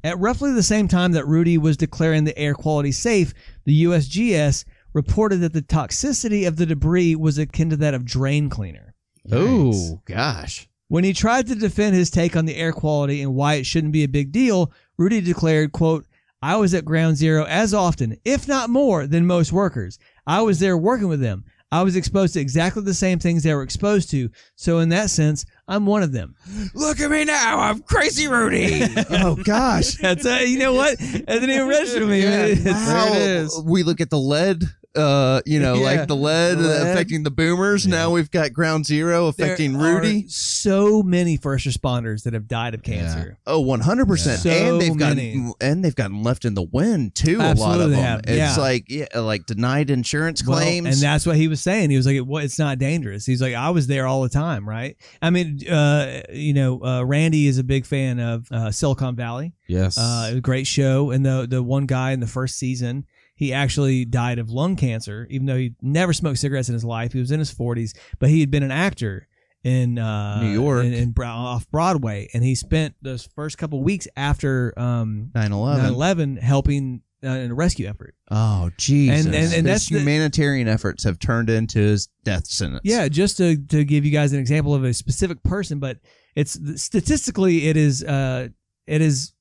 At 0.05 0.18
roughly 0.18 0.53
the 0.53 0.62
same 0.62 0.86
time 0.89 1.12
that 1.12 1.26
Rudy 1.26 1.59
was 1.59 1.76
declaring 1.76 2.24
the 2.24 2.39
air 2.39 2.55
quality 2.55 2.93
safe, 2.93 3.34
the 3.64 3.82
USGS 3.84 4.64
reported 4.93 5.39
that 5.39 5.53
the 5.53 5.62
toxicity 5.62 6.47
of 6.47 6.57
the 6.57 6.66
debris 6.66 7.16
was 7.16 7.36
akin 7.36 7.70
to 7.70 7.76
that 7.76 7.95
of 7.95 8.05
drain 8.05 8.49
cleaner. 8.49 8.95
oh 9.30 10.01
gosh, 10.07 10.68
When 10.86 11.05
he 11.05 11.12
tried 11.12 11.49
to 11.49 11.55
defend 11.55 11.95
his 11.97 12.11
take 12.11 12.36
on 12.36 12.47
the 12.47 12.57
air 12.57 12.72
quality 12.72 13.20
and 13.20 13.34
why 13.34 13.55
it 13.55 13.66
shouldn't 13.66 13.93
be 13.93 14.05
a 14.05 14.09
big 14.09 14.32
deal, 14.32 14.72
Rudy 14.97 15.20
declared, 15.20 15.72
quote, 15.72 16.07
I 16.41 16.57
was 16.57 16.72
at 16.72 16.84
ground 16.84 17.16
zero 17.16 17.45
as 17.45 17.74
often, 17.74 18.16
if 18.24 18.47
not 18.47 18.70
more, 18.70 19.07
than 19.07 19.26
most 19.26 19.53
workers. 19.53 19.99
I 20.29 20.43
was 20.43 20.61
there 20.61 20.76
working 20.76 21.09
with 21.09 21.20
them. 21.20 21.45
I 21.70 21.83
was 21.83 21.97
exposed 21.97 22.33
to 22.35 22.41
exactly 22.41 22.83
the 22.83 22.95
same 22.95 23.18
things 23.18 23.43
they 23.43 23.53
were 23.53 23.62
exposed 23.62 24.11
to. 24.12 24.31
So 24.57 24.79
in 24.79 24.89
that 24.91 25.11
sense, 25.11 25.45
I'm 25.66 25.85
one 25.85 26.03
of 26.03 26.12
them. 26.12 26.35
Look 26.74 26.99
at 27.01 27.11
me 27.11 27.24
now. 27.24 27.59
I'm 27.59 27.81
crazy 27.81 28.26
Rudy. 28.26 28.83
oh 29.11 29.35
gosh. 29.37 29.97
That's 29.97 30.24
uh, 30.24 30.41
you 30.47 30.59
know 30.59 30.72
what? 30.72 30.99
That 30.99 31.26
didn't 31.26 31.51
even 31.51 31.68
register 31.68 32.01
to 32.01 32.07
me. 32.07 32.20
It's- 32.22 32.64
Wow. 32.66 33.09
it 33.12 33.16
is. 33.20 33.62
We 33.66 33.83
look 33.83 34.01
at 34.01 34.09
the 34.11 34.18
lead, 34.18 34.64
uh, 34.97 35.41
you 35.47 35.61
know, 35.61 35.74
Yeah. 35.74 35.80
like 35.84 36.09
the 36.09 36.16
lead, 36.16 36.59
Lead. 36.59 36.82
affecting 36.89 37.22
the 37.22 37.30
boomers. 37.30 37.86
Now 37.86 38.11
we've 38.11 38.30
got 38.30 38.53
ground 38.53 38.86
zero 38.86 39.26
affecting 39.26 39.74
there 39.78 39.95
Rudy. 39.97 40.24
are 40.24 40.28
so 40.28 41.03
many 41.03 41.36
first 41.36 41.66
responders 41.66 42.22
that 42.24 42.32
have 42.34 42.49
died 42.49 42.74
of 42.74 42.82
cancer. 42.82 43.39
Oh, 43.47 43.61
100%. 43.62 44.45
And 44.47 44.80
they've 44.80 44.89
So 44.89 44.95
gotten 44.95 45.53
and 45.61 45.84
they've 45.84 45.95
gotten 45.95 46.22
left 46.22 46.45
in 46.45 46.55
the 46.55 46.62
wind 46.62 47.14
too 47.14 47.39
a 47.41 47.55
lot 47.55 47.80
of 47.80 47.91
they 47.91 47.97
them. 47.97 48.05
have, 48.05 48.20
It's 48.26 48.57
yeah. 48.57 48.57
like 48.57 48.84
yeah, 48.89 49.07
like 49.14 49.47
denied 49.47 49.91
insurance 49.91 50.45
Well, 50.45 50.59
claims. 50.59 50.86
and 50.86 50.97
that's 50.97 51.26
what 51.26 51.36
he 51.36 51.49
was 51.49 51.61
saying. 51.61 51.91
He 51.91 51.97
was 51.97 52.07
like, 52.07 52.16
"It- 52.16 52.26
"What? 52.26 52.45
It's 52.45 52.59
not 52.59 52.78
dangerous." 52.78 53.26
He's 53.26 53.43
like, 53.43 53.55
"I 53.55 53.70
was 53.70 53.86
there 53.86 54.07
all 54.07 54.22
the 54.22 54.28
time, 54.28 54.68
right?" 54.68 54.97
I 55.22 55.30
mean, 55.30 55.61
uh, 55.68 56.22
you 56.32 56.55
know, 56.55 56.82
uh, 56.82 57.05
Randy 57.05 57.47
is 57.47 57.59
a 57.59 57.64
big 57.64 57.86
fan 57.86 58.18
of 58.18 58.51
uh, 58.51 58.70
Silicon 58.70 59.14
Valley. 59.16 59.53
yes. 59.68 59.97
Uh, 59.99 60.26
it 60.28 60.30
was 60.32 60.39
a 60.39 60.41
great 60.41 60.66
show, 60.66 61.11
and 61.11 61.24
the 61.24 61.47
the 61.49 61.62
one 61.62 61.86
guy 61.86 62.12
in 62.12 62.20
the 62.20 62.26
first 62.26 62.57
season, 62.57 63.05
he 63.39 63.53
actually 63.53 64.05
died 64.05 64.39
of 64.41 64.51
lung 64.51 64.74
cancer, 64.76 65.26
even 65.30 65.47
though 65.47 65.57
he 65.57 65.74
never 65.80 66.12
smoked 66.12 66.39
cigarettes 66.41 66.68
in 66.68 66.74
his 66.74 66.84
life. 66.84 67.12
He 67.12 67.20
was 67.20 67.30
in 67.30 67.39
his 67.39 67.51
forties, 67.53 67.95
but 68.18 68.28
he 68.30 68.41
had 68.41 68.51
been 68.51 68.64
an 68.64 68.72
actor 68.72 69.28
in 69.62 69.99
uh, 69.99 70.43
New 70.43 70.51
York. 70.53 70.84
in, 70.84 70.93
in 70.93 71.14
off 71.22 71.70
Broadway, 71.70 72.28
and 72.34 72.43
he 72.43 72.55
spent 72.55 72.95
those 73.01 73.26
first 73.34 73.57
couple 73.59 73.80
weeks 73.82 74.09
after 74.16 74.72
um, 74.78 75.30
9/11. 75.34 75.95
9/11 76.36 76.39
helping 76.41 77.03
uh, 77.24 77.28
in 77.28 77.51
a 77.51 77.55
rescue 77.55 77.86
effort. 77.86 78.14
Oh 78.30 78.70
Jesus. 78.76 79.26
And- 79.26 79.34
and- 79.34 79.45
and 79.45 79.53
His 79.55 79.64
that's 79.64 79.89
the- 79.89 79.99
humanitarian 80.01 80.66
efforts 80.68 81.05
have 81.05 81.18
turned 81.18 81.49
into 81.51 81.78
his 81.78 82.09
death 82.24 82.47
sentence. 82.47 82.82
Yeah, 82.84 83.09
just 83.09 83.36
to, 83.39 83.57
to 83.57 83.84
give 83.84 84.05
you 84.05 84.11
guys 84.12 84.32
an 84.32 84.39
example 84.41 84.74
of 84.74 84.84
a 84.84 84.93
specific 84.95 85.43
person, 85.43 85.78
but 85.80 85.99
it's 86.36 86.59
statistically 86.82 87.66
it 87.68 87.76
is 87.76 88.05
uh 88.05 88.49
it 88.86 89.01
is 89.01 89.32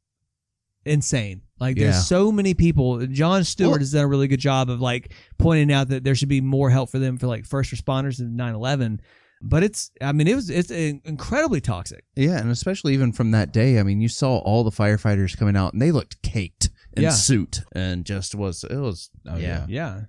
insane. 0.86 1.41
Like 1.60 1.78
Yeah. 1.78 1.86
there's 1.91 2.05
so 2.08 2.32
many 2.32 2.53
people. 2.53 3.05
Jon 3.08 3.43
Stewart 3.43 3.72
Well- 3.72 3.80
has 3.80 3.91
done 3.91 4.03
a 4.03 4.08
really 4.08 4.28
good 4.28 4.39
job 4.39 4.70
of 4.70 4.80
like 4.82 5.14
pointing 5.38 5.72
out 5.72 5.89
that 5.89 6.03
there 6.03 6.16
should 6.16 6.30
be 6.30 6.41
more 6.41 6.70
help 6.70 6.89
for 6.89 6.99
them 6.99 7.18
for 7.18 7.28
like 7.28 7.45
first 7.45 7.72
responders 7.74 8.20
in 8.20 8.36
9/11. 8.38 8.99
But 9.41 9.64
it's 9.64 9.91
I 10.01 10.12
mean 10.14 10.28
it 10.28 10.36
was 10.36 10.49
it's 10.49 10.72
incredibly 10.72 11.62
toxic. 11.62 12.03
Yeah, 12.16 12.39
and 12.39 12.49
especially 12.49 12.93
even 12.93 13.12
from 13.12 13.32
that 13.32 13.53
day, 13.53 13.80
I 13.80 13.84
mean, 13.84 14.01
you 14.01 14.10
saw 14.10 14.38
all 14.38 14.64
the 14.64 14.72
firefighters 14.72 15.38
coming 15.38 15.55
out 15.55 15.74
and 15.74 15.82
they 15.82 15.91
looked 15.91 16.22
caked 16.24 16.70
in 16.95 17.03
Yeah. 17.03 17.10
suit 17.12 17.62
and 17.74 18.03
just 18.05 18.34
was 18.34 18.64
it 18.64 18.78
was 18.78 19.10
Oh, 19.28 19.38
yeah. 19.38 19.66
Yeah. 19.70 20.01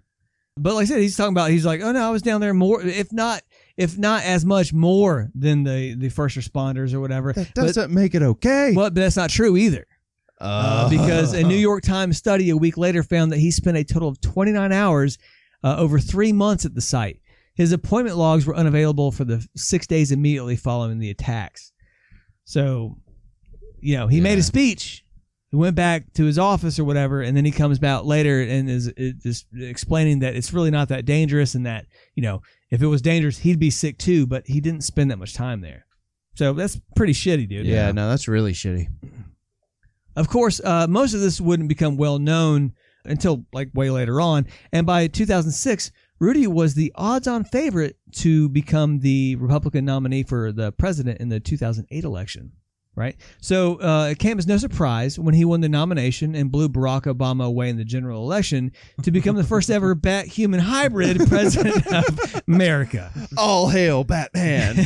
But 0.60 0.74
like 0.74 0.82
I 0.82 0.86
said, 0.86 1.00
he's 1.00 1.16
talking 1.16 1.34
about 1.34 1.50
he's 1.50 1.64
like, 1.66 1.82
oh 1.82 1.92
no, 1.92 2.08
I 2.08 2.10
was 2.10 2.22
down 2.22 2.40
there 2.40 2.52
more, 2.54 2.82
if 2.82 3.12
not, 3.12 3.42
if 3.76 3.96
not 3.96 4.24
as 4.24 4.44
much 4.44 4.72
more 4.72 5.30
than 5.34 5.62
the 5.62 5.94
the 5.94 6.08
first 6.08 6.36
responders 6.36 6.92
or 6.94 7.00
whatever. 7.00 7.32
That 7.32 7.54
doesn't 7.54 7.92
make 7.92 8.14
it 8.14 8.22
okay. 8.22 8.72
But, 8.74 8.94
but 8.94 8.94
that's 8.96 9.16
not 9.16 9.30
true 9.30 9.56
either. 9.56 9.86
Uh, 10.40 10.88
because 10.90 11.32
a 11.32 11.42
New 11.42 11.56
York 11.68 11.82
Times 11.82 12.16
study 12.16 12.50
a 12.50 12.56
week 12.56 12.76
later 12.76 13.02
found 13.02 13.32
that 13.32 13.38
he 13.38 13.50
spent 13.50 13.76
a 13.76 13.84
total 13.84 14.08
of 14.08 14.20
29 14.20 14.72
hours 14.72 15.18
uh, 15.64 15.76
over 15.76 15.98
three 15.98 16.32
months 16.32 16.64
at 16.64 16.74
the 16.74 16.80
site. 16.80 17.20
His 17.54 17.72
appointment 17.72 18.16
logs 18.16 18.46
were 18.46 18.54
unavailable 18.54 19.10
for 19.10 19.24
the 19.24 19.44
six 19.56 19.86
days 19.86 20.12
immediately 20.12 20.54
following 20.54 21.00
the 21.00 21.10
attacks. 21.10 21.72
So, 22.44 22.98
you 23.80 23.96
know, 23.96 24.06
he 24.06 24.20
made 24.20 24.38
a 24.38 24.42
speech, 24.44 25.04
He 25.50 25.56
went 25.56 25.74
back 25.74 26.12
to 26.14 26.24
his 26.24 26.38
office 26.38 26.78
or 26.78 26.84
whatever, 26.84 27.20
and 27.20 27.36
then 27.36 27.44
he 27.44 27.50
comes 27.50 27.82
out 27.82 28.06
later 28.06 28.40
and 28.42 28.70
is, 28.70 28.86
is 28.96 29.14
just 29.22 29.46
explaining 29.58 30.20
that 30.20 30.36
it's 30.36 30.52
really 30.52 30.70
not 30.70 30.88
that 30.88 31.04
dangerous, 31.04 31.54
and 31.56 31.66
that 31.66 31.86
you 32.14 32.22
know 32.22 32.42
if 32.70 32.80
it 32.80 32.86
was 32.86 33.02
dangerous, 33.02 33.38
he'd 33.38 33.58
be 33.58 33.70
sick 33.70 33.98
too. 33.98 34.26
But 34.26 34.46
he 34.46 34.60
didn't 34.60 34.82
spend 34.82 35.10
that 35.10 35.18
much 35.18 35.34
time 35.34 35.60
there, 35.60 35.84
so 36.36 36.52
that's 36.52 36.80
pretty 36.94 37.12
shitty, 37.12 37.48
dude. 37.48 37.66
Yeah, 37.66 37.90
no, 37.92 38.08
that's 38.08 38.28
really 38.28 38.52
shitty. 38.52 38.86
Of 40.18 40.28
course, 40.28 40.60
uh, 40.64 40.88
most 40.88 41.14
of 41.14 41.20
this 41.20 41.40
wouldn't 41.40 41.68
become 41.68 41.96
well 41.96 42.18
known 42.18 42.72
until 43.04 43.44
like 43.52 43.70
way 43.72 43.88
later 43.88 44.20
on. 44.20 44.46
And 44.72 44.84
by 44.84 45.06
2006, 45.06 45.92
Rudy 46.18 46.48
was 46.48 46.74
the 46.74 46.90
odds-on 46.96 47.44
favorite 47.44 47.98
to 48.14 48.48
become 48.48 48.98
the 48.98 49.36
Republican 49.36 49.84
nominee 49.84 50.24
for 50.24 50.50
the 50.50 50.72
president 50.72 51.20
in 51.20 51.28
the 51.28 51.38
2008 51.38 52.02
election. 52.02 52.50
Right, 52.98 53.14
so 53.40 53.80
uh, 53.80 54.08
it 54.10 54.18
came 54.18 54.40
as 54.40 54.48
no 54.48 54.56
surprise 54.56 55.20
when 55.20 55.32
he 55.32 55.44
won 55.44 55.60
the 55.60 55.68
nomination 55.68 56.34
and 56.34 56.50
blew 56.50 56.68
Barack 56.68 57.02
Obama 57.02 57.46
away 57.46 57.68
in 57.68 57.76
the 57.76 57.84
general 57.84 58.24
election 58.24 58.72
to 59.04 59.12
become 59.12 59.36
the 59.36 59.44
first 59.44 59.70
ever 59.70 59.94
bat-human 59.94 60.58
hybrid 60.58 61.18
president 61.28 61.86
of 61.92 62.42
America. 62.48 63.12
All 63.36 63.68
hail 63.68 64.02
Batman. 64.02 64.84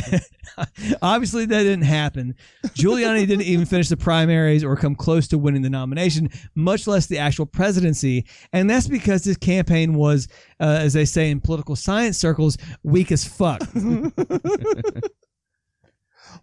Obviously, 1.01 1.47
that 1.47 1.63
didn't 1.63 1.85
happen. 1.85 2.35
Giuliani 2.67 3.25
didn't 3.25 3.47
even 3.47 3.65
finish 3.65 3.89
the 3.89 3.97
primaries 3.97 4.63
or 4.63 4.75
come 4.75 4.93
close 4.93 5.27
to 5.29 5.39
winning 5.39 5.63
the 5.63 5.71
nomination, 5.71 6.29
much 6.53 6.85
less 6.85 7.07
the 7.07 7.17
actual 7.17 7.47
presidency. 7.47 8.25
And 8.51 8.69
that's 8.69 8.87
because 8.87 9.23
his 9.23 9.37
campaign 9.37 9.95
was, 9.95 10.27
uh, 10.59 10.77
as 10.81 10.93
they 10.93 11.05
say 11.05 11.31
in 11.31 11.41
political 11.41 11.75
science 11.75 12.19
circles, 12.19 12.59
weak 12.83 13.11
as 13.11 13.25
fuck. 13.25 13.63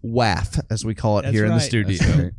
WAF, 0.05 0.61
as 0.71 0.85
we 0.85 0.95
call 0.95 1.19
it 1.19 1.23
That's 1.23 1.35
here 1.35 1.45
in 1.45 1.51
the 1.51 1.57
right. 1.57 1.63
studio. 1.63 2.31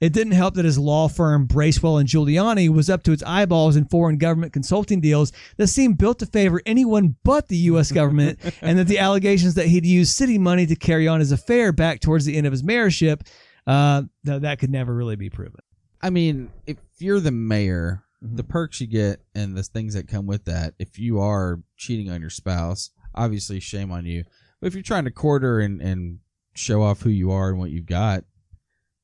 It 0.00 0.12
didn't 0.12 0.32
help 0.32 0.54
that 0.54 0.64
his 0.64 0.76
law 0.78 1.08
firm, 1.08 1.46
Bracewell 1.46 1.98
and 1.98 2.08
Giuliani, 2.08 2.68
was 2.68 2.90
up 2.90 3.04
to 3.04 3.12
its 3.12 3.22
eyeballs 3.22 3.76
in 3.76 3.86
foreign 3.86 4.18
government 4.18 4.52
consulting 4.52 5.00
deals 5.00 5.32
that 5.56 5.68
seemed 5.68 5.98
built 5.98 6.18
to 6.18 6.26
favor 6.26 6.60
anyone 6.66 7.16
but 7.24 7.48
the 7.48 7.56
U.S. 7.56 7.92
government, 7.92 8.38
and 8.60 8.78
that 8.78 8.88
the 8.88 8.98
allegations 8.98 9.54
that 9.54 9.66
he'd 9.66 9.86
used 9.86 10.12
city 10.12 10.36
money 10.36 10.66
to 10.66 10.76
carry 10.76 11.08
on 11.08 11.20
his 11.20 11.32
affair 11.32 11.72
back 11.72 12.00
towards 12.00 12.24
the 12.24 12.36
end 12.36 12.46
of 12.46 12.52
his 12.52 12.62
mayorship, 12.62 13.26
uh, 13.66 14.02
no, 14.24 14.38
that 14.40 14.58
could 14.58 14.70
never 14.70 14.92
really 14.92 15.16
be 15.16 15.30
proven. 15.30 15.60
I 16.02 16.10
mean, 16.10 16.50
if 16.66 16.76
you're 16.98 17.20
the 17.20 17.30
mayor, 17.30 18.04
Mm-hmm. 18.24 18.36
the 18.36 18.44
perks 18.44 18.80
you 18.80 18.86
get 18.86 19.20
and 19.34 19.54
the 19.54 19.62
things 19.62 19.92
that 19.94 20.08
come 20.08 20.26
with 20.26 20.46
that, 20.46 20.74
if 20.78 20.98
you 20.98 21.20
are 21.20 21.60
cheating 21.76 22.10
on 22.10 22.22
your 22.22 22.30
spouse, 22.30 22.90
obviously 23.14 23.60
shame 23.60 23.92
on 23.92 24.06
you. 24.06 24.24
But 24.60 24.68
if 24.68 24.74
you're 24.74 24.82
trying 24.82 25.04
to 25.04 25.10
court 25.10 25.42
her 25.42 25.60
and, 25.60 25.82
and 25.82 26.20
show 26.54 26.82
off 26.82 27.02
who 27.02 27.10
you 27.10 27.30
are 27.32 27.50
and 27.50 27.58
what 27.58 27.70
you've 27.70 27.86
got, 27.86 28.24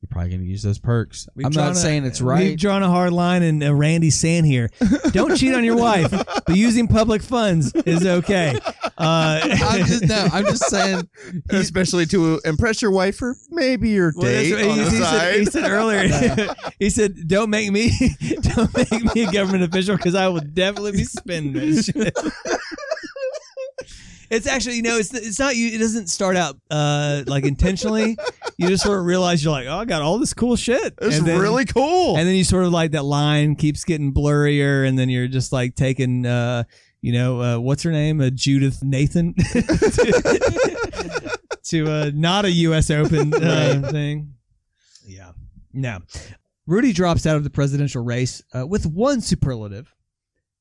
you're 0.02 0.09
probably 0.09 0.31
going 0.31 0.40
to 0.40 0.47
use 0.47 0.62
those 0.62 0.78
perks. 0.78 1.28
We've 1.35 1.44
I'm 1.44 1.52
drawn 1.52 1.66
not 1.66 1.72
a- 1.77 1.78
saying 1.78 2.06
it's 2.06 2.22
right. 2.22 2.44
We've 2.48 2.59
drawn 2.59 2.82
a 2.82 2.89
hard 2.89 3.12
line, 3.12 3.43
and 3.43 3.62
uh, 3.62 3.74
Randy's 3.74 4.18
saying 4.18 4.44
here, 4.44 4.70
don't 5.10 5.36
cheat 5.36 5.55
on 5.55 5.62
your 5.62 5.77
wife, 5.77 6.10
but 6.10 6.56
using 6.56 6.89
public 6.89 7.20
funds 7.20 7.74
is 7.85 8.06
okay. 8.06 8.59
Uh, 8.97 9.40
I'm 9.62 9.85
just 9.85 10.05
no. 10.05 10.28
I'm 10.32 10.44
just 10.47 10.64
saying. 10.70 11.06
Especially 11.51 12.06
to 12.06 12.40
impress 12.47 12.81
your 12.81 12.93
wife 12.93 13.20
or 13.20 13.36
maybe 13.51 13.90
your 13.90 14.12
Well, 14.16 14.24
that's 14.27 14.48
date 14.48 14.55
what 14.55 14.64
on 14.70 14.78
he, 14.78 14.85
the 14.85 14.90
he 14.90 14.97
said, 14.97 15.35
he 15.39 15.44
said 15.44 15.70
earlier. 15.70 16.55
he 16.78 16.89
said, 16.90 17.28
"Don't 17.28 17.51
make 17.51 17.70
me, 17.70 17.90
don't 18.40 18.74
make 18.74 19.14
me 19.14 19.24
a 19.24 19.31
government 19.32 19.64
official 19.64 19.97
because 19.97 20.14
I 20.14 20.28
will 20.28 20.40
definitely 20.40 20.93
be 20.93 21.05
spending 21.05 21.52
this 21.52 21.86
shit." 21.86 22.16
It's 24.31 24.47
actually, 24.47 24.77
you 24.77 24.82
know, 24.82 24.97
it's 24.97 25.12
it's 25.12 25.39
not 25.40 25.57
you. 25.57 25.69
It 25.74 25.78
doesn't 25.78 26.07
start 26.09 26.36
out 26.36 26.57
uh, 26.70 27.24
like 27.27 27.44
intentionally. 27.44 28.16
You 28.59 28.69
just 28.69 28.85
sort 28.85 28.98
of 29.01 29.05
realize 29.05 29.43
you're 29.43 29.52
like, 29.52 29.66
oh, 29.66 29.78
I 29.78 29.85
got 29.85 30.02
all 30.02 30.19
this 30.19 30.32
cool 30.35 30.55
shit. 30.57 30.94
It's 31.02 31.19
And 31.19 31.27
then- 31.27 31.40
really 31.40 31.65
cool. 31.65 32.16
and 32.16 32.28
then 32.28 32.35
you 32.36 32.44
sort 32.44 32.65
of 32.65 32.70
like 32.73 32.93
that 32.93 33.05
line 33.05 33.57
keeps 33.57 33.85
getting 33.85 34.15
blurrier, 34.15 34.86
and 34.89 34.97
then 34.98 35.09
you're 35.09 35.27
just 35.28 35.52
like 35.52 35.74
taking, 35.74 36.27
uh, 36.27 36.62
you 37.02 37.12
know, 37.12 37.40
uh, 37.43 37.59
what's 37.59 37.82
her 37.82 37.90
name, 37.90 38.20
uh, 38.20 38.31
Judith 38.31 38.82
Nathan, 38.85 39.35
to 41.65 41.86
uh, 41.90 42.11
not 42.15 42.44
a 42.44 42.51
U.S. 42.52 42.90
Open 42.90 43.32
uh, 43.35 43.89
thing. 43.90 44.35
Yeah, 45.07 45.32
no. 45.73 45.98
Rudy 46.66 46.93
drops 46.93 47.27
out 47.27 47.36
of 47.36 47.44
the 47.44 47.51
presidential 47.51 48.02
race 48.05 48.43
uh, 48.57 48.66
with 48.66 48.86
one 48.86 49.20
superlative. 49.20 49.93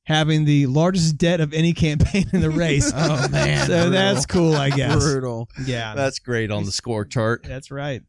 Having 0.04 0.44
the 0.44 0.66
largest 0.66 1.18
debt 1.18 1.40
of 1.40 1.52
any 1.52 1.72
campaign 1.72 2.26
in 2.32 2.40
the 2.40 2.50
race. 2.64 2.90
Oh 2.94 3.28
man, 3.28 3.66
so 3.66 3.74
brutal. 3.74 3.90
that's 3.90 4.26
cool, 4.26 4.54
I 4.56 4.70
guess. 4.70 4.96
brutal. 4.96 5.48
Yeah. 5.64 5.94
That's 5.94 6.18
great 6.18 6.50
on 6.50 6.64
the 6.64 6.72
score 6.72 7.04
chart. 7.04 7.44
That's 7.46 7.70
right. 7.70 8.02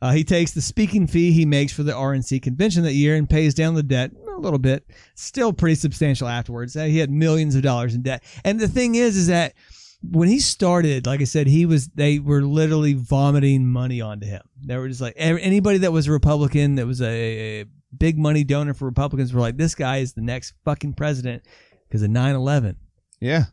Uh, 0.00 0.12
he 0.12 0.22
takes 0.22 0.52
the 0.52 0.60
speaking 0.60 1.06
fee 1.08 1.32
he 1.32 1.44
makes 1.44 1.72
for 1.72 1.82
the 1.82 1.92
RNC 1.92 2.42
convention 2.42 2.84
that 2.84 2.92
year 2.92 3.16
and 3.16 3.28
pays 3.28 3.54
down 3.54 3.74
the 3.74 3.82
debt 3.82 4.12
a 4.36 4.40
little 4.40 4.60
bit. 4.60 4.86
Still 5.16 5.52
pretty 5.52 5.74
substantial 5.74 6.28
afterwards. 6.28 6.76
Uh, 6.76 6.84
he 6.84 6.98
had 6.98 7.10
millions 7.10 7.56
of 7.56 7.62
dollars 7.62 7.94
in 7.94 8.02
debt. 8.02 8.22
And 8.44 8.60
the 8.60 8.68
thing 8.68 8.94
is, 8.94 9.16
is 9.16 9.26
that 9.26 9.54
when 10.02 10.28
he 10.28 10.38
started, 10.38 11.06
like 11.06 11.20
I 11.20 11.24
said, 11.24 11.48
he 11.48 11.66
was 11.66 11.88
they 11.88 12.20
were 12.20 12.42
literally 12.42 12.92
vomiting 12.92 13.66
money 13.66 14.00
onto 14.00 14.28
him. 14.28 14.42
They 14.64 14.76
were 14.76 14.86
just 14.86 15.00
like 15.00 15.14
anybody 15.16 15.78
that 15.78 15.90
was 15.92 16.06
a 16.06 16.12
Republican 16.12 16.76
that 16.76 16.86
was 16.86 17.02
a, 17.02 17.62
a 17.62 17.64
big 17.96 18.18
money 18.18 18.44
donor 18.44 18.74
for 18.74 18.84
Republicans 18.86 19.32
were 19.32 19.40
like, 19.40 19.56
this 19.56 19.74
guy 19.74 19.98
is 19.98 20.12
the 20.12 20.20
next 20.20 20.54
fucking 20.64 20.94
president 20.94 21.42
because 21.88 22.02
of 22.02 22.10
9-11. 22.10 22.76
Yeah. 23.20 23.44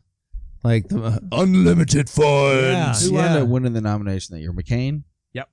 Like 0.62 0.88
the 0.88 1.02
uh, 1.02 1.18
unlimited 1.32 2.10
funds. 2.10 2.22
Yeah. 2.22 2.94
Who 2.94 3.14
wound 3.14 3.42
up 3.42 3.48
winning 3.48 3.72
the 3.72 3.80
nomination 3.80 4.34
that 4.34 4.40
year? 4.40 4.52
McCain. 4.52 5.04
Yep. 5.32 5.48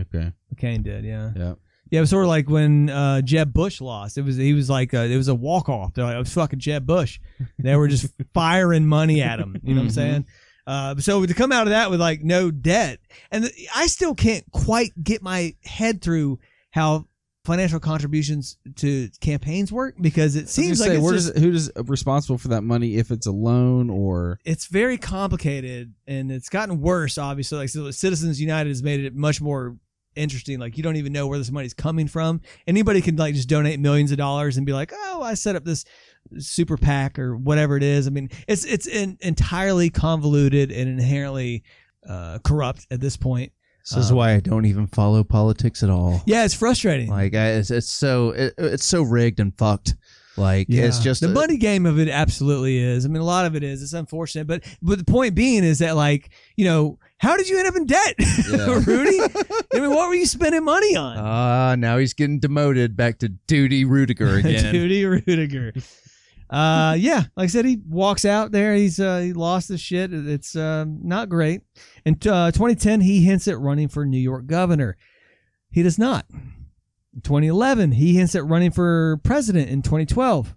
Okay. 0.00 0.32
McCain 0.54 0.82
did, 0.82 1.04
yeah. 1.04 1.32
Yeah. 1.34 1.54
Yeah, 1.90 1.98
it 1.98 2.00
was 2.02 2.10
sort 2.10 2.24
of 2.24 2.28
like 2.28 2.50
when 2.50 2.90
uh, 2.90 3.22
Jeb 3.22 3.54
Bush 3.54 3.80
lost. 3.80 4.18
It 4.18 4.22
was 4.22 4.36
he 4.36 4.52
was 4.52 4.68
like 4.68 4.92
a, 4.92 5.04
it 5.10 5.16
was 5.16 5.28
a 5.28 5.34
walk 5.34 5.70
off. 5.70 5.94
They're 5.94 6.04
like, 6.04 6.16
"I 6.16 6.18
was 6.18 6.32
fucking 6.34 6.58
Jeb 6.58 6.84
Bush." 6.84 7.18
They 7.58 7.74
were 7.76 7.88
just 7.88 8.12
firing 8.34 8.86
money 8.86 9.22
at 9.22 9.40
him. 9.40 9.58
You 9.62 9.74
know 9.74 9.80
what 9.80 9.86
I'm 9.86 9.90
saying? 9.90 10.26
Uh, 10.66 10.96
so 10.98 11.24
to 11.24 11.32
come 11.32 11.50
out 11.50 11.62
of 11.62 11.70
that 11.70 11.90
with 11.90 11.98
like 11.98 12.22
no 12.22 12.50
debt, 12.50 12.98
and 13.30 13.44
th- 13.44 13.68
I 13.74 13.86
still 13.86 14.14
can't 14.14 14.44
quite 14.52 14.92
get 15.02 15.22
my 15.22 15.54
head 15.64 16.02
through 16.02 16.40
how 16.72 17.06
financial 17.48 17.80
contributions 17.80 18.58
to 18.76 19.08
campaigns 19.22 19.72
work? 19.72 19.96
Because 19.98 20.36
it 20.36 20.50
seems 20.50 20.80
like 20.80 20.90
say, 20.90 20.96
it's 20.96 21.02
where 21.02 21.14
just, 21.14 21.32
does 21.32 21.42
who 21.42 21.50
is 21.50 21.72
responsible 21.86 22.36
for 22.36 22.48
that 22.48 22.62
money 22.62 22.96
if 22.96 23.10
it's 23.10 23.26
a 23.26 23.32
loan 23.32 23.88
or? 23.88 24.38
It's 24.44 24.66
very 24.66 24.98
complicated 24.98 25.94
and 26.06 26.30
it's 26.30 26.50
gotten 26.50 26.80
worse 26.80 27.16
obviously. 27.16 27.58
Like 27.58 27.70
so 27.70 27.90
citizens 27.90 28.38
united 28.40 28.68
has 28.68 28.82
made 28.82 29.00
it 29.00 29.14
much 29.14 29.40
more 29.40 29.76
interesting. 30.14 30.58
Like 30.58 30.76
you 30.76 30.82
don't 30.82 30.96
even 30.96 31.12
know 31.12 31.26
where 31.26 31.38
this 31.38 31.50
money's 31.50 31.72
coming 31.72 32.06
from. 32.06 32.42
Anybody 32.66 33.00
can 33.00 33.16
like 33.16 33.34
just 33.34 33.48
donate 33.48 33.80
millions 33.80 34.12
of 34.12 34.18
dollars 34.18 34.58
and 34.58 34.66
be 34.66 34.74
like 34.74 34.92
oh 34.94 35.22
i 35.22 35.32
set 35.32 35.56
up 35.56 35.64
this 35.64 35.86
super 36.38 36.76
pac 36.76 37.18
or 37.18 37.34
whatever 37.34 37.78
it 37.78 37.82
is. 37.82 38.06
I 38.06 38.10
mean 38.10 38.28
it's 38.46 38.66
it's 38.66 38.86
in, 38.86 39.16
entirely 39.22 39.88
convoluted 39.88 40.70
and 40.70 40.86
inherently 40.86 41.64
uh, 42.06 42.38
corrupt 42.44 42.86
at 42.90 43.00
this 43.00 43.16
point 43.16 43.52
This 43.96 44.04
is 44.06 44.12
why 44.12 44.32
I 44.34 44.40
don't 44.40 44.66
even 44.66 44.86
follow 44.86 45.24
politics 45.24 45.82
at 45.82 45.90
all. 45.90 46.22
yeah 46.26 46.44
it's 46.44 46.54
frustrating 46.54 47.08
Like 47.10 47.34
I, 47.34 47.52
it's, 47.52 47.70
it's 47.70 47.88
so 47.90 48.30
it, 48.30 48.54
it's 48.58 48.84
so 48.86 49.02
rigged 49.02 49.40
and 49.40 49.56
fucked. 49.56 49.94
Like 50.36 50.68
it's 50.70 51.00
just 51.00 51.20
the 51.20 51.26
a- 51.28 51.30
money 51.30 51.56
game 51.56 51.84
of 51.84 51.98
it 51.98 52.08
absolutely 52.08 52.78
is. 52.78 53.04
I 53.04 53.08
mean, 53.08 53.20
a 53.20 53.24
lot 53.24 53.44
of 53.44 53.56
it 53.56 53.64
is. 53.64 53.82
It's 53.82 53.92
unfortunate, 53.92 54.46
but 54.46 54.62
but 54.80 54.98
the 54.98 55.04
point 55.04 55.34
being 55.34 55.64
is 55.64 55.80
that 55.80 55.96
like 55.96 56.30
you 56.54 56.64
know, 56.64 56.98
how 57.18 57.36
did 57.36 57.48
you 57.48 57.58
end 57.58 57.66
up 57.66 57.74
in 57.74 57.86
debt, 57.86 58.14
Yeah. 58.48 58.80
Rudy? 58.86 59.18
I 59.74 59.80
mean, 59.80 59.90
what 59.90 60.08
were 60.08 60.14
you 60.14 60.26
spending 60.26 60.62
money 60.64 60.94
on? 60.94 61.16
Ah, 61.18 61.74
now 61.76 61.98
he's 61.98 62.14
getting 62.14 62.38
demoted 62.38 62.96
back 62.96 63.18
to 63.18 63.28
Duty 63.30 63.84
Ruettiger 63.84 64.38
again. 64.44 64.72
Duty 64.72 65.02
Ruettiger. 65.02 65.74
Uh, 66.50 66.96
yeah, 66.98 67.24
like 67.36 67.44
I 67.44 67.46
said, 67.48 67.64
he 67.66 67.78
walks 67.88 68.24
out 68.24 68.52
there. 68.52 68.74
He's 68.74 68.98
uh, 68.98 69.18
he 69.18 69.32
lost 69.32 69.68
his 69.68 69.80
shit. 69.80 70.12
It's 70.12 70.56
uh, 70.56 70.86
not 70.86 71.28
great. 71.28 71.62
In 72.04 72.14
uh, 72.26 72.50
2010, 72.50 73.02
he 73.02 73.22
hints 73.22 73.46
at 73.48 73.58
running 73.58 73.88
for 73.88 74.06
New 74.06 74.18
York 74.18 74.46
governor. 74.46 74.96
He 75.70 75.82
does 75.82 75.98
not. 75.98 76.24
In 76.30 77.20
2011, 77.22 77.92
he 77.92 78.14
hints 78.14 78.34
at 78.34 78.46
running 78.46 78.70
for 78.70 79.18
president. 79.22 79.68
In 79.68 79.82
2012, 79.82 80.54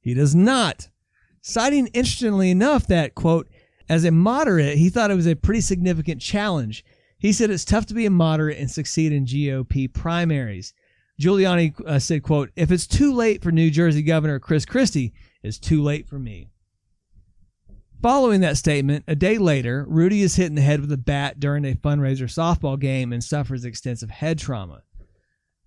he 0.00 0.14
does 0.14 0.34
not. 0.34 0.88
Citing 1.40 1.88
interestingly 1.88 2.50
enough 2.50 2.86
that 2.86 3.16
quote 3.16 3.48
as 3.88 4.04
a 4.04 4.12
moderate, 4.12 4.78
he 4.78 4.90
thought 4.90 5.10
it 5.10 5.16
was 5.16 5.26
a 5.26 5.34
pretty 5.34 5.60
significant 5.60 6.20
challenge. 6.20 6.84
He 7.18 7.32
said 7.32 7.50
it's 7.50 7.64
tough 7.64 7.86
to 7.86 7.94
be 7.94 8.06
a 8.06 8.10
moderate 8.10 8.58
and 8.58 8.70
succeed 8.70 9.12
in 9.12 9.26
GOP 9.26 9.92
primaries. 9.92 10.72
Giuliani 11.20 11.78
uh, 11.86 11.98
said, 11.98 12.22
quote, 12.22 12.50
if 12.56 12.70
it's 12.70 12.86
too 12.86 13.12
late 13.12 13.42
for 13.42 13.52
New 13.52 13.70
Jersey 13.70 14.02
Governor 14.02 14.38
Chris 14.38 14.64
Christie, 14.64 15.12
it's 15.42 15.58
too 15.58 15.82
late 15.82 16.06
for 16.06 16.18
me. 16.18 16.50
Following 18.02 18.40
that 18.40 18.56
statement, 18.56 19.04
a 19.06 19.14
day 19.14 19.38
later, 19.38 19.84
Rudy 19.88 20.22
is 20.22 20.34
hit 20.34 20.46
in 20.46 20.56
the 20.56 20.60
head 20.60 20.80
with 20.80 20.90
a 20.90 20.96
bat 20.96 21.38
during 21.38 21.64
a 21.64 21.74
fundraiser 21.76 22.24
softball 22.24 22.78
game 22.78 23.12
and 23.12 23.22
suffers 23.22 23.64
extensive 23.64 24.10
head 24.10 24.38
trauma. 24.38 24.82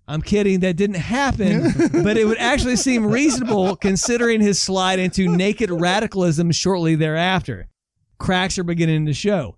I'm 0.06 0.20
kidding, 0.22 0.60
that 0.60 0.76
didn't 0.76 0.96
happen, 0.96 1.72
but 2.04 2.16
it 2.16 2.26
would 2.26 2.38
actually 2.38 2.76
seem 2.76 3.06
reasonable 3.06 3.74
considering 3.74 4.40
his 4.40 4.60
slide 4.60 4.98
into 4.98 5.28
naked 5.28 5.70
radicalism 5.70 6.52
shortly 6.52 6.94
thereafter. 6.94 7.68
Cracks 8.18 8.58
are 8.58 8.64
beginning 8.64 9.06
to 9.06 9.14
show. 9.14 9.56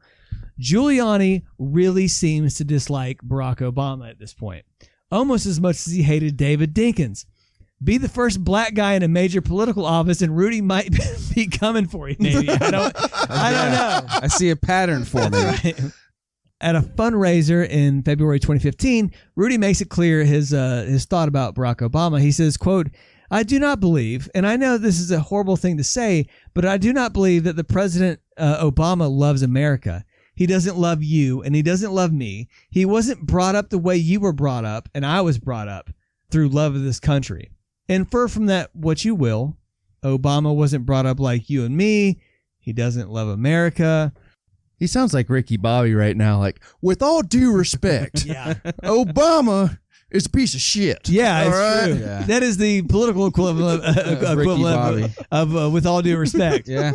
Giuliani 0.60 1.42
really 1.58 2.08
seems 2.08 2.54
to 2.54 2.64
dislike 2.64 3.20
Barack 3.22 3.58
Obama 3.58 4.08
at 4.08 4.18
this 4.18 4.32
point. 4.32 4.64
almost 5.10 5.46
as 5.46 5.60
much 5.60 5.76
as 5.86 5.92
he 5.92 6.02
hated 6.02 6.36
David 6.36 6.74
Dinkins. 6.74 7.24
Be 7.82 7.96
the 7.96 8.08
first 8.08 8.42
black 8.42 8.74
guy 8.74 8.94
in 8.94 9.02
a 9.02 9.08
major 9.08 9.40
political 9.40 9.86
office, 9.86 10.20
and 10.20 10.36
Rudy 10.36 10.60
might 10.60 10.90
be 11.34 11.46
coming 11.46 11.86
for 11.86 12.08
you. 12.08 12.16
Maybe 12.18 12.50
I 12.50 12.70
don't. 12.70 12.94
I 13.30 13.52
don't 13.52 13.72
know. 13.72 14.18
I 14.22 14.26
see 14.26 14.50
a 14.50 14.56
pattern 14.56 15.04
for 15.04 15.28
me. 15.30 15.38
Right. 15.44 15.80
At 16.60 16.74
a 16.74 16.80
fundraiser 16.80 17.64
in 17.68 18.02
February 18.02 18.40
2015, 18.40 19.12
Rudy 19.36 19.56
makes 19.56 19.80
it 19.80 19.90
clear 19.90 20.24
his 20.24 20.52
uh, 20.52 20.84
his 20.88 21.04
thought 21.04 21.28
about 21.28 21.54
Barack 21.54 21.88
Obama. 21.88 22.20
He 22.20 22.32
says, 22.32 22.56
"quote 22.56 22.88
I 23.30 23.44
do 23.44 23.60
not 23.60 23.78
believe, 23.78 24.28
and 24.34 24.44
I 24.44 24.56
know 24.56 24.76
this 24.76 24.98
is 24.98 25.10
a 25.10 25.20
horrible 25.20 25.56
thing 25.56 25.76
to 25.76 25.84
say, 25.84 26.26
but 26.54 26.64
I 26.64 26.76
do 26.78 26.92
not 26.92 27.12
believe 27.12 27.44
that 27.44 27.56
the 27.56 27.62
President 27.62 28.20
uh, 28.36 28.68
Obama 28.68 29.08
loves 29.10 29.42
America. 29.42 30.04
He 30.34 30.46
doesn't 30.46 30.78
love 30.78 31.02
you, 31.02 31.42
and 31.42 31.54
he 31.54 31.62
doesn't 31.62 31.92
love 31.92 32.12
me. 32.12 32.48
He 32.70 32.84
wasn't 32.84 33.26
brought 33.26 33.54
up 33.54 33.70
the 33.70 33.78
way 33.78 33.96
you 33.96 34.18
were 34.18 34.32
brought 34.32 34.64
up, 34.64 34.88
and 34.94 35.04
I 35.04 35.20
was 35.20 35.38
brought 35.38 35.68
up 35.68 35.90
through 36.30 36.48
love 36.48 36.74
of 36.74 36.82
this 36.82 37.00
country. 37.00 37.50
Infer 37.88 38.28
from 38.28 38.46
that 38.46 38.70
what 38.74 39.04
you 39.04 39.14
will. 39.14 39.56
Obama 40.04 40.54
wasn't 40.54 40.86
brought 40.86 41.06
up 41.06 41.18
like 41.20 41.48
you 41.50 41.64
and 41.64 41.76
me. 41.76 42.20
He 42.58 42.72
doesn't 42.72 43.10
love 43.10 43.28
America. 43.28 44.12
He 44.76 44.86
sounds 44.86 45.12
like 45.12 45.28
Ricky 45.28 45.56
Bobby 45.56 45.94
right 45.94 46.16
now. 46.16 46.38
Like, 46.38 46.60
with 46.80 47.02
all 47.02 47.22
due 47.22 47.52
respect, 47.52 48.24
Yeah. 48.26 48.54
Obama 48.84 49.78
is 50.10 50.26
a 50.26 50.30
piece 50.30 50.54
of 50.54 50.60
shit. 50.60 51.08
Yeah, 51.08 51.44
it's 51.46 51.56
All 51.56 51.62
right? 51.62 51.84
true. 51.86 52.06
Yeah. 52.06 52.22
That 52.22 52.42
is 52.42 52.58
the 52.58 52.82
political 52.82 53.26
equivalent, 53.26 53.82
uh, 53.84 53.92
Ricky 53.96 54.40
equivalent 54.42 54.76
Bobby. 54.76 55.02
of, 55.32 55.54
of 55.56 55.56
uh, 55.56 55.70
with 55.70 55.86
all 55.86 56.02
due 56.02 56.16
respect. 56.16 56.68
Yeah. 56.68 56.92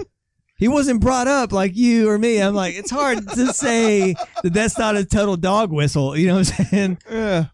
He 0.56 0.68
wasn't 0.70 1.02
brought 1.02 1.28
up 1.28 1.52
like 1.52 1.76
you 1.76 2.08
or 2.10 2.18
me. 2.18 2.38
I'm 2.38 2.54
like, 2.54 2.76
it's 2.76 2.92
hard 2.92 3.28
to 3.28 3.48
say 3.52 4.14
that 4.44 4.54
that's 4.54 4.78
not 4.78 4.96
a 4.96 5.04
total 5.04 5.36
dog 5.36 5.72
whistle. 5.74 6.16
You 6.16 6.28
know 6.28 6.36
what 6.38 6.54
I'm 6.58 6.66
saying? 6.68 6.98
Yeah. 7.10 7.46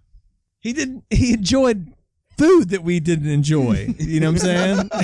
He 0.60 0.74
didn't. 0.74 1.06
He 1.10 1.34
enjoyed 1.34 1.92
food 2.40 2.70
that 2.70 2.84
we 2.84 3.00
didn't 3.00 3.30
enjoy. 3.30 3.94
You 4.00 4.20
know 4.22 4.32
what 4.32 4.44
I'm 4.44 4.90
saying? 4.90 4.90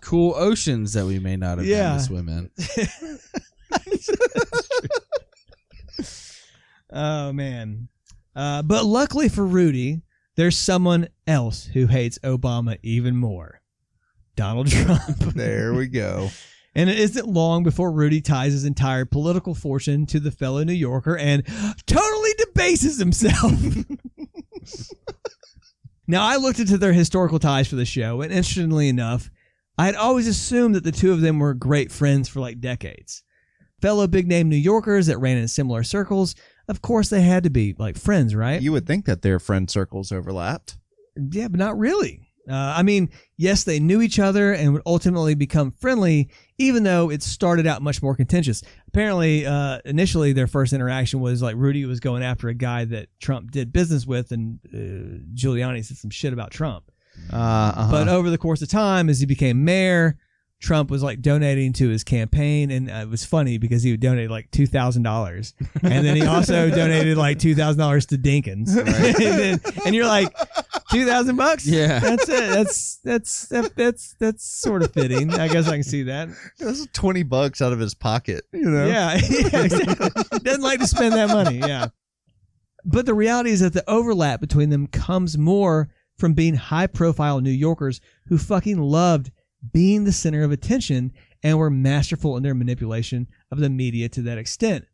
Cool 0.00 0.34
oceans 0.36 0.94
that 0.94 1.06
we 1.06 1.20
may 1.20 1.36
not 1.36 1.58
have 1.58 1.66
Yeah. 1.66 1.90
been 1.90 1.98
to 1.98 2.04
swim 2.04 2.28
in. 2.28 2.50
oh 6.92 7.32
man. 7.32 7.88
Uh, 8.34 8.62
but 8.62 8.84
luckily 8.84 9.28
for 9.28 9.46
Rudy, 9.46 10.02
there's 10.36 10.56
someone 10.58 11.08
else 11.26 11.66
who 11.66 11.86
hates 11.86 12.18
Obama 12.20 12.78
even 12.82 13.16
more. 13.16 13.60
Donald 14.36 14.68
Trump. 14.68 15.00
There 15.34 15.74
we 15.74 15.86
go. 15.86 16.30
And 16.74 16.88
it 16.88 16.98
isn't 16.98 17.26
long 17.28 17.62
before 17.64 17.90
Rudy 17.92 18.20
ties 18.20 18.52
his 18.52 18.64
entire 18.64 19.04
political 19.04 19.54
fortune 19.54 20.06
to 20.06 20.20
the 20.20 20.30
fellow 20.30 20.62
New 20.64 20.72
Yorker 20.72 21.16
and 21.16 21.44
totally 21.86 22.30
debases 22.38 22.98
himself. 22.98 23.52
Now, 26.10 26.26
I 26.26 26.36
looked 26.36 26.58
into 26.58 26.76
their 26.76 26.92
historical 26.92 27.38
ties 27.38 27.68
for 27.68 27.76
the 27.76 27.84
show, 27.84 28.20
and 28.20 28.32
interestingly 28.32 28.88
enough, 28.88 29.30
I 29.78 29.86
had 29.86 29.94
always 29.94 30.26
assumed 30.26 30.74
that 30.74 30.84
the 30.84 30.92
two 30.92 31.12
of 31.12 31.20
them 31.20 31.38
were 31.38 31.54
great 31.54 31.92
friends 31.92 32.28
for 32.28 32.40
like 32.40 32.60
decades. 32.60 33.22
Fellow 33.80 34.06
big 34.06 34.26
name 34.26 34.48
New 34.48 34.56
Yorkers 34.56 35.06
that 35.06 35.18
ran 35.18 35.38
in 35.38 35.48
similar 35.48 35.82
circles, 35.82 36.34
of 36.68 36.82
course, 36.82 37.08
they 37.08 37.22
had 37.22 37.44
to 37.44 37.50
be 37.50 37.74
like 37.78 37.96
friends, 37.96 38.34
right? 38.34 38.60
You 38.60 38.72
would 38.72 38.86
think 38.86 39.06
that 39.06 39.22
their 39.22 39.38
friend 39.38 39.70
circles 39.70 40.12
overlapped. 40.12 40.76
Yeah, 41.16 41.48
but 41.48 41.58
not 41.58 41.78
really. 41.78 42.29
Uh, 42.50 42.74
I 42.76 42.82
mean, 42.82 43.10
yes, 43.36 43.64
they 43.64 43.78
knew 43.78 44.02
each 44.02 44.18
other 44.18 44.52
and 44.52 44.72
would 44.72 44.82
ultimately 44.84 45.34
become 45.34 45.70
friendly, 45.70 46.30
even 46.58 46.82
though 46.82 47.10
it 47.10 47.22
started 47.22 47.66
out 47.66 47.80
much 47.82 48.02
more 48.02 48.16
contentious. 48.16 48.62
Apparently, 48.88 49.46
uh, 49.46 49.80
initially, 49.84 50.32
their 50.32 50.46
first 50.46 50.72
interaction 50.72 51.20
was 51.20 51.42
like 51.42 51.56
Rudy 51.56 51.84
was 51.84 52.00
going 52.00 52.22
after 52.22 52.48
a 52.48 52.54
guy 52.54 52.84
that 52.86 53.08
Trump 53.20 53.50
did 53.50 53.72
business 53.72 54.06
with, 54.06 54.32
and 54.32 54.58
uh, 54.66 55.22
Giuliani 55.34 55.84
said 55.84 55.96
some 55.96 56.10
shit 56.10 56.32
about 56.32 56.50
Trump. 56.50 56.90
Uh, 57.32 57.36
uh-huh. 57.36 57.90
But 57.90 58.08
over 58.08 58.30
the 58.30 58.38
course 58.38 58.62
of 58.62 58.68
time, 58.68 59.08
as 59.08 59.20
he 59.20 59.26
became 59.26 59.64
mayor, 59.64 60.16
Trump 60.60 60.90
was 60.90 61.02
like 61.02 61.22
donating 61.22 61.72
to 61.74 61.88
his 61.88 62.04
campaign, 62.04 62.70
and 62.70 62.90
uh, 62.90 62.94
it 62.96 63.08
was 63.08 63.24
funny 63.24 63.56
because 63.58 63.82
he 63.82 63.90
would 63.92 64.00
donate 64.00 64.30
like 64.30 64.50
two 64.50 64.66
thousand 64.66 65.02
dollars, 65.02 65.54
and 65.82 66.04
then 66.04 66.16
he 66.16 66.22
also 66.26 66.68
donated 66.74 67.16
like 67.16 67.38
two 67.38 67.54
thousand 67.54 67.80
dollars 67.80 68.06
to 68.06 68.16
Dinkins, 68.18 68.76
and, 68.76 68.86
then- 68.86 69.60
and 69.86 69.94
you're 69.94 70.06
like, 70.06 70.28
two 70.92 71.06
thousand 71.06 71.36
bucks? 71.36 71.66
Yeah. 71.66 71.98
that's 71.98 72.28
it. 72.28 72.50
That's 72.50 72.96
that's 73.02 73.48
that, 73.48 73.74
that's 73.74 74.14
that's 74.20 74.44
sort 74.44 74.82
of 74.82 74.92
fitting. 74.92 75.32
I 75.32 75.48
guess 75.48 75.66
I 75.66 75.72
can 75.72 75.82
see 75.82 76.02
that. 76.04 76.28
Is 76.58 76.86
20 76.92 77.22
bucks 77.22 77.62
out 77.62 77.72
of 77.72 77.78
his 77.78 77.94
pocket, 77.94 78.44
you 78.52 78.60
know? 78.68 78.86
Yeah, 78.86 79.14
yeah, 79.30 79.62
exactly. 79.64 80.38
Doesn't 80.40 80.62
like 80.62 80.80
to 80.80 80.86
spend 80.86 81.14
that 81.14 81.28
money. 81.30 81.58
Yeah. 81.58 81.86
But 82.84 83.06
the 83.06 83.14
reality 83.14 83.50
is 83.50 83.60
that 83.60 83.72
the 83.72 83.88
overlap 83.90 84.40
between 84.40 84.68
them 84.70 84.86
comes 84.86 85.36
more 85.38 85.88
from 86.18 86.34
being 86.34 86.54
high 86.54 86.86
profile 86.86 87.40
New 87.40 87.50
Yorkers 87.50 88.00
who 88.26 88.36
fucking 88.36 88.78
loved 88.78 89.30
being 89.72 90.04
the 90.04 90.12
center 90.12 90.42
of 90.42 90.52
attention 90.52 91.12
and 91.42 91.58
were 91.58 91.70
masterful 91.70 92.36
in 92.36 92.42
their 92.42 92.54
manipulation 92.54 93.26
of 93.50 93.58
the 93.58 93.70
media 93.70 94.08
to 94.10 94.22
that 94.22 94.38
extent. 94.38 94.86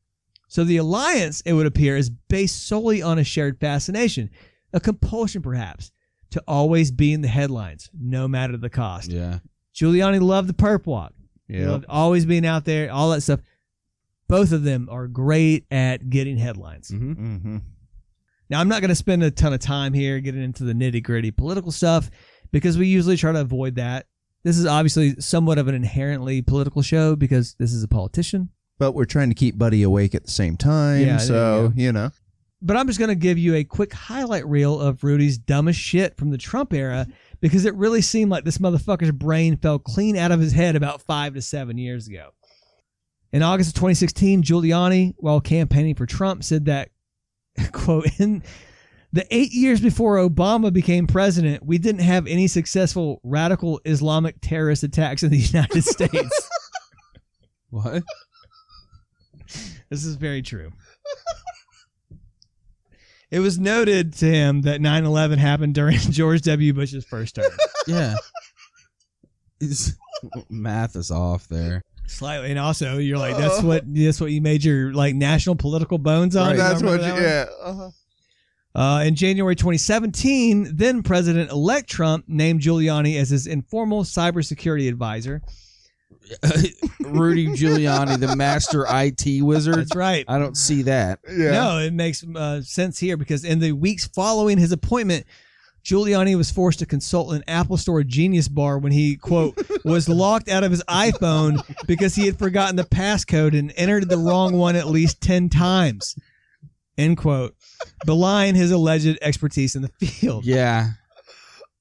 So 0.48 0.62
the 0.64 0.76
alliance, 0.76 1.40
it 1.42 1.52
would 1.54 1.66
appear, 1.66 1.96
is 1.96 2.10
based 2.10 2.66
solely 2.68 3.02
on 3.02 3.18
a 3.18 3.24
shared 3.24 3.58
fascination, 3.60 4.30
a 4.72 4.80
compulsion 4.80 5.42
perhaps, 5.42 5.90
to 6.30 6.42
always 6.46 6.90
be 6.90 7.12
in 7.12 7.20
the 7.22 7.28
headlines, 7.28 7.90
no 7.98 8.28
matter 8.28 8.56
the 8.56 8.70
cost. 8.70 9.10
Yeah. 9.10 9.40
Giuliani 9.74 10.20
loved 10.20 10.48
the 10.48 10.54
perp 10.54 10.86
walk. 10.86 11.12
He 11.48 11.58
Yeah. 11.58 11.70
loved 11.70 11.84
always 11.88 12.26
being 12.26 12.46
out 12.46 12.64
there, 12.64 12.92
all 12.92 13.10
that 13.10 13.22
stuff. 13.22 13.40
Both 14.28 14.50
of 14.52 14.64
them 14.64 14.88
are 14.90 15.06
great 15.06 15.66
at 15.70 16.10
getting 16.10 16.36
headlines. 16.36 16.88
hmm 16.88 17.12
Mm-hmm. 17.12 17.56
Now, 18.48 18.60
I'm 18.60 18.68
not 18.68 18.80
going 18.80 18.90
to 18.90 18.94
spend 18.96 19.24
a 19.24 19.30
ton 19.32 19.52
of 19.52 19.58
time 19.60 19.92
here 19.92 20.20
getting 20.20 20.42
into 20.42 20.62
the 20.62 20.72
nitty 20.72 21.02
gritty 21.02 21.32
political 21.32 21.72
stuff 21.72 22.10
because 22.52 22.78
we 22.78 22.86
usually 22.86 23.16
try 23.16 23.32
to 23.32 23.40
avoid 23.40 23.74
that. 23.76 24.06
This 24.46 24.58
is 24.58 24.66
obviously 24.66 25.16
somewhat 25.18 25.58
of 25.58 25.66
an 25.66 25.74
inherently 25.74 26.40
political 26.40 26.80
show 26.80 27.16
because 27.16 27.54
this 27.54 27.72
is 27.72 27.82
a 27.82 27.88
politician. 27.88 28.50
But 28.78 28.92
we're 28.92 29.04
trying 29.04 29.28
to 29.28 29.34
keep 29.34 29.58
Buddy 29.58 29.82
awake 29.82 30.14
at 30.14 30.22
the 30.22 30.30
same 30.30 30.56
time. 30.56 31.04
Yeah, 31.04 31.16
so, 31.16 31.72
you 31.74 31.86
you 31.86 31.92
know. 31.92 32.12
But 32.62 32.76
I'm 32.76 32.86
just 32.86 33.00
going 33.00 33.08
to 33.08 33.16
give 33.16 33.38
you 33.38 33.56
a 33.56 33.64
quick 33.64 33.92
highlight 33.92 34.46
reel 34.46 34.80
of 34.80 35.02
Rudy's 35.02 35.36
dumbest 35.36 35.80
shit 35.80 36.16
from 36.16 36.30
the 36.30 36.38
Trump 36.38 36.72
era 36.72 37.08
because 37.40 37.64
it 37.64 37.74
really 37.74 38.00
seemed 38.00 38.30
like 38.30 38.44
this 38.44 38.58
motherfucker's 38.58 39.10
brain 39.10 39.56
fell 39.56 39.80
clean 39.80 40.16
out 40.16 40.30
of 40.30 40.38
his 40.38 40.52
head 40.52 40.76
about 40.76 41.02
five 41.02 41.34
to 41.34 41.42
seven 41.42 41.76
years 41.76 42.06
ago. 42.06 42.30
In 43.32 43.42
August 43.42 43.70
of 43.70 43.74
2016, 43.74 44.44
Giuliani, 44.44 45.14
while 45.16 45.40
campaigning 45.40 45.96
for 45.96 46.06
Trump, 46.06 46.44
said 46.44 46.66
that, 46.66 46.90
quote, 47.72 48.06
in 48.20 48.44
the 49.12 49.26
eight 49.34 49.52
years 49.52 49.80
before 49.80 50.16
Obama 50.16 50.72
became 50.72 51.06
president, 51.06 51.64
we 51.64 51.78
didn't 51.78 52.02
have 52.02 52.26
any 52.26 52.46
successful 52.46 53.20
radical 53.22 53.80
Islamic 53.84 54.36
terrorist 54.40 54.82
attacks 54.82 55.22
in 55.22 55.30
the 55.30 55.38
United 55.52 55.84
States. 55.84 56.50
What? 57.70 58.02
This 59.90 60.04
is 60.04 60.16
very 60.16 60.42
true. 60.42 60.72
It 63.30 63.40
was 63.40 63.58
noted 63.58 64.12
to 64.14 64.26
him 64.26 64.62
that 64.62 64.80
9 64.80 65.04
11 65.04 65.38
happened 65.38 65.74
during 65.74 65.98
George 65.98 66.42
W. 66.42 66.72
Bush's 66.72 67.04
first 67.04 67.34
term. 67.34 67.50
Yeah. 67.86 68.14
His 69.60 69.96
math 70.48 70.96
is 70.96 71.10
off 71.10 71.48
there. 71.48 71.82
Slightly. 72.06 72.50
And 72.50 72.58
also, 72.58 72.98
you're 72.98 73.18
like, 73.18 73.36
that's 73.36 73.62
what 73.62 73.82
that's 73.86 74.20
what 74.20 74.30
you 74.30 74.40
made 74.40 74.64
your 74.64 74.92
like 74.92 75.14
national 75.14 75.56
political 75.56 75.98
bones 75.98 76.36
on? 76.36 76.50
Right. 76.50 76.56
That's 76.56 76.82
what, 76.82 77.00
that 77.00 77.06
you, 77.06 77.12
one? 77.14 77.22
yeah. 77.22 77.46
Uh-huh. 77.62 77.90
Uh, 78.76 79.04
in 79.06 79.14
January 79.14 79.56
2017, 79.56 80.76
then 80.76 81.02
President 81.02 81.50
elect 81.50 81.88
Trump 81.88 82.26
named 82.28 82.60
Giuliani 82.60 83.18
as 83.18 83.30
his 83.30 83.46
informal 83.46 84.04
cybersecurity 84.04 84.86
advisor. 84.86 85.40
Rudy 87.00 87.46
Giuliani, 87.46 88.20
the 88.20 88.36
master 88.36 88.84
IT 88.86 89.42
wizard. 89.42 89.76
That's 89.76 89.96
right. 89.96 90.26
I 90.28 90.38
don't 90.38 90.58
see 90.58 90.82
that. 90.82 91.20
Yeah. 91.26 91.52
No, 91.52 91.78
it 91.78 91.94
makes 91.94 92.22
uh, 92.22 92.60
sense 92.60 92.98
here 92.98 93.16
because 93.16 93.44
in 93.44 93.60
the 93.60 93.72
weeks 93.72 94.06
following 94.08 94.58
his 94.58 94.72
appointment, 94.72 95.24
Giuliani 95.82 96.36
was 96.36 96.50
forced 96.50 96.80
to 96.80 96.86
consult 96.86 97.32
an 97.32 97.44
Apple 97.48 97.78
Store 97.78 98.02
Genius 98.02 98.48
Bar 98.48 98.78
when 98.78 98.92
he, 98.92 99.16
quote, 99.16 99.56
was 99.86 100.06
locked 100.06 100.50
out 100.50 100.64
of 100.64 100.70
his 100.70 100.82
iPhone 100.84 101.62
because 101.86 102.14
he 102.14 102.26
had 102.26 102.38
forgotten 102.38 102.76
the 102.76 102.84
passcode 102.84 103.58
and 103.58 103.72
entered 103.76 104.10
the 104.10 104.18
wrong 104.18 104.58
one 104.58 104.76
at 104.76 104.88
least 104.88 105.22
10 105.22 105.48
times, 105.48 106.14
end 106.98 107.16
quote, 107.18 107.54
belying 108.04 108.54
his 108.54 108.70
alleged 108.70 109.18
expertise 109.22 109.76
in 109.76 109.82
the 109.82 109.88
field. 110.06 110.44
Yeah. 110.44 110.90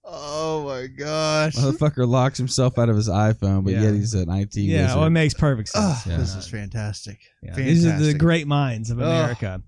Oh, 0.07 0.65
my 0.65 0.85
gosh. 0.87 1.55
Motherfucker 1.55 2.07
locks 2.07 2.37
himself 2.37 2.77
out 2.77 2.89
of 2.89 2.95
his 2.95 3.09
iPhone, 3.09 3.63
but 3.63 3.73
Yeah. 3.73 3.83
yet 3.83 3.93
he's 3.95 4.13
an 4.13 4.29
IT 4.29 4.55
Yeah, 4.61 4.83
wizard. 4.83 4.97
well, 4.97 5.05
it 5.07 5.11
makes 5.11 5.33
perfect 5.33 5.69
sense. 5.69 5.83
Ah, 5.83 6.03
Yeah. 6.07 6.17
This 6.17 6.35
is 6.35 6.47
fantastic. 6.47 7.19
Yeah, 7.41 7.55
fantastic. 7.55 7.65
these 7.73 7.85
are 7.87 7.97
the 7.97 8.13
great 8.13 8.45
minds 8.47 8.91
of 8.91 8.99
America. 8.99 9.61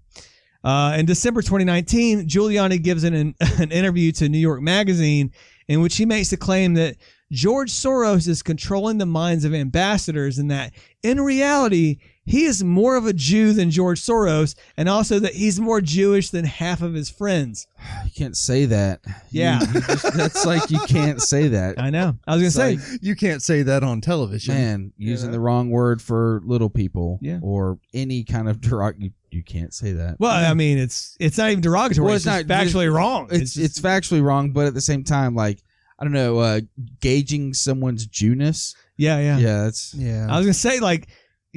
Uh, 0.63 0.95
in 0.99 1.05
December 1.07 1.41
2019, 1.41 2.27
Giuliani 2.27 2.81
gives 2.81 3.03
an, 3.03 3.15
an 3.59 3.71
interview 3.71 4.11
to 4.13 4.29
New 4.29 4.37
York 4.37 4.61
Magazine 4.61 5.31
in 5.67 5.81
which 5.81 5.97
he 5.97 6.05
makes 6.05 6.29
the 6.29 6.37
claim 6.37 6.75
that 6.75 6.97
George 7.31 7.71
Soros 7.71 8.27
is 8.27 8.43
controlling 8.43 8.99
the 8.99 9.05
minds 9.05 9.43
of 9.43 9.53
ambassadors 9.53 10.37
and 10.37 10.51
that 10.51 10.71
in 11.03 11.19
reality, 11.19 11.97
he 12.27 12.43
is 12.43 12.63
more 12.63 12.95
of 12.97 13.05
a 13.07 13.13
Jew 13.13 13.53
than 13.53 13.71
George 13.71 13.99
Soros, 14.01 14.53
and 14.75 14.87
also 14.87 15.17
that 15.19 15.33
he's 15.33 15.59
more 15.59 15.81
Jewish 15.81 16.29
than 16.29 16.45
half 16.45 16.81
of 16.81 16.93
his 16.93 17.09
friends. 17.09 17.65
You 18.05 18.11
can't 18.25 18.37
say 18.37 18.65
that. 18.65 19.01
Yeah. 19.31 19.59
you 19.73 19.81
just- 19.81 20.13
that's 20.13 20.45
like 20.45 20.69
you 20.71 20.79
can't 20.87 21.21
say 21.21 21.47
that. 21.49 21.79
I 21.81 21.89
know. 21.89 22.17
I 22.27 22.35
was 22.35 22.39
gonna 22.41 22.47
It's 22.47 22.55
say, 22.55 22.91
like, 22.93 23.01
You 23.03 23.15
can't 23.15 23.41
say 23.41 23.61
that 23.63 23.83
on 23.83 24.01
television. 24.01 24.55
man, 24.55 24.93
using 24.97 25.27
know? 25.29 25.33
the 25.33 25.39
wrong 25.39 25.69
word 25.69 26.01
for 26.01 26.41
little 26.43 26.69
people, 26.69 27.19
Yeah. 27.21 27.39
or 27.41 27.79
any 27.93 28.23
kind 28.23 28.49
of 28.49 28.57
derog. 28.59 28.95
You, 28.97 29.11
you 29.29 29.43
can't 29.43 29.73
say 29.73 29.91
that. 29.93 30.19
well, 30.19 30.31
I 30.31 30.53
mean, 30.53 30.77
it's 30.79 31.15
it's 31.19 31.37
not 31.37 31.49
even 31.51 31.61
derogatory. 31.61 32.05
Well, 32.05 32.15
it's, 32.15 32.25
it's 32.25 32.35
just 32.35 32.47
not- 32.47 32.57
factually 32.65 32.91
wrong. 32.93 33.27
it's 33.31 33.53
just- 33.53 33.57
it's 33.57 33.79
factually 33.79 34.23
wrong, 34.23 34.51
but 34.51 34.65
at 34.65 34.73
the 34.73 34.81
same 34.81 35.03
time, 35.03 35.35
like 35.35 35.61
I 35.99 36.03
don't 36.03 36.13
know, 36.13 36.39
uh, 36.39 36.61
gauging 37.01 37.53
someone's 37.53 38.05
Jewness. 38.07 38.75
yeah, 38.97 39.19
yeah, 39.19 39.37
Yeah, 39.37 39.63
that's 39.63 39.93
Yeah. 39.93 40.27
I 40.29 40.37
was 40.37 40.45
gonna 40.45 40.53
say 40.53 40.79
like 40.79 41.07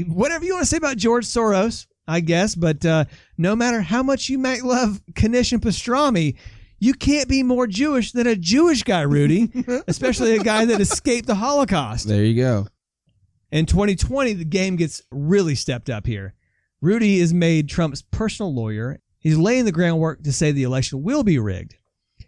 whatever 0.06 0.44
you 0.44 0.54
want 0.54 0.62
to 0.62 0.68
say 0.68 0.76
about 0.76 0.96
George 0.96 1.26
Soros, 1.26 1.86
I 2.06 2.20
guess, 2.20 2.54
but 2.54 2.84
uh, 2.84 3.04
no 3.38 3.54
matter 3.54 3.80
how 3.80 4.02
much 4.02 4.28
you 4.28 4.38
might 4.38 4.62
love 4.62 5.00
Knish 5.16 5.52
and 5.52 5.62
Pastrami, 5.62 6.36
you 6.78 6.94
can't 6.94 7.28
be 7.28 7.42
more 7.42 7.66
Jewish 7.66 8.12
than 8.12 8.26
a 8.26 8.34
Jewish 8.36 8.82
guy, 8.82 9.02
Rudy, 9.02 9.50
especially 9.88 10.36
a 10.36 10.42
guy 10.42 10.64
that 10.64 10.80
escaped 10.80 11.26
the 11.26 11.34
Holocaust. 11.34 12.08
there 12.08 12.24
you 12.24 12.40
go. 12.40 12.66
In 13.52 13.66
2020, 13.66 14.34
the 14.34 14.44
game 14.44 14.76
gets 14.76 15.02
really 15.10 15.54
stepped 15.54 15.90
up 15.90 16.06
here. 16.06 16.34
Rudy 16.80 17.18
is 17.18 17.34
made 17.34 17.68
Trump's 17.68 18.02
personal 18.02 18.54
lawyer. 18.54 19.00
He's 19.18 19.36
laying 19.36 19.66
the 19.66 19.72
groundwork 19.72 20.22
to 20.22 20.32
say 20.32 20.50
the 20.52 20.62
election 20.62 21.02
will 21.02 21.22
be 21.22 21.38
rigged. 21.38 21.74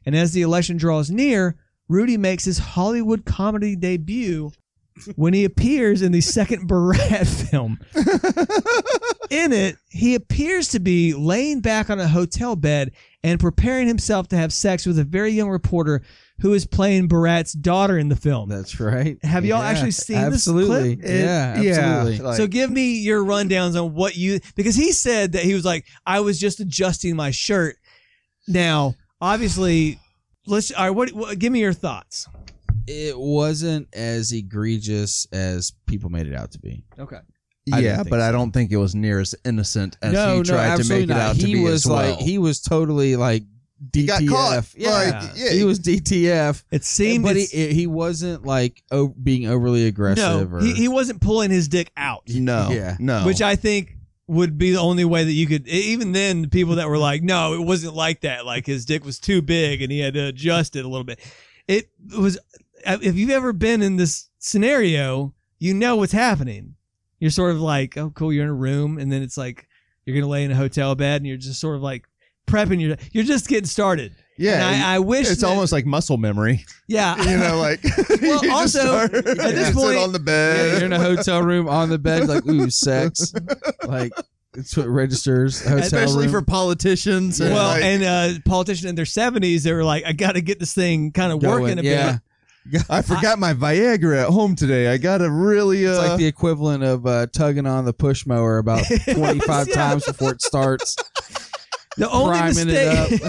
And 0.04 0.14
as 0.14 0.32
the 0.32 0.42
election 0.42 0.76
draws 0.76 1.10
near, 1.10 1.56
Rudy 1.88 2.16
makes 2.16 2.44
his 2.44 2.58
Hollywood 2.58 3.24
comedy 3.24 3.76
debut 3.76 4.52
when 5.16 5.32
he 5.34 5.44
appears 5.44 6.02
in 6.02 6.12
the 6.12 6.20
second 6.20 6.68
Borat 6.70 7.26
film. 7.50 7.78
in 9.30 9.52
it, 9.52 9.76
he 9.88 10.14
appears 10.14 10.68
to 10.68 10.80
be 10.80 11.14
laying 11.14 11.60
back 11.60 11.90
on 11.90 11.98
a 12.00 12.08
hotel 12.08 12.56
bed 12.56 12.92
and 13.24 13.38
preparing 13.40 13.86
himself 13.86 14.28
to 14.28 14.36
have 14.36 14.52
sex 14.52 14.84
with 14.86 14.98
a 14.98 15.04
very 15.04 15.30
young 15.30 15.48
reporter 15.48 16.02
who 16.40 16.52
is 16.54 16.66
playing 16.66 17.08
Borat's 17.08 17.52
daughter 17.52 17.96
in 17.98 18.08
the 18.08 18.16
film. 18.16 18.48
That's 18.48 18.80
right. 18.80 19.16
Have 19.24 19.44
y'all 19.44 19.60
Yeah, 19.62 19.68
actually 19.68 19.92
seen 19.92 20.30
this 20.30 20.44
clip? 20.44 20.98
Yeah, 21.02 21.58
It- 21.58 21.64
yeah, 21.64 21.72
absolutely. 21.78 22.18
like- 22.18 22.36
so 22.36 22.46
give 22.48 22.70
me 22.70 22.98
your 22.98 23.22
rundowns 23.24 23.80
on 23.80 23.94
what 23.94 24.16
you 24.16 24.40
because 24.56 24.74
he 24.74 24.90
said 24.92 25.32
that 25.32 25.44
he 25.44 25.54
was 25.54 25.64
like 25.64 25.86
I 26.04 26.20
was 26.20 26.38
just 26.40 26.58
adjusting 26.60 27.14
my 27.14 27.30
shirt. 27.30 27.76
Now, 28.48 28.94
obviously, 29.20 30.00
let's 30.46 30.72
all 30.72 30.86
right. 30.86 30.90
What, 30.90 31.12
what 31.12 31.38
give 31.38 31.52
me 31.52 31.60
your 31.60 31.72
thoughts? 31.72 32.26
It 32.86 33.18
wasn't 33.18 33.88
as 33.94 34.32
egregious 34.32 35.26
as 35.32 35.72
people 35.86 36.10
made 36.10 36.26
it 36.26 36.34
out 36.34 36.52
to 36.52 36.58
be. 36.58 36.84
Okay. 36.98 37.18
I 37.72 37.78
yeah, 37.78 37.96
think 37.98 38.10
but 38.10 38.20
I 38.20 38.32
don't 38.32 38.50
think 38.50 38.72
it 38.72 38.76
was 38.76 38.94
near 38.94 39.20
as 39.20 39.34
innocent 39.44 39.96
as 40.02 40.12
no, 40.12 40.38
he 40.38 40.42
tried 40.42 40.56
no, 40.56 40.62
to 40.62 40.70
absolutely 40.80 41.06
make 41.06 41.10
it 41.16 41.18
not. 41.18 41.30
out 41.30 41.36
to 41.36 41.46
he 41.46 41.54
be 41.54 41.62
was 41.62 41.72
as 41.74 41.86
well. 41.86 42.10
like 42.10 42.18
he 42.18 42.38
was 42.38 42.60
totally 42.60 43.14
like 43.14 43.44
DTF. 43.90 43.94
He 43.94 44.06
got 44.06 44.26
caught. 44.28 44.74
Yeah, 44.76 44.90
Like, 44.90 45.30
yeah, 45.36 45.50
he 45.50 45.62
was 45.64 45.78
DTF. 45.78 46.64
It 46.72 46.84
seemed 46.84 47.22
but 47.24 47.36
he 47.36 47.46
he 47.46 47.86
wasn't 47.86 48.44
like 48.44 48.82
o- 48.90 49.08
being 49.08 49.46
overly 49.46 49.86
aggressive. 49.86 50.50
no, 50.50 50.56
or, 50.58 50.60
he, 50.60 50.72
he 50.74 50.88
wasn't 50.88 51.20
pulling 51.20 51.50
his 51.52 51.68
dick 51.68 51.92
out, 51.96 52.22
no, 52.28 52.70
Yeah. 52.72 52.96
no. 52.98 53.24
which 53.26 53.40
I 53.42 53.54
think 53.54 53.96
would 54.26 54.58
be 54.58 54.72
the 54.72 54.80
only 54.80 55.04
way 55.04 55.22
that 55.24 55.32
you 55.32 55.46
could. 55.46 55.68
Even 55.68 56.10
then, 56.12 56.42
the 56.42 56.48
people 56.48 56.76
that 56.76 56.88
were 56.88 56.98
like, 56.98 57.22
"No, 57.22 57.54
it 57.54 57.60
wasn't 57.60 57.94
like 57.94 58.22
that. 58.22 58.44
Like 58.46 58.66
his 58.66 58.84
dick 58.84 59.04
was 59.04 59.18
too 59.20 59.40
big 59.42 59.82
and 59.82 59.92
he 59.92 59.98
had 60.00 60.14
to 60.14 60.26
adjust 60.26 60.74
it 60.74 60.84
a 60.84 60.88
little 60.88 61.04
bit." 61.04 61.20
It 61.68 61.90
was. 62.16 62.38
If 62.86 63.16
you've 63.16 63.30
ever 63.30 63.52
been 63.52 63.82
in 63.82 63.96
this 63.96 64.28
scenario, 64.38 65.34
you 65.58 65.74
know 65.74 65.96
what's 65.96 66.12
happening. 66.12 66.74
You're 67.20 67.30
sort 67.30 67.52
of 67.52 67.60
like, 67.60 67.96
"Oh, 67.96 68.10
cool." 68.10 68.32
You're 68.32 68.44
in 68.44 68.50
a 68.50 68.54
room, 68.54 68.98
and 68.98 69.10
then 69.12 69.22
it's 69.22 69.36
like 69.36 69.66
you're 70.04 70.16
gonna 70.16 70.30
lay 70.30 70.44
in 70.44 70.50
a 70.50 70.56
hotel 70.56 70.94
bed, 70.94 71.16
and 71.22 71.26
you're 71.26 71.36
just 71.36 71.60
sort 71.60 71.76
of 71.76 71.82
like 71.82 72.04
prepping 72.46 72.80
your. 72.80 72.96
You're 73.12 73.24
just 73.24 73.46
getting 73.48 73.66
started. 73.66 74.14
yeah, 74.36 74.66
and 74.70 74.82
I, 74.84 74.96
I 74.96 74.98
wish 74.98 75.30
it's 75.30 75.42
that- 75.42 75.46
almost 75.46 75.72
like 75.72 75.86
muscle 75.86 76.16
memory. 76.16 76.64
yeah. 76.88 77.16
you 77.30 77.38
know, 77.38 77.58
like 77.58 77.80
Well, 78.08 78.18
you 78.42 78.50
just 78.50 78.50
also, 78.50 78.80
start- 78.80 79.14
at 79.14 79.24
this 79.36 79.66
sit 79.68 79.74
point- 79.76 79.98
on 79.98 80.12
the 80.12 80.18
yeah, 80.18 80.24
bed. 80.24 80.76
you're 80.78 80.86
in 80.86 80.92
a 80.92 80.98
hotel 80.98 81.42
room 81.42 81.68
on 81.68 81.90
the 81.90 81.98
bed, 81.98 82.28
like 82.28 82.44
ooh, 82.48 82.68
sex. 82.70 83.32
like 83.86 84.12
it's 84.54 84.76
what 84.76 84.88
registers. 84.88 85.62
Hotel 85.62 85.78
Especially 85.78 86.24
room. 86.24 86.32
for 86.32 86.42
politicians. 86.42 87.40
and, 87.40 87.54
well, 87.54 87.68
like- 87.68 87.84
and 87.84 88.02
uh, 88.02 88.40
politicians 88.44 88.86
in 88.86 88.96
their 88.96 89.06
seventies, 89.06 89.62
they 89.62 89.72
were 89.72 89.84
like, 89.84 90.04
"I 90.04 90.12
got 90.12 90.32
to 90.32 90.40
get 90.40 90.58
this 90.58 90.74
thing 90.74 91.12
kind 91.12 91.30
of 91.30 91.40
working 91.42 91.78
a 91.78 91.82
yeah. 91.82 92.12
bit." 92.14 92.20
I 92.90 93.02
forgot 93.02 93.38
my 93.38 93.54
Viagra 93.54 94.22
at 94.22 94.28
home 94.28 94.54
today. 94.54 94.88
I 94.88 94.96
gotta 94.98 95.30
really. 95.30 95.86
Uh, 95.86 95.90
It's 95.90 95.98
like 96.08 96.18
the 96.18 96.26
equivalent 96.26 96.84
of 96.84 97.06
uh, 97.06 97.26
tugging 97.32 97.66
on 97.66 97.84
the 97.84 97.92
push 97.92 98.26
mower 98.26 98.58
about 98.58 98.84
25 99.12 99.68
Yeah. 99.68 99.74
times 99.74 100.04
before 100.04 100.30
it 100.32 100.42
starts. 100.42 100.96
The 101.98 102.08
only 102.10 102.40
mistake, 102.40 103.20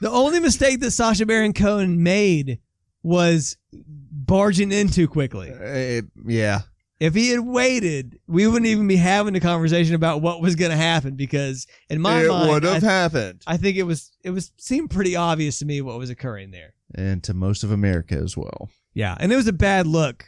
the 0.00 0.10
only 0.10 0.40
mistake 0.40 0.80
that 0.80 0.92
Sacha 0.92 1.26
Baron 1.26 1.52
Cohen 1.52 2.02
made 2.02 2.58
was 3.02 3.58
barging 3.70 4.72
in 4.72 4.88
too 4.88 5.06
quickly. 5.08 5.52
uh, 5.52 6.02
yeah. 6.26 6.60
If 7.00 7.14
he 7.14 7.28
had 7.30 7.40
waited, 7.40 8.18
we 8.26 8.46
wouldn't 8.46 8.66
even 8.66 8.86
be 8.88 8.96
having 8.96 9.34
a 9.36 9.40
conversation 9.40 9.94
about 9.94 10.22
what 10.22 10.40
was 10.40 10.54
going 10.56 10.70
to 10.70 10.76
happen 10.76 11.16
because, 11.16 11.66
in 11.90 12.00
my 12.00 12.22
it 12.24 12.28
mind, 12.28 12.48
would 12.50 12.64
I, 12.64 12.74
have 12.74 12.82
happened. 12.82 13.42
I 13.46 13.56
think 13.58 13.76
it 13.76 13.82
was 13.82 14.10
it 14.22 14.30
was 14.30 14.52
seemed 14.56 14.90
pretty 14.90 15.14
obvious 15.16 15.58
to 15.58 15.66
me 15.66 15.80
what 15.82 15.98
was 15.98 16.08
occurring 16.10 16.50
there. 16.50 16.72
And 16.94 17.22
to 17.24 17.34
most 17.34 17.64
of 17.64 17.70
America 17.72 18.14
as 18.16 18.36
well. 18.36 18.70
Yeah, 18.94 19.16
and 19.18 19.32
it 19.32 19.36
was 19.36 19.48
a 19.48 19.52
bad 19.52 19.86
look, 19.86 20.24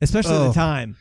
especially 0.00 0.34
at 0.34 0.40
Oh. 0.40 0.48
the 0.48 0.54
time. 0.54 0.96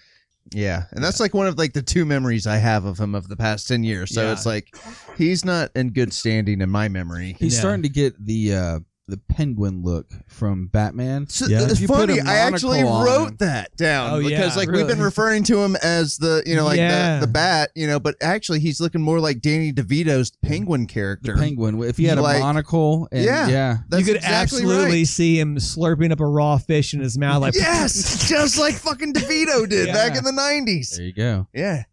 Yeah, 0.54 0.86
and 0.92 1.04
that's 1.04 1.20
like 1.20 1.34
one 1.36 1.46
of 1.48 1.58
like 1.58 1.74
the 1.74 1.82
two 1.84 2.06
memories 2.06 2.48
I 2.48 2.58
have 2.58 2.86
of 2.86 2.98
him 3.00 3.14
of 3.14 3.28
the 3.28 3.36
past 3.38 3.68
ten 3.68 3.84
years. 3.84 4.14
So 4.14 4.24
Yeah. 4.24 4.32
it's 4.32 4.46
like 4.46 4.76
he's 5.18 5.46
not 5.46 5.70
in 5.76 5.90
good 5.92 6.12
standing 6.14 6.62
in 6.62 6.70
my 6.70 6.88
memory. 6.88 7.36
He's 7.38 7.54
Yeah. 7.54 7.60
starting 7.60 7.84
to 7.84 7.90
get 7.90 8.14
the 8.26 8.54
uh, 8.56 8.80
the 9.10 9.18
penguin 9.18 9.82
look 9.84 10.08
from 10.28 10.68
Batman. 10.68 11.28
So, 11.28 11.48
Yeah. 11.48 11.64
It's 11.64 11.74
If 11.74 11.82
you 11.82 11.88
put 11.88 12.10
funny. 12.10 12.20
I 12.22 12.36
actually 12.36 12.84
monocle 12.84 12.94
on 12.94 13.08
him- 13.08 13.14
wrote 13.24 13.40
that 13.40 13.76
down 13.78 14.14
Oh, 14.14 14.18
because 14.24 14.54
yeah, 14.56 14.60
like 14.60 14.70
we've 14.72 14.88
been 14.88 15.02
referring 15.02 15.44
to 15.46 15.62
him 15.62 15.76
as 15.78 16.18
the 16.18 16.44
you 16.46 16.56
know 16.56 16.66
like 16.66 16.78
Yeah. 16.78 17.16
the, 17.20 17.26
the 17.26 17.32
bat, 17.32 17.72
you 17.76 17.88
know, 17.88 18.00
but 18.00 18.16
actually 18.22 18.60
he's 18.60 18.80
looking 18.80 19.02
more 19.02 19.20
like 19.20 19.42
Danny 19.42 19.72
DeVito's 19.74 20.32
penguin 20.44 20.86
character. 20.88 21.34
The 21.34 21.40
penguin. 21.42 21.82
If 21.84 21.98
he 21.98 22.06
had 22.06 22.20
Like- 22.20 22.38
a 22.38 22.40
monocle, 22.40 23.08
and, 23.12 23.24
Yeah. 23.26 23.48
yeah, 23.48 23.78
That's 23.90 24.00
you 24.02 24.06
could 24.06 24.16
exactly 24.18 24.60
absolutely 24.62 25.00
right. 25.00 25.08
see 25.08 25.40
him 25.40 25.58
slurping 25.58 26.12
up 26.12 26.20
a 26.20 26.26
raw 26.28 26.58
fish 26.58 26.94
in 26.94 27.00
his 27.02 27.18
mouth. 27.18 27.42
Like, 27.42 27.56
Yes, 27.56 28.28
just 28.30 28.58
like 28.60 28.76
fucking 28.76 29.14
DeVito 29.14 29.68
did 29.68 29.88
Yeah. 29.88 29.94
back 29.94 30.18
in 30.18 30.24
the 30.24 30.32
nineties. 30.32 30.92
there 30.96 31.06
you 31.06 31.14
go. 31.14 31.48
Yeah, 31.54 31.84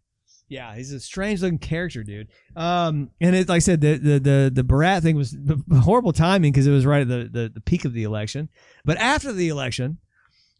yeah, 0.49 0.75
he's 0.77 0.93
a 0.93 1.01
strange 1.01 1.43
looking 1.43 1.59
character, 1.59 2.03
dude. 2.05 2.29
Um, 2.55 3.11
and 3.21 3.35
it, 3.35 3.49
like 3.49 3.57
I 3.57 3.59
said, 3.61 3.81
the 3.81 3.95
the 3.99 4.19
the, 4.21 4.51
the 4.55 4.63
Borat 4.65 5.03
thing 5.03 5.17
was 5.17 5.37
horrible 5.83 6.13
timing 6.13 6.53
because 6.53 6.67
it 6.67 6.71
was 6.73 6.87
right 6.87 7.03
at 7.03 7.09
the, 7.09 7.29
the 7.31 7.49
the 7.55 7.61
peak 7.61 7.85
of 7.85 7.93
the 7.93 8.05
election. 8.05 8.49
But 8.85 8.97
after 8.99 9.33
the 9.33 9.49
election, 9.49 9.99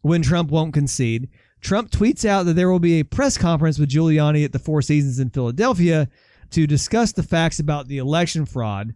when 0.01 0.21
Trump 0.21 0.49
won't 0.51 0.73
concede, 0.73 1.29
Trump 1.61 1.89
tweets 1.91 2.25
out 2.25 2.43
that 2.45 2.53
there 2.53 2.69
will 2.71 2.79
be 2.79 2.99
a 2.99 3.05
press 3.05 3.37
conference 3.37 3.79
with 3.79 3.89
Giuliani 3.89 4.43
at 4.45 4.51
the 4.51 4.59
Four 4.59 4.81
Seasons 4.81 5.19
in 5.19 5.29
Philadelphia 5.29 6.09
to 6.51 6.67
discuss 6.67 7.11
the 7.13 7.23
facts 7.23 7.59
about 7.59 7.87
the 7.87 7.97
election 7.97 8.45
fraud. 8.45 8.93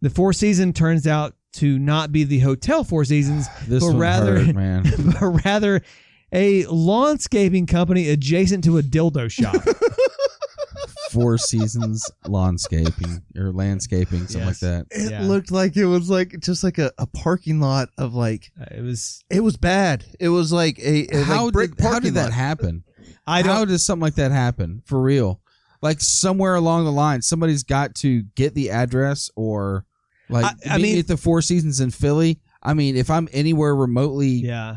The 0.00 0.10
Four 0.10 0.32
Seasons 0.32 0.74
turns 0.74 1.06
out 1.06 1.34
to 1.54 1.78
not 1.78 2.12
be 2.12 2.24
the 2.24 2.38
hotel 2.38 2.82
Four 2.84 3.04
Seasons, 3.04 3.46
This 3.66 3.84
But 3.84 3.96
rather- 3.96 4.42
hurt, 4.44 4.54
man. 4.54 4.84
but 5.20 5.44
rather 5.44 5.82
a 6.32 6.64
lawnscaping 6.64 7.68
company 7.68 8.08
adjacent 8.08 8.64
to 8.64 8.78
a 8.78 8.82
dildo 8.82 9.30
shop. 9.30 9.54
Four 11.10 11.36
Seasons 11.36 12.10
lawnscaping 12.24 13.22
or 13.36 13.52
landscaping, 13.52 14.20
something 14.28 14.40
Yes. 14.40 14.46
like 14.46 14.58
that. 14.60 14.86
it 14.90 15.10
Yeah. 15.10 15.22
looked 15.24 15.50
like 15.50 15.76
it 15.76 15.84
was 15.84 16.08
like 16.08 16.40
just 16.40 16.64
like 16.64 16.78
a, 16.78 16.90
a 16.96 17.06
parking 17.06 17.60
lot 17.60 17.90
of 17.98 18.14
like 18.14 18.50
Uh, 18.58 18.64
it 18.78 18.80
was. 18.80 19.22
it 19.28 19.40
was 19.40 19.58
bad. 19.58 20.04
It 20.18 20.30
was 20.30 20.52
like 20.54 20.78
a, 20.78 21.06
a 21.14 21.22
how 21.24 21.44
like 21.44 21.52
brick 21.52 21.76
did, 21.76 21.84
how 21.84 21.98
did 21.98 22.14
that 22.14 22.24
lot. 22.30 22.32
happen? 22.32 22.84
I 23.26 23.42
don't. 23.42 23.52
How 23.54 23.64
does 23.66 23.84
something 23.84 24.00
like 24.02 24.14
that 24.14 24.30
happen 24.32 24.82
for 24.86 25.02
real? 25.02 25.40
Like 25.82 26.00
somewhere 26.00 26.54
along 26.54 26.84
the 26.86 26.92
line, 26.92 27.20
somebody's 27.20 27.62
got 27.62 27.94
to 27.96 28.22
get 28.34 28.54
the 28.54 28.70
address 28.70 29.30
or 29.36 29.84
like 30.30 30.46
I- 30.46 30.74
I 30.74 30.76
meet 30.78 30.82
me 30.82 30.90
mean- 30.92 30.98
at 31.00 31.08
the 31.08 31.18
Four 31.18 31.42
Seasons 31.42 31.78
in 31.80 31.90
Philly. 31.90 32.40
I 32.62 32.72
mean, 32.72 32.96
if 32.96 33.10
I'm 33.10 33.28
anywhere 33.32 33.76
remotely 33.76 34.28
yeah. 34.28 34.76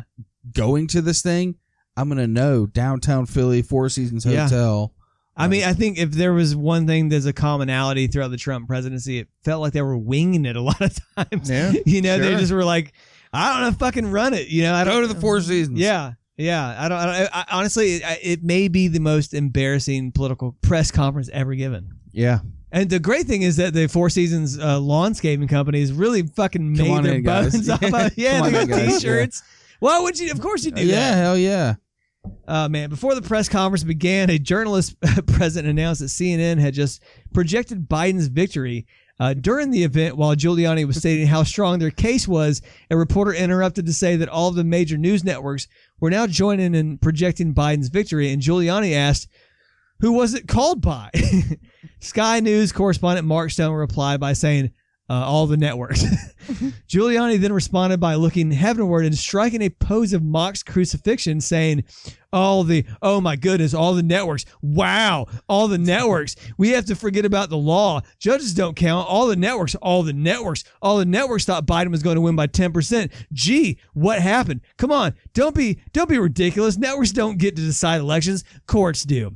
Going 0.53 0.87
to 0.87 1.01
this 1.01 1.21
thing, 1.21 1.55
I'm 1.97 2.09
gonna 2.09 2.27
know 2.27 2.65
downtown 2.65 3.25
Philly, 3.25 3.61
Four 3.61 3.89
Seasons 3.89 4.25
Yeah. 4.25 4.43
Hotel. 4.43 4.93
I 5.37 5.49
mean, 5.49 5.65
I 5.65 5.73
think 5.73 5.97
if 5.97 6.11
there 6.11 6.33
was 6.33 6.55
one 6.55 6.87
thing 6.87 7.09
that's 7.09 7.25
a 7.25 7.33
commonality 7.33 8.07
throughout 8.07 8.31
the 8.31 8.37
Trump 8.37 8.67
presidency, 8.67 9.19
it 9.19 9.27
felt 9.43 9.59
like 9.61 9.73
they 9.73 9.81
were 9.81 9.97
winging 9.97 10.45
it 10.45 10.55
a 10.55 10.61
lot 10.61 10.79
of 10.79 10.97
times. 11.17 11.49
Yeah, 11.49 11.73
you 11.85 12.01
know, 12.01 12.17
they 12.17 12.29
sure. 12.31 12.39
just 12.39 12.53
were 12.53 12.63
like, 12.63 12.93
I 13.33 13.51
don't 13.61 13.71
know, 13.73 13.77
fucking 13.77 14.11
run 14.11 14.33
it. 14.33 14.47
You 14.47 14.63
know, 14.63 14.73
I 14.73 14.85
don't 14.85 14.93
Go 14.95 15.01
to 15.07 15.13
the 15.13 15.19
Four 15.19 15.41
Seasons. 15.41 15.77
Yeah, 15.77 16.13
yeah. 16.37 16.75
I 16.79 16.87
don't. 16.87 16.97
I 16.97 17.19
don't 17.19 17.29
I, 17.35 17.45
honestly, 17.51 17.95
it, 17.95 18.19
it 18.23 18.43
may 18.43 18.69
be 18.69 18.87
the 18.87 19.01
most 19.01 19.33
embarrassing 19.33 20.13
political 20.13 20.55
press 20.61 20.89
conference 20.89 21.29
ever 21.33 21.53
given. 21.53 21.89
Yeah, 22.13 22.39
And 22.71 22.89
the 22.89 22.99
great 22.99 23.25
thing 23.27 23.41
is 23.41 23.57
that 23.57 23.73
the 23.73 23.87
Four 23.87 24.09
Seasons 24.09 24.57
uh, 24.57 24.79
lawnscaping 24.79 25.49
company 25.49 25.81
has 25.81 25.91
really 25.91 26.21
fucking 26.23 26.77
Come 26.77 26.87
made 26.87 26.91
on 26.93 27.03
their 27.03 27.15
in, 27.15 27.23
guys. 27.23 27.51
bones 27.51 27.69
off 27.69 27.83
of 27.83 28.17
yeah, 28.17 28.39
Come 28.39 28.53
they 28.53 28.59
on 28.61 28.67
got 28.67 28.77
guys. 28.79 29.01
t-shirts. 29.01 29.43
Why 29.85 29.99
would 29.99 30.17
you? 30.17 30.31
Of 30.31 30.41
course 30.41 30.65
you 30.65 30.71
do 30.71 30.83
yeah, 30.83 31.11
that. 31.11 31.17
hell 31.17 31.37
yeah. 31.37 31.75
Uh, 32.47 32.67
man, 32.67 32.89
before 32.89 33.13
the 33.13 33.21
press 33.21 33.47
conference 33.47 33.83
began, 33.83 34.31
a 34.31 34.39
journalist 34.39 34.99
present 35.27 35.67
announced 35.67 36.01
that 36.01 36.07
CNN 36.07 36.57
had 36.57 36.73
just 36.73 37.03
projected 37.35 37.87
Biden's 37.87 38.25
victory. 38.25 38.87
Uh, 39.19 39.35
during 39.35 39.69
the 39.69 39.83
event, 39.83 40.17
while 40.17 40.35
Giuliani 40.35 40.87
was 40.87 40.97
stating 40.97 41.27
how 41.27 41.43
strong 41.43 41.77
their 41.77 41.91
case 41.91 42.27
was, 42.27 42.63
a 42.89 42.97
reporter 42.97 43.31
interrupted 43.31 43.85
to 43.85 43.93
say 43.93 44.15
that 44.15 44.27
all 44.27 44.49
of 44.49 44.55
the 44.55 44.63
major 44.63 44.97
news 44.97 45.23
networks 45.23 45.67
were 45.99 46.09
now 46.09 46.25
joining 46.25 46.73
in 46.73 46.97
projecting 46.97 47.53
Biden's 47.53 47.89
victory. 47.89 48.31
And 48.31 48.41
Giuliani 48.41 48.93
asked, 48.93 49.29
Who 49.99 50.13
was 50.13 50.33
it 50.33 50.47
called 50.47 50.81
by? 50.81 51.11
Sky 51.99 52.39
News 52.39 52.71
correspondent 52.71 53.27
Mark 53.27 53.51
Stone 53.51 53.75
replied 53.75 54.19
by 54.19 54.33
saying, 54.33 54.71
uh, 55.09 55.13
all 55.13 55.47
the 55.47 55.57
networks. 55.57 56.03
Giuliani 56.87 57.37
then 57.37 57.53
responded 57.53 57.99
by 57.99 58.15
looking 58.15 58.51
heavenward 58.51 59.05
and 59.05 59.17
striking 59.17 59.61
a 59.61 59.69
pose 59.69 60.13
of 60.13 60.23
mock 60.23 60.55
crucifixion, 60.65 61.41
saying, 61.41 61.83
All 62.31 62.63
the, 62.63 62.85
oh 63.01 63.21
my 63.21 63.35
goodness, 63.35 63.73
all 63.73 63.93
the 63.93 64.03
networks. 64.03 64.45
Wow, 64.61 65.27
all 65.47 65.67
the 65.67 65.77
networks. 65.77 66.35
We 66.57 66.69
have 66.69 66.85
to 66.85 66.95
forget 66.95 67.25
about 67.25 67.49
the 67.49 67.57
law. 67.57 68.01
Judges 68.19 68.53
don't 68.53 68.75
count. 68.75 69.07
All 69.07 69.27
the 69.27 69.35
networks, 69.35 69.75
all 69.75 70.03
the 70.03 70.13
networks, 70.13 70.63
all 70.81 70.97
the 70.97 71.05
networks 71.05 71.45
thought 71.45 71.65
Biden 71.65 71.91
was 71.91 72.03
going 72.03 72.15
to 72.15 72.21
win 72.21 72.35
by 72.35 72.47
10%. 72.47 73.11
Gee, 73.33 73.77
what 73.93 74.21
happened? 74.21 74.61
Come 74.77 74.91
on, 74.91 75.13
don't 75.33 75.55
be, 75.55 75.79
don't 75.93 76.09
be 76.09 76.19
ridiculous. 76.19 76.77
Networks 76.77 77.11
don't 77.11 77.37
get 77.37 77.55
to 77.55 77.61
decide 77.61 78.01
elections, 78.01 78.43
courts 78.67 79.03
do. 79.03 79.35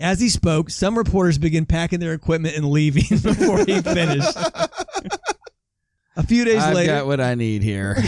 As 0.00 0.20
he 0.20 0.28
spoke, 0.28 0.70
some 0.70 0.96
reporters 0.96 1.38
began 1.38 1.66
packing 1.66 1.98
their 2.00 2.12
equipment 2.12 2.56
and 2.56 2.66
leaving 2.70 3.02
before 3.22 3.58
he 3.64 3.80
finished. 3.82 4.36
A 6.16 6.22
few 6.26 6.44
days 6.44 6.62
I've 6.62 6.74
later, 6.74 6.92
got 6.92 7.06
what 7.06 7.20
I 7.20 7.34
need 7.34 7.62
here. 7.62 7.94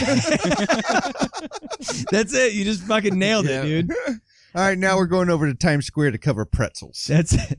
that's 2.11 2.35
it. 2.35 2.55
You 2.55 2.65
just 2.65 2.83
fucking 2.85 3.19
nailed 3.19 3.47
Yeah. 3.47 3.63
it, 3.63 3.87
dude. 3.89 3.91
All 4.55 4.63
right, 4.63 4.77
now 4.79 4.97
we're 4.97 5.07
going 5.07 5.31
over 5.31 5.47
to 5.47 5.55
Times 5.55 5.87
Square 5.87 6.11
to 6.13 6.19
cover 6.19 6.45
pretzels. 6.45 7.05
That's 7.09 7.33
it. 7.35 7.59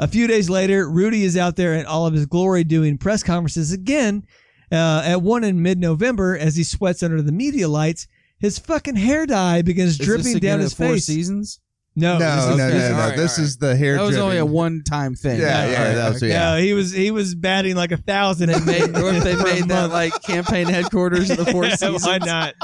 A 0.00 0.08
few 0.08 0.26
days 0.26 0.50
later, 0.50 0.90
Rudy 0.90 1.22
is 1.22 1.36
out 1.36 1.54
there 1.54 1.74
in 1.74 1.86
all 1.86 2.08
of 2.08 2.14
his 2.14 2.26
glory 2.26 2.64
doing 2.64 2.98
press 2.98 3.22
conferences 3.22 3.70
again. 3.72 4.26
Uh, 4.72 5.02
at 5.04 5.22
one 5.22 5.44
in 5.44 5.62
mid-November, 5.62 6.36
as 6.36 6.56
he 6.56 6.64
sweats 6.64 7.04
under 7.04 7.22
the 7.22 7.30
media 7.30 7.68
lights, 7.68 8.08
his 8.40 8.58
fucking 8.58 8.96
hair 8.96 9.26
dye 9.26 9.62
begins 9.62 9.90
Is 9.92 9.98
this 9.98 10.06
dripping 10.08 10.36
again 10.38 10.40
down 10.50 10.58
at 10.58 10.62
his 10.64 10.74
Four 10.74 10.94
face. 10.94 11.04
Seasons. 11.06 11.60
No, 11.96 12.18
no, 12.18 12.18
this 12.18 12.46
no, 12.46 12.52
is- 12.52 12.58
no, 12.58 12.64
okay. 12.66 12.78
no, 12.78 12.88
no. 12.88 12.94
All 13.02 13.08
right, 13.08 13.16
This 13.16 13.38
all 13.38 13.44
is 13.44 13.56
the 13.58 13.76
hair. 13.76 13.96
That 13.96 14.02
was 14.02 14.16
only 14.18 14.38
a 14.38 14.44
one-time 14.44 15.14
thing. 15.14 15.40
Yeah, 15.40 15.46
yeah, 15.70 15.78
All 15.78 15.84
right, 15.86 15.94
that 15.94 16.08
was- 16.12 16.22
okay. 16.22 16.32
yeah. 16.32 16.50
No, 16.54 16.56
he 16.60 16.72
was 16.74 16.90
he 16.92 17.10
was 17.12 17.34
batting 17.34 17.76
like 17.76 17.92
a 17.92 17.96
thousand. 17.96 18.50
They 18.52 18.60
made, 18.60 18.96
or 18.96 19.10
if 19.12 19.22
they 19.24 19.36
made 19.36 19.68
that 19.68 19.90
like 19.90 20.12
campaign 20.22 20.66
headquarters 20.66 21.30
of 21.30 21.36
the 21.38 21.46
Four 21.52 21.70
Seasons. 21.70 22.04
Why 22.04 22.18
not? 22.18 22.54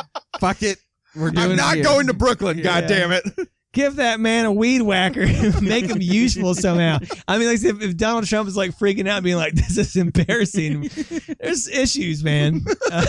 Fuck 0.41 0.63
it. 0.63 0.79
We're 1.15 1.31
doing 1.31 1.51
I'm 1.51 1.57
not 1.57 1.75
here. 1.77 1.85
going 1.85 2.07
to 2.09 2.15
Brooklyn. 2.15 2.59
Yeah. 2.59 2.65
God 2.65 2.87
damn 2.87 3.13
it! 3.13 3.25
Give 3.73 3.95
that 3.97 4.19
man 4.19 4.47
a 4.47 4.53
weed 4.53 4.83
whacker, 4.83 5.27
make 5.61 5.85
him 5.85 5.99
useful 6.01 6.57
somehow. 6.57 6.99
I 7.29 7.39
mean, 7.39 7.47
like 7.47 7.63
if, 7.63 7.81
if 7.81 7.97
Donald 7.97 8.27
Trump 8.27 8.49
is 8.49 8.57
like 8.57 8.77
freaking 8.77 9.09
out, 9.09 9.23
being 9.23 9.37
like, 9.37 9.55
"This 9.55 9.79
is 9.79 9.95
embarrassing." 9.95 10.91
There's 11.39 11.69
issues, 11.69 12.25
man. 12.25 12.63
Uh, 12.91 13.05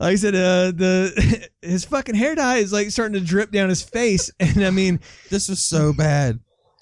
like 0.00 0.12
I 0.12 0.16
said, 0.16 0.34
uh, 0.34 0.72
the 0.72 1.48
his 1.62 1.84
fucking 1.84 2.14
hair 2.16 2.34
dye 2.34 2.56
is 2.56 2.72
like 2.72 2.90
starting 2.90 3.14
to 3.20 3.24
drip 3.24 3.52
down 3.52 3.68
his 3.68 3.82
face, 3.82 4.30
and 4.40 4.64
I 4.64 4.70
mean, 4.70 4.98
This 5.30 5.48
was 5.48 5.60
so 5.60 5.92
bad. 5.92 6.40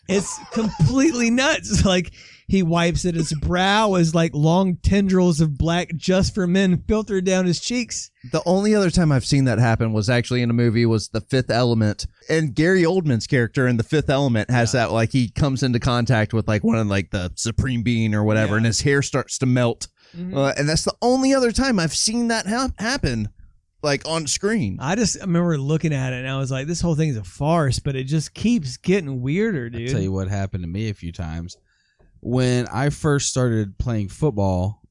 it's 0.08 0.38
completely 0.52 1.30
nuts. 1.30 1.84
Like 1.84 2.12
he 2.46 2.62
wipes 2.62 3.04
at 3.04 3.14
his 3.14 3.30
brow 3.42 3.92
as 3.94 4.14
like 4.14 4.30
long 4.34 4.76
tendrils 4.76 5.42
of 5.42 5.58
black 5.58 5.90
just 5.96 6.34
for 6.34 6.46
men 6.46 6.82
filter 6.88 7.20
down 7.20 7.44
his 7.44 7.60
cheeks. 7.60 8.10
The 8.32 8.42
only 8.46 8.74
other 8.74 8.88
time 8.90 9.12
I've 9.12 9.26
seen 9.26 9.44
that 9.44 9.58
happen 9.58 9.92
was 9.92 10.08
actually 10.08 10.40
in 10.40 10.48
a 10.48 10.54
movie 10.54 10.86
was 10.86 11.08
The 11.08 11.20
Fifth 11.20 11.50
Element, 11.50 12.06
and 12.30 12.54
Gary 12.54 12.84
Oldman's 12.84 13.26
character 13.26 13.66
in 13.66 13.76
The 13.76 13.82
Fifth 13.82 14.08
Element 14.08 14.50
has 14.50 14.72
that 14.72 14.92
like 14.92 15.12
he 15.12 15.28
comes 15.28 15.62
into 15.62 15.78
contact 15.78 16.32
with 16.32 16.48
like 16.48 16.64
one 16.64 16.78
of 16.78 16.86
like 16.86 17.10
the 17.10 17.30
supreme 17.34 17.82
being 17.82 18.14
or 18.14 18.24
whatever, 18.24 18.52
Yeah. 18.54 18.56
and 18.58 18.66
his 18.66 18.80
hair 18.80 19.02
starts 19.02 19.36
to 19.38 19.46
melt, 19.46 19.88
Mhm. 20.16 20.34
uh, 20.36 20.54
and 20.56 20.68
that's 20.68 20.84
the 20.84 20.94
only 21.02 21.34
other 21.34 21.52
time 21.52 21.78
I've 21.78 21.94
seen 21.94 22.28
that 22.28 22.46
ha- 22.46 22.70
happen, 22.78 23.28
like 23.82 24.06
on 24.08 24.26
screen. 24.26 24.78
I 24.80 24.94
just 24.94 25.20
remember 25.20 25.58
looking 25.58 25.92
at 25.92 26.12
it 26.12 26.16
and 26.20 26.28
I 26.28 26.38
was 26.38 26.50
like, 26.50 26.66
this 26.66 26.80
whole 26.80 26.94
thing 26.94 27.10
is 27.10 27.16
a 27.16 27.24
farce, 27.24 27.78
but 27.78 27.94
it 27.96 28.04
just 28.04 28.34
keeps 28.34 28.76
getting 28.76 29.20
weirder, 29.22 29.70
I'll 29.72 29.86
tell 29.88 30.00
you 30.00 30.12
what 30.12 30.28
happened 30.28 30.62
to 30.64 30.68
me 30.68 30.88
a 30.90 30.94
few 30.94 31.12
times. 31.12 31.56
When 32.20 32.66
I 32.68 32.90
first 32.90 33.28
started 33.28 33.78
playing 33.78 34.08
football 34.08 34.82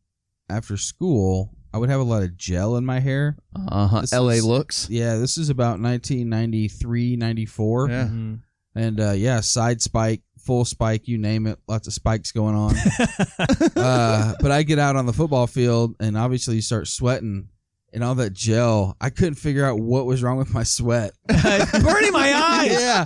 after 0.50 0.78
school, 0.78 1.54
I 1.74 1.78
would 1.80 1.90
have 1.90 2.00
a 2.00 2.04
lot 2.04 2.24
of 2.24 2.38
gel 2.38 2.78
in 2.78 2.86
my 2.86 3.00
hair. 3.00 3.38
Uh 3.54 3.88
huh. 3.88 4.04
L.A. 4.14 4.36
is- 4.36 4.46
looks. 4.46 4.90
Yeah, 4.90 5.18
this 5.18 5.38
is 5.38 5.50
about 5.50 5.80
1993, 5.82 7.16
94. 7.18 7.90
Yeah. 7.90 8.06
Mhm. 8.08 8.40
And 8.76 9.00
uh, 9.00 9.12
yeah, 9.12 9.42
side 9.42 9.82
spike, 9.82 10.22
full 10.48 10.66
spike, 10.66 11.08
you 11.08 11.18
name 11.20 11.46
it. 11.46 11.60
Lots 11.68 11.88
of 11.88 11.94
spikes 11.94 12.32
going 12.32 12.56
on. 12.56 12.74
uh, 13.76 14.34
but 14.42 14.52
I 14.52 14.64
get 14.64 14.80
out 14.80 14.96
on 14.96 15.06
the 15.06 15.14
football 15.14 15.46
field 15.48 15.96
and 16.00 16.18
obviously 16.18 16.56
you 16.56 16.62
start 16.62 16.88
sweating 16.88 17.50
and 17.94 18.04
all 18.04 18.16
that 18.16 18.34
gel. 18.34 18.96
I 19.00 19.10
couldn't 19.10 19.36
figure 19.36 19.66
out 19.66 19.80
what 19.80 20.06
was 20.06 20.24
wrong 20.24 20.38
with 20.38 20.54
my 20.54 20.64
sweat. 20.64 21.12
Burning 21.28 22.14
my 22.14 22.34
eyes. 22.34 22.72
yeah. 22.72 23.06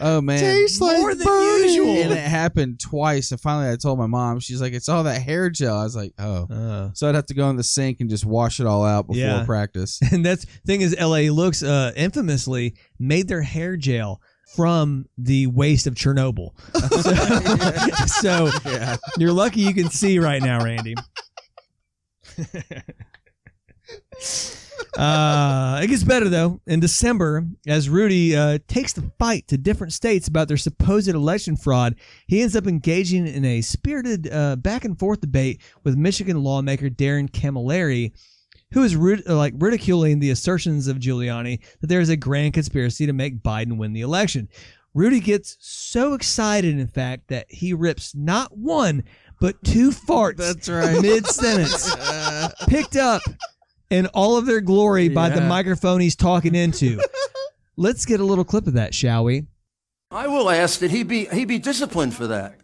Oh 0.00 0.20
man. 0.20 0.40
Tastes 0.40 0.80
like 0.80 0.98
More 0.98 1.14
than 1.14 1.24
burning. 1.24 1.68
usual. 1.68 1.88
And 2.02 2.12
it 2.12 2.18
happened 2.18 2.80
twice. 2.80 3.30
And 3.30 3.40
finally 3.40 3.72
I 3.72 3.76
told 3.76 3.96
my 3.98 4.06
mom, 4.06 4.40
she's 4.40 4.60
like, 4.60 4.72
it's 4.72 4.88
all 4.88 5.04
that 5.04 5.22
hair 5.22 5.50
gel. 5.50 5.78
I 5.78 5.84
was 5.84 5.94
like, 5.94 6.12
oh. 6.18 6.46
Uh, 6.52 6.90
So 6.94 7.08
I'd 7.08 7.14
have 7.14 7.26
to 7.26 7.34
go 7.34 7.48
in 7.50 7.54
the 7.56 7.62
sink 7.62 8.00
and 8.00 8.10
just 8.10 8.24
wash 8.24 8.58
it 8.58 8.66
all 8.66 8.84
out 8.84 9.06
before 9.06 9.20
Yeah. 9.20 9.44
practice. 9.44 10.00
and 10.12 10.26
that's 10.26 10.44
thing 10.66 10.80
is, 10.80 10.96
LA 11.00 11.30
looks 11.32 11.62
uh, 11.62 11.92
infamously 11.96 12.74
made 12.98 13.28
their 13.28 13.42
hair 13.42 13.76
gel 13.76 14.20
from 14.54 15.06
the 15.18 15.46
waste 15.48 15.86
of 15.86 15.94
Chernobyl. 15.94 16.52
so 18.08 18.50
yeah. 18.68 18.96
you're 19.18 19.32
lucky 19.32 19.60
you 19.60 19.74
can 19.74 19.90
see 19.90 20.18
right 20.18 20.42
now, 20.42 20.64
Randy. 20.64 20.94
Uh, 24.96 25.80
it 25.82 25.88
gets 25.88 26.04
better 26.04 26.28
though. 26.28 26.60
In 26.66 26.80
December, 26.80 27.44
as 27.66 27.88
Rudy 27.88 28.36
uh, 28.36 28.58
takes 28.68 28.92
the 28.92 29.10
fight 29.18 29.48
to 29.48 29.58
different 29.58 29.92
states 29.92 30.28
about 30.28 30.48
their 30.48 30.56
supposed 30.56 31.08
election 31.08 31.56
fraud, 31.56 31.96
he 32.26 32.42
ends 32.42 32.54
up 32.54 32.66
engaging 32.66 33.26
in 33.26 33.44
a 33.44 33.60
spirited 33.60 34.32
uh, 34.32 34.56
back 34.56 34.84
and 34.84 34.98
forth 34.98 35.20
debate 35.20 35.60
with 35.82 35.96
Michigan 35.96 36.42
lawmaker 36.42 36.90
Darrin 36.90 37.28
Camilleri, 37.28 38.12
who 38.74 38.82
is 38.82 38.96
rid- 38.96 39.26
like 39.26 39.54
ridiculing 39.56 40.18
the 40.18 40.30
assertions 40.30 40.88
of 40.88 40.98
Giuliani 40.98 41.60
that 41.80 41.86
there 41.86 42.00
is 42.00 42.08
a 42.08 42.16
grand 42.16 42.54
conspiracy 42.54 43.06
to 43.06 43.12
make 43.12 43.42
Biden 43.42 43.76
win 43.78 43.92
the 43.92 44.00
election. 44.00 44.48
Rudy 44.94 45.20
gets 45.20 45.56
so 45.60 46.14
excited, 46.14 46.78
in 46.78 46.86
fact, 46.88 47.28
that 47.28 47.46
he 47.48 47.72
rips 47.72 48.14
not 48.14 48.56
one 48.56 49.04
but 49.40 49.62
two 49.62 49.90
farts 49.90 50.36
That's 50.36 50.68
right. 50.68 51.00
mid 51.00 51.26
sentence, 51.26 51.94
picked 52.68 52.96
up 52.96 53.22
in 53.90 54.06
all 54.08 54.36
of 54.36 54.46
their 54.46 54.60
glory 54.60 55.08
by 55.08 55.28
the 55.28 55.40
microphone 55.40 56.00
he's 56.00 56.16
talking 56.16 56.54
into. 56.54 57.00
Let's 57.76 58.04
get 58.04 58.20
a 58.20 58.24
little 58.24 58.44
clip 58.44 58.66
of 58.66 58.74
that, 58.74 58.94
shall 58.94 59.24
we? 59.24 59.46
I 60.14 60.28
will 60.28 60.48
ask 60.48 60.78
that 60.78 60.92
he 60.92 61.02
be 61.02 61.24
he 61.26 61.44
be 61.44 61.58
disciplined 61.58 62.14
for 62.14 62.28
that. 62.28 62.60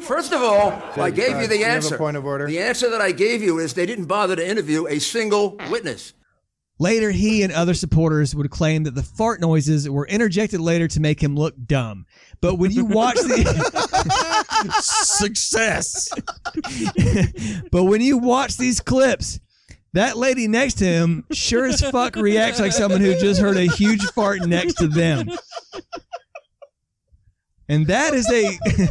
First 0.00 0.32
of 0.32 0.42
all, 0.42 0.70
I 0.96 1.10
gave 1.10 1.36
you 1.38 1.46
the 1.46 1.58
you 1.58 1.64
have 1.64 1.72
a 1.72 1.76
answer. 1.76 1.98
point 1.98 2.16
of 2.16 2.24
order? 2.24 2.46
The 2.46 2.58
answer 2.58 2.88
that 2.90 3.02
I 3.02 3.12
gave 3.12 3.42
you 3.42 3.58
is 3.58 3.74
they 3.74 3.84
didn't 3.84 4.06
bother 4.06 4.34
to 4.36 4.48
interview 4.48 4.86
a 4.86 4.98
single 4.98 5.58
witness. 5.70 6.14
Later, 6.78 7.10
he 7.10 7.42
and 7.42 7.52
other 7.52 7.74
supporters 7.74 8.34
would 8.34 8.50
claim 8.50 8.84
that 8.84 8.94
the 8.94 9.02
fart 9.02 9.40
noises 9.40 9.88
were 9.88 10.06
interjected 10.06 10.60
later 10.60 10.88
to 10.88 10.98
make 10.98 11.22
him 11.22 11.36
look 11.36 11.54
dumb. 11.66 12.06
But 12.40 12.56
when 12.56 12.72
you 12.72 12.84
watch 12.86 13.16
the 13.16 13.44
Success. 14.82 16.08
but 17.70 17.84
when 17.84 18.00
you 18.00 18.16
watch 18.18 18.56
these 18.56 18.80
clips, 18.80 19.40
that 19.92 20.16
lady 20.16 20.48
next 20.48 20.74
to 20.78 20.84
him 20.84 21.24
sure 21.30 21.66
as 21.66 21.80
fuck 21.80 22.16
reacts 22.16 22.58
like 22.58 22.72
someone 22.72 23.00
who 23.00 23.18
just 23.20 23.40
heard 23.40 23.56
a 23.56 23.66
huge 23.66 24.02
fart 24.06 24.40
next 24.46 24.74
to 24.74 24.88
them. 24.88 25.28
And 27.68 27.86
that 27.86 28.14
is 28.14 28.30
a 28.30 28.58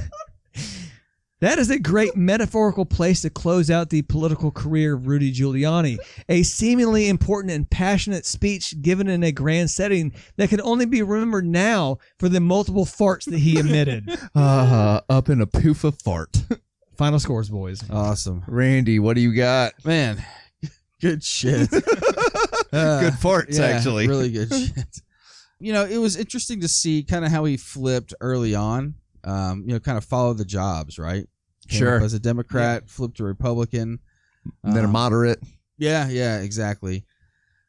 that 1.39 1.59
is 1.59 1.69
a 1.69 1.77
great 1.77 2.15
metaphorical 2.15 2.85
place 2.85 3.21
to 3.21 3.29
close 3.29 3.69
out 3.69 3.89
the 3.89 4.01
political 4.03 4.49
career 4.49 4.95
of 4.95 5.07
Rudy 5.07 5.33
Giuliani. 5.33 5.97
A 6.29 6.43
seemingly 6.43 7.09
important 7.09 7.51
and 7.53 7.69
passionate 7.69 8.25
speech 8.25 8.81
given 8.81 9.07
in 9.07 9.23
a 9.23 9.31
grand 9.31 9.69
setting 9.69 10.13
that 10.37 10.49
can 10.49 10.61
only 10.61 10.85
be 10.85 11.01
remembered 11.01 11.45
now 11.45 11.97
for 12.17 12.29
the 12.29 12.39
multiple 12.39 12.85
farts 12.85 13.25
that 13.29 13.39
he 13.39 13.59
emitted. 13.59 14.17
Uh, 14.33 15.01
up 15.09 15.29
in 15.29 15.41
a 15.41 15.47
poof 15.47 15.83
of 15.83 16.01
fart. 16.01 16.37
Final 16.97 17.19
scores, 17.19 17.49
boys. 17.49 17.83
Awesome. 17.89 18.43
Randy, 18.47 18.99
what 18.99 19.15
do 19.15 19.21
you 19.21 19.35
got? 19.35 19.73
Man, 19.83 20.23
good 21.01 21.23
shit. 21.23 21.69
Uh, 22.71 23.01
Good 23.01 23.13
farts, 23.13 23.59
yeah, 23.59 23.65
actually. 23.65 24.07
Really 24.07 24.31
good 24.31 24.49
shit. 24.51 25.01
You 25.63 25.71
know, 25.73 25.85
it 25.85 25.97
was 25.97 26.17
interesting 26.17 26.59
to 26.61 26.67
see 26.67 27.03
kind 27.03 27.23
of 27.23 27.31
how 27.31 27.45
he 27.45 27.55
flipped 27.57 28.13
early 28.19 28.53
on. 28.53 28.95
Um, 29.23 29.63
you 29.65 29.73
know, 29.73 29.79
kind 29.79 29.97
of 29.97 30.03
follow 30.03 30.33
the 30.33 30.43
jobs, 30.43 30.99
right? 30.99 31.25
Came 31.69 31.79
Sure. 31.79 32.01
as 32.01 32.13
a 32.13 32.19
Democrat, 32.19 32.89
flipped 32.89 33.17
to 33.17 33.23
Republican. 33.23 33.99
And 34.63 34.75
then 34.75 34.83
a 34.83 34.87
Um, 34.87 34.91
moderate. 34.91 35.39
Yeah, 35.77 36.09
yeah, 36.09 36.39
exactly. 36.41 37.05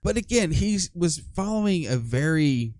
But 0.02 0.16
again, 0.16 0.50
he 0.50 0.78
was 0.94 1.22
following 1.36 1.86
a 1.86 1.96
very 1.96 2.74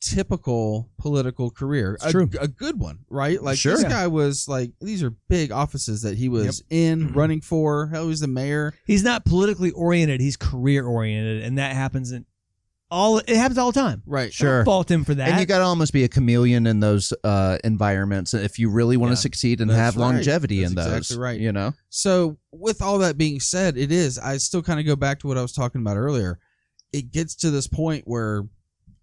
typical 0.00 0.90
political 0.98 1.50
career. 1.50 1.94
It's 1.94 2.04
a, 2.04 2.10
true. 2.12 2.30
a 2.40 2.46
good 2.46 2.78
one, 2.78 3.00
right? 3.08 3.42
Like 3.42 3.58
Sure. 3.58 3.72
this 3.74 3.82
Yeah. 3.82 3.88
guy 3.88 4.06
was 4.06 4.46
like 4.46 4.72
these 4.80 5.02
are 5.02 5.10
big 5.28 5.50
offices 5.50 6.02
that 6.02 6.16
he 6.18 6.28
was 6.28 6.62
in 6.70 7.12
running 7.12 7.40
for. 7.40 7.88
Hell, 7.88 8.02
he 8.04 8.08
was 8.10 8.20
the 8.20 8.28
mayor. 8.28 8.74
He's 8.86 9.02
not 9.02 9.24
politically 9.24 9.70
oriented. 9.72 10.20
He's 10.20 10.36
career 10.36 10.86
oriented, 10.86 11.42
and 11.42 11.58
that 11.58 11.74
happens 11.74 12.12
in 12.12 12.26
all. 12.90 13.18
It 13.18 13.28
happens 13.28 13.58
all 13.58 13.72
the 13.72 13.80
time. 13.80 14.02
Right. 14.06 14.32
Sure. 14.32 14.58
Don't 14.58 14.64
fault 14.64 14.90
him 14.90 15.04
for 15.04 15.14
that. 15.14 15.28
And 15.30 15.40
you 15.40 15.46
got 15.46 15.58
to 15.58 15.64
almost 15.64 15.92
be 15.92 16.04
a 16.04 16.08
chameleon 16.08 16.66
in 16.66 16.80
those 16.80 17.12
uh, 17.24 17.58
environments 17.64 18.34
if 18.34 18.58
you 18.58 18.70
really 18.70 18.96
want 18.96 19.10
to 19.10 19.14
Yeah. 19.16 19.20
succeed 19.22 19.60
and 19.60 19.70
That's 19.70 19.78
have 19.78 19.96
right. 19.96 20.02
longevity 20.14 20.60
That's 20.60 20.70
in 20.70 20.76
those. 20.76 20.86
exactly 20.98 21.18
right. 21.18 21.40
You 21.40 21.52
know, 21.52 21.72
So, 21.90 22.38
with 22.52 22.80
all 22.82 22.98
that 22.98 23.18
being 23.18 23.40
said, 23.40 23.76
it 23.76 23.90
is. 23.92 24.18
I 24.18 24.36
still 24.36 24.62
kind 24.62 24.78
of 24.80 24.86
go 24.86 24.96
back 24.96 25.20
to 25.20 25.26
what 25.26 25.38
I 25.38 25.42
was 25.42 25.52
talking 25.52 25.80
about 25.80 25.96
earlier. 25.96 26.38
It 26.92 27.10
gets 27.10 27.34
to 27.36 27.50
this 27.50 27.66
point 27.66 28.04
where, 28.06 28.44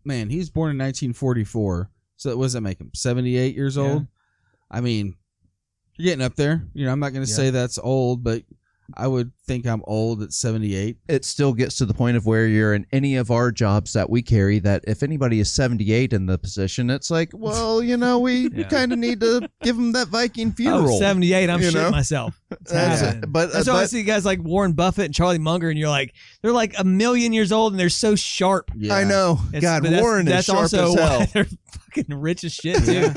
man, 0.05 0.29
he 0.29 0.37
was 0.37 0.49
born 0.49 0.71
in 0.71 0.77
1944. 0.77 1.89
So, 2.17 2.37
what 2.37 2.43
does 2.45 2.53
that 2.53 2.61
make 2.61 2.79
him? 2.79 2.91
78 2.93 3.55
years 3.55 3.75
Yeah. 3.77 3.83
old? 3.83 4.07
I 4.69 4.79
mean, 4.81 5.15
you're 5.97 6.05
getting 6.05 6.23
up 6.23 6.35
there. 6.35 6.65
You 6.73 6.85
know, 6.85 6.91
I'm 6.91 6.99
not 6.99 7.11
going 7.13 7.25
to 7.25 7.29
Yeah. 7.29 7.35
say 7.35 7.49
that's 7.49 7.77
old, 7.77 8.23
but 8.23 8.43
I 8.97 9.07
would 9.07 9.31
think 9.45 9.65
I'm 9.65 9.81
old 9.85 10.21
at 10.21 10.31
78. 10.33 10.97
it 11.09 11.25
still 11.25 11.53
gets 11.53 11.75
to 11.77 11.85
the 11.85 11.93
point 11.93 12.15
of 12.17 12.25
where 12.25 12.47
you're 12.47 12.73
in 12.73 12.85
any 12.91 13.15
of 13.17 13.31
our 13.31 13.51
jobs 13.51 13.93
that 13.93 14.09
we 14.09 14.21
carry. 14.21 14.59
That 14.59 14.83
if 14.87 15.03
anybody 15.03 15.39
is 15.39 15.51
78 15.51 16.13
in 16.13 16.25
the 16.25 16.37
position, 16.37 16.89
it's 16.89 17.09
like, 17.11 17.29
well, 17.33 17.81
you 17.83 17.97
know, 17.97 18.19
we, 18.19 18.47
we 18.49 18.59
Yeah. 18.61 18.67
kind 18.69 18.93
of 18.93 18.99
need 18.99 19.19
to 19.21 19.49
give 19.61 19.75
them 19.75 19.91
that 19.93 20.07
Viking 20.07 20.49
Oh, 20.51 20.55
funeral. 20.55 20.99
78. 20.99 21.49
I'm 21.49 21.61
you 21.61 21.69
shitting 21.69 21.73
know? 21.75 21.91
myself. 21.91 22.39
That's 22.69 23.01
it. 23.01 23.31
But, 23.31 23.51
That's 23.53 23.67
uh, 23.67 23.73
why 23.73 23.81
I 23.81 23.85
see 23.85 24.03
guys 24.03 24.25
like 24.25 24.41
Warren 24.41 24.73
Buffett 24.73 25.05
and 25.05 25.13
Charlie 25.13 25.39
Munger, 25.39 25.69
and 25.69 25.77
you're 25.79 25.89
like, 25.89 26.13
they're 26.41 26.51
like 26.51 26.73
a 26.77 26.83
million 26.83 27.33
years 27.33 27.51
old, 27.51 27.73
and 27.73 27.79
they're 27.79 27.89
so 27.89 28.15
sharp. 28.15 28.71
Yeah. 28.75 28.93
I 28.95 29.03
know. 29.03 29.39
It's- 29.49 29.61
God, 29.61 29.83
but 29.83 29.91
that's, 29.91 30.01
Warren 30.01 30.25
that's 30.25 30.39
is 30.39 30.45
sharp 30.53 30.59
also 30.59 30.93
as 30.93 30.93
hell. 30.99 31.19
why 31.19 31.25
they're 31.33 31.47
fucking 31.71 32.13
rich 32.19 32.43
as 32.43 32.53
shit 32.53 32.77
too, 32.85 33.09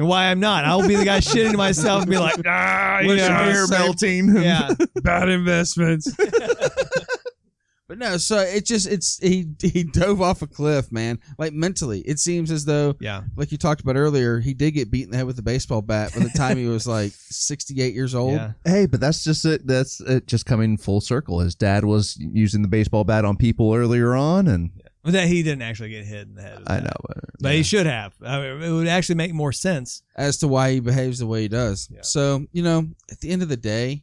and 0.00 0.08
why 0.08 0.30
I'm 0.30 0.40
not. 0.40 0.64
I'll 0.64 0.88
be 0.88 0.96
the 0.96 1.04
guy 1.04 1.18
shitting 1.18 1.50
to 1.50 1.58
myself 1.58 2.02
and 2.02 2.10
be 2.10 2.16
like, 2.16 2.40
ah, 2.46 3.00
you 3.00 3.08
know, 3.08 3.14
your 3.14 3.30
hair 3.30 3.66
say- 3.66 3.78
melting. 3.78 4.34
yeah, 4.34 4.70
Bad 5.02 5.28
investments. 5.28 6.10
but 7.86 7.98
no, 7.98 8.16
so 8.16 8.38
it 8.38 8.64
just, 8.64 8.88
it's, 8.88 9.18
he, 9.18 9.48
he 9.60 9.84
dove 9.84 10.22
off 10.22 10.40
a 10.40 10.46
cliff, 10.46 10.90
man. 10.90 11.18
Like 11.36 11.52
mentally, 11.52 12.00
it 12.00 12.18
seems 12.18 12.50
as 12.50 12.64
though 12.64 12.96
yeah. 12.98 13.24
like 13.36 13.52
you 13.52 13.58
talked 13.58 13.82
about 13.82 13.96
earlier, 13.96 14.40
he 14.40 14.54
did 14.54 14.70
get 14.70 14.90
beat 14.90 15.04
in 15.04 15.10
the 15.10 15.18
head 15.18 15.26
with 15.26 15.38
a 15.38 15.42
baseball 15.42 15.82
bat 15.82 16.14
by 16.14 16.20
the 16.20 16.30
time 16.30 16.56
he 16.56 16.64
was 16.64 16.86
like 16.86 17.12
68 17.14 17.92
years 17.92 18.14
old. 18.14 18.32
Yeah. 18.32 18.52
Hey, 18.64 18.86
but 18.86 19.00
that's 19.00 19.22
just 19.22 19.44
it. 19.44 19.66
That's 19.66 20.00
it 20.00 20.26
just 20.26 20.46
coming 20.46 20.78
full 20.78 21.02
circle. 21.02 21.40
His 21.40 21.54
dad 21.54 21.84
was 21.84 22.16
using 22.18 22.62
the 22.62 22.68
baseball 22.68 23.04
bat 23.04 23.26
on 23.26 23.36
people 23.36 23.74
earlier 23.74 24.14
on, 24.14 24.48
and 24.48 24.70
But 25.02 25.12
that 25.14 25.28
he 25.28 25.42
didn't 25.42 25.62
actually 25.62 25.90
get 25.90 26.04
hit 26.04 26.28
in 26.28 26.34
the 26.34 26.42
head. 26.42 26.62
I 26.66 26.74
that. 26.76 26.84
know. 26.84 26.90
But, 27.06 27.16
but 27.40 27.54
he 27.54 27.62
should 27.62 27.86
have. 27.86 28.12
I 28.22 28.38
mean, 28.40 28.62
it 28.62 28.70
would 28.70 28.86
actually 28.88 29.14
make 29.14 29.32
more 29.32 29.52
sense. 29.52 30.02
As 30.14 30.36
to 30.38 30.48
why 30.48 30.72
he 30.72 30.80
behaves 30.80 31.18
the 31.20 31.26
way 31.26 31.42
he 31.42 31.48
does. 31.48 31.88
Yeah. 31.90 32.02
So, 32.02 32.46
you 32.52 32.62
know, 32.62 32.86
at 33.10 33.20
the 33.20 33.30
end 33.30 33.40
of 33.42 33.48
the 33.48 33.56
day, 33.56 34.02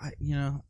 I, 0.00 0.12
you 0.18 0.34
know, 0.34 0.64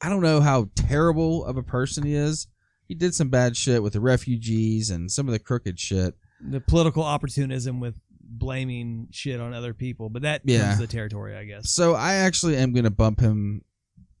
I 0.00 0.08
don't 0.08 0.22
know 0.22 0.40
how 0.40 0.68
terrible 0.76 1.44
of 1.44 1.56
a 1.56 1.62
person 1.62 2.04
he 2.04 2.14
is. 2.14 2.46
He 2.86 2.94
did 2.94 3.14
some 3.16 3.30
bad 3.30 3.56
shit 3.56 3.82
with 3.82 3.94
the 3.94 4.00
refugees 4.00 4.90
and 4.90 5.10
some 5.10 5.26
of 5.26 5.32
the 5.32 5.40
crooked 5.40 5.80
shit. 5.80 6.14
The 6.40 6.60
political 6.60 7.02
opportunism 7.02 7.80
with 7.80 7.98
blaming 8.20 9.08
shit 9.10 9.40
on 9.40 9.54
other 9.54 9.74
people, 9.74 10.08
but 10.08 10.22
that 10.22 10.42
Yeah. 10.44 10.66
comes 10.68 10.78
the 10.78 10.86
territory, 10.86 11.36
I 11.36 11.44
guess. 11.44 11.70
So 11.70 11.94
I 11.94 12.14
actually 12.14 12.56
am 12.56 12.72
going 12.72 12.84
to 12.84 12.90
bump 12.90 13.18
him 13.18 13.62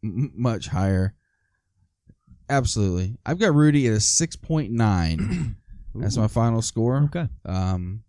m- 0.02 0.32
much 0.34 0.66
higher. 0.66 1.14
Absolutely. 2.48 3.16
I've 3.26 3.38
got 3.38 3.54
Rudy 3.54 3.86
at 3.88 3.94
a 3.94 3.96
6.9. 3.96 5.54
That's 5.94 6.16
my 6.16 6.28
final 6.28 6.62
score. 6.62 6.98
Okay. 7.04 7.26
Um, 7.44 8.02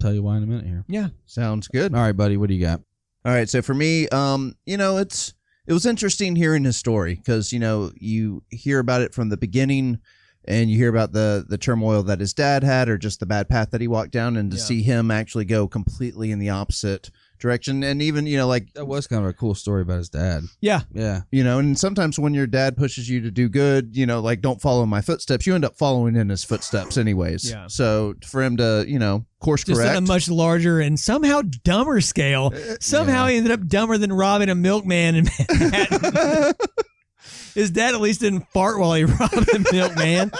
tell 0.00 0.12
you 0.14 0.22
why 0.22 0.36
in 0.36 0.42
a 0.42 0.46
minute 0.46 0.66
here. 0.66 0.84
Yeah. 0.88 1.08
sounds 1.26 1.68
good. 1.68 1.94
All 1.94 2.00
right, 2.00 2.12
buddy. 2.16 2.36
What 2.36 2.48
do 2.48 2.54
you 2.54 2.60
got? 2.64 2.80
All 3.24 3.32
right, 3.34 3.48
so 3.48 3.60
for 3.60 3.74
me, 3.74 4.08
um, 4.08 4.54
you 4.64 4.76
know, 4.78 4.96
it's 4.96 5.34
it 5.66 5.74
was 5.74 5.84
interesting 5.84 6.36
hearing 6.36 6.64
his 6.64 6.76
story 6.78 7.16
because 7.16 7.52
you 7.52 7.58
know 7.58 7.92
you 7.96 8.42
hear 8.48 8.78
about 8.78 9.02
it 9.02 9.12
from 9.12 9.28
the 9.28 9.36
beginning, 9.36 9.98
and 10.46 10.70
you 10.70 10.78
hear 10.78 10.88
about 10.88 11.12
the 11.12 11.44
the 11.46 11.58
turmoil 11.58 12.02
that 12.04 12.18
his 12.20 12.32
dad 12.32 12.64
had, 12.64 12.88
or 12.88 12.96
just 12.96 13.20
the 13.20 13.26
bad 13.26 13.46
path 13.50 13.72
that 13.72 13.82
he 13.82 13.88
walked 13.88 14.12
down, 14.12 14.38
and 14.38 14.50
to 14.52 14.56
Yeah. 14.56 14.62
see 14.62 14.82
him 14.82 15.10
actually 15.10 15.44
go 15.44 15.68
completely 15.68 16.30
in 16.30 16.38
the 16.38 16.48
opposite 16.48 17.10
direction, 17.40 17.82
and 17.82 18.00
even 18.00 18.26
you 18.26 18.36
know, 18.36 18.46
like 18.46 18.72
That 18.74 18.84
was 18.86 19.06
kind 19.06 19.22
of 19.24 19.28
a 19.28 19.32
cool 19.32 19.54
story 19.54 19.82
about 19.82 19.98
his 19.98 20.08
dad. 20.08 20.44
Yeah. 20.60 20.82
Yeah. 20.92 21.22
you 21.32 21.42
know, 21.42 21.58
and 21.58 21.78
sometimes 21.78 22.18
when 22.18 22.34
your 22.34 22.46
dad 22.46 22.76
pushes 22.76 23.08
you 23.08 23.20
to 23.22 23.30
do 23.30 23.48
good, 23.48 23.96
you 23.96 24.06
know, 24.06 24.20
like 24.20 24.40
don't 24.40 24.60
follow 24.60 24.86
my 24.86 25.00
footsteps, 25.00 25.46
you 25.46 25.54
end 25.54 25.64
up 25.64 25.76
following 25.76 26.16
in 26.16 26.28
his 26.28 26.44
footsteps 26.44 26.96
anyways. 26.96 27.50
Yeah. 27.50 27.66
So 27.68 28.14
for 28.24 28.42
him 28.42 28.56
to, 28.58 28.84
you 28.86 28.98
know, 28.98 29.24
course 29.40 29.64
Just 29.64 29.80
correct, 29.80 29.96
on 29.96 30.04
a 30.04 30.06
much 30.06 30.28
larger 30.28 30.80
and 30.80 30.98
somehow 31.00 31.42
dumber 31.64 32.00
scale. 32.00 32.52
Uh, 32.54 32.76
somehow 32.80 33.26
he 33.26 33.36
ended 33.36 33.52
up 33.52 33.66
dumber 33.66 33.98
than 33.98 34.12
robbing 34.12 34.48
a 34.50 34.54
milkman 34.54 35.16
in 35.16 35.28
Manhattan. 35.48 36.52
His 37.54 37.70
dad 37.70 37.94
at 37.94 38.00
least 38.00 38.20
didn't 38.20 38.46
fart 38.52 38.78
while 38.78 38.94
he 38.94 39.04
robbed 39.06 39.32
the 39.32 39.68
milkman. 39.72 40.30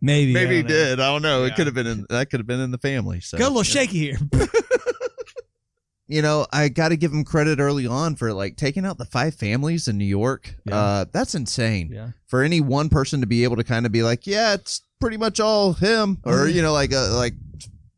Maybe. 0.00 0.32
Maybe 0.32 0.56
he 0.56 0.62
know. 0.62 0.68
did. 0.68 1.00
I 1.00 1.12
don't 1.12 1.22
know. 1.22 1.42
Yeah. 1.42 1.48
It 1.48 1.56
could 1.56 1.66
have 1.66 1.74
been 1.74 1.86
in 1.86 2.06
that 2.08 2.30
could 2.30 2.40
have 2.40 2.46
been 2.46 2.60
in 2.60 2.70
the 2.70 2.78
family. 2.78 3.20
So 3.20 3.36
Got 3.36 3.46
a 3.46 3.48
little 3.48 3.62
shaky 3.62 3.98
here. 3.98 4.18
you 6.08 6.22
know, 6.22 6.46
I 6.52 6.68
got 6.68 6.90
to 6.90 6.96
give 6.96 7.12
him 7.12 7.24
credit 7.24 7.58
early 7.58 7.86
on 7.86 8.14
for 8.16 8.32
like 8.32 8.56
taking 8.56 8.84
out 8.86 8.98
the 8.98 9.04
five 9.04 9.34
families 9.34 9.88
in 9.88 9.98
New 9.98 10.04
York. 10.04 10.54
Yeah. 10.64 10.76
Uh, 10.76 11.04
that's 11.12 11.34
insane. 11.34 11.90
Yeah. 11.92 12.10
For 12.26 12.42
any 12.42 12.60
one 12.60 12.88
person 12.88 13.20
to 13.20 13.26
be 13.26 13.44
able 13.44 13.56
to 13.56 13.64
kind 13.64 13.86
of 13.86 13.92
be 13.92 14.02
like, 14.02 14.26
yeah, 14.26 14.54
it's 14.54 14.82
pretty 15.00 15.16
much 15.16 15.40
all 15.40 15.72
him, 15.72 16.18
or 16.24 16.46
you 16.48 16.62
know, 16.62 16.72
like 16.72 16.92
uh, 16.92 17.14
like 17.16 17.34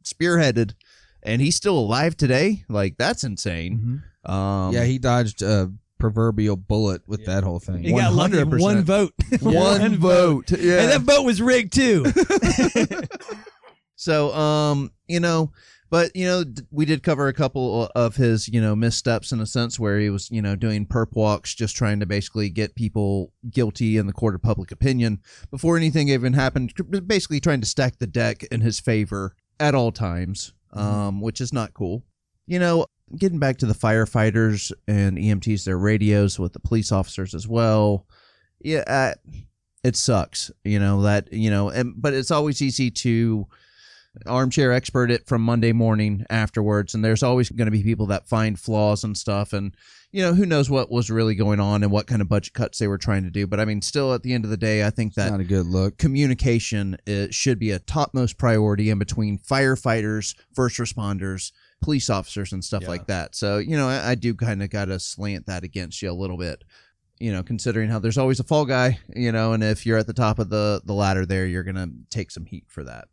spearheaded, 0.05 0.75
and 1.23 1.41
he's 1.43 1.57
still 1.57 1.79
alive 1.79 2.17
today. 2.17 2.65
Like 2.69 2.97
that's 2.99 3.25
insane. 3.25 4.03
Mm-hmm. 4.27 4.31
Um, 4.33 4.73
yeah, 4.75 4.85
he 4.85 4.99
dodged 4.99 5.43
a 5.43 5.73
proverbial 5.99 6.57
bullet 6.57 7.03
with 7.09 7.21
Yeah. 7.21 7.35
that 7.35 7.45
whole 7.45 7.59
thing. 7.59 7.83
He 7.83 7.93
got 7.93 8.13
lucky 8.13 8.35
100%. 8.35 8.61
one 8.61 8.83
vote. 8.85 9.13
one 9.41 9.97
vote. 9.97 10.51
Yeah. 10.53 10.81
And 10.81 10.91
that 10.93 11.01
vote 11.03 11.25
was 11.25 11.43
rigged 11.43 11.73
too. 11.75 12.05
So, 14.01 14.33
um, 14.33 14.93
you 15.09 15.19
know, 15.19 15.51
but 15.91 16.15
you 16.15 16.27
know, 16.27 16.45
we 16.71 16.85
did 16.85 17.03
cover 17.03 17.29
a 17.29 17.33
couple 17.33 17.91
of 17.95 18.17
his, 18.17 18.49
you 18.49 18.61
know, 18.61 18.77
missteps 18.77 19.33
in 19.33 19.41
a 19.41 19.47
sense 19.47 19.79
where 19.79 19.99
he 19.99 20.11
was, 20.11 20.31
you 20.31 20.43
know, 20.43 20.57
doing 20.57 20.87
perp 20.87 21.13
walks, 21.13 21.55
just 21.55 21.77
trying 21.77 22.01
to 22.01 22.07
basically 22.07 22.51
get 22.51 22.75
people 22.75 23.33
guilty 23.51 23.97
in 23.97 24.07
the 24.07 24.13
court 24.13 24.35
of 24.35 24.43
public 24.43 24.71
opinion 24.71 25.21
before 25.51 25.77
anything 25.77 26.09
even 26.09 26.33
happened. 26.33 26.73
Basically, 27.07 27.41
trying 27.41 27.61
to 27.61 27.67
stack 27.67 27.99
the 27.99 28.07
deck 28.07 28.43
in 28.45 28.61
his 28.61 28.81
favor 28.81 29.35
at 29.61 29.75
all 29.75 29.93
times, 29.93 30.53
um, 30.73 31.21
which 31.21 31.41
is 31.41 31.53
not 31.53 31.75
cool. 31.75 32.05
You 32.47 32.59
know, 32.59 32.87
getting 33.17 33.39
back 33.39 33.59
to 33.59 33.67
the 33.67 33.75
firefighters 33.75 34.73
and 34.87 35.17
EMTs, 35.17 35.65
their 35.65 35.79
radios 35.79 36.39
with 36.39 36.53
the 36.53 36.61
police 36.61 36.93
officers 36.93 37.35
as 37.35 37.49
well. 37.49 38.07
Yeah, 38.61 38.85
uh, 38.87 39.15
it 39.85 39.97
sucks. 39.97 40.51
You 40.65 40.79
know 40.79 41.03
that 41.03 41.33
you 41.33 41.51
know, 41.51 41.71
and 41.71 41.95
but 41.97 42.15
it's 42.15 42.31
always 42.31 42.61
easy 42.61 42.91
to 42.91 43.47
armchair 44.27 44.73
expert 44.73 45.11
it 45.11 45.27
from 45.27 45.43
Monday 45.43 45.73
morning 45.73 46.25
afterwards, 46.31 46.95
and 46.95 47.05
there's 47.05 47.23
always 47.23 47.51
going 47.51 47.67
to 47.67 47.71
be 47.73 47.83
people 47.83 48.07
that 48.07 48.29
find 48.29 48.59
flaws 48.59 49.05
and 49.05 49.17
stuff, 49.17 49.53
and 49.53 49.75
you 50.11 50.23
know 50.23 50.33
who 50.35 50.47
knows 50.47 50.71
what 50.71 50.91
was 50.91 51.11
really 51.11 51.35
going 51.35 51.61
on 51.61 51.83
and 51.83 51.93
what 51.93 52.07
kind 52.07 52.23
of 52.23 52.29
budget 52.29 52.55
cuts 52.55 52.79
they 52.79 52.89
were 52.89 52.97
trying 52.99 53.25
to 53.25 53.31
do. 53.31 53.47
But 53.47 53.61
I 53.61 53.65
mean, 53.65 53.83
still 53.83 54.15
at 54.15 54.23
the 54.23 54.33
end 54.33 54.45
of 54.45 54.51
the 54.51 54.57
day, 54.57 54.85
I 54.87 54.91
think 54.91 55.15
that 55.15 55.31
not 55.31 55.41
a 55.41 55.45
good 55.45 55.67
look. 55.67 55.99
communication 55.99 56.97
uh, 57.07 57.27
should 57.31 57.59
be 57.59 57.71
a 57.71 57.79
topmost 57.79 58.39
priority 58.39 58.91
in 58.91 58.99
between 58.99 59.39
firefighters, 59.39 60.35
first 60.55 60.79
responders, 60.79 61.53
police 61.83 62.09
officers, 62.11 62.53
and 62.53 62.65
stuff 62.65 62.83
Yeah. 62.83 62.89
like 62.89 63.07
that. 63.09 63.35
So, 63.35 63.59
you 63.59 63.77
know, 63.77 63.89
I, 63.89 64.11
I 64.11 64.15
do 64.15 64.35
kind 64.35 64.63
of 64.63 64.71
got 64.71 64.87
to 64.87 64.99
slant 64.99 65.47
that 65.47 65.65
against 65.65 66.01
you 66.03 66.11
a 66.11 66.13
little 66.13 66.39
bit. 66.39 66.65
You 67.21 67.33
know, 67.33 67.43
considering 67.43 67.91
how 67.91 67.99
there's 67.99 68.17
always 68.17 68.39
a 68.39 68.45
fall 68.45 68.65
guy, 68.65 69.01
you 69.15 69.33
know, 69.33 69.53
and 69.53 69.65
if 69.65 69.85
you're 69.85 69.99
at 69.99 70.07
the 70.07 70.13
top 70.13 70.39
of 70.39 70.51
the 70.51 70.81
the 70.85 70.93
ladder 70.95 71.27
there, 71.27 71.47
you're 71.47 71.65
gonna 71.65 71.89
take 72.11 72.31
some 72.31 72.47
heat 72.47 72.65
for 72.69 72.85
that. 72.85 73.09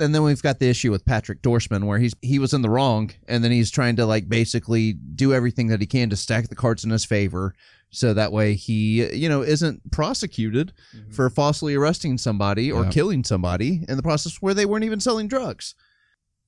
And 0.00 0.14
then 0.14 0.24
we've 0.24 0.42
got 0.42 0.58
the 0.58 0.68
issue 0.68 0.90
with 0.90 1.04
Patrick 1.04 1.40
Dorismond, 1.42 1.84
where 1.84 1.98
he's 1.98 2.14
he 2.20 2.38
was 2.38 2.52
in 2.52 2.62
the 2.62 2.70
wrong, 2.70 3.10
and 3.28 3.44
then 3.44 3.52
he's 3.52 3.70
trying 3.70 3.96
to 3.96 4.06
like 4.06 4.28
basically 4.28 4.92
do 4.92 5.32
everything 5.32 5.68
that 5.68 5.80
he 5.80 5.86
can 5.86 6.10
to 6.10 6.16
stack 6.16 6.48
the 6.48 6.56
cards 6.56 6.84
in 6.84 6.90
his 6.90 7.04
favor, 7.04 7.54
so 7.90 8.12
that 8.12 8.32
way 8.32 8.54
he 8.54 9.06
you 9.14 9.28
know 9.28 9.42
isn't 9.42 9.92
prosecuted 9.92 10.72
mm-hmm. 10.96 11.12
for 11.12 11.30
falsely 11.30 11.74
arresting 11.76 12.18
somebody 12.18 12.72
or 12.72 12.84
Yeah. 12.84 12.90
killing 12.90 13.22
somebody 13.24 13.84
in 13.88 13.96
the 13.96 14.02
process 14.02 14.38
where 14.42 14.54
they 14.54 14.66
weren't 14.66 14.84
even 14.84 15.00
selling 15.00 15.28
drugs. 15.28 15.74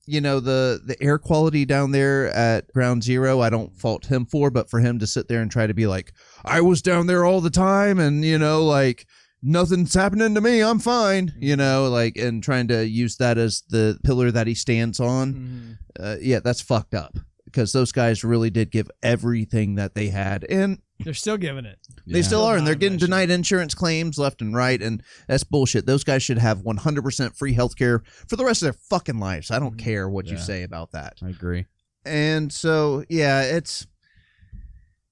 You 0.05 0.19
know 0.21 0.39
the 0.41 0.81
the 0.85 1.01
air 1.01 1.17
quality 1.17 1.63
down 1.65 1.91
there 1.91 2.27
at 2.31 2.71
Ground 2.73 3.03
Zero, 3.03 3.39
I 3.41 3.49
don't 3.49 3.75
fault 3.77 4.05
him 4.07 4.25
for, 4.25 4.49
but 4.49 4.69
for 4.69 4.79
him 4.79 4.99
to 4.99 5.07
sit 5.07 5.27
there 5.29 5.41
and 5.41 5.49
try 5.51 5.67
to 5.67 5.73
be 5.73 5.87
like, 5.87 6.13
I 6.45 6.61
was 6.61 6.81
down 6.81 7.07
there 7.07 7.23
all 7.25 7.39
the 7.41 7.49
time, 7.49 7.99
and 7.99 8.23
you 8.25 8.37
know, 8.37 8.63
like 8.65 9.05
nothing's 9.41 9.93
happening 9.93 10.35
to 10.35 10.41
me, 10.41 10.61
I'm 10.61 10.79
fine, 10.79 11.33
you 11.39 11.53
mm-hmm. 11.53 11.59
know, 11.59 11.89
like 11.89 12.17
and 12.17 12.43
trying 12.43 12.67
to 12.69 12.87
use 12.87 13.17
that 13.17 13.37
as 13.37 13.63
the 13.69 13.99
pillar 14.03 14.31
that 14.31 14.47
he 14.47 14.55
stands 14.55 14.99
on, 14.99 15.33
mm-hmm. 15.33 15.71
uh, 15.99 16.15
yeah, 16.21 16.39
that's 16.39 16.61
fucked 16.61 16.93
up. 16.93 17.17
because 17.45 17.71
those 17.71 17.91
guys 17.93 18.23
really 18.25 18.49
did 18.49 18.69
give 18.71 18.91
everything 19.01 19.75
that 19.75 19.95
they 19.95 20.07
had, 20.09 20.43
and 20.49 20.79
They're 20.99 21.13
still 21.13 21.37
giving 21.37 21.65
it. 21.65 21.79
they 22.05 22.19
Yeah. 22.19 22.25
still 22.25 22.43
are, 22.43 22.57
and 22.57 22.67
they're 22.67 22.75
getting 22.75 22.97
denied 22.97 23.29
insurance 23.29 23.73
claims 23.73 24.17
left 24.17 24.41
and 24.41 24.53
right, 24.53 24.81
and 24.81 25.01
that's 25.27 25.43
bullshit. 25.45 25.85
Those 25.85 26.03
guys 26.03 26.21
should 26.23 26.39
have 26.39 26.63
100% 26.63 27.37
free 27.37 27.55
healthcare 27.55 28.01
for 28.27 28.35
the 28.35 28.43
rest 28.43 28.61
of 28.61 28.65
their 28.65 28.79
fucking 28.89 29.17
lives. 29.19 29.49
I 29.49 29.59
don't 29.59 29.77
mm-hmm. 29.77 29.85
care 29.85 30.09
what 30.09 30.27
you 30.27 30.37
say 30.37 30.63
about 30.63 30.91
that. 30.91 31.17
I 31.23 31.29
agree. 31.29 31.65
And 32.05 32.51
so, 32.51 33.03
yeah, 33.09 33.41
it's 33.43 33.87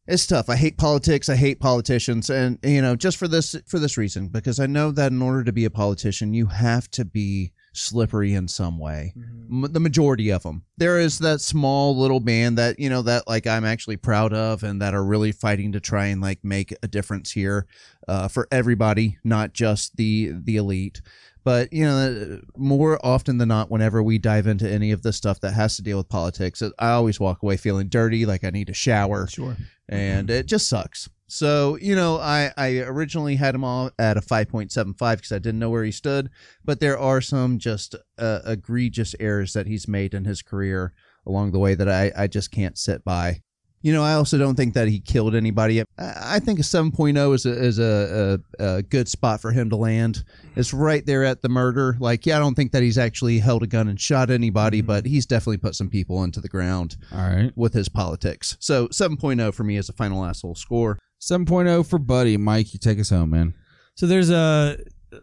it's 0.08 0.28
tough. 0.28 0.50
I 0.50 0.56
hate 0.56 0.78
politics. 0.78 1.30
I 1.30 1.36
hate 1.36 1.60
politicians, 1.60 2.30
and 2.30 2.60
you 2.64 2.82
know, 2.82 2.96
just 2.96 3.18
for 3.18 3.28
this 3.28 3.56
for 3.66 3.80
this 3.80 3.98
reason, 3.98 4.28
because 4.28 4.60
I 4.60 4.68
know 4.68 4.92
that 4.92 5.12
in 5.12 5.22
order 5.22 5.44
to 5.44 5.52
be 5.52 5.66
a 5.66 5.70
politician, 5.70 6.34
you 6.34 6.48
have 6.48 6.90
to 6.92 7.06
be 7.06 7.54
slippery 7.74 8.34
in 8.34 8.48
some 8.48 8.80
way. 8.80 9.14
M- 9.16 9.68
the 9.70 9.80
majority 9.80 10.30
of 10.32 10.44
them. 10.44 10.64
There 10.78 11.00
is 11.00 11.20
that 11.20 11.42
small 11.42 11.98
little 11.98 12.20
band 12.20 12.58
that 12.58 12.80
you 12.80 12.90
know 12.90 13.02
that 13.02 13.28
like 13.28 13.48
I'm 13.48 13.66
actually 13.66 13.98
proud 13.98 14.32
of, 14.34 14.64
and 14.64 14.82
that 14.82 14.94
are 14.94 15.04
really 15.04 15.32
fighting 15.32 15.72
to 15.72 15.80
try 15.80 16.08
and 16.08 16.22
like 16.22 16.44
make 16.44 16.74
a 16.84 16.88
difference 16.88 17.32
here 17.32 17.66
uh, 18.08 18.28
for 18.28 18.48
everybody, 18.52 19.18
not 19.24 19.54
just 19.54 19.98
the 19.98 20.34
the 20.34 20.58
elite. 20.58 21.02
But 21.44 21.72
you 21.72 21.86
know, 21.86 22.42
more 22.58 23.00
often 23.06 23.38
than 23.38 23.50
not, 23.50 23.70
whenever 23.70 24.02
we 24.02 24.18
dive 24.18 24.48
into 24.48 24.68
any 24.68 24.92
of 24.92 25.04
this 25.04 25.16
stuff 25.16 25.40
that 25.42 25.52
has 25.52 25.76
to 25.76 25.84
deal 25.84 26.00
with 26.00 26.10
politics, 26.10 26.64
I 26.80 26.90
always 26.90 27.20
walk 27.20 27.44
away 27.44 27.56
feeling 27.56 27.88
dirty, 27.88 28.26
like 28.26 28.44
I 28.44 28.50
need 28.50 28.70
a 28.70 28.74
shower, 28.74 29.28
Sure. 29.28 29.56
And 29.90 30.30
it 30.30 30.46
just 30.46 30.68
sucks. 30.68 31.10
So 31.28 31.78
you 31.82 31.96
know, 31.96 32.18
I 32.18 32.52
I 32.58 32.80
originally 32.80 33.36
had 33.36 33.56
him 33.56 33.64
all 33.64 33.92
at 33.98 34.18
a 34.18 34.22
five 34.22 34.50
point 34.50 34.72
seven 34.72 34.94
five 34.94 35.20
because 35.20 35.32
I 35.32 35.40
didn't 35.40 35.60
know 35.60 35.70
where 35.70 35.84
he 35.84 35.92
stood, 35.92 36.30
but 36.64 36.80
there 36.80 36.98
are 36.98 37.22
some 37.22 37.58
just 37.58 37.96
uh, 38.18 38.40
egregious 38.46 39.16
errors 39.20 39.54
that 39.54 39.68
he's 39.68 39.88
made 39.88 40.14
in 40.14 40.26
his 40.26 40.42
career 40.42 40.94
along 41.26 41.52
the 41.52 41.60
way 41.60 41.74
that 41.76 41.90
I 41.90 42.12
I 42.16 42.28
just 42.28 42.52
can't 42.52 42.78
sit 42.78 43.04
by. 43.04 43.42
You 43.86 43.94
know, 43.94 44.02
I 44.02 44.14
also 44.14 44.40
don't 44.40 44.56
think 44.56 44.74
that 44.74 44.88
he 44.88 45.00
killed 45.00 45.36
anybody. 45.36 45.80
I 45.80 45.86
I 46.00 46.40
think 46.40 46.58
a 46.58 46.64
7.0 46.64 47.36
is 47.36 47.46
a 47.46 47.52
is 47.52 47.78
a, 47.78 48.42
a, 48.58 48.78
a 48.78 48.82
good 48.82 49.08
spot 49.08 49.42
for 49.42 49.52
him 49.52 49.70
to 49.70 49.76
land. 49.76 50.24
It's 50.56 50.74
right 50.74 51.06
there 51.06 51.24
at 51.24 51.44
the 51.44 51.50
murder. 51.50 51.96
Like, 52.00 52.26
yeah, 52.26 52.38
I 52.38 52.40
don't 52.40 52.56
think 52.56 52.72
that 52.72 52.82
he's 52.82 52.98
actually 52.98 53.38
held 53.38 53.62
a 53.62 53.68
gun 53.68 53.88
and 53.88 54.02
shot 54.02 54.32
anybody, 54.32 54.82
but 54.82 55.06
he's 55.06 55.28
definitely 55.28 55.58
put 55.58 55.76
some 55.76 55.92
people 55.92 56.24
into 56.24 56.42
the 56.42 56.50
ground 56.50 56.98
All 57.12 57.30
right. 57.30 57.52
with 57.56 57.76
his 57.76 57.88
politics. 57.88 58.58
So 58.60 58.88
7.0 58.88 59.54
for 59.54 59.64
me 59.64 59.78
is 59.78 59.88
a 59.88 59.94
final 59.94 60.26
asshole 60.26 60.56
score. 60.56 60.98
7.0 61.22 61.88
for 61.88 62.00
Buddy. 62.00 62.38
Mike, 62.38 62.74
you 62.74 62.80
take 62.80 63.00
us 63.00 63.12
home, 63.12 63.30
man. 63.30 63.54
So 63.94 64.08
there's 64.08 64.32
a 64.32 64.78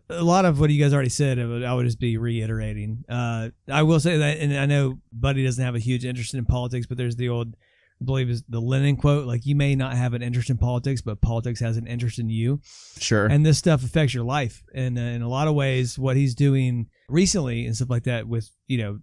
a 0.09 0.23
lot 0.23 0.45
of 0.45 0.61
what 0.61 0.71
you 0.71 0.81
guys 0.81 0.95
already 0.95 1.09
said. 1.09 1.41
I 1.41 1.47
would, 1.47 1.65
I 1.65 1.75
would 1.75 1.85
just 1.85 1.99
be 1.99 2.17
reiterating. 2.17 3.05
Uh, 3.09 3.49
I 3.69 3.83
will 3.83 3.99
say 3.99 4.19
that, 4.19 4.39
and 4.39 4.57
I 4.57 4.67
know 4.67 5.01
Buddy 5.13 5.45
doesn't 5.45 5.65
have 5.65 5.75
a 5.75 5.81
huge 5.81 6.05
interest 6.05 6.35
in 6.35 6.45
politics, 6.45 6.87
but 6.87 6.97
there's 6.97 7.17
the 7.17 7.29
old, 7.29 7.49
I 7.49 7.57
believe 8.03 8.31
is 8.31 8.43
the 8.49 8.61
Lenin 8.61 8.97
quote, 8.97 9.27
like 9.27 9.47
you 9.47 9.55
may 9.55 9.75
not 9.75 9.95
have 9.95 10.15
an 10.15 10.23
interest 10.23 10.51
in 10.51 10.59
politics, 10.59 11.01
but 11.01 11.21
politics 11.21 11.61
has 11.61 11.77
an 11.77 11.87
interest 11.87 12.19
in 12.19 12.29
you. 12.29 12.61
Sure. 12.99 13.27
and 13.27 13.45
this 13.45 13.59
stuff 13.59 13.85
affects 13.85 14.15
your 14.15 14.25
life 14.25 14.63
and 14.75 14.99
uh, 14.99 15.03
in 15.03 15.23
a 15.23 15.29
lot 15.29 15.49
of 15.49 15.55
ways 15.55 15.99
what 15.99 16.17
he's 16.17 16.35
doing 16.35 16.87
recently 17.09 17.67
and 17.67 17.75
stuff 17.75 17.91
like 17.91 18.05
that 18.05 18.29
with 18.29 18.51
you 18.67 18.79
know 18.79 19.01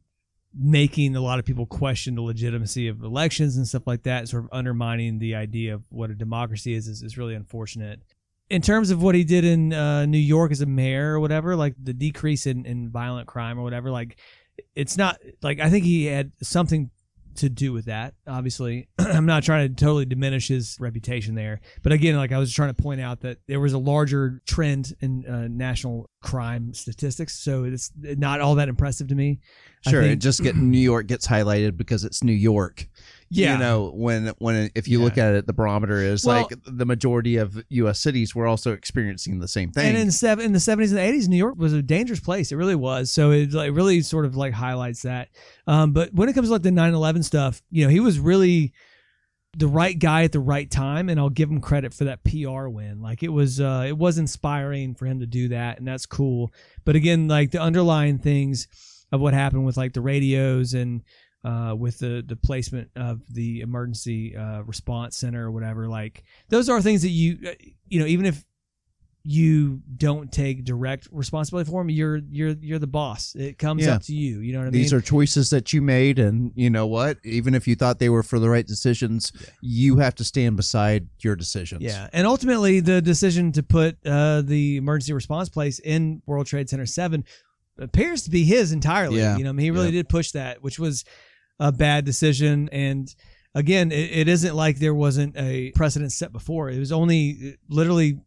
making 0.54 1.16
a 1.16 1.22
lot 1.22 1.38
of 1.38 1.46
people 1.46 1.66
question 1.66 2.16
the 2.16 2.22
legitimacy 2.22 2.88
of 2.88 3.04
elections 3.04 3.56
and 3.56 3.68
stuff 3.68 3.86
like 3.86 4.04
that 4.04 4.28
sort 4.28 4.44
of 4.44 4.50
undermining 4.52 5.20
the 5.20 5.36
idea 5.36 5.74
of 5.74 5.84
what 5.90 6.10
a 6.10 6.16
democracy 6.16 6.74
is 6.74 6.88
is, 6.88 7.04
is 7.04 7.18
really 7.18 7.36
unfortunate 7.36 8.02
in 8.50 8.62
terms 8.62 8.90
of 8.90 9.02
what 9.02 9.14
he 9.14 9.24
did 9.24 9.46
in 9.46 9.74
uh, 9.74 10.06
new 10.06 10.18
york 10.18 10.52
as 10.52 10.62
a 10.62 10.66
mayor 10.66 11.14
or 11.14 11.20
whatever 11.20 11.56
like 11.56 11.76
the 11.82 11.94
decrease 11.94 12.48
in, 12.48 12.66
in 12.66 12.90
violent 12.90 13.28
crime 13.28 13.60
or 13.60 13.64
whatever 13.64 13.92
like 13.92 14.18
it's 14.76 14.98
not 14.98 15.20
like 15.44 15.60
i 15.60 15.70
think 15.70 15.86
he 15.86 16.06
had 16.06 16.32
something 16.42 16.90
to 17.36 17.50
do 17.50 17.72
with 17.74 17.86
that. 17.86 18.14
Obviously 18.28 18.88
i'm 19.00 19.26
not 19.26 19.44
trying 19.44 19.68
to 19.70 19.74
totally 19.76 20.06
diminish 20.06 20.48
his 20.48 20.78
reputation 20.80 21.36
there. 21.36 21.62
But 21.84 21.92
again 21.94 22.16
like 22.16 22.32
i 22.32 22.38
was 22.38 22.54
trying 22.54 22.74
to 22.74 22.82
point 22.82 23.02
out 23.02 23.22
that 23.22 23.38
there 23.48 23.60
was 23.60 23.74
a 23.74 23.78
larger 23.78 24.42
trend 24.46 24.94
in 25.02 25.26
uh, 25.26 25.48
national 25.50 26.10
crime 26.22 26.74
statistics. 26.74 27.40
So 27.40 27.64
it's 27.64 27.92
not 27.96 28.42
all 28.42 28.56
that 28.56 28.70
impressive 28.70 29.08
to 29.10 29.16
me 29.16 29.40
Sure, 29.88 30.02
think- 30.02 30.14
it 30.14 30.20
just 30.20 30.44
get 30.44 30.56
New 30.56 30.78
York 30.80 31.08
gets 31.08 31.26
highlighted 31.28 31.78
because 31.78 32.04
it's 32.04 32.24
New 32.24 32.34
York. 32.34 32.88
Yeah. 33.32 33.54
you 33.54 33.60
know 33.60 33.92
when 33.94 34.28
when 34.40 34.72
if 34.76 34.88
you 34.88 35.00
Yeah. 35.00 35.06
look 35.06 35.18
at 35.18 35.36
it, 35.36 35.46
the 35.48 35.54
barometer 35.54 35.98
is 36.02 36.26
Well- 36.26 36.48
like 36.50 36.60
the 36.66 36.86
majority 36.86 37.38
of 37.38 37.64
U.S. 37.70 38.00
cities 38.00 38.34
were 38.34 38.48
also 38.48 38.74
experiencing 38.74 39.40
the 39.40 39.48
same 39.48 39.72
thing. 39.72 39.88
And 39.88 39.98
in 39.98 40.12
seven 40.12 40.46
in 40.46 40.54
the 40.54 40.60
seventies 40.60 40.92
and 40.92 41.00
eighties, 41.00 41.30
New 41.30 41.38
York 41.38 41.56
was 41.58 41.74
a 41.74 41.82
dangerous 41.82 42.20
place. 42.20 42.52
It 42.52 42.56
really 42.56 42.76
was. 42.76 43.12
So 43.12 43.32
it 43.32 43.54
like 43.54 43.72
really 43.76 44.02
sort 44.02 44.26
of 44.26 44.36
like 44.36 44.54
highlights 44.54 45.04
that. 45.04 45.30
Um, 45.68 45.94
but 45.94 46.14
when 46.14 46.28
it 46.30 46.34
comes 46.34 46.48
to 46.48 46.54
like 46.54 46.64
the 46.64 46.72
9-11 46.72 47.24
stuff, 47.24 47.62
you 47.70 47.84
know, 47.84 47.90
he 47.92 48.00
was 48.00 48.18
really 48.20 48.74
the 49.58 49.68
right 49.68 49.98
guy 49.98 50.24
at 50.24 50.32
the 50.32 50.40
right 50.40 50.70
time, 50.70 51.10
and 51.10 51.20
I'll 51.20 51.30
give 51.32 51.50
him 51.50 51.60
credit 51.60 51.92
for 51.94 52.04
that 52.06 52.24
PR 52.24 52.68
win. 52.68 53.02
Like 53.02 53.24
it 53.24 53.30
was, 53.30 53.60
uh, 53.60 53.84
it 53.88 53.98
was 53.98 54.20
inspiring 54.20 54.94
for 54.94 55.06
him 55.08 55.20
to 55.22 55.26
do 55.26 55.48
that, 55.50 55.80
and 55.80 55.88
that's 55.88 56.06
cool. 56.06 56.52
But 56.86 56.96
again, 56.96 57.28
like 57.28 57.50
the 57.52 57.60
underlying 57.60 58.20
things 58.20 58.68
of 59.12 59.22
what 59.22 59.34
happened 59.34 59.66
with 59.66 59.76
like 59.76 59.94
the 59.94 60.02
radios 60.02 60.76
and 60.76 61.02
uh, 61.44 61.74
with 61.78 62.00
the 62.00 62.24
the 62.26 62.36
placement 62.36 62.90
of 62.96 63.22
the 63.30 63.62
emergency 63.62 64.36
uh, 64.36 64.62
response 64.64 65.18
center 65.18 65.46
or 65.46 65.52
whatever, 65.52 65.88
like 65.88 66.24
those 66.50 66.68
are 66.70 66.82
things 66.82 67.02
that 67.04 67.10
you 67.10 67.38
uh, 67.48 67.52
you 67.88 68.00
know 68.00 68.06
even 68.06 68.26
if 68.26 68.44
you 69.24 69.82
don't 69.98 70.32
take 70.32 70.64
direct 70.64 71.08
responsibility 71.12 71.70
for 71.70 71.82
them, 71.82 71.90
you're 71.90 72.22
you're 72.30 72.56
you're 72.62 72.80
the 72.80 72.88
boss. 72.88 73.36
It 73.36 73.58
comes 73.58 73.86
Yeah. 73.86 73.96
up 73.96 74.04
to 74.04 74.14
you. 74.14 74.40
You 74.40 74.54
know 74.54 74.60
what 74.60 74.68
I 74.68 74.72
mean? 74.72 74.82
These 74.82 74.94
are 74.94 75.02
choices 75.02 75.50
that 75.50 75.74
you 75.74 75.82
made, 75.82 76.20
and 76.20 76.52
you 76.56 76.70
know 76.70 76.88
what? 76.88 77.18
Even 77.26 77.54
if 77.54 77.68
you 77.68 77.76
thought 77.76 78.00
they 78.00 78.10
were 78.10 78.24
for 78.24 78.40
the 78.40 78.50
right 78.50 78.66
decisions, 78.66 79.32
you 79.62 79.98
have 79.98 80.16
to 80.16 80.24
stand 80.24 80.56
beside 80.56 81.10
your 81.20 81.36
decisions. 81.36 81.84
Yeah, 81.84 82.08
and 82.14 82.26
ultimately, 82.26 82.80
the 82.80 83.02
decision 83.02 83.52
to 83.54 83.62
put 83.64 83.98
uh, 84.06 84.42
the 84.42 84.78
emergency 84.78 85.12
response 85.14 85.50
place 85.50 85.80
in 85.80 86.22
World 86.26 86.48
Trade 86.48 86.70
Center 86.70 86.86
Seven 86.86 87.26
appears 87.78 88.24
to 88.24 88.30
be 88.30 88.46
his 88.46 88.72
entirely. 88.72 89.20
Yeah. 89.20 89.38
You 89.38 89.44
know, 89.44 89.50
I 89.52 89.54
mean, 89.54 89.64
he 89.66 89.72
really 89.72 89.92
did 89.92 90.10
push 90.10 90.32
that, 90.32 90.64
which 90.64 90.80
was 90.80 91.04
a 91.60 91.72
bad 91.72 92.06
decision. 92.06 92.70
And 92.72 93.14
again, 93.54 93.92
it, 93.92 94.12
it 94.12 94.28
isn't 94.28 94.56
like 94.56 94.80
there 94.80 94.96
wasn't 94.96 95.36
a 95.38 95.72
precedent 95.76 96.12
set 96.12 96.32
before. 96.32 96.70
It 96.70 96.80
was 96.80 96.92
only 96.92 97.58
literally 97.68 98.20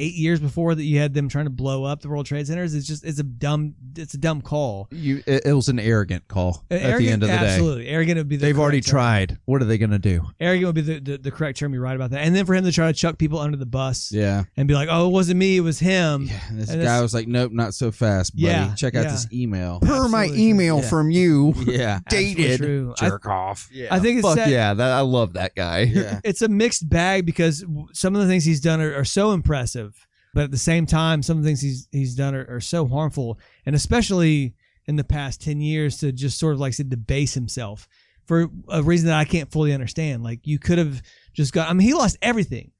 eight 0.00 0.14
years 0.14 0.40
before 0.40 0.74
that 0.74 0.82
you 0.84 0.98
had 0.98 1.14
them 1.14 1.28
trying 1.28 1.44
to 1.46 1.50
blow 1.50 1.84
up 1.84 2.00
the 2.00 2.08
World 2.08 2.26
Trade 2.26 2.46
Centers. 2.46 2.74
It's 2.74 2.86
just 2.86 3.04
it's 3.04 3.18
a 3.18 3.22
dumb 3.22 3.74
it's 3.96 4.14
a 4.14 4.18
dumb 4.18 4.40
call. 4.42 4.88
You, 4.90 5.22
it, 5.26 5.46
it 5.46 5.52
was 5.52 5.68
an 5.68 5.78
arrogant 5.78 6.26
call 6.28 6.64
at 6.70 6.98
the 6.98 7.08
end 7.08 7.22
of 7.22 7.28
the 7.28 7.36
day. 7.36 7.44
absolutely 7.46 7.88
arrogant 7.88 8.18
would 8.18 8.28
be 8.28 8.36
the 8.36 8.46
They've 8.46 8.58
already 8.58 8.80
term. 8.80 8.90
tried. 8.90 9.38
What 9.44 9.62
are 9.62 9.64
they 9.66 9.78
going 9.78 9.90
to 9.90 9.98
do? 9.98 10.22
Arrogant 10.40 10.66
would 10.66 10.74
be 10.74 10.80
the, 10.80 10.98
the, 11.00 11.18
the 11.18 11.30
correct 11.30 11.58
term. 11.58 11.72
You're 11.72 11.82
right 11.82 11.96
about 11.96 12.10
that. 12.10 12.20
And 12.20 12.34
then 12.34 12.46
for 12.46 12.54
him 12.54 12.64
to 12.64 12.72
try 12.72 12.86
to 12.88 12.92
chuck 12.96 13.18
people 13.18 13.38
under 13.38 13.56
the 13.56 13.66
bus 13.66 14.10
Yeah. 14.12 14.44
and 14.56 14.66
be 14.66 14.74
like, 14.74 14.88
"Oh, 14.90 15.06
it 15.08 15.10
wasn't 15.12 15.38
me, 15.38 15.56
it 15.56 15.60
was 15.60 15.78
him." 15.78 16.24
Yeah. 16.24 16.40
And 16.48 16.58
this 16.60 16.70
And 16.70 16.78
guy 16.80 16.84
it's- 16.84 17.02
was 17.02 17.14
like, 17.14 17.28
nope, 17.28 17.52
not 17.52 17.74
so 17.74 17.90
fast, 17.90 18.34
buddy. 18.34 18.46
Yeah, 18.46 18.74
Check 18.74 18.94
out 18.94 19.04
yeah. 19.04 19.10
this 19.12 19.26
email. 19.32 19.80
Per 19.80 20.08
my 20.08 20.22
Absolutely 20.24 20.28
true. 20.36 20.48
email 20.50 20.76
Yeah. 20.80 20.88
from 20.88 21.10
you, 21.10 21.54
yeah. 21.66 21.98
Dated. 22.08 22.58
true. 22.58 22.94
I, 23.00 23.08
Jerk 23.08 23.26
off. 23.26 23.68
Yeah, 23.72 23.88
I 23.94 23.98
think 23.98 24.18
it's 24.18 24.26
fuck 24.28 24.36
sad- 24.38 24.50
yeah. 24.50 24.74
That, 24.74 24.92
I 24.92 25.00
love 25.00 25.34
that 25.34 25.54
guy. 25.54 25.80
Yeah. 25.80 26.20
it's 26.24 26.42
a 26.42 26.48
mixed 26.48 26.88
bag 26.88 27.26
because 27.26 27.64
some 27.92 28.14
of 28.14 28.22
the 28.22 28.26
things 28.28 28.44
he's 28.44 28.60
done 28.60 28.80
are, 28.80 28.94
are 28.94 29.04
so 29.04 29.32
impressive, 29.32 29.89
but 30.34 30.44
at 30.44 30.50
the 30.50 30.58
same 30.58 30.86
time, 30.86 31.22
some 31.22 31.36
of 31.38 31.42
the 31.42 31.48
things 31.48 31.60
he's 31.60 31.88
he's 31.92 32.14
done 32.14 32.34
are, 32.34 32.46
are 32.48 32.60
so 32.60 32.86
harmful, 32.86 33.38
and 33.66 33.74
especially 33.74 34.54
in 34.86 34.96
the 34.96 35.04
past 35.04 35.40
ten 35.42 35.60
years 35.60 35.98
to 35.98 36.12
just 36.12 36.38
sort 36.38 36.54
of 36.54 36.60
like 36.60 36.74
said 36.74 36.88
debase 36.88 37.34
himself 37.34 37.88
for 38.26 38.48
a 38.68 38.82
reason 38.82 39.08
that 39.08 39.18
I 39.18 39.24
can't 39.24 39.50
fully 39.50 39.72
understand. 39.72 40.22
Like 40.22 40.46
you 40.46 40.58
could 40.58 40.78
have 40.78 41.02
just 41.32 41.52
got. 41.52 41.68
I 41.68 41.72
mean, 41.72 41.86
he 41.86 41.94
lost 41.94 42.16
everything. 42.22 42.70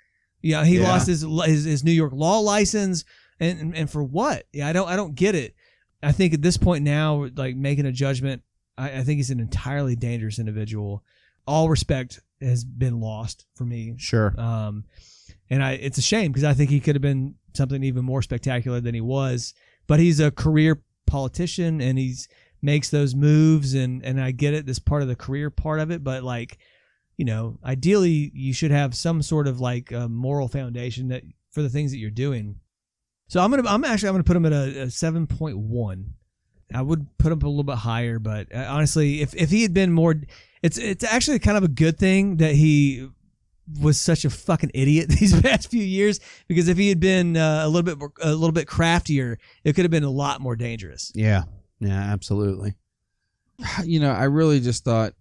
Yeah, 0.42 0.64
he 0.64 0.78
Yeah. 0.78 0.88
lost 0.88 1.06
his, 1.06 1.22
his 1.22 1.64
his 1.64 1.84
New 1.84 1.92
York 1.92 2.12
law 2.14 2.38
license, 2.38 3.04
and, 3.38 3.58
and 3.60 3.76
and 3.76 3.90
for 3.90 4.02
what? 4.02 4.44
Yeah, 4.52 4.68
I 4.68 4.72
don't 4.72 4.88
I 4.88 4.96
don't 4.96 5.14
get 5.14 5.34
it. 5.34 5.54
I 6.02 6.12
think 6.12 6.32
at 6.32 6.40
this 6.42 6.56
point 6.56 6.82
now, 6.84 7.26
like 7.36 7.56
making 7.56 7.84
a 7.86 7.92
judgment, 7.92 8.42
I, 8.78 8.98
I 8.98 9.02
think 9.02 9.18
he's 9.18 9.30
an 9.30 9.40
entirely 9.40 9.96
dangerous 9.96 10.38
individual. 10.38 11.04
All 11.46 11.68
respect 11.68 12.20
has 12.40 12.64
been 12.64 13.00
lost 13.00 13.44
for 13.54 13.64
me. 13.64 13.96
Sure. 13.98 14.32
Um, 14.40 14.84
and 15.50 15.62
I, 15.62 15.72
it's 15.72 15.98
a 15.98 16.02
shame 16.02 16.30
because 16.32 16.44
I 16.44 16.54
think 16.54 16.70
he 16.70 16.80
could 16.80 16.94
have 16.94 17.02
been 17.02 17.34
something 17.54 17.82
even 17.82 18.04
more 18.04 18.22
spectacular 18.22 18.80
than 18.80 18.94
he 18.94 19.00
was. 19.00 19.54
But 19.86 20.00
he's 20.00 20.20
a 20.20 20.30
career 20.30 20.82
politician 21.06 21.80
and 21.80 21.98
he's 21.98 22.28
makes 22.62 22.90
those 22.90 23.14
moves 23.14 23.74
and 23.74 24.04
and 24.04 24.20
I 24.20 24.30
get 24.30 24.54
it. 24.54 24.66
This 24.66 24.78
part 24.78 25.02
of 25.02 25.08
the 25.08 25.16
career 25.16 25.50
part 25.50 25.80
of 25.80 25.90
it, 25.90 26.04
but 26.04 26.22
like, 26.22 26.58
you 27.16 27.24
know, 27.24 27.58
ideally 27.64 28.30
you 28.34 28.52
should 28.52 28.70
have 28.70 28.94
some 28.94 29.22
sort 29.22 29.46
of 29.48 29.60
like 29.60 29.90
moral 29.92 30.48
foundation 30.48 31.08
that 31.08 31.22
for 31.50 31.62
the 31.62 31.70
things 31.70 31.90
that 31.90 31.98
you're 31.98 32.10
doing. 32.10 32.56
So 33.28 33.40
I'm 33.40 33.50
gonna 33.50 33.68
I'm 33.68 33.84
actually 33.84 34.08
I'm 34.08 34.14
gonna 34.14 34.24
put 34.24 34.36
him 34.36 34.46
at 34.46 34.52
a, 34.52 34.82
a 34.82 34.90
seven 34.90 35.26
point 35.26 35.58
one. 35.58 36.14
I 36.72 36.82
would 36.82 37.06
put 37.18 37.32
him 37.32 37.42
a 37.42 37.48
little 37.48 37.64
bit 37.64 37.78
higher, 37.78 38.18
but 38.18 38.54
uh, 38.54 38.66
honestly, 38.68 39.22
if 39.22 39.34
if 39.34 39.50
he 39.50 39.62
had 39.62 39.74
been 39.74 39.92
more, 39.92 40.14
it's 40.62 40.78
it's 40.78 41.04
actually 41.04 41.38
kind 41.40 41.56
of 41.56 41.64
a 41.64 41.68
good 41.68 41.98
thing 41.98 42.36
that 42.36 42.54
he 42.54 43.08
was 43.80 44.00
such 44.00 44.24
a 44.24 44.30
fucking 44.30 44.70
idiot 44.74 45.08
these 45.20 45.38
past 45.40 45.70
few 45.70 45.82
years 45.82 46.20
because 46.48 46.68
if 46.68 46.76
he 46.76 46.88
had 46.88 47.00
been 47.00 47.36
uh, 47.36 47.62
a 47.64 47.68
little 47.68 47.82
bit 47.82 47.98
more, 47.98 48.12
a 48.22 48.32
little 48.32 48.52
bit 48.52 48.66
craftier, 48.66 49.38
it 49.64 49.74
could 49.74 49.84
have 49.84 49.90
been 49.90 50.04
a 50.04 50.10
lot 50.10 50.40
more 50.40 50.56
dangerous. 50.56 51.12
Yeah. 51.14 51.44
Yeah, 51.80 51.98
absolutely. 52.12 52.74
you 53.84 54.00
know, 54.00 54.10
I 54.12 54.24
really 54.24 54.60
just 54.60 54.84
thought 54.84 55.14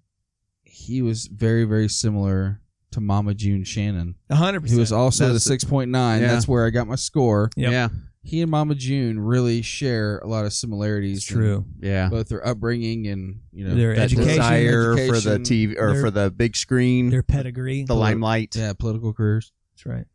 he 0.63 1.01
was 1.01 1.27
very 1.27 1.63
very 1.65 1.89
similar 1.89 2.61
to 2.91 3.01
Mama 3.01 3.33
June 3.35 3.63
Shannon. 3.63 4.15
hundred 4.31 4.61
percent. 4.61 4.77
He 4.77 4.79
percent. 4.79 4.79
was 4.79 4.91
also 4.91 5.23
the 5.25 5.33
That's- 5.33 5.43
six 5.43 5.63
point 5.63 5.91
nine. 5.91 6.21
yeah. 6.21 6.27
That's 6.27 6.47
where 6.47 6.65
I 6.65 6.69
got 6.71 6.87
my 6.87 6.95
score. 6.95 7.49
Yep. 7.55 7.71
Yeah. 7.71 7.89
He 8.29 8.43
and 8.43 8.51
Mama 8.51 8.75
June 8.75 9.19
really 9.19 9.63
share 9.63 10.19
a 10.19 10.27
lot 10.27 10.45
of 10.45 10.53
similarities. 10.53 11.23
It's 11.23 11.31
in 11.31 11.37
true. 11.37 11.65
Yeah. 11.79 12.09
Both 12.09 12.29
their 12.29 12.45
upbringing 12.45 13.07
and 13.07 13.39
you 13.51 13.67
know 13.67 13.73
Their 13.73 13.95
education, 13.95 14.27
desire 14.27 14.95
for 15.07 15.19
the 15.19 15.39
TV 15.39 15.75
or 15.79 15.93
their- 15.93 16.01
for 16.01 16.11
the 16.11 16.29
big 16.29 16.55
screen, 16.55 17.09
their 17.09 17.23
pedigree. 17.23 17.85
the 17.85 17.95
limelight. 17.95 18.55
yeah 18.55 18.73
political 18.73 19.13
careers. 19.13 19.51
That's 19.73 19.87
right. 19.87 20.05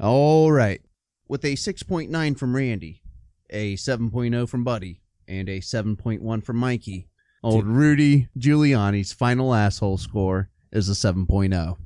All 0.00 0.50
right. 0.50 0.80
With 1.28 1.44
a 1.44 1.54
6.9 1.54 2.36
from 2.36 2.56
Randy, 2.56 3.02
a 3.50 3.76
7.0 3.76 4.48
from 4.48 4.64
Buddy, 4.64 5.02
and 5.28 5.48
a 5.48 5.60
7.1 5.60 6.42
from 6.42 6.56
Mikey, 6.56 7.08
old 7.44 7.66
Rudy 7.66 8.28
Giuliani's 8.36 9.12
final 9.12 9.54
asshole 9.54 9.98
score 9.98 10.50
is 10.72 10.88
a 10.88 11.08
oh. 11.08 11.12
7.0. 11.12 11.76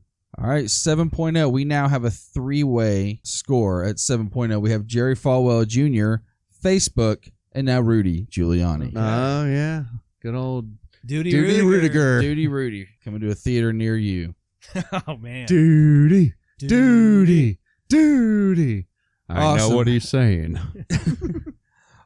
All 0.43 0.49
right, 0.49 0.65
7.0. 0.65 1.53
We 1.53 1.65
now 1.65 1.87
have 1.87 2.05
a 2.05 2.11
three 2.11 2.65
way 2.65 3.21
score 3.23 3.85
at 3.85 3.97
7.0. 3.97 4.61
We 4.61 4.71
have 4.73 4.87
Jerry 4.87 5.15
Falwell 5.15 5.67
Jr., 5.69 6.25
Facebook, 6.65 7.31
and 7.53 7.67
now 7.67 7.81
Rudy 7.81 8.27
Giuliani. 8.31 8.93
Oh, 8.97 9.47
yeah. 9.47 9.85
Good 10.21 10.35
old 10.35 10.69
Duty, 11.07 11.31
Duty 11.31 11.61
Ruettiger. 11.61 11.91
Ruettiger. 11.91 12.21
Duty 12.23 12.49
Rudy 12.49 12.89
coming 13.05 13.21
to 13.21 13.31
a 13.31 13.35
theater 13.37 13.73
near 13.73 13.97
you. 13.97 14.35
oh 15.07 15.17
man. 15.17 15.47
Duty. 15.47 16.35
Duty. 16.59 17.59
Duty. 17.89 18.87
I 19.29 19.41
Awesome. 19.43 19.71
know 19.71 19.77
what 19.77 19.87
he's 19.87 20.09
saying. 20.09 20.59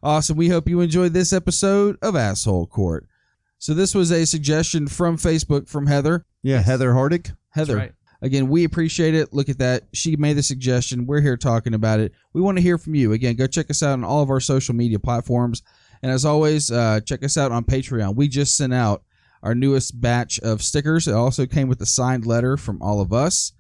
Awesome. 0.02 0.36
We 0.36 0.50
hope 0.50 0.68
you 0.68 0.80
enjoyed 0.82 1.14
this 1.14 1.32
episode 1.32 1.96
of 2.00 2.14
Asshole 2.14 2.66
Court. 2.68 3.08
So, 3.58 3.74
this 3.74 3.92
was 3.92 4.12
a 4.12 4.24
suggestion 4.24 4.86
from 4.86 5.16
Facebook 5.16 5.68
from 5.68 5.86
Heather. 5.88 6.24
Yeah, 6.44 6.60
Heather 6.60 6.92
Hardick. 6.92 7.34
Heather, 7.50 7.76
right. 7.76 7.92
Again, 8.22 8.48
we 8.48 8.64
appreciate 8.64 9.14
it. 9.14 9.32
Look 9.32 9.48
at 9.48 9.58
that. 9.58 9.84
She 9.92 10.16
made 10.16 10.34
the 10.34 10.42
suggestion. 10.42 11.06
We're 11.06 11.20
here 11.20 11.36
talking 11.36 11.74
about 11.74 12.00
it. 12.00 12.12
We 12.32 12.40
want 12.40 12.58
to 12.58 12.62
hear 12.62 12.78
from 12.78 12.94
you. 12.94 13.12
Again, 13.12 13.36
go 13.36 13.46
check 13.46 13.70
us 13.70 13.82
out 13.82 13.92
on 13.92 14.04
all 14.04 14.22
of 14.22 14.30
our 14.30 14.40
social 14.40 14.74
media 14.74 14.98
platforms. 14.98 15.62
And 16.02 16.12
as 16.12 16.24
always, 16.24 16.70
uh, 16.70 17.00
check 17.00 17.24
us 17.24 17.36
out 17.36 17.52
on 17.52 17.64
Patreon. 17.64 18.16
We 18.16 18.28
just 18.28 18.56
sent 18.56 18.74
out 18.74 19.02
our 19.42 19.54
newest 19.54 20.00
batch 20.00 20.38
of 20.40 20.62
stickers. 20.62 21.08
It 21.08 21.14
also 21.14 21.46
came 21.46 21.68
with 21.68 21.80
a 21.80 21.86
signed 21.86 22.26
letter 22.26 22.56
from 22.56 22.80
all 22.82 23.00
of 23.00 23.12
us. 23.12 23.52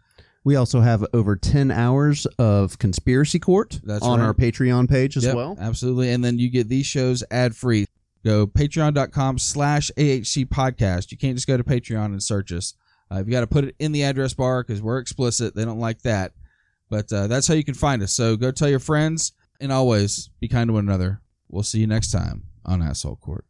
We 0.44 0.54
also 0.54 0.80
have 0.80 1.04
over 1.12 1.34
10 1.34 1.72
hours 1.72 2.24
of 2.38 2.78
Conspiracy 2.78 3.40
Court 3.40 3.80
That's 3.82 4.04
on 4.04 4.20
right. 4.20 4.26
our 4.26 4.34
Patreon 4.34 4.88
page 4.88 5.16
as 5.16 5.24
Yep, 5.24 5.34
well. 5.34 5.56
Absolutely. 5.60 6.12
And 6.12 6.24
then 6.24 6.38
you 6.38 6.48
get 6.50 6.68
these 6.68 6.86
shows 6.86 7.24
ad 7.32 7.56
free. 7.56 7.86
Go 8.24 8.46
patreon.com 8.46 9.38
slash 9.38 9.90
AHC 9.96 10.46
podcast. 10.46 11.10
You 11.10 11.16
can't 11.18 11.36
just 11.36 11.48
go 11.48 11.56
to 11.56 11.64
Patreon 11.64 12.06
and 12.06 12.22
search 12.22 12.52
us. 12.52 12.74
Uh, 13.10 13.22
you 13.24 13.30
got 13.30 13.40
to 13.40 13.46
put 13.46 13.64
it 13.64 13.76
in 13.78 13.92
the 13.92 14.02
address 14.02 14.34
bar 14.34 14.62
because 14.62 14.82
we're 14.82 14.98
explicit. 14.98 15.54
They 15.54 15.64
don't 15.64 15.78
like 15.78 16.02
that. 16.02 16.32
But 16.90 17.12
uh, 17.12 17.26
that's 17.26 17.46
how 17.46 17.54
you 17.54 17.64
can 17.64 17.74
find 17.74 18.02
us. 18.02 18.12
So 18.12 18.36
go 18.36 18.50
tell 18.50 18.68
your 18.68 18.78
friends 18.78 19.32
and 19.60 19.72
always 19.72 20.28
be 20.40 20.48
kind 20.48 20.68
to 20.68 20.74
one 20.74 20.86
another. 20.86 21.20
We'll 21.48 21.62
see 21.62 21.80
you 21.80 21.86
next 21.86 22.10
time 22.10 22.44
on 22.64 22.82
Asshole 22.82 23.16
Court. 23.16 23.45